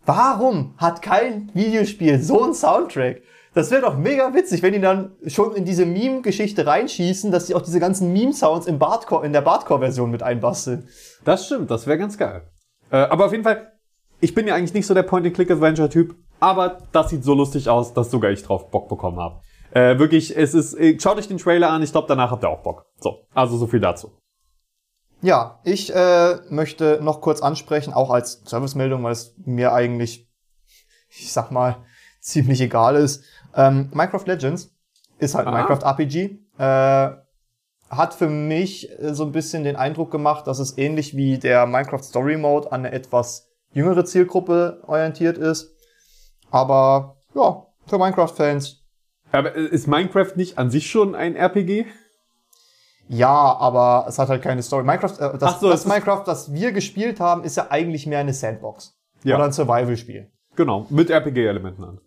Warum 0.04 0.74
hat 0.78 1.00
kein 1.00 1.48
Videospiel 1.54 2.20
so 2.20 2.42
einen 2.42 2.54
Soundtrack? 2.54 3.22
Das 3.54 3.70
wäre 3.70 3.82
doch 3.82 3.96
mega 3.96 4.34
witzig, 4.34 4.64
wenn 4.64 4.72
die 4.72 4.80
dann 4.80 5.12
schon 5.28 5.54
in 5.54 5.64
diese 5.64 5.86
Meme-Geschichte 5.86 6.66
reinschießen, 6.66 7.30
dass 7.30 7.46
die 7.46 7.54
auch 7.54 7.62
diese 7.62 7.78
ganzen 7.78 8.12
Meme-Sounds 8.12 8.66
im 8.66 8.80
Bardcore, 8.80 9.24
in 9.24 9.32
der 9.32 9.42
Bardcore-Version 9.42 10.10
mit 10.10 10.24
einbasteln. 10.24 10.88
Das 11.24 11.46
stimmt, 11.46 11.70
das 11.70 11.86
wäre 11.86 11.98
ganz 11.98 12.18
geil. 12.18 12.42
Äh, 12.90 12.96
aber 12.96 13.26
auf 13.26 13.32
jeden 13.32 13.44
Fall, 13.44 13.74
ich 14.18 14.34
bin 14.34 14.48
ja 14.48 14.56
eigentlich 14.56 14.74
nicht 14.74 14.88
so 14.88 14.94
der 14.94 15.04
Point-and-Click-Adventure-Typ, 15.04 16.16
aber 16.40 16.78
das 16.92 17.10
sieht 17.10 17.24
so 17.24 17.34
lustig 17.34 17.68
aus, 17.68 17.94
dass 17.94 18.10
sogar 18.10 18.30
ich 18.30 18.42
drauf 18.42 18.70
Bock 18.70 18.88
bekommen 18.88 19.18
habe. 19.18 19.40
Äh, 19.70 19.98
wirklich, 19.98 20.36
es 20.36 20.54
ist, 20.54 20.74
äh, 20.74 20.98
schaut 21.00 21.18
euch 21.18 21.28
den 21.28 21.38
Trailer 21.38 21.70
an, 21.70 21.82
ich 21.82 21.92
glaube, 21.92 22.08
danach 22.08 22.30
habt 22.30 22.44
ihr 22.44 22.48
auch 22.48 22.62
Bock. 22.62 22.86
So, 23.00 23.26
also 23.34 23.56
so 23.56 23.66
viel 23.66 23.80
dazu. 23.80 24.12
Ja, 25.22 25.60
ich 25.64 25.94
äh, 25.94 26.36
möchte 26.50 27.00
noch 27.02 27.20
kurz 27.20 27.40
ansprechen, 27.40 27.92
auch 27.92 28.10
als 28.10 28.42
Servicemeldung, 28.44 29.02
weil 29.02 29.12
es 29.12 29.34
mir 29.44 29.72
eigentlich, 29.72 30.28
ich 31.08 31.32
sag 31.32 31.50
mal, 31.50 31.84
ziemlich 32.20 32.60
egal 32.60 32.96
ist. 32.96 33.24
Ähm, 33.54 33.90
Minecraft 33.92 34.24
Legends 34.26 34.74
ist 35.18 35.34
halt 35.34 35.46
Ah. 35.46 35.52
Minecraft 35.52 35.82
RPG. 35.82 36.38
Äh, 36.58 37.10
hat 37.88 38.14
für 38.14 38.28
mich 38.28 38.90
äh, 38.98 39.14
so 39.14 39.24
ein 39.24 39.32
bisschen 39.32 39.64
den 39.64 39.76
Eindruck 39.76 40.10
gemacht, 40.10 40.46
dass 40.46 40.58
es 40.58 40.76
ähnlich 40.76 41.16
wie 41.16 41.38
der 41.38 41.66
Minecraft 41.66 42.02
Story 42.02 42.36
Mode 42.36 42.72
an 42.72 42.80
eine 42.80 42.92
etwas 42.92 43.48
jüngere 43.72 44.04
Zielgruppe 44.04 44.82
orientiert 44.86 45.38
ist. 45.38 45.75
Aber 46.56 47.16
ja, 47.34 47.66
für 47.86 47.98
Minecraft-Fans 47.98 48.82
Aber 49.32 49.54
äh, 49.54 49.66
ist 49.66 49.86
Minecraft 49.86 50.32
nicht 50.36 50.58
an 50.58 50.70
sich 50.70 50.90
schon 50.90 51.14
ein 51.14 51.36
RPG? 51.36 51.86
Ja, 53.08 53.28
aber 53.58 54.06
es 54.08 54.18
hat 54.18 54.28
halt 54.28 54.42
keine 54.42 54.62
Story. 54.62 54.82
Minecraft, 54.84 55.18
äh, 55.20 55.38
das, 55.38 55.60
so, 55.60 55.68
das 55.70 55.80
ist- 55.80 55.86
Minecraft, 55.86 56.24
das 56.26 56.52
wir 56.52 56.72
gespielt 56.72 57.20
haben, 57.20 57.44
ist 57.44 57.56
ja 57.56 57.66
eigentlich 57.70 58.06
mehr 58.06 58.18
eine 58.20 58.34
Sandbox. 58.34 58.98
Ja. 59.22 59.36
Oder 59.36 59.44
ein 59.46 59.52
Survival-Spiel. 59.52 60.30
Genau, 60.56 60.86
mit 60.90 61.10
RPG-Elementen 61.10 61.84
an. 61.84 62.00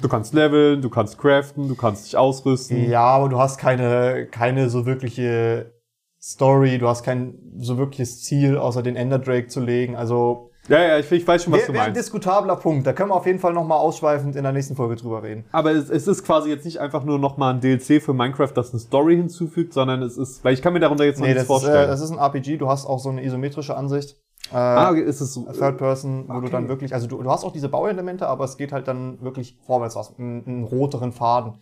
Du 0.00 0.08
kannst 0.08 0.32
leveln, 0.32 0.80
du 0.80 0.88
kannst 0.88 1.18
craften, 1.18 1.68
du 1.68 1.74
kannst 1.74 2.06
dich 2.06 2.16
ausrüsten. 2.16 2.88
Ja, 2.88 3.02
aber 3.02 3.28
du 3.28 3.38
hast 3.38 3.58
keine, 3.58 4.26
keine 4.26 4.70
so 4.70 4.86
wirkliche 4.86 5.74
Story, 6.20 6.78
du 6.78 6.88
hast 6.88 7.02
kein 7.02 7.34
so 7.58 7.76
wirkliches 7.76 8.22
Ziel, 8.22 8.56
außer 8.56 8.82
den 8.82 8.96
Ender 8.96 9.18
Drake 9.18 9.48
zu 9.48 9.60
legen. 9.60 9.96
Also, 9.96 10.51
Ja, 10.68 10.80
ja, 10.80 10.98
ich, 10.98 11.10
ich 11.10 11.26
weiß 11.26 11.42
schon, 11.42 11.52
was 11.52 11.60
wäre 11.60 11.66
du 11.68 11.72
wär 11.74 11.80
ein 11.82 11.86
meinst. 11.88 12.00
diskutabler 12.00 12.54
Punkt. 12.56 12.86
Da 12.86 12.92
können 12.92 13.10
wir 13.10 13.16
auf 13.16 13.26
jeden 13.26 13.40
Fall 13.40 13.52
nochmal 13.52 13.78
ausschweifend 13.78 14.36
in 14.36 14.44
der 14.44 14.52
nächsten 14.52 14.76
Folge 14.76 14.94
drüber 14.94 15.22
reden. 15.22 15.44
Aber 15.50 15.72
es, 15.72 15.90
es 15.90 16.06
ist 16.06 16.22
quasi 16.24 16.50
jetzt 16.50 16.64
nicht 16.64 16.78
einfach 16.78 17.02
nur 17.02 17.18
nochmal 17.18 17.54
ein 17.54 17.60
DLC 17.60 18.00
für 18.00 18.14
Minecraft, 18.14 18.52
das 18.54 18.70
eine 18.70 18.78
Story 18.78 19.16
hinzufügt, 19.16 19.72
sondern 19.72 20.02
es 20.02 20.16
ist, 20.16 20.44
weil 20.44 20.54
ich 20.54 20.62
kann 20.62 20.72
mir 20.72 20.78
darunter 20.80 21.04
jetzt 21.04 21.18
noch 21.18 21.26
Nee, 21.26 21.34
nichts 21.34 21.48
das 21.48 21.56
ist, 21.58 21.62
äh, 21.64 21.66
vorstellen. 21.66 21.88
das 21.88 22.00
ist 22.00 22.10
ein 22.12 22.18
RPG, 22.18 22.58
du 22.58 22.68
hast 22.68 22.86
auch 22.86 23.00
so 23.00 23.08
eine 23.10 23.24
isometrische 23.24 23.76
Ansicht. 23.76 24.16
Äh, 24.52 24.56
ah, 24.56 24.90
okay, 24.90 25.02
ist 25.02 25.20
es 25.20 25.34
so. 25.34 25.46
Third 25.52 25.78
Person, 25.78 26.24
wo 26.28 26.34
du 26.34 26.38
Okay. 26.38 26.50
dann 26.52 26.68
wirklich, 26.68 26.94
also 26.94 27.06
du, 27.08 27.20
du 27.22 27.30
hast 27.30 27.44
auch 27.44 27.52
diese 27.52 27.68
Bauelemente, 27.68 28.28
aber 28.28 28.44
es 28.44 28.56
geht 28.56 28.70
halt 28.72 28.86
dann 28.86 29.20
wirklich 29.20 29.58
vorwärts 29.66 29.96
aus, 29.96 30.14
einen, 30.18 30.44
einen 30.46 30.64
roteren 30.64 31.10
Faden. 31.12 31.54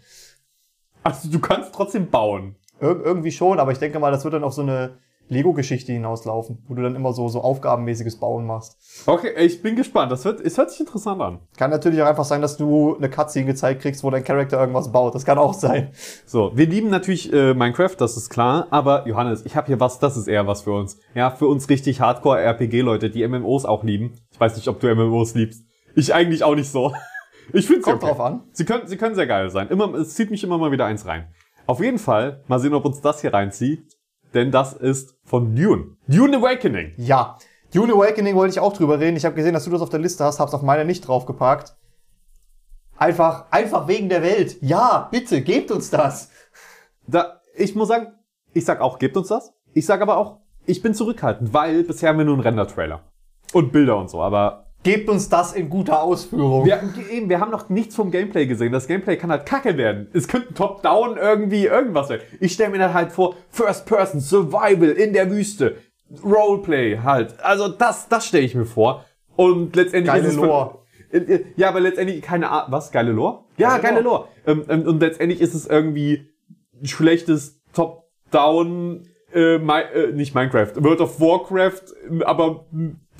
Also 1.02 1.30
du 1.30 1.38
kannst 1.40 1.74
trotzdem 1.74 2.10
bauen. 2.10 2.56
Ir 2.80 3.00
irgendwie 3.04 3.32
schon, 3.32 3.60
aber 3.60 3.72
ich 3.72 3.78
denke 3.78 3.98
mal, 3.98 4.10
das 4.10 4.24
wird 4.24 4.34
dann 4.34 4.44
auf 4.44 4.52
so 4.54 4.62
eine 4.62 4.98
Lego-Geschichte 5.30 5.92
hinauslaufen, 5.92 6.58
wo 6.68 6.74
du 6.74 6.82
dann 6.82 6.96
immer 6.96 7.12
so, 7.12 7.28
so 7.28 7.40
aufgabenmäßiges 7.40 8.18
Bauen 8.18 8.46
machst. 8.46 8.76
Okay, 9.06 9.32
ich 9.38 9.62
bin 9.62 9.76
gespannt. 9.76 10.10
Das 10.10 10.24
wird, 10.24 10.40
es 10.40 10.58
hört 10.58 10.70
sich 10.70 10.80
interessant 10.80 11.22
an. 11.22 11.38
Kann 11.56 11.70
natürlich 11.70 12.02
auch 12.02 12.06
einfach 12.06 12.24
sein, 12.24 12.42
dass 12.42 12.56
du 12.56 12.96
eine 12.96 13.08
Cutscene 13.08 13.46
gezeigt 13.46 13.82
kriegst, 13.82 14.02
wo 14.02 14.10
dein 14.10 14.24
Charakter 14.24 14.58
irgendwas 14.58 14.90
baut. 14.90 15.14
Das 15.14 15.24
kann 15.24 15.38
auch 15.38 15.54
sein. 15.54 15.92
So, 16.26 16.50
wir 16.54 16.66
lieben 16.66 16.90
natürlich 16.90 17.32
äh, 17.32 17.54
Minecraft, 17.54 17.94
das 17.96 18.16
ist 18.16 18.28
klar, 18.28 18.66
aber 18.70 19.06
Johannes, 19.06 19.46
ich 19.46 19.56
habe 19.56 19.68
hier 19.68 19.80
was, 19.80 19.98
das 20.00 20.16
ist 20.16 20.26
eher 20.26 20.46
was 20.46 20.62
für 20.62 20.72
uns. 20.72 20.98
Ja, 21.14 21.30
für 21.30 21.46
uns 21.46 21.68
richtig 21.68 22.00
Hardcore-RPG-Leute, 22.00 23.08
die 23.10 23.26
MMOs 23.26 23.64
auch 23.64 23.84
lieben. 23.84 24.14
Ich 24.32 24.40
weiß 24.40 24.56
nicht, 24.56 24.68
ob 24.68 24.80
du 24.80 24.94
MMOs 24.94 25.34
liebst. 25.34 25.64
Ich 25.94 26.12
eigentlich 26.12 26.44
auch 26.44 26.54
nicht 26.54 26.70
so. 26.70 26.92
Ich 27.52 27.66
finde 27.66 27.82
Kommt 27.82 28.04
drauf 28.04 28.20
an. 28.20 28.44
Sie 28.52 28.64
können, 28.64 28.86
sie 28.86 28.96
können 28.96 29.16
sehr 29.16 29.26
geil 29.26 29.50
sein. 29.50 29.66
Immer, 29.70 29.92
es 29.94 30.14
zieht 30.14 30.30
mich 30.30 30.44
immer 30.44 30.56
mal 30.56 30.70
wieder 30.70 30.86
eins 30.86 31.04
rein. 31.04 31.34
Auf 31.66 31.80
jeden 31.80 31.98
Fall, 31.98 32.42
mal 32.46 32.58
sehen, 32.58 32.74
ob 32.74 32.84
uns 32.84 33.00
das 33.00 33.20
hier 33.20 33.32
reinzieht, 33.32 33.86
denn 34.34 34.50
das 34.50 34.72
ist 34.72 35.16
von 35.24 35.54
Dune. 35.54 35.96
Dune 36.06 36.36
Awakening. 36.36 36.92
Ja. 36.96 37.38
Dune 37.72 37.92
Awakening 37.92 38.34
wollte 38.34 38.52
ich 38.52 38.60
auch 38.60 38.72
drüber 38.72 38.98
reden. 38.98 39.16
Ich 39.16 39.24
habe 39.24 39.34
gesehen, 39.34 39.54
dass 39.54 39.64
du 39.64 39.70
das 39.70 39.82
auf 39.82 39.90
der 39.90 40.00
Liste 40.00 40.24
hast, 40.24 40.40
hab's 40.40 40.54
auf 40.54 40.62
meine 40.62 40.84
nicht 40.84 41.06
draufgepackt. 41.06 41.76
Einfach, 42.96 43.46
einfach 43.50 43.88
wegen 43.88 44.08
der 44.08 44.22
Welt. 44.22 44.58
Ja, 44.60 45.08
bitte, 45.10 45.40
gebt 45.42 45.70
uns 45.70 45.90
das. 45.90 46.30
Da, 47.06 47.40
ich 47.54 47.74
muss 47.74 47.88
sagen, 47.88 48.12
ich 48.52 48.64
sag 48.64 48.80
auch, 48.80 48.98
gebt 48.98 49.16
uns 49.16 49.28
das. 49.28 49.52
Ich 49.72 49.86
sag 49.86 50.00
aber 50.00 50.16
auch, 50.16 50.40
ich 50.66 50.82
bin 50.82 50.94
zurückhaltend, 50.94 51.54
weil 51.54 51.84
bisher 51.84 52.10
haben 52.10 52.18
wir 52.18 52.24
nur 52.24 52.34
einen 52.34 52.42
Render-Trailer. 52.42 53.02
Und 53.52 53.72
Bilder 53.72 53.96
und 53.96 54.10
so, 54.10 54.20
aber 54.20 54.69
Gebt 54.82 55.10
uns 55.10 55.28
das 55.28 55.52
in 55.52 55.68
guter 55.68 56.02
Ausführung. 56.02 56.64
wir, 56.64 56.80
eben, 57.10 57.28
wir 57.28 57.38
haben 57.38 57.50
noch 57.50 57.68
nichts 57.68 57.94
vom 57.94 58.10
Gameplay 58.10 58.46
gesehen. 58.46 58.72
Das 58.72 58.86
Gameplay 58.86 59.16
kann 59.16 59.30
halt 59.30 59.44
kacke 59.44 59.76
werden. 59.76 60.08
Es 60.14 60.26
könnte 60.26 60.54
Top-Down 60.54 61.18
irgendwie 61.18 61.66
irgendwas 61.66 62.08
sein. 62.08 62.20
Ich 62.40 62.52
stelle 62.54 62.70
mir 62.70 62.78
dann 62.78 62.94
halt 62.94 63.12
vor, 63.12 63.34
First-Person, 63.50 64.20
Survival 64.20 64.88
in 64.90 65.12
der 65.12 65.30
Wüste, 65.30 65.76
Roleplay 66.24 66.98
halt. 67.04 67.38
Also 67.40 67.68
das, 67.68 68.08
das 68.08 68.26
stelle 68.26 68.44
ich 68.44 68.54
mir 68.54 68.64
vor. 68.64 69.04
Und 69.36 69.76
letztendlich 69.76 70.12
Geile 70.14 70.26
ist 70.26 70.34
es 70.34 70.40
Lore. 70.40 70.78
Äh, 71.12 71.40
Ja, 71.56 71.68
aber 71.68 71.80
letztendlich 71.80 72.22
keine 72.22 72.48
Art. 72.48 72.72
Was? 72.72 72.90
Geile 72.90 73.12
Lore? 73.12 73.44
Ja, 73.58 73.76
Geile 73.76 73.82
geile 73.82 74.00
Lore. 74.00 74.28
Ähm, 74.46 74.64
ähm, 74.68 74.82
und 74.86 75.00
letztendlich 75.00 75.40
ist 75.40 75.54
es 75.54 75.66
irgendwie 75.66 76.30
schlechtes 76.82 77.60
Top-Down, 77.74 79.06
äh, 79.34 79.58
Mi 79.58 79.80
äh, 79.94 80.12
nicht 80.12 80.34
Minecraft, 80.34 80.72
World 80.76 81.00
of 81.00 81.20
Warcraft, 81.20 81.94
aber 82.24 82.64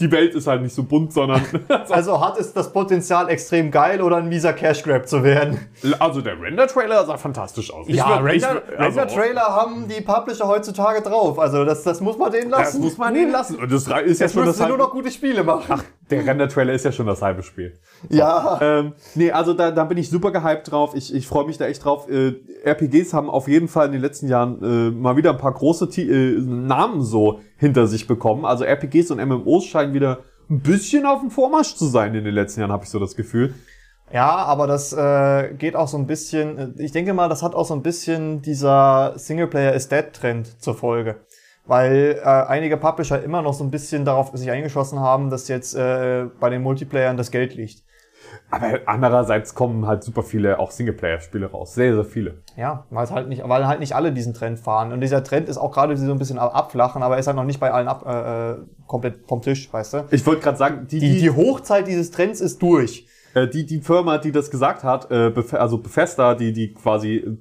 die 0.00 0.10
Welt 0.10 0.34
ist 0.34 0.46
halt 0.46 0.62
nicht 0.62 0.74
so 0.74 0.82
bunt, 0.82 1.12
sondern 1.12 1.42
Also 1.90 2.20
hat 2.24 2.38
es 2.38 2.52
das 2.52 2.72
Potenzial, 2.72 3.28
extrem 3.28 3.70
geil 3.70 4.00
oder 4.00 4.16
ein 4.16 4.28
mieser 4.28 4.52
Cash 4.52 4.82
Grab 4.82 5.06
zu 5.06 5.22
werden. 5.22 5.58
also 5.98 6.20
der 6.20 6.40
Render-Trailer 6.40 7.04
sah 7.06 7.16
fantastisch 7.16 7.72
aus. 7.72 7.86
Ja, 7.88 8.16
Render, 8.16 8.62
also- 8.78 9.00
Render-Trailer 9.00 9.42
haben 9.42 9.86
die 9.88 10.00
Publisher 10.00 10.46
heutzutage 10.48 11.02
drauf. 11.02 11.38
Also 11.38 11.64
das, 11.64 11.82
das 11.82 12.00
muss 12.00 12.16
man 12.18 12.32
denen 12.32 12.50
Das 12.50 12.60
lassen. 12.60 12.80
muss 12.80 12.98
man 12.98 13.14
ihnen 13.14 13.30
lassen. 13.30 13.56
Und 13.56 13.70
das 13.70 13.82
ist 13.86 14.20
Jetzt 14.20 14.32
schon 14.34 14.44
müssen 14.44 14.46
das 14.46 14.56
sie 14.58 14.66
nur 14.66 14.78
noch 14.78 14.90
gute 14.90 15.10
Spiele 15.10 15.44
machen. 15.44 15.80
Der 16.10 16.26
Render-Trailer 16.26 16.72
ist 16.72 16.84
ja 16.84 16.92
schon 16.92 17.06
das 17.06 17.22
halbe 17.22 17.42
Spiel. 17.42 17.78
ja. 18.08 18.58
Ähm, 18.60 18.92
nee, 19.14 19.30
also 19.30 19.54
da, 19.54 19.70
da 19.70 19.84
bin 19.84 19.98
ich 19.98 20.10
super 20.10 20.32
gehypt 20.32 20.70
drauf. 20.70 20.94
Ich, 20.94 21.14
ich 21.14 21.26
freue 21.26 21.46
mich 21.46 21.58
da 21.58 21.66
echt 21.66 21.84
drauf. 21.84 22.08
Äh, 22.10 22.34
RPGs 22.64 23.14
haben 23.14 23.30
auf 23.30 23.48
jeden 23.48 23.68
Fall 23.68 23.86
in 23.86 23.92
den 23.92 24.00
letzten 24.00 24.28
Jahren 24.28 24.62
äh, 24.62 24.90
mal 24.90 25.16
wieder 25.16 25.30
ein 25.30 25.38
paar 25.38 25.54
große 25.54 25.88
Ti 25.88 26.10
äh, 26.10 26.40
Namen 26.40 27.02
so 27.02 27.40
hinter 27.56 27.86
sich 27.86 28.06
bekommen. 28.06 28.44
Also 28.44 28.64
RPGs 28.64 29.10
und 29.10 29.24
MMOs 29.24 29.64
scheinen 29.64 29.94
wieder 29.94 30.20
ein 30.50 30.60
bisschen 30.60 31.06
auf 31.06 31.20
dem 31.20 31.30
Vormarsch 31.30 31.76
zu 31.76 31.86
sein 31.86 32.14
in 32.14 32.24
den 32.24 32.34
letzten 32.34 32.60
Jahren, 32.60 32.72
habe 32.72 32.84
ich 32.84 32.90
so 32.90 32.98
das 32.98 33.14
Gefühl. 33.14 33.54
Ja, 34.12 34.28
aber 34.28 34.66
das 34.66 34.92
äh, 34.92 35.54
geht 35.54 35.76
auch 35.76 35.86
so 35.86 35.96
ein 35.96 36.06
bisschen, 36.06 36.58
äh, 36.58 36.82
ich 36.82 36.90
denke 36.90 37.14
mal, 37.14 37.28
das 37.28 37.42
hat 37.42 37.54
auch 37.54 37.64
so 37.64 37.74
ein 37.74 37.82
bisschen 37.82 38.42
dieser 38.42 39.14
Singleplayer 39.16 39.72
is 39.72 39.88
Dead 39.88 40.12
Trend 40.12 40.60
zur 40.60 40.74
Folge. 40.74 41.20
Weil 41.70 42.18
äh, 42.20 42.26
einige 42.26 42.76
Publisher 42.76 43.22
immer 43.22 43.42
noch 43.42 43.54
so 43.54 43.62
ein 43.62 43.70
bisschen 43.70 44.04
darauf 44.04 44.32
sich 44.34 44.50
eingeschossen 44.50 44.98
haben, 44.98 45.30
dass 45.30 45.46
jetzt 45.46 45.76
äh, 45.76 46.26
bei 46.40 46.50
den 46.50 46.62
Multiplayern 46.62 47.16
das 47.16 47.30
Geld 47.30 47.54
liegt. 47.54 47.84
Aber 48.50 48.80
andererseits 48.86 49.54
kommen 49.54 49.86
halt 49.86 50.02
super 50.02 50.24
viele 50.24 50.58
auch 50.58 50.72
Singleplayer-Spiele 50.72 51.48
raus. 51.48 51.74
Sehr, 51.74 51.94
sehr 51.94 52.04
viele. 52.04 52.42
Ja, 52.56 52.86
weil 52.90 53.08
halt 53.10 53.28
nicht, 53.28 53.48
weil 53.48 53.68
halt 53.68 53.78
nicht 53.78 53.94
alle 53.94 54.10
diesen 54.10 54.34
Trend 54.34 54.58
fahren. 54.58 54.92
Und 54.92 55.00
dieser 55.00 55.22
Trend 55.22 55.48
ist 55.48 55.58
auch 55.58 55.70
gerade 55.70 55.96
so 55.96 56.10
ein 56.10 56.18
bisschen 56.18 56.40
abflachen, 56.40 57.04
aber 57.04 57.14
er 57.14 57.20
ist 57.20 57.28
halt 57.28 57.36
noch 57.36 57.44
nicht 57.44 57.60
bei 57.60 57.70
allen 57.70 57.86
ab, 57.86 58.04
äh, 58.04 58.50
äh, 58.50 58.56
komplett 58.88 59.28
vom 59.28 59.40
Tisch, 59.40 59.72
weißt 59.72 59.94
du? 59.94 60.04
Ich 60.10 60.26
wollte 60.26 60.42
gerade 60.42 60.58
sagen, 60.58 60.88
die, 60.90 60.98
Die, 60.98 61.20
die 61.20 61.30
Hochzeit 61.30 61.86
dieses 61.86 62.10
Trends 62.10 62.40
ist 62.40 62.60
durch. 62.60 63.06
Äh, 63.34 63.46
die, 63.46 63.64
die 63.64 63.80
Firma, 63.80 64.18
die 64.18 64.32
das 64.32 64.50
gesagt 64.50 64.82
hat, 64.82 65.08
äh, 65.12 65.32
also 65.52 65.78
Bethesda, 65.78 66.34
die, 66.34 66.52
die 66.52 66.74
quasi 66.74 67.18
äh, 67.18 67.36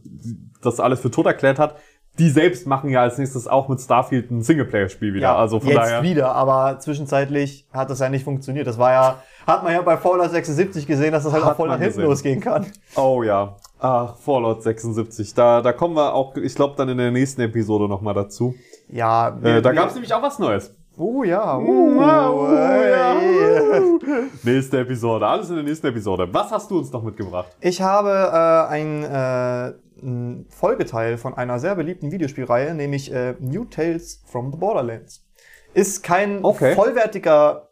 das 0.61 0.79
alles 0.79 0.99
für 0.99 1.09
tot 1.09 1.25
erklärt 1.25 1.57
hat, 1.57 1.77
die 2.19 2.29
selbst 2.29 2.67
machen 2.67 2.89
ja 2.89 3.01
als 3.01 3.17
nächstes 3.17 3.47
auch 3.47 3.69
mit 3.69 3.79
Starfield 3.79 4.29
ein 4.29 4.41
Singleplayer-Spiel 4.41 5.13
wieder. 5.13 5.37
also 5.37 5.59
von 5.59 5.69
jetzt 5.69 5.77
daher. 5.77 6.03
wieder, 6.03 6.33
aber 6.35 6.77
zwischenzeitlich 6.79 7.65
hat 7.71 7.89
das 7.89 7.99
ja 7.99 8.09
nicht 8.09 8.25
funktioniert. 8.25 8.67
Das 8.67 8.77
war 8.77 8.91
ja, 8.91 9.23
hat 9.47 9.63
man 9.63 9.73
ja 9.73 9.81
bei 9.81 9.97
Fallout 9.97 10.29
76 10.31 10.85
gesehen, 10.85 11.13
dass 11.13 11.23
das 11.23 11.33
halt 11.33 11.45
Hat 11.45 11.53
auch 11.53 11.55
voll 11.55 11.69
nach 11.69 11.79
hinten 11.79 12.01
losgehen 12.01 12.41
kann. 12.41 12.65
Oh 12.95 13.23
ja. 13.23 13.55
Ach, 13.79 14.17
Fallout 14.17 14.61
76. 14.61 15.33
Da, 15.33 15.61
da 15.61 15.71
kommen 15.71 15.95
wir 15.95 16.13
auch, 16.13 16.35
ich 16.35 16.53
glaube, 16.53 16.75
dann 16.77 16.89
in 16.89 16.97
der 16.97 17.11
nächsten 17.11 17.41
Episode 17.41 17.87
nochmal 17.87 18.13
dazu. 18.13 18.53
Ja, 18.89 19.37
Äh, 19.41 19.61
da 19.61 19.71
gab 19.71 19.87
es 19.87 19.93
nämlich 19.93 20.13
auch 20.13 20.21
was 20.21 20.37
Neues. 20.39 20.75
Oh 20.97 21.23
ja, 21.23 21.57
uh, 21.57 21.95
wow, 21.95 22.51
ey. 22.51 23.99
Nächste 24.43 24.79
Episode. 24.81 25.25
Alles 25.25 25.49
in 25.49 25.55
der 25.55 25.63
nächsten 25.63 25.87
Episode. 25.87 26.27
Was 26.29 26.51
hast 26.51 26.69
du 26.69 26.77
uns 26.79 26.91
noch 26.91 27.03
mitgebracht? 27.03 27.47
Ich 27.61 27.81
habe 27.81 28.09
äh, 28.09 28.73
ein, 28.73 29.03
äh, 29.05 29.73
ein 30.03 30.45
Folgeteil 30.49 31.17
von 31.17 31.33
einer 31.33 31.59
sehr 31.59 31.75
beliebten 31.75 32.11
Videospielreihe, 32.11 32.73
nämlich 32.73 33.11
äh, 33.13 33.35
New 33.39 33.65
Tales 33.65 34.21
from 34.25 34.51
the 34.51 34.57
Borderlands. 34.57 35.25
Ist 35.73 36.03
kein 36.03 36.43
Okay. 36.43 36.73
vollwertiger 36.75 37.69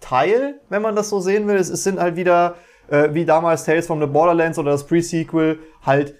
Teil, 0.00 0.60
wenn 0.68 0.82
man 0.82 0.96
das 0.96 1.08
so 1.08 1.20
sehen 1.20 1.46
will. 1.46 1.56
Es, 1.56 1.70
es 1.70 1.84
sind 1.84 1.98
halt 2.00 2.16
wieder, 2.16 2.56
äh, 2.88 3.10
wie 3.12 3.24
damals 3.24 3.64
Tales 3.64 3.86
from 3.86 4.00
the 4.00 4.06
Borderlands 4.06 4.58
oder 4.58 4.72
das 4.72 4.86
Pre-Sequel, 4.86 5.58
halt 5.84 6.14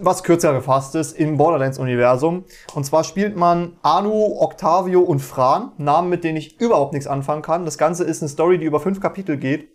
was 0.00 0.22
kürzer 0.22 0.52
gefasst 0.52 0.94
ist 0.94 1.18
im 1.18 1.36
Borderlands-Universum. 1.36 2.44
Und 2.74 2.84
zwar 2.84 3.02
spielt 3.02 3.36
man 3.36 3.76
Anu, 3.82 4.38
Octavio 4.40 5.00
und 5.00 5.18
Fran, 5.18 5.72
Namen, 5.76 6.08
mit 6.08 6.22
denen 6.22 6.36
ich 6.36 6.60
überhaupt 6.60 6.92
nichts 6.92 7.08
anfangen 7.08 7.42
kann. 7.42 7.64
Das 7.64 7.78
Ganze 7.78 8.04
ist 8.04 8.22
eine 8.22 8.28
Story, 8.28 8.58
die 8.58 8.64
über 8.66 8.78
fünf 8.78 9.00
Kapitel 9.00 9.36
geht. 9.36 9.70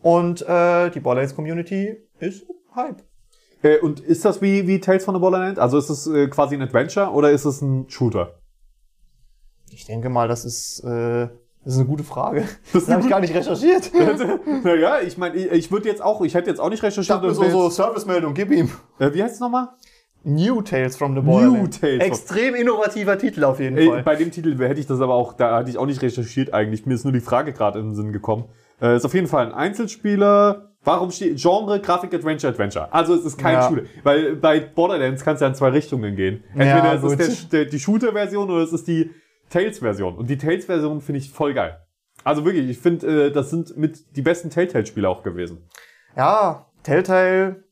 Und 0.00 0.40
äh, 0.48 0.88
die 0.90 1.00
Borderlands-Community 1.00 2.08
ist 2.20 2.46
Hype. 2.74 3.02
Äh, 3.62 3.78
und 3.78 4.00
ist 4.00 4.24
das 4.24 4.40
wie, 4.42 4.66
wie 4.66 4.80
Tales 4.80 5.04
from 5.04 5.14
the 5.14 5.20
Borderland? 5.20 5.58
Also 5.58 5.78
ist 5.78 5.90
es 5.90 6.06
äh, 6.06 6.28
quasi 6.28 6.54
ein 6.54 6.62
Adventure 6.62 7.10
oder 7.10 7.30
ist 7.30 7.44
es 7.44 7.60
ein 7.60 7.88
Shooter? 7.88 8.38
Ich 9.70 9.84
denke 9.86 10.08
mal, 10.08 10.28
das 10.28 10.44
ist, 10.44 10.80
äh, 10.84 11.28
das 11.64 11.74
ist 11.74 11.78
eine 11.78 11.86
gute 11.88 12.04
Frage. 12.04 12.44
Das 12.72 12.88
habe 12.88 13.02
ich 13.02 13.08
gar 13.08 13.20
nicht 13.20 13.34
recherchiert. 13.34 13.90
naja, 14.64 15.00
ich 15.06 15.18
meine, 15.18 15.36
ich, 15.36 15.50
ich 15.52 15.70
würde 15.72 15.88
jetzt 15.88 16.02
auch, 16.02 16.22
ich 16.22 16.34
hätte 16.34 16.48
jetzt 16.50 16.58
auch 16.60 16.70
nicht 16.70 16.78
Ich 16.80 16.84
recherchiert. 16.84 17.20
mir 17.22 17.28
und 17.28 17.34
so, 17.34 17.44
so 17.48 17.70
Servicemeldung, 17.70 18.34
gib 18.34 18.50
ihm. 18.50 18.70
äh, 18.98 19.12
wie 19.12 19.22
heißt 19.22 19.34
es 19.34 19.40
nochmal? 19.40 19.68
New 20.22 20.60
Tales 20.62 20.96
from 20.96 21.14
the 21.14 21.20
Borderlands. 21.22 21.80
Tales 21.80 21.96
from- 22.02 22.06
Extrem 22.06 22.54
innovativer 22.54 23.16
Titel 23.16 23.44
auf 23.44 23.58
jeden 23.60 23.78
Äh, 23.78 23.86
Fall. 23.86 24.02
bei 24.02 24.16
dem 24.16 24.30
Titel 24.30 24.58
hätte 24.58 24.80
ich 24.80 24.86
das 24.86 25.00
aber 25.00 25.14
auch, 25.14 25.32
da 25.34 25.56
hatte 25.56 25.70
ich 25.70 25.78
auch 25.78 25.86
nicht 25.86 26.02
recherchiert 26.02 26.52
eigentlich. 26.52 26.84
Mir 26.86 26.94
ist 26.94 27.04
nur 27.04 27.12
die 27.12 27.20
Frage 27.20 27.52
gerade 27.52 27.78
in 27.78 27.86
den 27.90 27.94
Sinn 27.94 28.12
gekommen. 28.12 28.44
Äh, 28.82 28.96
ist 28.96 29.04
auf 29.06 29.14
jeden 29.14 29.28
Fall 29.28 29.46
ein 29.46 29.52
Einzelspieler. 29.54 30.69
Warum 30.82 31.10
steht 31.10 31.38
Genre, 31.38 31.78
Grafik, 31.80 32.14
Adventure, 32.14 32.52
Adventure? 32.52 32.92
Also 32.92 33.14
es 33.14 33.24
ist 33.24 33.38
kein 33.38 33.54
Ja. 33.54 33.68
Shooter. 33.68 33.82
Weil 34.02 34.36
bei 34.36 34.60
Borderlands 34.60 35.22
kann 35.24 35.34
es 35.34 35.40
ja 35.40 35.48
in 35.48 35.54
zwei 35.54 35.68
Richtungen 35.68 36.16
gehen. 36.16 36.42
Entweder 36.52 36.94
Ja, 36.94 36.94
es 36.94 37.02
ist 37.04 37.52
der, 37.52 37.64
der, 37.64 37.70
die 37.70 37.78
Shooter-Version 37.78 38.50
oder 38.50 38.62
es 38.62 38.72
ist 38.72 38.88
die 38.88 39.10
Tales-Version. 39.50 40.16
Und 40.16 40.30
die 40.30 40.38
Tales-Version 40.38 41.00
finde 41.02 41.18
ich 41.18 41.30
voll 41.30 41.52
geil. 41.52 41.78
Also 42.24 42.44
wirklich, 42.44 42.68
ich 42.68 42.78
finde, 42.78 43.26
äh, 43.26 43.30
das 43.32 43.50
sind 43.50 43.76
mit 43.76 44.16
die 44.16 44.22
besten 44.22 44.48
Telltale-Spiele 44.50 45.08
auch 45.08 45.22
gewesen. 45.22 45.68
Ja, 46.16 46.66
Telltale. 46.82 47.64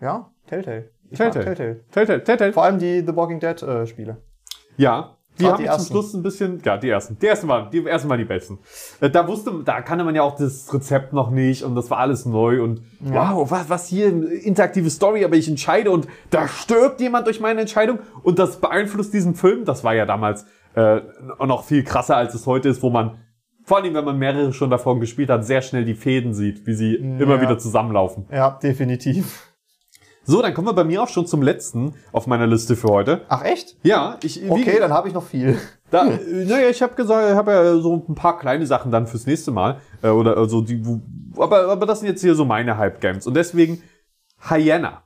Ja, 0.00 0.30
Telltale. 0.46 0.90
Telltale. 1.14 1.44
Telltale. 1.44 1.84
Telltale, 1.90 2.24
Telltale. 2.24 2.52
Vor 2.52 2.64
allem 2.64 2.78
die 2.78 3.00
The 3.00 3.14
Walking 3.14 3.40
Dead 3.40 3.62
äh. 3.62 3.84
Ja. 4.76 5.16
Die 5.40 5.46
haben 5.46 5.56
zum 5.56 5.64
ersten. 5.66 5.92
Schluss 5.92 6.14
ein 6.14 6.22
bisschen, 6.22 6.60
ja, 6.64 6.76
die 6.76 6.88
ersten. 6.88 7.18
Die 7.18 7.26
ersten 7.26 7.48
waren, 7.48 7.70
die 7.70 7.84
ersten 7.84 8.08
waren 8.08 8.18
die 8.18 8.24
besten. 8.24 8.58
Äh, 9.00 9.10
Da 9.10 9.26
wusste, 9.26 9.52
da 9.64 9.80
kannte 9.80 10.04
man 10.04 10.14
ja 10.14 10.22
auch 10.22 10.36
das 10.36 10.72
Rezept 10.72 11.12
noch 11.12 11.30
nicht 11.30 11.62
und 11.64 11.74
das 11.74 11.90
war 11.90 11.98
alles 11.98 12.26
neu 12.26 12.62
und 12.62 12.82
wow, 13.00 13.50
was, 13.50 13.68
was 13.68 13.86
hier, 13.88 14.08
interaktive 14.42 14.90
Story, 14.90 15.24
aber 15.24 15.36
ich 15.36 15.48
entscheide 15.48 15.90
und 15.90 16.06
da 16.30 16.46
stirbt 16.48 17.00
jemand 17.00 17.26
durch 17.26 17.40
meine 17.40 17.60
Entscheidung 17.60 17.98
und 18.22 18.38
das 18.38 18.60
beeinflusst 18.60 19.12
diesen 19.12 19.34
Film. 19.34 19.64
Das 19.64 19.82
war 19.84 19.94
ja 19.94 20.06
damals 20.06 20.46
äh, 20.74 21.00
noch 21.44 21.64
viel 21.64 21.82
krasser, 21.82 22.16
als 22.16 22.34
es 22.34 22.46
heute 22.46 22.68
ist, 22.68 22.82
wo 22.82 22.90
man, 22.90 23.18
vor 23.64 23.78
allem 23.78 23.94
wenn 23.94 24.04
man 24.04 24.18
mehrere 24.18 24.52
schon 24.52 24.70
davon 24.70 25.00
gespielt 25.00 25.28
hat, 25.30 25.44
sehr 25.44 25.62
schnell 25.62 25.84
die 25.84 25.94
Fäden 25.94 26.32
sieht, 26.34 26.66
wie 26.66 26.74
sie 26.74 26.94
immer 26.94 27.40
wieder 27.40 27.58
zusammenlaufen. 27.58 28.26
Ja, 28.30 28.58
definitiv. 28.62 29.49
So, 30.24 30.42
dann 30.42 30.52
kommen 30.54 30.68
wir 30.68 30.74
bei 30.74 30.84
mir 30.84 31.02
auch 31.02 31.08
schon 31.08 31.26
zum 31.26 31.42
letzten 31.42 31.94
auf 32.12 32.26
meiner 32.26 32.46
Liste 32.46 32.76
für 32.76 32.88
heute. 32.88 33.22
Ach 33.28 33.42
echt? 33.44 33.76
Ja, 33.82 34.18
ich, 34.22 34.42
wie- 34.44 34.50
Okay, 34.50 34.78
dann 34.78 34.92
habe 34.92 35.08
ich 35.08 35.14
noch 35.14 35.24
viel. 35.24 35.58
Da, 35.90 36.04
naja, 36.30 36.68
ich 36.68 36.82
habe 36.82 36.94
gesagt, 36.94 37.30
ich 37.30 37.36
habe 37.36 37.50
ja 37.52 37.76
so 37.78 38.04
ein 38.08 38.14
paar 38.14 38.38
kleine 38.38 38.66
Sachen 38.66 38.92
dann 38.92 39.06
fürs 39.06 39.26
nächste 39.26 39.50
Mal. 39.50 39.80
Äh, 40.02 40.08
oder 40.10 40.36
also 40.36 40.60
die, 40.60 40.82
aber, 41.36 41.68
aber 41.68 41.86
das 41.86 42.00
sind 42.00 42.08
jetzt 42.08 42.20
hier 42.20 42.34
so 42.34 42.44
meine 42.44 42.76
Hype-Games. 42.76 43.26
Und 43.26 43.34
deswegen 43.34 43.82
Hyena 44.48 45.02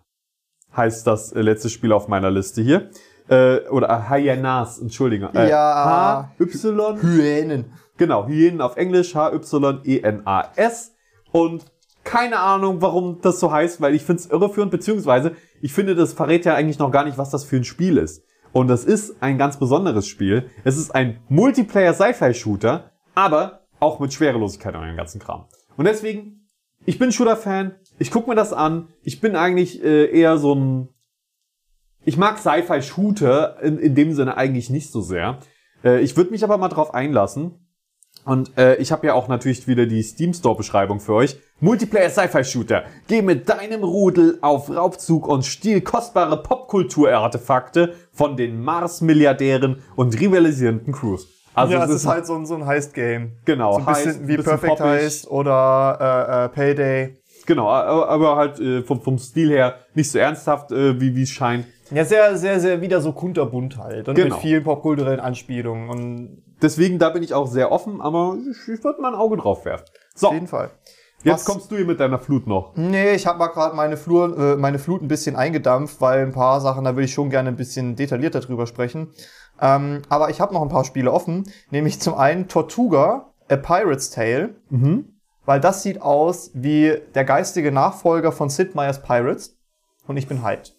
heißt 0.76 1.06
das 1.06 1.32
äh, 1.32 1.40
letzte 1.42 1.70
Spiel 1.70 1.92
auf 1.92 2.08
meiner 2.08 2.30
Liste 2.30 2.60
hier. 2.60 2.90
Äh, 3.28 3.60
oder 3.70 3.88
äh, 3.88 4.10
Hyenas, 4.10 4.78
Entschuldigung. 4.78 5.30
Äh, 5.34 5.48
Ja. 5.48 6.28
H-Y, 6.38 7.00
Hyänen. 7.00 7.72
genau, 7.96 8.26
Hyänen 8.26 8.60
auf 8.60 8.76
Englisch, 8.76 9.14
H-Y-E-N-A-S. 9.14 10.92
Und 11.32 11.64
keine 12.04 12.38
Ahnung, 12.38 12.80
warum 12.80 13.20
das 13.20 13.40
so 13.40 13.50
heißt, 13.50 13.80
weil 13.80 13.94
ich 13.94 14.04
finde 14.04 14.22
es 14.22 14.30
irreführend, 14.30 14.70
beziehungsweise 14.70 15.34
ich 15.60 15.72
finde, 15.72 15.94
das 15.94 16.12
verrät 16.12 16.44
ja 16.44 16.54
eigentlich 16.54 16.78
noch 16.78 16.90
gar 16.90 17.04
nicht, 17.04 17.18
was 17.18 17.30
das 17.30 17.44
für 17.44 17.56
ein 17.56 17.64
Spiel 17.64 17.96
ist. 17.96 18.22
Und 18.52 18.68
das 18.68 18.84
ist 18.84 19.20
ein 19.20 19.36
ganz 19.36 19.58
besonderes 19.58 20.06
Spiel. 20.06 20.48
Es 20.62 20.76
ist 20.76 20.94
ein 20.94 21.18
Multiplayer-Sci-Fi-Shooter, 21.28 22.92
aber 23.14 23.66
auch 23.80 23.98
mit 23.98 24.12
Schwerelosigkeit 24.12 24.74
und 24.76 24.82
dem 24.82 24.96
ganzen 24.96 25.20
Kram. 25.20 25.46
Und 25.76 25.86
deswegen, 25.86 26.48
ich 26.86 26.98
bin 26.98 27.10
Shooter-Fan, 27.10 27.74
ich 27.98 28.10
guck 28.10 28.28
mir 28.28 28.36
das 28.36 28.52
an, 28.52 28.88
ich 29.02 29.20
bin 29.20 29.34
eigentlich 29.34 29.82
äh, 29.82 30.06
eher 30.06 30.38
so 30.38 30.54
ein... 30.54 30.88
Ich 32.04 32.16
mag 32.16 32.38
Sci-Fi-Shooter 32.38 33.62
in, 33.62 33.78
in 33.78 33.94
dem 33.94 34.12
Sinne 34.12 34.36
eigentlich 34.36 34.68
nicht 34.68 34.92
so 34.92 35.00
sehr. 35.00 35.38
Äh, 35.82 36.00
ich 36.00 36.16
würde 36.16 36.30
mich 36.30 36.44
aber 36.44 36.58
mal 36.58 36.68
drauf 36.68 36.92
einlassen. 36.92 37.63
Und 38.24 38.56
äh, 38.56 38.76
ich 38.76 38.90
habe 38.90 39.06
ja 39.06 39.14
auch 39.14 39.28
natürlich 39.28 39.66
wieder 39.68 39.86
die 39.86 40.02
Steam 40.02 40.32
Store 40.32 40.56
Beschreibung 40.56 40.98
für 41.00 41.12
euch. 41.14 41.36
Multiplayer 41.60 42.10
Sci-Fi 42.10 42.42
Shooter. 42.44 42.84
Geh 43.06 43.22
mit 43.22 43.48
deinem 43.48 43.84
Rudel 43.84 44.38
auf 44.40 44.70
Raubzug 44.74 45.28
und 45.28 45.44
stiehl 45.44 45.80
kostbare 45.82 46.42
Popkultur-Artefakte 46.42 47.94
von 48.12 48.36
den 48.36 48.62
Mars-Milliardären 48.62 49.82
und 49.96 50.18
rivalisierenden 50.18 50.92
Crews. 50.92 51.28
Also 51.54 51.74
ja, 51.74 51.84
es 51.84 51.90
es 51.90 51.96
ist 51.96 52.06
halt 52.06 52.26
so 52.26 52.34
ein, 52.34 52.46
so 52.46 52.54
ein 52.56 52.66
Heist-Game. 52.66 53.32
genau 53.44 53.74
So 53.74 53.78
ein 53.78 53.84
bisschen 53.86 54.06
Heist, 54.06 54.22
wie 54.22 54.36
bisschen 54.36 54.44
Perfect 54.44 54.68
poppig. 54.78 54.84
Heist 54.86 55.30
oder 55.30 55.98
äh, 56.00 56.44
äh, 56.44 56.48
Payday. 56.48 57.16
Genau, 57.46 57.68
aber 57.68 58.36
halt 58.36 58.58
äh, 58.58 58.82
vom, 58.82 59.00
vom 59.02 59.18
Stil 59.18 59.50
her 59.50 59.76
nicht 59.94 60.10
so 60.10 60.18
ernsthaft, 60.18 60.72
äh, 60.72 60.98
wie 61.00 61.14
wie 61.14 61.22
es 61.22 61.30
scheint. 61.30 61.66
Ja, 61.90 62.04
sehr, 62.04 62.36
sehr, 62.38 62.58
sehr 62.58 62.80
wieder 62.80 63.00
so 63.02 63.12
kunterbunt 63.12 63.76
halt. 63.76 64.08
Und 64.08 64.14
Genau. 64.14 64.34
mit 64.36 64.42
vielen 64.42 64.64
popkulturellen 64.64 65.20
Anspielungen. 65.20 65.90
Und 65.90 66.42
Deswegen, 66.64 66.98
da 66.98 67.10
bin 67.10 67.22
ich 67.22 67.34
auch 67.34 67.46
sehr 67.46 67.70
offen, 67.70 68.00
aber 68.00 68.36
ich, 68.40 68.72
ich 68.72 68.82
würde 68.82 69.00
mal 69.02 69.08
ein 69.12 69.14
Auge 69.20 69.36
drauf 69.36 69.64
werfen. 69.66 69.84
So, 70.14 70.28
auf 70.28 70.32
jeden 70.32 70.46
Fall. 70.48 70.70
jetzt 71.22 71.40
Was- 71.40 71.44
kommst 71.44 71.70
du 71.70 71.76
hier 71.76 71.84
mit 71.84 72.00
deiner 72.00 72.18
Flut 72.18 72.46
noch. 72.46 72.72
Nee, 72.74 73.12
ich 73.12 73.26
habe 73.26 73.38
mal 73.38 73.48
gerade 73.48 73.76
meine, 73.76 73.96
Flur, 73.98 74.36
äh, 74.38 74.56
meine 74.56 74.78
Flut 74.78 75.02
ein 75.02 75.08
bisschen 75.08 75.36
eingedampft, 75.36 76.00
weil 76.00 76.22
ein 76.24 76.32
paar 76.32 76.60
Sachen, 76.62 76.84
da 76.84 76.92
würde 76.96 77.04
ich 77.04 77.12
schon 77.12 77.28
gerne 77.28 77.50
ein 77.50 77.56
bisschen 77.56 77.96
detaillierter 77.96 78.40
drüber 78.40 78.66
sprechen. 78.66 79.10
Ähm, 79.60 80.02
aber 80.08 80.30
ich 80.30 80.40
habe 80.40 80.54
noch 80.54 80.62
ein 80.62 80.68
paar 80.70 80.84
Spiele 80.84 81.12
offen, 81.12 81.44
nämlich 81.70 82.00
zum 82.00 82.14
einen 82.14 82.48
Tortuga, 82.48 83.32
A 83.50 83.56
Pirate's 83.56 84.08
Tale, 84.10 84.54
weil 85.44 85.60
das 85.60 85.82
sieht 85.82 86.00
aus 86.00 86.50
wie 86.54 86.98
der 87.14 87.24
geistige 87.24 87.70
Nachfolger 87.72 88.32
von 88.32 88.48
Sid 88.48 88.74
Meier's 88.74 89.02
Pirates 89.02 89.58
und 90.06 90.16
ich 90.16 90.26
bin 90.26 90.42
hyped. 90.42 90.73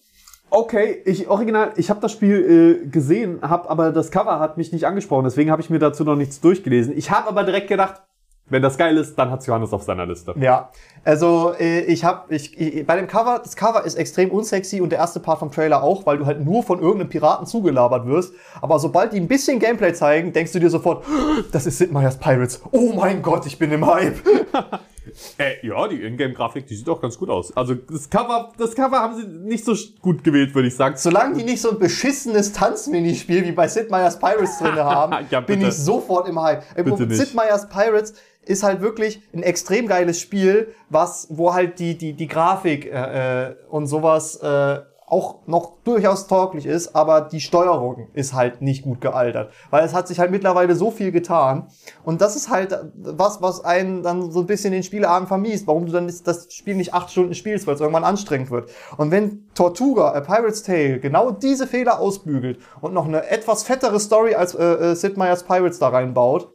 Okay, 0.57 1.01
ich 1.03 1.27
original, 1.27 1.73
ich 1.75 1.89
habe 1.89 1.99
das 1.99 2.13
Spiel 2.13 2.79
äh, 2.85 2.87
gesehen, 2.87 3.39
hab, 3.41 3.69
aber 3.69 3.91
das 3.91 4.09
Cover 4.09 4.39
hat 4.39 4.55
mich 4.55 4.71
nicht 4.71 4.85
angesprochen, 4.85 5.25
deswegen 5.25 5.51
habe 5.51 5.61
ich 5.61 5.69
mir 5.69 5.79
dazu 5.79 6.05
noch 6.05 6.15
nichts 6.15 6.39
durchgelesen. 6.39 6.97
Ich 6.97 7.11
habe 7.11 7.27
aber 7.27 7.43
direkt 7.43 7.67
gedacht, 7.67 8.03
wenn 8.47 8.61
das 8.61 8.77
geil 8.77 8.95
ist, 8.95 9.19
dann 9.19 9.31
hat's 9.31 9.47
Johannes 9.47 9.73
auf 9.73 9.83
seiner 9.83 10.05
Liste. 10.05 10.33
Ja, 10.39 10.69
also 11.03 11.53
äh, 11.59 11.81
ich 11.81 12.05
habe 12.05 12.33
ich, 12.33 12.57
ich 12.57 12.87
bei 12.87 12.95
dem 12.95 13.07
Cover, 13.07 13.41
das 13.43 13.57
Cover 13.57 13.83
ist 13.83 13.95
extrem 13.95 14.31
unsexy 14.31 14.79
und 14.79 14.93
der 14.93 14.99
erste 14.99 15.19
Part 15.19 15.39
vom 15.39 15.51
Trailer 15.51 15.83
auch, 15.83 16.05
weil 16.05 16.19
du 16.19 16.25
halt 16.25 16.39
nur 16.39 16.63
von 16.63 16.79
irgendeinem 16.79 17.09
Piraten 17.09 17.45
zugelabert 17.45 18.05
wirst. 18.05 18.33
Aber 18.61 18.79
sobald 18.79 19.11
die 19.11 19.19
ein 19.19 19.27
bisschen 19.27 19.59
Gameplay 19.59 19.91
zeigen, 19.91 20.31
denkst 20.31 20.53
du 20.53 20.59
dir 20.59 20.69
sofort, 20.69 21.03
das 21.51 21.65
ist 21.65 21.79
Sid 21.79 21.91
Meier's 21.91 22.17
Pirates. 22.17 22.61
Oh 22.71 22.93
mein 22.95 23.21
Gott, 23.21 23.45
ich 23.45 23.59
bin 23.59 23.73
im 23.73 23.85
Hype. 23.85 24.19
Äh, 25.37 25.65
ja, 25.65 25.87
die 25.87 26.01
Ingame-Grafik, 26.01 26.67
die 26.67 26.75
sieht 26.75 26.89
auch 26.89 27.01
ganz 27.01 27.17
gut 27.17 27.29
aus. 27.29 27.55
Also 27.55 27.75
das 27.75 28.09
Cover, 28.09 28.51
das 28.57 28.75
Cover 28.75 28.99
haben 28.99 29.15
sie 29.15 29.27
nicht 29.27 29.65
so 29.65 29.75
gut 30.01 30.23
gewählt, 30.23 30.53
würde 30.55 30.67
ich 30.67 30.75
sagen. 30.75 30.95
Solange 30.97 31.37
die 31.37 31.43
nicht 31.43 31.61
so 31.61 31.71
ein 31.71 31.79
beschissenes 31.79 32.53
Tanzminispiel 32.53 33.45
wie 33.45 33.51
bei 33.51 33.67
Sid 33.67 33.89
Meier's 33.89 34.19
Pirates 34.19 34.59
drin 34.59 34.75
haben, 34.77 35.25
Ja, 35.29 35.41
bin 35.41 35.61
ich 35.61 35.73
sofort 35.73 36.27
im 36.27 36.41
Hype. 36.41 36.63
Äh, 36.75 36.83
Bitte. 36.83 37.13
Sid 37.13 37.33
Meier's 37.35 37.67
Pirates 37.69 38.13
ist 38.43 38.63
halt 38.63 38.81
wirklich 38.81 39.21
ein 39.33 39.43
extrem 39.43 39.87
geiles 39.87 40.19
Spiel, 40.19 40.73
was, 40.89 41.27
wo 41.29 41.53
halt 41.53 41.79
die, 41.79 41.97
die, 41.97 42.13
die 42.13 42.27
Grafik 42.27 42.85
äh, 42.85 43.49
äh, 43.49 43.55
und 43.69 43.87
sowas 43.87 44.37
äh, 44.37 44.79
auch 45.07 45.45
noch 45.45 45.73
durchaus 45.83 46.27
tauglich 46.27 46.65
ist, 46.65 46.95
aber 46.95 47.21
die 47.21 47.39
Steuerung 47.39 48.07
ist 48.13 48.33
halt 48.33 48.61
nicht 48.61 48.83
gut 48.83 49.01
gealtert. 49.01 49.51
Weil 49.69 49.85
es 49.85 49.93
hat 49.93 50.07
sich 50.07 50.19
halt 50.19 50.31
mittlerweile 50.31 50.75
so 50.75 50.89
viel 50.89 51.11
getan. 51.11 51.67
Und 52.03 52.21
das 52.21 52.35
ist 52.35 52.49
halt 52.49 52.77
was, 52.95 53.41
was 53.41 53.63
einen 53.63 54.01
dann 54.01 54.31
so 54.31 54.39
ein 54.39 54.47
bisschen 54.47 54.71
den 54.71 54.81
Spieleabend 54.81 55.27
vermiest, 55.27 55.67
warum 55.67 55.85
du 55.85 55.91
dann 55.91 56.11
das 56.23 56.47
Spiel 56.51 56.75
nicht 56.75 56.93
acht 56.93 57.11
Stunden 57.11 57.35
spielst, 57.35 57.67
weil 57.67 57.75
es 57.75 57.81
irgendwann 57.81 58.03
anstrengend 58.03 58.49
wird. 58.49 58.71
Und 58.97 59.11
wenn 59.11 59.47
Tortuga, 59.53 60.13
A 60.13 60.21
Pirate's 60.21 60.63
Tale, 60.63 60.99
genau 60.99 61.29
diese 61.31 61.67
Fehler 61.67 61.99
ausbügelt 61.99 62.59
und 62.81 62.93
noch 62.93 63.05
eine 63.05 63.29
etwas 63.29 63.63
fettere 63.63 63.99
Story 63.99 64.33
als 64.33 64.55
äh, 64.55 64.63
äh, 64.63 64.95
Sid 64.95 65.17
Meier's 65.17 65.43
Pirates 65.43 65.77
da 65.77 65.89
reinbaut, 65.89 66.51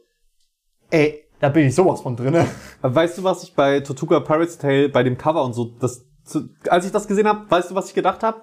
ey, 0.89 1.23
da 1.39 1.49
bin 1.49 1.67
ich 1.67 1.75
sowas 1.75 2.01
von 2.01 2.15
drinne. 2.17 2.45
Weißt 2.81 3.17
du, 3.17 3.23
was 3.23 3.43
ich 3.43 3.55
bei 3.55 3.79
Tortuga 3.79 4.19
Pirates 4.19 4.57
Tale 4.57 4.89
bei 4.89 5.03
dem 5.03 5.17
Cover 5.17 5.43
und 5.43 5.53
so, 5.53 5.71
das, 5.79 6.05
zu, 6.23 6.49
als 6.69 6.85
ich 6.85 6.91
das 6.91 7.07
gesehen 7.07 7.27
habe, 7.27 7.49
weißt 7.49 7.71
du, 7.71 7.75
was 7.75 7.87
ich 7.89 7.93
gedacht 7.93 8.23
habe? 8.23 8.41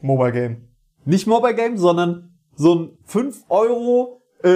Mobile 0.00 0.32
Game. 0.32 0.68
Nicht 1.04 1.26
Mobile 1.26 1.54
Game, 1.54 1.76
sondern 1.78 2.30
so 2.54 2.74
ein 2.74 2.90
5 3.04 3.44
Euro 3.48 4.22
äh, 4.44 4.48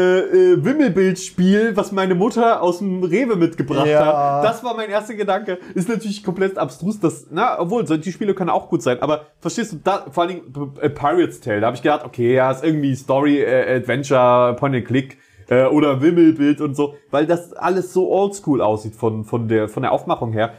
äh, 0.52 0.64
Wimmelbildspiel, 0.64 1.76
was 1.76 1.90
meine 1.90 2.14
Mutter 2.14 2.62
aus 2.62 2.78
dem 2.78 3.02
Rewe 3.02 3.34
mitgebracht 3.36 3.86
Ja. 3.88 4.38
hat. 4.38 4.44
Das 4.44 4.62
war 4.62 4.76
mein 4.76 4.90
erster 4.90 5.14
Gedanke. 5.14 5.58
Ist 5.74 5.88
natürlich 5.88 6.22
komplett 6.22 6.56
abstrus, 6.56 7.00
das, 7.00 7.26
na, 7.30 7.58
obwohl, 7.58 7.84
so, 7.86 7.96
die 7.96 8.12
Spiele 8.12 8.34
können 8.34 8.50
auch 8.50 8.68
gut 8.68 8.82
sein, 8.82 9.00
aber 9.02 9.26
verstehst 9.40 9.72
du, 9.72 9.76
da, 9.82 10.06
vor 10.10 10.22
allen 10.24 10.34
Dingen 10.52 10.72
äh, 10.80 10.88
Pirates 10.88 11.40
Tale, 11.40 11.60
da 11.60 11.66
habe 11.66 11.76
ich 11.76 11.82
gedacht, 11.82 12.04
okay, 12.04 12.34
ja, 12.34 12.50
ist 12.52 12.62
irgendwie 12.62 12.94
Story, 12.94 13.40
äh, 13.42 13.76
Adventure, 13.76 14.54
Point 14.56 14.76
and 14.76 14.84
Click, 14.86 15.18
äh, 15.48 15.64
oder 15.66 16.00
Wimmelbild 16.00 16.60
und 16.60 16.76
so, 16.76 16.94
weil 17.10 17.26
das 17.26 17.52
alles 17.52 17.92
so 17.92 18.08
oldschool 18.10 18.60
aussieht 18.62 18.94
von, 18.94 19.24
von 19.24 19.48
der, 19.48 19.68
von 19.68 19.82
der 19.82 19.90
Aufmachung 19.92 20.32
her. 20.32 20.54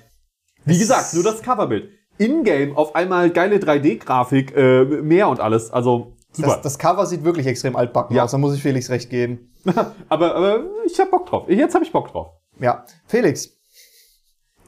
Wie 0.65 0.77
gesagt, 0.77 1.13
nur 1.13 1.23
das 1.23 1.41
Coverbild. 1.41 1.89
In-game 2.17 2.77
auf 2.77 2.95
einmal 2.95 3.31
geile 3.31 3.57
3D-Grafik, 3.57 4.55
äh, 4.55 4.83
mehr 4.85 5.27
und 5.29 5.39
alles. 5.39 5.71
Also 5.71 6.15
super. 6.31 6.47
Das, 6.49 6.61
das 6.61 6.79
Cover 6.79 7.05
sieht 7.05 7.23
wirklich 7.23 7.47
extrem 7.47 7.75
altbacken 7.75 8.15
Ja. 8.15 8.23
aus, 8.23 8.31
da 8.31 8.37
muss 8.37 8.53
ich 8.55 8.61
Felix 8.61 8.89
recht 8.89 9.09
geben. 9.09 9.51
aber, 10.09 10.35
aber 10.35 10.63
ich 10.85 10.99
hab 10.99 11.09
Bock 11.11 11.25
drauf. 11.25 11.49
Jetzt 11.49 11.73
habe 11.73 11.83
ich 11.83 11.91
Bock 11.91 12.09
drauf. 12.11 12.33
Ja. 12.59 12.85
Felix, 13.07 13.49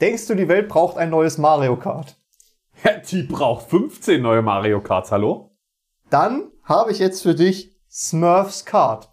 denkst 0.00 0.26
du, 0.26 0.34
die 0.34 0.48
Welt 0.48 0.68
braucht 0.68 0.96
ein 0.96 1.10
neues 1.10 1.38
Mario 1.38 1.76
Kart? 1.76 2.16
Die 3.10 3.22
braucht 3.22 3.70
15 3.70 4.20
neue 4.20 4.42
Mario 4.42 4.80
Karts, 4.80 5.10
hallo? 5.12 5.56
Dann 6.10 6.50
habe 6.64 6.92
ich 6.92 6.98
jetzt 6.98 7.22
für 7.22 7.34
dich 7.34 7.74
Smurfs 7.90 8.64
Kart. 8.64 9.10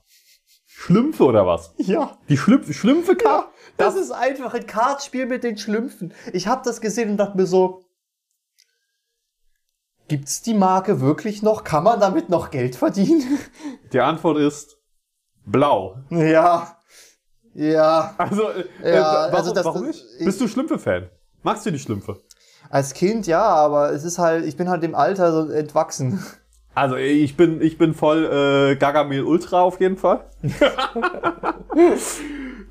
Schlümpfe 0.65 1.23
oder 1.23 1.45
was? 1.45 1.73
Ja. 1.77 2.17
Die 2.27 2.35
Schlümpfe, 2.37 2.73
Schlümpfe 2.73 3.15
Kart? 3.15 3.47
Das 3.77 3.95
ist 3.95 4.11
einfach 4.11 4.53
ein 4.53 4.67
Kartspiel 4.67 5.25
mit 5.25 5.43
den 5.43 5.57
Schlümpfen. 5.57 6.13
Ich 6.31 6.47
habe 6.47 6.61
das 6.63 6.79
gesehen 6.81 7.09
und 7.11 7.17
dachte 7.17 7.37
mir 7.37 7.47
so, 7.47 7.83
gibt's 10.07 10.41
die 10.41 10.53
Marke 10.53 11.01
wirklich 11.01 11.41
noch? 11.41 11.63
Kann 11.63 11.83
man 11.83 11.99
damit 11.99 12.29
noch 12.29 12.51
Geld 12.51 12.75
verdienen? 12.75 13.39
Die 13.93 13.99
Antwort 13.99 14.37
ist 14.37 14.77
blau. 15.45 15.97
ja. 16.09 16.77
Ja. 17.55 18.15
Also, 18.17 18.49
äh, 18.49 18.65
Ja, 18.83 19.27
äh, 19.27 19.31
warum, 19.31 19.35
also 19.35 19.53
das- 19.53 19.65
warum 19.65 19.85
nicht? 19.85 20.03
ich- 20.17 20.25
Bist 20.25 20.41
du 20.41 20.47
Schlümpfe-Fan? 20.47 21.09
Magst 21.43 21.63
du 21.65 21.71
die 21.71 21.77
Schlümpfe? 21.77 22.19
Als 22.71 22.93
Kind 22.95 23.27
ja, 23.27 23.43
aber 23.43 23.91
es 23.91 24.03
ist 24.03 24.17
halt, 24.17 24.45
ich 24.45 24.57
bin 24.57 24.69
halt 24.69 24.81
dem 24.81 24.95
Alter 24.95 25.31
so 25.31 25.51
entwachsen. 25.51 26.23
Also 26.75 26.95
ich 26.95 27.37
bin, 27.37 27.61
ich 27.61 27.77
bin 27.77 27.93
voll 27.93 28.25
äh, 28.25 28.75
Gargamel 28.75 29.23
Ultra 29.23 29.61
auf 29.61 29.79
jeden 29.79 29.97
Fall. 29.97 30.21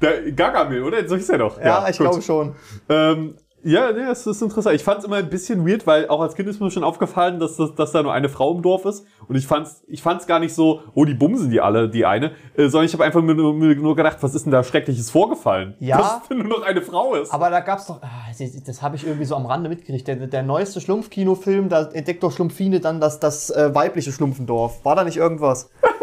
Der 0.01 0.33
Gargamel, 0.33 0.83
oder? 0.83 1.09
So 1.09 1.15
hieß 1.17 1.29
er 1.31 1.39
doch. 1.39 1.61
Ja, 1.61 1.89
ich 1.89 1.99
gut. 1.99 2.09
glaube 2.09 2.23
schon. 2.23 2.57
Ähm, 2.89 3.37
ja, 3.65 3.93
nee, 3.93 4.01
es 4.11 4.27
ist 4.27 4.43
interessant. 4.43 4.75
Ich 4.77 4.83
fand 4.85 4.99
es 5.01 5.05
immer 5.05 5.17
ein 5.17 5.31
bisschen 5.31 5.67
weird, 5.67 5.87
weil 5.87 6.09
auch 6.09 6.21
als 6.21 6.35
Kind 6.35 6.49
ist 6.49 6.61
mir 6.61 6.71
schon 6.71 6.85
aufgefallen, 6.85 7.39
dass, 7.39 7.57
das, 7.57 7.75
dass 7.75 7.93
da 7.93 8.03
nur 8.03 8.13
eine 8.13 8.29
Frau 8.29 8.53
im 8.55 8.63
Dorf 8.63 8.85
ist. 8.85 9.07
Und 9.29 9.37
ich 9.37 9.47
fand's, 9.47 9.83
ich 9.87 10.03
fand's 10.03 10.27
gar 10.27 10.39
nicht 10.41 10.55
so, 10.55 10.81
oh, 10.95 11.05
die 11.05 11.15
bumsen 11.15 11.51
die 11.51 11.61
alle, 11.61 11.89
die 11.89 12.05
eine, 12.05 12.33
äh, 12.57 12.69
sondern 12.69 12.87
ich 12.87 12.93
habe 12.93 13.05
einfach 13.05 13.23
mir, 13.23 13.35
nur- 13.35 13.55
mir 13.55 13.75
nur 13.77 13.95
gedacht, 13.97 14.19
was 14.21 14.35
ist 14.35 14.45
denn 14.45 14.53
da 14.53 14.63
Schreckliches 14.65 15.11
vorgefallen? 15.11 15.75
Ja. 15.79 15.99
Dass 15.99 16.31
nur 16.31 16.45
noch 16.47 16.63
eine 16.63 16.83
Frau 16.83 17.15
ist. 17.15 17.33
Aber 17.33 17.51
da 17.51 17.61
gab's 17.61 17.87
doch, 17.87 18.03
ah, 18.03 18.09
das, 18.37 18.63
das 18.65 18.83
habe 18.83 18.97
ich 18.97 19.07
irgendwie 19.07 19.25
so 19.27 19.37
am 19.37 19.47
Rande 19.47 19.69
mitgekriegt. 19.69 20.07
Der, 20.09 20.17
der 20.17 20.43
neueste 20.43 20.81
Schlumpfkinofilm, 20.81 21.69
da 21.69 21.83
entdeckt 21.93 22.23
doch 22.23 22.33
Schlumpfine 22.33 22.81
dann 22.81 23.01
das, 23.01 23.21
das 23.21 23.51
äh, 23.51 23.75
weibliche 23.75 24.13
Schlumpfendorf. 24.13 24.85
War 24.85 24.97
da 24.97 25.05
nicht 25.05 25.17
irgendwas? 25.17 25.71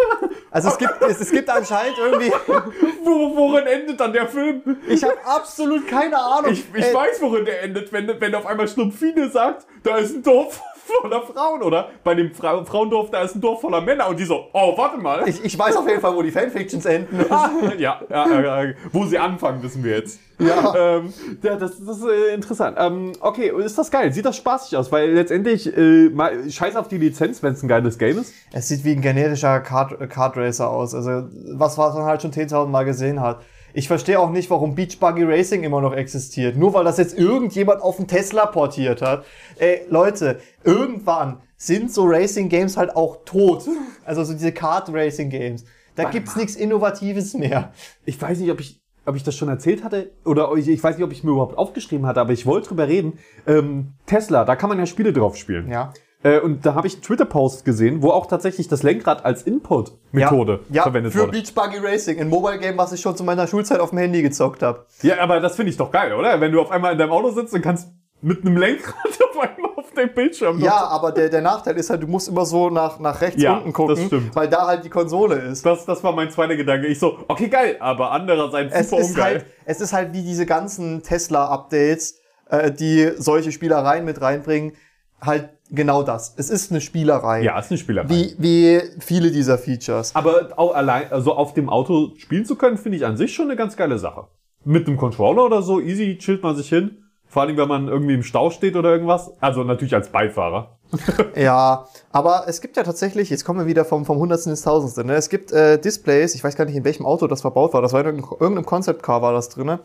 Also 0.51 0.69
es 0.69 0.77
gibt, 0.77 1.01
es, 1.01 1.21
es 1.21 1.31
gibt 1.31 1.49
anscheinend 1.49 1.97
irgendwie. 1.97 2.31
Wo, 3.03 3.35
worin 3.35 3.67
endet 3.67 3.99
dann 3.99 4.13
der 4.13 4.27
Film? 4.27 4.61
Ich 4.87 5.03
habe 5.03 5.17
absolut 5.25 5.87
keine 5.87 6.17
Ahnung. 6.17 6.51
Ich, 6.51 6.65
ich 6.73 6.93
weiß, 6.93 7.21
worin 7.21 7.45
der 7.45 7.63
endet, 7.63 7.91
wenn, 7.93 8.07
wenn 8.19 8.35
auf 8.35 8.45
einmal 8.45 8.67
Schlumpfine 8.67 9.29
sagt, 9.29 9.65
da 9.83 9.97
ist 9.97 10.15
ein 10.15 10.23
Dorf 10.23 10.61
voller 11.01 11.21
Frauen, 11.21 11.61
oder? 11.61 11.89
Bei 12.03 12.15
dem 12.15 12.33
Fra 12.33 12.63
Frauendorf, 12.63 13.11
da 13.11 13.21
ist 13.21 13.35
ein 13.35 13.41
Dorf 13.41 13.61
voller 13.61 13.81
Männer 13.81 14.07
und 14.07 14.19
die 14.19 14.25
so, 14.25 14.47
oh, 14.53 14.77
warte 14.77 14.97
mal. 14.97 15.27
Ich, 15.27 15.43
ich 15.43 15.57
weiß 15.57 15.75
auf 15.77 15.87
jeden 15.87 16.01
Fall, 16.01 16.15
wo 16.15 16.21
die 16.21 16.31
Fanfictions 16.31 16.85
enden. 16.85 17.25
ja, 17.77 18.01
ja, 18.09 18.27
ja, 18.27 18.65
ja, 18.65 18.73
wo 18.91 19.05
sie 19.05 19.17
anfangen, 19.17 19.61
wissen 19.63 19.83
wir 19.83 19.97
jetzt. 19.97 20.19
Ja. 20.39 20.73
Ähm, 20.75 21.13
ja, 21.43 21.55
das, 21.55 21.83
das 21.85 21.97
ist 21.97 22.05
äh, 22.05 22.33
interessant. 22.33 22.77
Ähm, 22.79 23.11
okay, 23.19 23.51
ist 23.63 23.77
das 23.77 23.91
geil? 23.91 24.13
Sieht 24.13 24.25
das 24.25 24.37
spaßig 24.37 24.77
aus? 24.77 24.91
Weil 24.91 25.11
letztendlich, 25.11 25.75
äh, 25.75 26.09
mal, 26.09 26.49
scheiß 26.49 26.75
auf 26.77 26.87
die 26.87 26.97
Lizenz, 26.97 27.43
wenn 27.43 27.53
es 27.53 27.61
ein 27.61 27.67
geiles 27.67 27.97
Game 27.97 28.17
ist. 28.17 28.33
Es 28.53 28.69
sieht 28.69 28.85
wie 28.85 28.93
ein 28.93 29.01
generischer 29.01 29.59
Kart, 29.59 30.09
Kart 30.09 30.37
Racer 30.37 30.69
aus. 30.69 30.95
Also 30.95 31.27
was, 31.53 31.77
was 31.77 31.93
man 31.93 32.05
halt 32.05 32.21
schon 32.21 32.31
10.000 32.31 32.67
Mal 32.67 32.85
gesehen 32.85 33.19
hat. 33.19 33.41
Ich 33.73 33.87
verstehe 33.87 34.19
auch 34.19 34.31
nicht, 34.31 34.49
warum 34.49 34.75
Beach 34.75 34.99
Buggy 34.99 35.23
Racing 35.23 35.63
immer 35.63 35.81
noch 35.81 35.93
existiert. 35.93 36.57
Nur 36.57 36.73
weil 36.73 36.83
das 36.83 36.97
jetzt 36.97 37.17
irgendjemand 37.17 37.81
auf 37.81 37.97
den 37.97 38.07
Tesla 38.07 38.45
portiert 38.45 39.01
hat. 39.01 39.25
Ey, 39.57 39.81
Leute, 39.89 40.39
irgendwann 40.63 41.37
sind 41.57 41.91
so 41.91 42.05
Racing 42.05 42.49
Games 42.49 42.77
halt 42.77 42.95
auch 42.95 43.19
tot. 43.25 43.65
Also 44.05 44.23
so 44.23 44.33
diese 44.33 44.51
Kart 44.51 44.89
Racing 44.91 45.29
Games. 45.29 45.65
Da 45.95 46.03
Warte 46.03 46.17
gibt's 46.17 46.35
nichts 46.35 46.55
Innovatives 46.55 47.33
mehr. 47.33 47.73
Ich 48.05 48.19
weiß 48.19 48.39
nicht, 48.39 48.51
ob 48.51 48.59
ich, 48.59 48.81
ob 49.05 49.15
ich 49.15 49.23
das 49.23 49.35
schon 49.35 49.49
erzählt 49.49 49.83
hatte 49.83 50.11
oder 50.23 50.53
ich, 50.55 50.67
ich 50.67 50.81
weiß 50.81 50.95
nicht, 50.95 51.05
ob 51.05 51.11
ich 51.11 51.23
mir 51.23 51.31
überhaupt 51.31 51.57
aufgeschrieben 51.57 52.07
hatte, 52.07 52.21
aber 52.21 52.31
ich 52.31 52.45
wollte 52.45 52.69
drüber 52.69 52.87
reden. 52.87 53.19
Ähm, 53.45 53.93
Tesla, 54.05 54.45
da 54.45 54.55
kann 54.55 54.69
man 54.69 54.79
ja 54.79 54.85
Spiele 54.85 55.11
drauf 55.11 55.35
spielen. 55.35 55.69
Ja. 55.69 55.93
Äh, 56.21 56.39
und 56.39 56.65
da 56.65 56.75
habe 56.75 56.87
ich 56.87 56.95
einen 56.95 57.03
Twitter-Post 57.03 57.63
gesehen, 57.63 58.01
wo 58.01 58.09
auch 58.09 58.25
tatsächlich 58.25 58.67
das 58.67 58.83
Lenkrad 58.83 59.23
als 59.23 59.43
Input-Methode 59.43 60.59
ja, 60.69 60.83
verwendet 60.83 61.13
für 61.13 61.19
wurde. 61.21 61.31
Beach 61.31 61.53
Buggy 61.53 61.77
Racing, 61.77 62.19
ein 62.19 62.27
Mobile 62.27 62.59
Game, 62.59 62.77
was 62.77 62.91
ich 62.91 62.99
schon 62.99 63.15
zu 63.15 63.23
meiner 63.23 63.47
Schulzeit 63.47 63.79
auf 63.79 63.91
dem 63.91 63.99
Handy 63.99 64.21
gezockt 64.21 64.61
habe. 64.61 64.85
Ja, 65.01 65.19
aber 65.19 65.39
das 65.39 65.55
finde 65.55 65.71
ich 65.71 65.77
doch 65.77 65.91
geil, 65.91 66.13
oder? 66.13 66.41
Wenn 66.41 66.51
du 66.51 66.59
auf 66.59 66.71
einmal 66.71 66.91
in 66.91 66.97
deinem 66.97 67.11
Auto 67.11 67.31
sitzt 67.31 67.53
und 67.53 67.61
kannst 67.61 67.89
mit 68.21 68.45
einem 68.45 68.57
Lenkrad 68.57 68.95
auf 69.29 69.39
einmal 69.39 69.71
auf 69.77 69.93
dem 69.93 70.13
Bildschirm 70.13 70.59
Ja, 70.59 70.87
aber 70.87 71.13
der, 71.13 71.29
der 71.29 71.41
Nachteil 71.41 71.77
ist 71.77 71.89
halt, 71.89 72.03
du 72.03 72.07
musst 72.07 72.27
immer 72.27 72.45
so 72.45 72.69
nach, 72.69 72.99
nach 72.99 73.21
rechts 73.21 73.41
Ja, 73.41 73.57
unten 73.57 73.71
gucken, 73.71 74.29
weil 74.33 74.49
da 74.49 74.67
halt 74.67 74.83
die 74.83 74.89
Konsole 74.89 75.35
ist. 75.35 75.65
Das, 75.65 75.85
das 75.85 76.03
war 76.03 76.11
mein 76.11 76.29
zweiter 76.31 76.57
Gedanke. 76.57 76.87
Ich 76.87 76.99
so, 76.99 77.19
okay, 77.29 77.47
geil, 77.47 77.77
aber 77.79 78.11
andererseits 78.11 78.73
Es 78.73 78.89
super 78.89 79.01
ist, 79.01 79.09
ungeil. 79.11 79.23
halt, 79.25 79.45
es 79.63 79.79
ist 79.79 79.93
halt 79.93 80.11
wie 80.11 80.23
diese 80.23 80.45
ganzen 80.45 81.01
Tesla-Updates, 81.01 82.19
äh, 82.49 82.71
die 82.71 83.11
solche 83.15 83.53
Spielereien 83.53 84.03
mit 84.03 84.19
reinbringen, 84.19 84.73
halt 85.21 85.49
genau 85.69 86.03
das. 86.03 86.33
Es 86.37 86.49
ist 86.49 86.71
eine 86.71 86.81
Spielerei. 86.81 87.41
ja, 87.43 87.57
ist 87.59 87.71
eine 87.71 87.77
Spielerei. 87.77 88.09
Wie, 88.09 88.35
wie 88.37 88.81
viele 88.99 89.31
dieser 89.31 89.57
Features. 89.57 90.15
Aber 90.15 90.49
auch 90.57 90.73
allein, 90.73 91.11
also 91.11 91.33
auf 91.33 91.53
dem 91.53 91.69
Auto 91.69 92.13
spielen 92.17 92.45
zu 92.45 92.55
können, 92.55 92.77
finde 92.77 92.97
ich 92.97 93.05
an 93.05 93.17
sich 93.17 93.33
schon 93.33 93.45
eine 93.45 93.55
ganz 93.55 93.75
geile 93.75 93.99
Sache. 93.99 94.27
Mit 94.65 94.87
einem 94.87 94.97
Controller 94.97 95.45
oder 95.45 95.61
so, 95.61 95.79
easy 95.79 96.17
chillt 96.17 96.43
man 96.43 96.55
sich 96.55 96.69
hin. 96.69 97.03
Vor 97.27 97.43
allem, 97.43 97.57
wenn 97.57 97.67
man 97.67 97.87
irgendwie 97.87 98.15
im 98.15 98.23
Stau 98.23 98.49
steht 98.49 98.75
oder 98.75 98.91
irgendwas. 98.91 99.31
Also 99.39 99.63
natürlich 99.63 99.93
als 99.93 100.09
Beifahrer. 100.09 100.79
Ja, 101.35 101.85
aber 102.11 102.45
es 102.47 102.61
gibt 102.61 102.75
ja 102.75 102.83
tatsächlich, 102.83 103.29
jetzt 103.29 103.45
kommen 103.45 103.59
wir 103.59 103.67
wieder 103.67 103.85
vom, 103.85 104.05
vom 104.05 104.17
Hundertsten 104.17 104.51
ins 104.51 104.63
Tausendste, 104.63 105.05
ne? 105.05 105.13
Es 105.13 105.29
gibt 105.29 105.51
äh, 105.51 105.79
Displays, 105.79 106.33
ich 106.33 106.43
weiß 106.43 106.55
gar 106.55 106.65
nicht, 106.65 106.75
in 106.75 106.83
welchem 106.83 107.05
Auto 107.05 107.27
das 107.27 107.41
verbaut 107.41 107.73
war, 107.73 107.81
das 107.83 107.93
war 107.93 108.01
in 108.01 108.07
irgendeinem 108.07 108.37
irgendeinem 108.39 108.65
Concept 108.65 109.03
Car 109.03 109.21
war 109.21 109.31
das 109.31 109.49
drinne. 109.49 109.81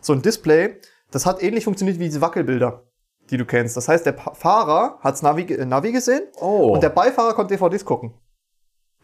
So 0.00 0.14
ein 0.14 0.22
Display, 0.22 0.76
das 1.10 1.26
hat 1.26 1.42
ähnlich 1.42 1.64
funktioniert 1.64 1.98
wie 1.98 2.04
diese 2.04 2.22
Wackelbilder, 2.22 2.84
die 3.30 3.36
du 3.36 3.44
kennst. 3.44 3.76
Das 3.76 3.88
heißt, 3.88 4.06
der 4.06 4.12
Pa- 4.12 4.34
Fahrer 4.34 4.98
hat's 5.00 5.22
Navi, 5.22 5.42
äh, 5.52 5.64
Navi 5.64 5.92
gesehen 5.92 6.22
Oh. 6.40 6.72
und 6.74 6.82
der 6.82 6.90
Beifahrer 6.90 7.34
konnte 7.34 7.54
DVDs 7.54 7.84
gucken. 7.84 8.14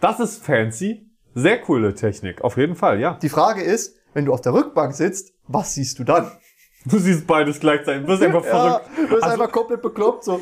Das 0.01 0.21
ist 0.21 0.45
fancy. 0.45 1.09
Sehr 1.35 1.61
coole 1.61 1.95
Technik. 1.95 2.43
Auf 2.43 2.57
jeden 2.57 2.75
Fall, 2.77 3.01
ja. 3.01 3.19
Die 3.23 3.29
Frage 3.29 3.63
ist, 3.63 3.97
wenn 4.15 4.25
du 4.27 4.33
auf 4.35 4.41
der 4.43 4.53
Rückbank 4.53 4.95
sitzt, 4.95 5.33
was 5.49 5.75
siehst 5.75 5.99
du 5.99 6.05
dann? 6.05 6.31
Du 6.85 6.99
siehst 6.99 7.27
beides 7.29 7.61
gleichzeitig. 7.61 8.03
Du 8.03 8.09
bist 8.09 8.23
einfach 8.25 8.45
Ja, 8.45 8.51
verrückt. 8.51 8.87
du 8.97 9.09
bist 9.09 9.23
Also- 9.23 9.35
einfach 9.41 9.53
komplett 9.53 9.83
bekloppt, 9.83 10.25
so. 10.25 10.41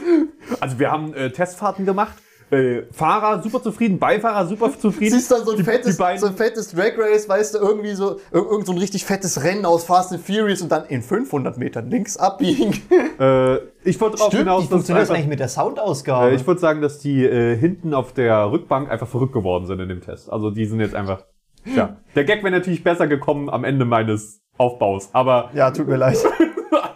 Also 0.58 0.78
wir 0.78 0.90
haben 0.90 1.12
äh, 1.14 1.30
Testfahrten 1.30 1.84
gemacht. 1.84 2.14
Äh, 2.50 2.82
Fahrer 2.92 3.42
super 3.42 3.62
zufrieden, 3.62 3.98
Beifahrer 3.98 4.46
super 4.46 4.70
zufrieden. 4.78 5.12
Siehst 5.14 5.30
dann 5.30 5.44
so 5.44 5.52
ein, 5.52 5.58
Die- 5.58 5.62
fettes, 5.64 5.96
die 5.96 6.18
so 6.18 6.26
ein 6.26 6.34
fettes 6.36 6.70
Drag 6.72 6.92
Race, 6.98 7.28
weißt 7.28 7.54
du, 7.54 7.58
irgendwie 7.58 7.92
so, 7.92 8.16
ir- 8.32 8.50
irgend 8.50 8.66
so 8.66 8.72
ein 8.72 8.78
richtig 8.78 9.04
fettes 9.04 9.44
Rennen 9.44 9.64
aus 9.64 9.84
Fast 9.84 10.12
and 10.12 10.20
Furious 10.24 10.60
und 10.62 10.70
dann 10.72 10.84
in 10.86 11.02
500 11.02 11.58
Metern 11.58 11.88
links 11.90 12.16
abbiegen. 12.16 12.74
Äh, 13.20 13.56
ich 13.84 14.00
wollte 14.00 14.16
darauf 14.16 14.32
hinaus, 14.32 14.68
dass 14.70 14.88
einfach, 14.90 15.26
mit 15.26 15.40
der 15.40 15.48
Soundausgabe? 15.48 16.30
äh, 16.30 16.34
ich 16.36 16.46
würde 16.46 16.58
sagen, 16.58 16.80
dass 16.80 17.00
die 17.00 17.22
äh, 17.22 17.54
hinten 17.54 17.92
auf 17.92 18.14
der 18.14 18.50
Rückbank 18.50 18.90
einfach 18.90 19.06
verrückt 19.06 19.34
geworden 19.34 19.66
sind 19.66 19.78
in 19.78 19.90
dem 19.90 20.00
Test. 20.00 20.32
Also 20.32 20.50
die 20.50 20.64
sind 20.64 20.80
jetzt 20.80 20.94
einfach. 20.94 21.24
Ja, 21.66 21.98
der 22.14 22.24
Gag 22.24 22.42
wäre 22.42 22.52
natürlich 22.52 22.82
besser 22.82 23.06
gekommen 23.06 23.50
am 23.50 23.64
Ende 23.64 23.84
meines 23.84 24.40
Aufbaus, 24.56 25.10
aber 25.12 25.50
ja, 25.52 25.70
tut 25.70 25.86
mir 25.86 25.96
leid. 25.98 26.16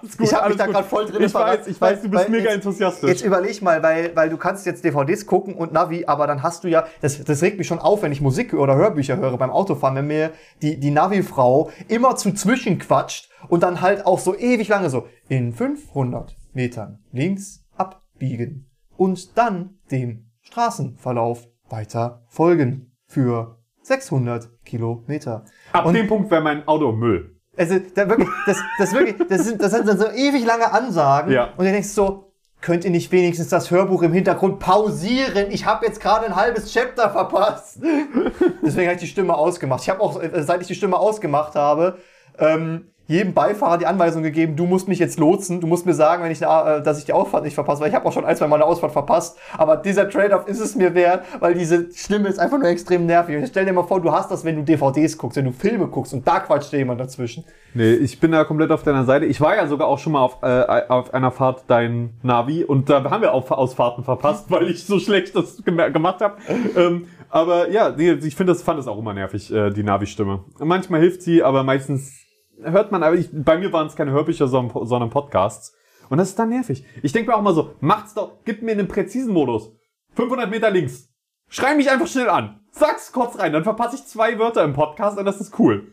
alles 0.04 0.16
gut, 0.18 0.26
Ich 0.26 0.34
hab 0.34 0.48
mich 0.48 0.56
da 0.56 0.66
grad 0.66 0.84
voll 0.86 1.06
drin 1.06 1.22
Ich 1.22 1.32
verraten, 1.32 1.60
weiß, 1.60 1.66
ich 1.68 1.80
weiß, 1.80 2.02
du 2.02 2.08
bist 2.10 2.28
mega 2.28 2.44
jetzt- 2.44 2.54
enthusiastisch. 2.54 3.08
Jetzt 3.10 3.24
überleg 3.24 3.60
mal, 3.62 3.82
weil, 3.82 4.14
weil 4.14 4.28
du 4.28 4.36
kannst 4.36 4.66
jetzt 4.66 4.84
DVDs 4.84 5.26
gucken 5.26 5.54
und 5.54 5.72
Navi, 5.72 6.04
aber 6.06 6.26
dann 6.26 6.42
hast 6.42 6.64
du 6.64 6.68
ja, 6.68 6.86
das, 7.00 7.22
das 7.24 7.42
regt 7.42 7.58
mich 7.58 7.66
schon 7.66 7.78
auf, 7.78 8.02
wenn 8.02 8.12
ich 8.12 8.20
Musik 8.20 8.54
oder 8.54 8.76
Hörbücher 8.76 9.16
höre 9.16 9.36
beim 9.38 9.50
Autofahren, 9.50 9.96
wenn 9.96 10.06
mir 10.06 10.30
die, 10.62 10.78
die 10.78 10.90
Navi-Frau 10.90 11.70
immer 11.88 12.16
zu 12.16 12.32
zwischen 12.32 12.78
quatscht 12.78 13.30
und 13.48 13.62
dann 13.62 13.80
halt 13.80 14.06
auch 14.06 14.18
so 14.18 14.36
ewig 14.36 14.68
lange 14.68 14.90
so, 14.90 15.06
in 15.28 15.52
500 15.52 16.36
Metern 16.52 17.00
links 17.12 17.64
abbiegen 17.76 18.70
und 18.96 19.36
dann 19.36 19.78
dem 19.90 20.26
Straßenverlauf 20.42 21.46
weiter 21.68 22.22
folgen 22.28 22.92
für 23.06 23.58
600 23.82 24.48
Kilometer. 24.64 25.44
Ab 25.72 25.86
und- 25.86 25.94
dem 25.94 26.06
Punkt 26.08 26.30
wäre 26.30 26.42
mein 26.42 26.66
Auto 26.66 26.92
Müll. 26.92 27.33
Also, 27.56 27.78
da 27.94 28.08
wirklich, 28.08 28.28
das, 28.46 28.58
das 28.78 28.92
wirklich, 28.92 29.16
das 29.28 29.44
sind, 29.44 29.62
das 29.62 29.72
sind 29.72 29.86
dann 29.86 29.98
so 29.98 30.08
ewig 30.08 30.44
lange 30.44 30.72
Ansagen. 30.72 31.32
Ja. 31.32 31.50
Und 31.56 31.64
du 31.64 31.70
denkst 31.70 31.88
so, 31.88 32.32
könnt 32.60 32.84
ihr 32.84 32.90
nicht 32.90 33.12
wenigstens 33.12 33.48
das 33.48 33.70
Hörbuch 33.70 34.02
im 34.02 34.12
Hintergrund 34.12 34.58
pausieren? 34.58 35.50
Ich 35.50 35.66
habe 35.66 35.84
jetzt 35.86 36.00
gerade 36.00 36.24
ein 36.26 36.34
halbes 36.34 36.72
Chapter 36.72 37.10
verpasst. 37.10 37.78
Deswegen 38.62 38.86
habe 38.86 38.94
ich 38.94 39.00
die 39.00 39.06
Stimme 39.06 39.34
ausgemacht. 39.34 39.82
Ich 39.82 39.90
habe 39.90 40.00
auch, 40.00 40.20
äh, 40.20 40.42
seit 40.42 40.62
ich 40.62 40.66
die 40.66 40.74
Stimme 40.74 40.96
ausgemacht 40.96 41.54
habe, 41.54 41.98
ähm, 42.38 42.90
jedem 43.06 43.34
Beifahrer 43.34 43.78
die 43.78 43.86
Anweisung 43.86 44.22
gegeben, 44.22 44.56
du 44.56 44.64
musst 44.64 44.88
mich 44.88 44.98
jetzt 44.98 45.18
lotsen, 45.18 45.60
du 45.60 45.66
musst 45.66 45.84
mir 45.84 45.94
sagen, 45.94 46.22
wenn 46.22 46.30
ich, 46.30 46.40
äh, 46.40 46.82
dass 46.82 46.98
ich 46.98 47.04
die 47.04 47.12
Ausfahrt 47.12 47.44
nicht 47.44 47.54
verpasse, 47.54 47.82
weil 47.82 47.88
ich 47.88 47.94
habe 47.94 48.06
auch 48.06 48.12
schon 48.12 48.24
ein, 48.24 48.36
zwei 48.36 48.46
Mal 48.46 48.56
eine 48.56 48.64
Ausfahrt 48.64 48.92
verpasst. 48.92 49.38
Aber 49.58 49.76
dieser 49.76 50.08
Trade-off 50.08 50.48
ist 50.48 50.60
es 50.60 50.74
mir 50.74 50.94
wert, 50.94 51.24
weil 51.40 51.54
diese 51.54 51.90
Stimme 51.92 52.28
ist 52.28 52.38
einfach 52.38 52.58
nur 52.58 52.68
extrem 52.68 53.04
nervig. 53.06 53.36
Und 53.36 53.46
stell 53.46 53.66
dir 53.66 53.72
mal 53.72 53.84
vor, 53.84 54.00
du 54.00 54.10
hast 54.10 54.30
das, 54.30 54.44
wenn 54.44 54.56
du 54.56 54.62
DVDs 54.62 55.18
guckst, 55.18 55.36
wenn 55.36 55.44
du 55.44 55.52
Filme 55.52 55.86
guckst 55.88 56.14
und 56.14 56.26
da 56.26 56.40
quatscht 56.40 56.72
dir 56.72 56.78
jemand 56.78 57.00
dazwischen. 57.00 57.44
Nee, 57.74 57.94
ich 57.94 58.20
bin 58.20 58.32
da 58.32 58.44
komplett 58.44 58.70
auf 58.70 58.82
deiner 58.84 59.04
Seite. 59.04 59.26
Ich 59.26 59.40
war 59.40 59.56
ja 59.56 59.66
sogar 59.66 59.88
auch 59.88 59.98
schon 59.98 60.12
mal 60.12 60.22
auf, 60.22 60.38
äh, 60.42 60.82
auf 60.88 61.12
einer 61.12 61.30
Fahrt 61.30 61.64
dein 61.66 62.14
Navi 62.22 62.64
und 62.64 62.88
da 62.88 63.04
haben 63.10 63.20
wir 63.20 63.34
auch 63.34 63.50
Ausfahrten 63.50 64.04
verpasst, 64.04 64.50
weil 64.50 64.70
ich 64.70 64.84
so 64.84 64.98
schlecht 64.98 65.36
das 65.36 65.62
gem 65.64 65.76
gemacht 65.76 66.20
habe. 66.20 66.36
ähm, 66.76 67.06
aber 67.28 67.68
ja, 67.70 67.94
ich 67.98 68.36
finde 68.36 68.52
das 68.52 68.62
fand 68.62 68.78
es 68.78 68.86
auch 68.86 68.98
immer 68.98 69.12
nervig, 69.12 69.52
äh, 69.52 69.70
die 69.70 69.82
Navi-Stimme. 69.82 70.44
Manchmal 70.60 71.00
hilft 71.00 71.22
sie, 71.22 71.42
aber 71.42 71.64
meistens 71.64 72.23
hört 72.64 72.92
man, 72.92 73.02
aber 73.02 73.16
ich, 73.16 73.28
bei 73.32 73.58
mir 73.58 73.72
waren 73.72 73.86
es 73.86 73.96
keine 73.96 74.12
Hörbücher, 74.12 74.48
sondern, 74.48 75.10
Podcasts. 75.10 75.74
Und 76.10 76.18
das 76.18 76.30
ist 76.30 76.38
dann 76.38 76.50
nervig. 76.50 76.84
Ich 77.02 77.12
denke 77.12 77.30
mir 77.30 77.36
auch 77.36 77.42
mal 77.42 77.54
so, 77.54 77.74
macht's 77.80 78.14
doch, 78.14 78.44
gib 78.44 78.62
mir 78.62 78.72
einen 78.72 78.88
präzisen 78.88 79.32
Modus. 79.32 79.72
500 80.14 80.50
Meter 80.50 80.70
links. 80.70 81.08
Schrei 81.48 81.74
mich 81.74 81.90
einfach 81.90 82.06
schnell 82.06 82.28
an. 82.28 82.60
Sag's 82.70 83.12
kurz 83.12 83.38
rein, 83.38 83.52
dann 83.52 83.64
verpasse 83.64 83.96
ich 83.96 84.04
zwei 84.06 84.38
Wörter 84.38 84.64
im 84.64 84.72
Podcast 84.72 85.18
und 85.18 85.24
das 85.24 85.40
ist 85.40 85.58
cool. 85.58 85.92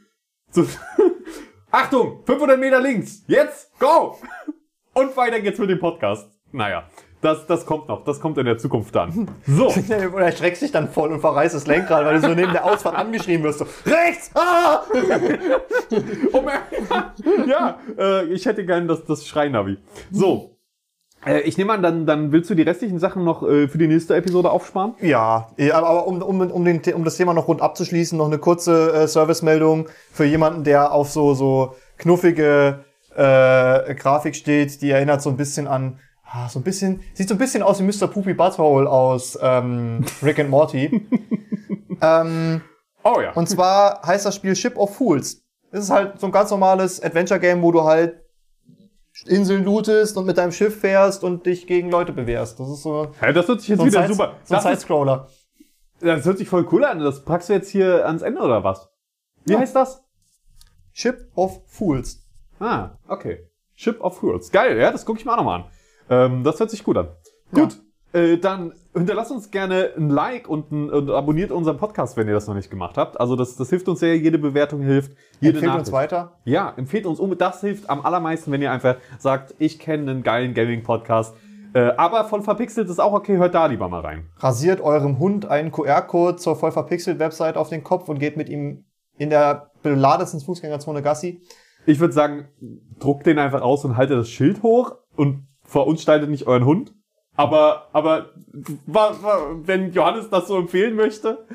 So. 0.50 0.66
Achtung, 1.72 2.24
500 2.26 2.60
Meter 2.60 2.82
links. 2.82 3.24
Jetzt, 3.28 3.72
go! 3.80 4.18
Und 4.94 5.16
weiter 5.16 5.40
geht's 5.40 5.58
mit 5.58 5.70
dem 5.70 5.80
Podcast. 5.80 6.30
Naja, 6.52 6.84
das, 7.22 7.46
das 7.46 7.66
kommt 7.66 7.88
noch. 7.88 8.04
Das 8.04 8.20
kommt 8.20 8.38
in 8.38 8.46
der 8.46 8.58
Zukunft 8.58 8.96
dann. 8.96 9.30
So. 9.46 9.68
Oder 10.14 10.26
erschreckst 10.26 10.62
dich 10.62 10.72
dann 10.72 10.90
voll 10.90 11.12
und 11.12 11.20
verreißt 11.22 11.56
das 11.56 11.68
Lenkrad, 11.68 12.06
weil 12.06 12.16
du 12.16 12.28
so 12.28 12.34
neben 12.34 12.52
der 12.52 12.66
Ausfahrt 12.66 12.96
angeschrien 12.96 13.44
wirst. 13.44 13.60
So, 13.60 13.66
rechts! 13.86 14.32
Ah! 14.34 14.82
Oh 16.34 16.44
ja, 17.48 17.78
äh, 17.98 18.26
ich 18.26 18.46
hätte 18.46 18.66
gern 18.66 18.88
das, 18.88 19.06
das 19.06 19.28
Schreinavi. 19.28 19.78
So. 20.12 20.58
Äh, 21.26 21.42
ich 21.42 21.58
nehme 21.58 21.74
an, 21.74 21.84
dann, 21.84 22.06
dann 22.06 22.32
willst 22.32 22.50
du 22.50 22.56
die 22.56 22.64
restlichen 22.64 23.00
Sachen 23.00 23.24
noch 23.24 23.44
äh, 23.44 23.68
für 23.68 23.78
die 23.78 23.88
nächste 23.88 24.16
Episode 24.16 24.50
aufsparen? 24.50 24.96
Ja, 25.02 25.50
ja, 25.58 25.76
aber 25.76 25.90
aber 25.90 26.08
um, 26.08 26.22
um, 26.22 26.42
um, 26.42 26.66
den, 26.66 26.82
um 26.94 27.04
das 27.04 27.18
Thema 27.18 27.34
noch 27.34 27.48
rund 27.48 27.62
abzuschließen, 27.62 28.18
noch 28.18 28.28
eine 28.28 28.40
kurze 28.40 28.94
äh, 28.94 29.08
Servicemeldung 29.08 29.88
für 30.12 30.26
jemanden, 30.26 30.64
der 30.64 30.92
auf 30.92 31.10
so, 31.12 31.34
so 31.34 31.76
knuffige 31.98 32.84
äh, 33.16 33.94
Grafik 33.94 34.36
steht, 34.36 34.82
die 34.82 34.90
erinnert 34.90 35.22
so 35.22 35.30
ein 35.30 35.38
bisschen 35.38 35.68
an, 35.68 36.00
ah, 36.32 36.48
so 36.50 36.60
ein 36.60 36.64
bisschen, 36.64 37.02
sieht 37.14 37.28
so 37.30 37.36
ein 37.36 37.38
bisschen 37.38 37.64
aus 37.64 37.80
wie 37.80 37.84
Mr. 37.84 38.08
Poopy 38.08 38.34
Butthole 38.34 38.90
aus 38.90 39.38
ähm, 39.42 40.04
Rick 40.24 40.40
and 40.40 40.50
Morty. 40.50 41.08
ähm, 42.02 42.62
Oh 43.04 43.20
ja. 43.20 43.32
Und 43.34 43.50
zwar 43.50 44.02
heißt 44.06 44.26
das 44.28 44.36
Spiel 44.36 44.56
Ship 44.56 44.78
of 44.78 44.96
Fools. 44.96 45.44
Es 45.72 45.86
ist 45.86 45.90
halt 45.90 46.20
so 46.20 46.28
ein 46.28 46.32
ganz 46.32 46.52
normales 46.52 47.02
Adventure-Game, 47.02 47.62
wo 47.64 47.72
du 47.72 47.84
halt 47.84 48.22
Inseln 49.26 49.64
lootest 49.66 50.18
und 50.18 50.26
mit 50.26 50.38
deinem 50.38 50.52
Schiff 50.52 50.80
fährst 50.80 51.24
und 51.24 51.46
dich 51.46 51.66
gegen 51.68 51.90
Leute 51.90 52.12
bewehrst. 52.14 52.60
Das 52.60 52.70
ist 52.70 52.84
so, 52.84 53.12
ja, 53.22 53.32
das 53.32 53.48
hört 53.48 53.60
sich 53.62 53.70
jetzt 53.70 53.80
so 53.80 53.86
wieder 53.86 54.04
Side- 54.04 54.14
super. 54.14 54.36
so 54.44 54.54
ein 54.56 54.58
Das, 54.58 54.66
ist, 54.66 54.70
Sidescroller. 54.70 55.28
das 56.00 56.26
hört 56.26 56.38
sich 56.38 56.48
voll 56.48 56.68
cool 56.72 56.86
an. 56.86 57.00
Das 57.00 57.24
packst 57.26 57.50
du 57.50 57.54
jetzt 57.54 57.70
hier 57.70 58.06
ans 58.06 58.22
Ende 58.22 58.40
oder 58.42 58.64
was? 58.64 58.90
Wie 59.46 59.54
Ja. 59.54 59.60
heißt 59.60 59.76
das? 59.76 60.04
Ship 60.94 61.28
of 61.36 61.62
Fools. 61.68 62.24
Ah, 62.60 62.92
okay. 63.08 63.48
Ship 63.74 64.00
of 64.02 64.18
Fools. 64.20 64.52
Geil, 64.52 64.78
ja, 64.78 64.92
das 64.92 65.06
gucke 65.06 65.20
ich 65.20 65.26
mir 65.26 65.32
auch 65.34 65.38
nochmal 65.38 65.62
an. 65.62 65.66
Ähm, 66.12 66.44
das 66.44 66.60
hört 66.60 66.70
sich 66.70 66.84
gut 66.84 66.98
an. 66.98 67.08
Gut, 67.54 67.82
äh, 68.14 68.38
dann 68.38 68.74
hinterlasst 68.94 69.32
uns 69.32 69.50
gerne 69.50 69.92
ein 69.96 70.10
Like 70.10 70.50
und, 70.50 70.72
ein, 70.72 70.90
und 70.90 71.10
abonniert 71.10 71.52
unseren 71.52 71.78
Podcast, 71.78 72.18
wenn 72.18 72.28
ihr 72.28 72.34
das 72.34 72.48
noch 72.48 72.56
nicht 72.56 72.70
gemacht 72.70 72.98
habt. 72.98 73.20
Also 73.20 73.38
das, 73.38 73.56
das 73.56 73.70
hilft 73.70 73.88
uns 73.88 74.02
sehr, 74.02 74.18
jede 74.18 74.38
Bewertung 74.38 74.82
hilft, 74.82 75.14
jede 75.40 75.54
Empfehlt 75.54 75.64
Nachricht. 75.68 75.88
uns 75.88 75.92
weiter. 75.94 76.40
Ja, 76.44 76.74
empfehlt 76.76 77.06
uns 77.06 77.20
um. 77.20 77.38
Das 77.38 77.62
hilft 77.62 77.90
am 77.90 78.06
allermeisten, 78.06 78.52
wenn 78.52 78.62
ihr 78.62 78.72
einfach 78.72 78.98
sagt, 79.18 79.56
ich 79.60 79.80
kenne 79.80 80.12
einen 80.12 80.24
geilen 80.24 80.54
Gaming-Podcast. 80.54 81.34
Äh, 81.74 81.94
aber 81.96 82.26
voll 82.26 82.42
verpixelt 82.42 82.90
ist 82.90 83.00
auch 83.00 83.14
okay, 83.14 83.38
hört 83.38 83.56
da 83.56 83.68
lieber 83.68 83.88
mal 83.88 84.02
rein. 84.02 84.30
Rasiert 84.38 84.82
eurem 84.82 85.20
Hund 85.20 85.46
einen 85.46 85.72
QR-Code 85.72 86.36
zur 86.36 86.58
voll 86.58 86.74
verpixelt 86.74 87.18
Website 87.20 87.56
auf 87.56 87.70
den 87.70 87.86
Kopf 87.86 88.10
und 88.10 88.20
geht 88.20 88.36
mit 88.36 88.50
ihm 88.50 88.84
in 89.18 89.30
der 89.30 89.72
beladesten 89.82 90.42
Fußgängerzone 90.42 91.02
Gassi. 91.02 91.42
Ich 91.86 92.02
würde 92.02 92.14
sagen, 92.14 92.50
druckt 93.00 93.26
den 93.26 93.40
einfach 93.40 93.62
aus 93.62 93.86
und 93.86 93.96
haltet 93.96 94.20
das 94.20 94.30
Schild 94.30 94.64
hoch 94.64 94.98
und 95.16 95.48
vor 95.72 95.88
uns 95.88 96.02
staltet 96.02 96.30
nicht 96.30 96.48
euren 96.48 96.66
Hund. 96.66 96.94
Aber, 97.38 97.88
aber 97.94 98.32
wenn 99.64 99.94
Johannes 99.94 100.30
das 100.30 100.50
so 100.50 100.58
empfehlen 100.58 100.96
möchte, 100.96 101.48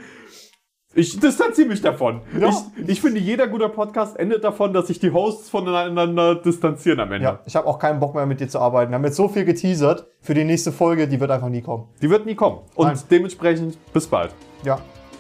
Ich 0.94 1.20
distanziere 1.20 1.68
mich 1.68 1.82
davon. 1.82 2.22
Ja. 2.40 2.48
Ich, 2.48 2.88
ich 2.88 3.00
finde, 3.02 3.20
jeder 3.20 3.46
guter 3.48 3.68
Podcast 3.68 4.18
endet 4.18 4.42
davon, 4.42 4.72
dass 4.72 4.86
sich 4.86 4.98
die 4.98 5.10
Hosts 5.12 5.50
voneinander 5.50 6.36
distanzieren 6.36 7.00
am 7.00 7.12
Ende. 7.12 7.24
Ja, 7.26 7.40
ich 7.44 7.54
habe 7.54 7.66
auch 7.66 7.78
keinen 7.78 8.00
Bock 8.00 8.14
mehr 8.14 8.24
mit 8.24 8.40
dir 8.40 8.48
zu 8.48 8.58
arbeiten. 8.58 8.90
Wir 8.90 8.94
haben 8.96 9.04
jetzt 9.04 9.16
so 9.16 9.28
viel 9.28 9.44
geteasert 9.44 10.06
für 10.22 10.32
die 10.32 10.44
nächste 10.44 10.72
Folge, 10.72 11.06
die 11.06 11.20
wird 11.20 11.30
einfach 11.30 11.50
nie 11.50 11.60
kommen. 11.60 11.88
Die 12.00 12.08
wird 12.08 12.24
nie 12.24 12.34
kommen. 12.34 12.60
Und 12.74 12.86
Nein. 12.86 12.98
dementsprechend 13.10 13.76
bis 13.92 14.06
bald. 14.06 14.34
Ja. 14.64 14.78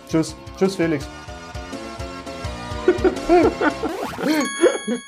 Tschüss. 0.08 0.34
Tschüss, 0.56 0.76
Felix. 0.76 1.06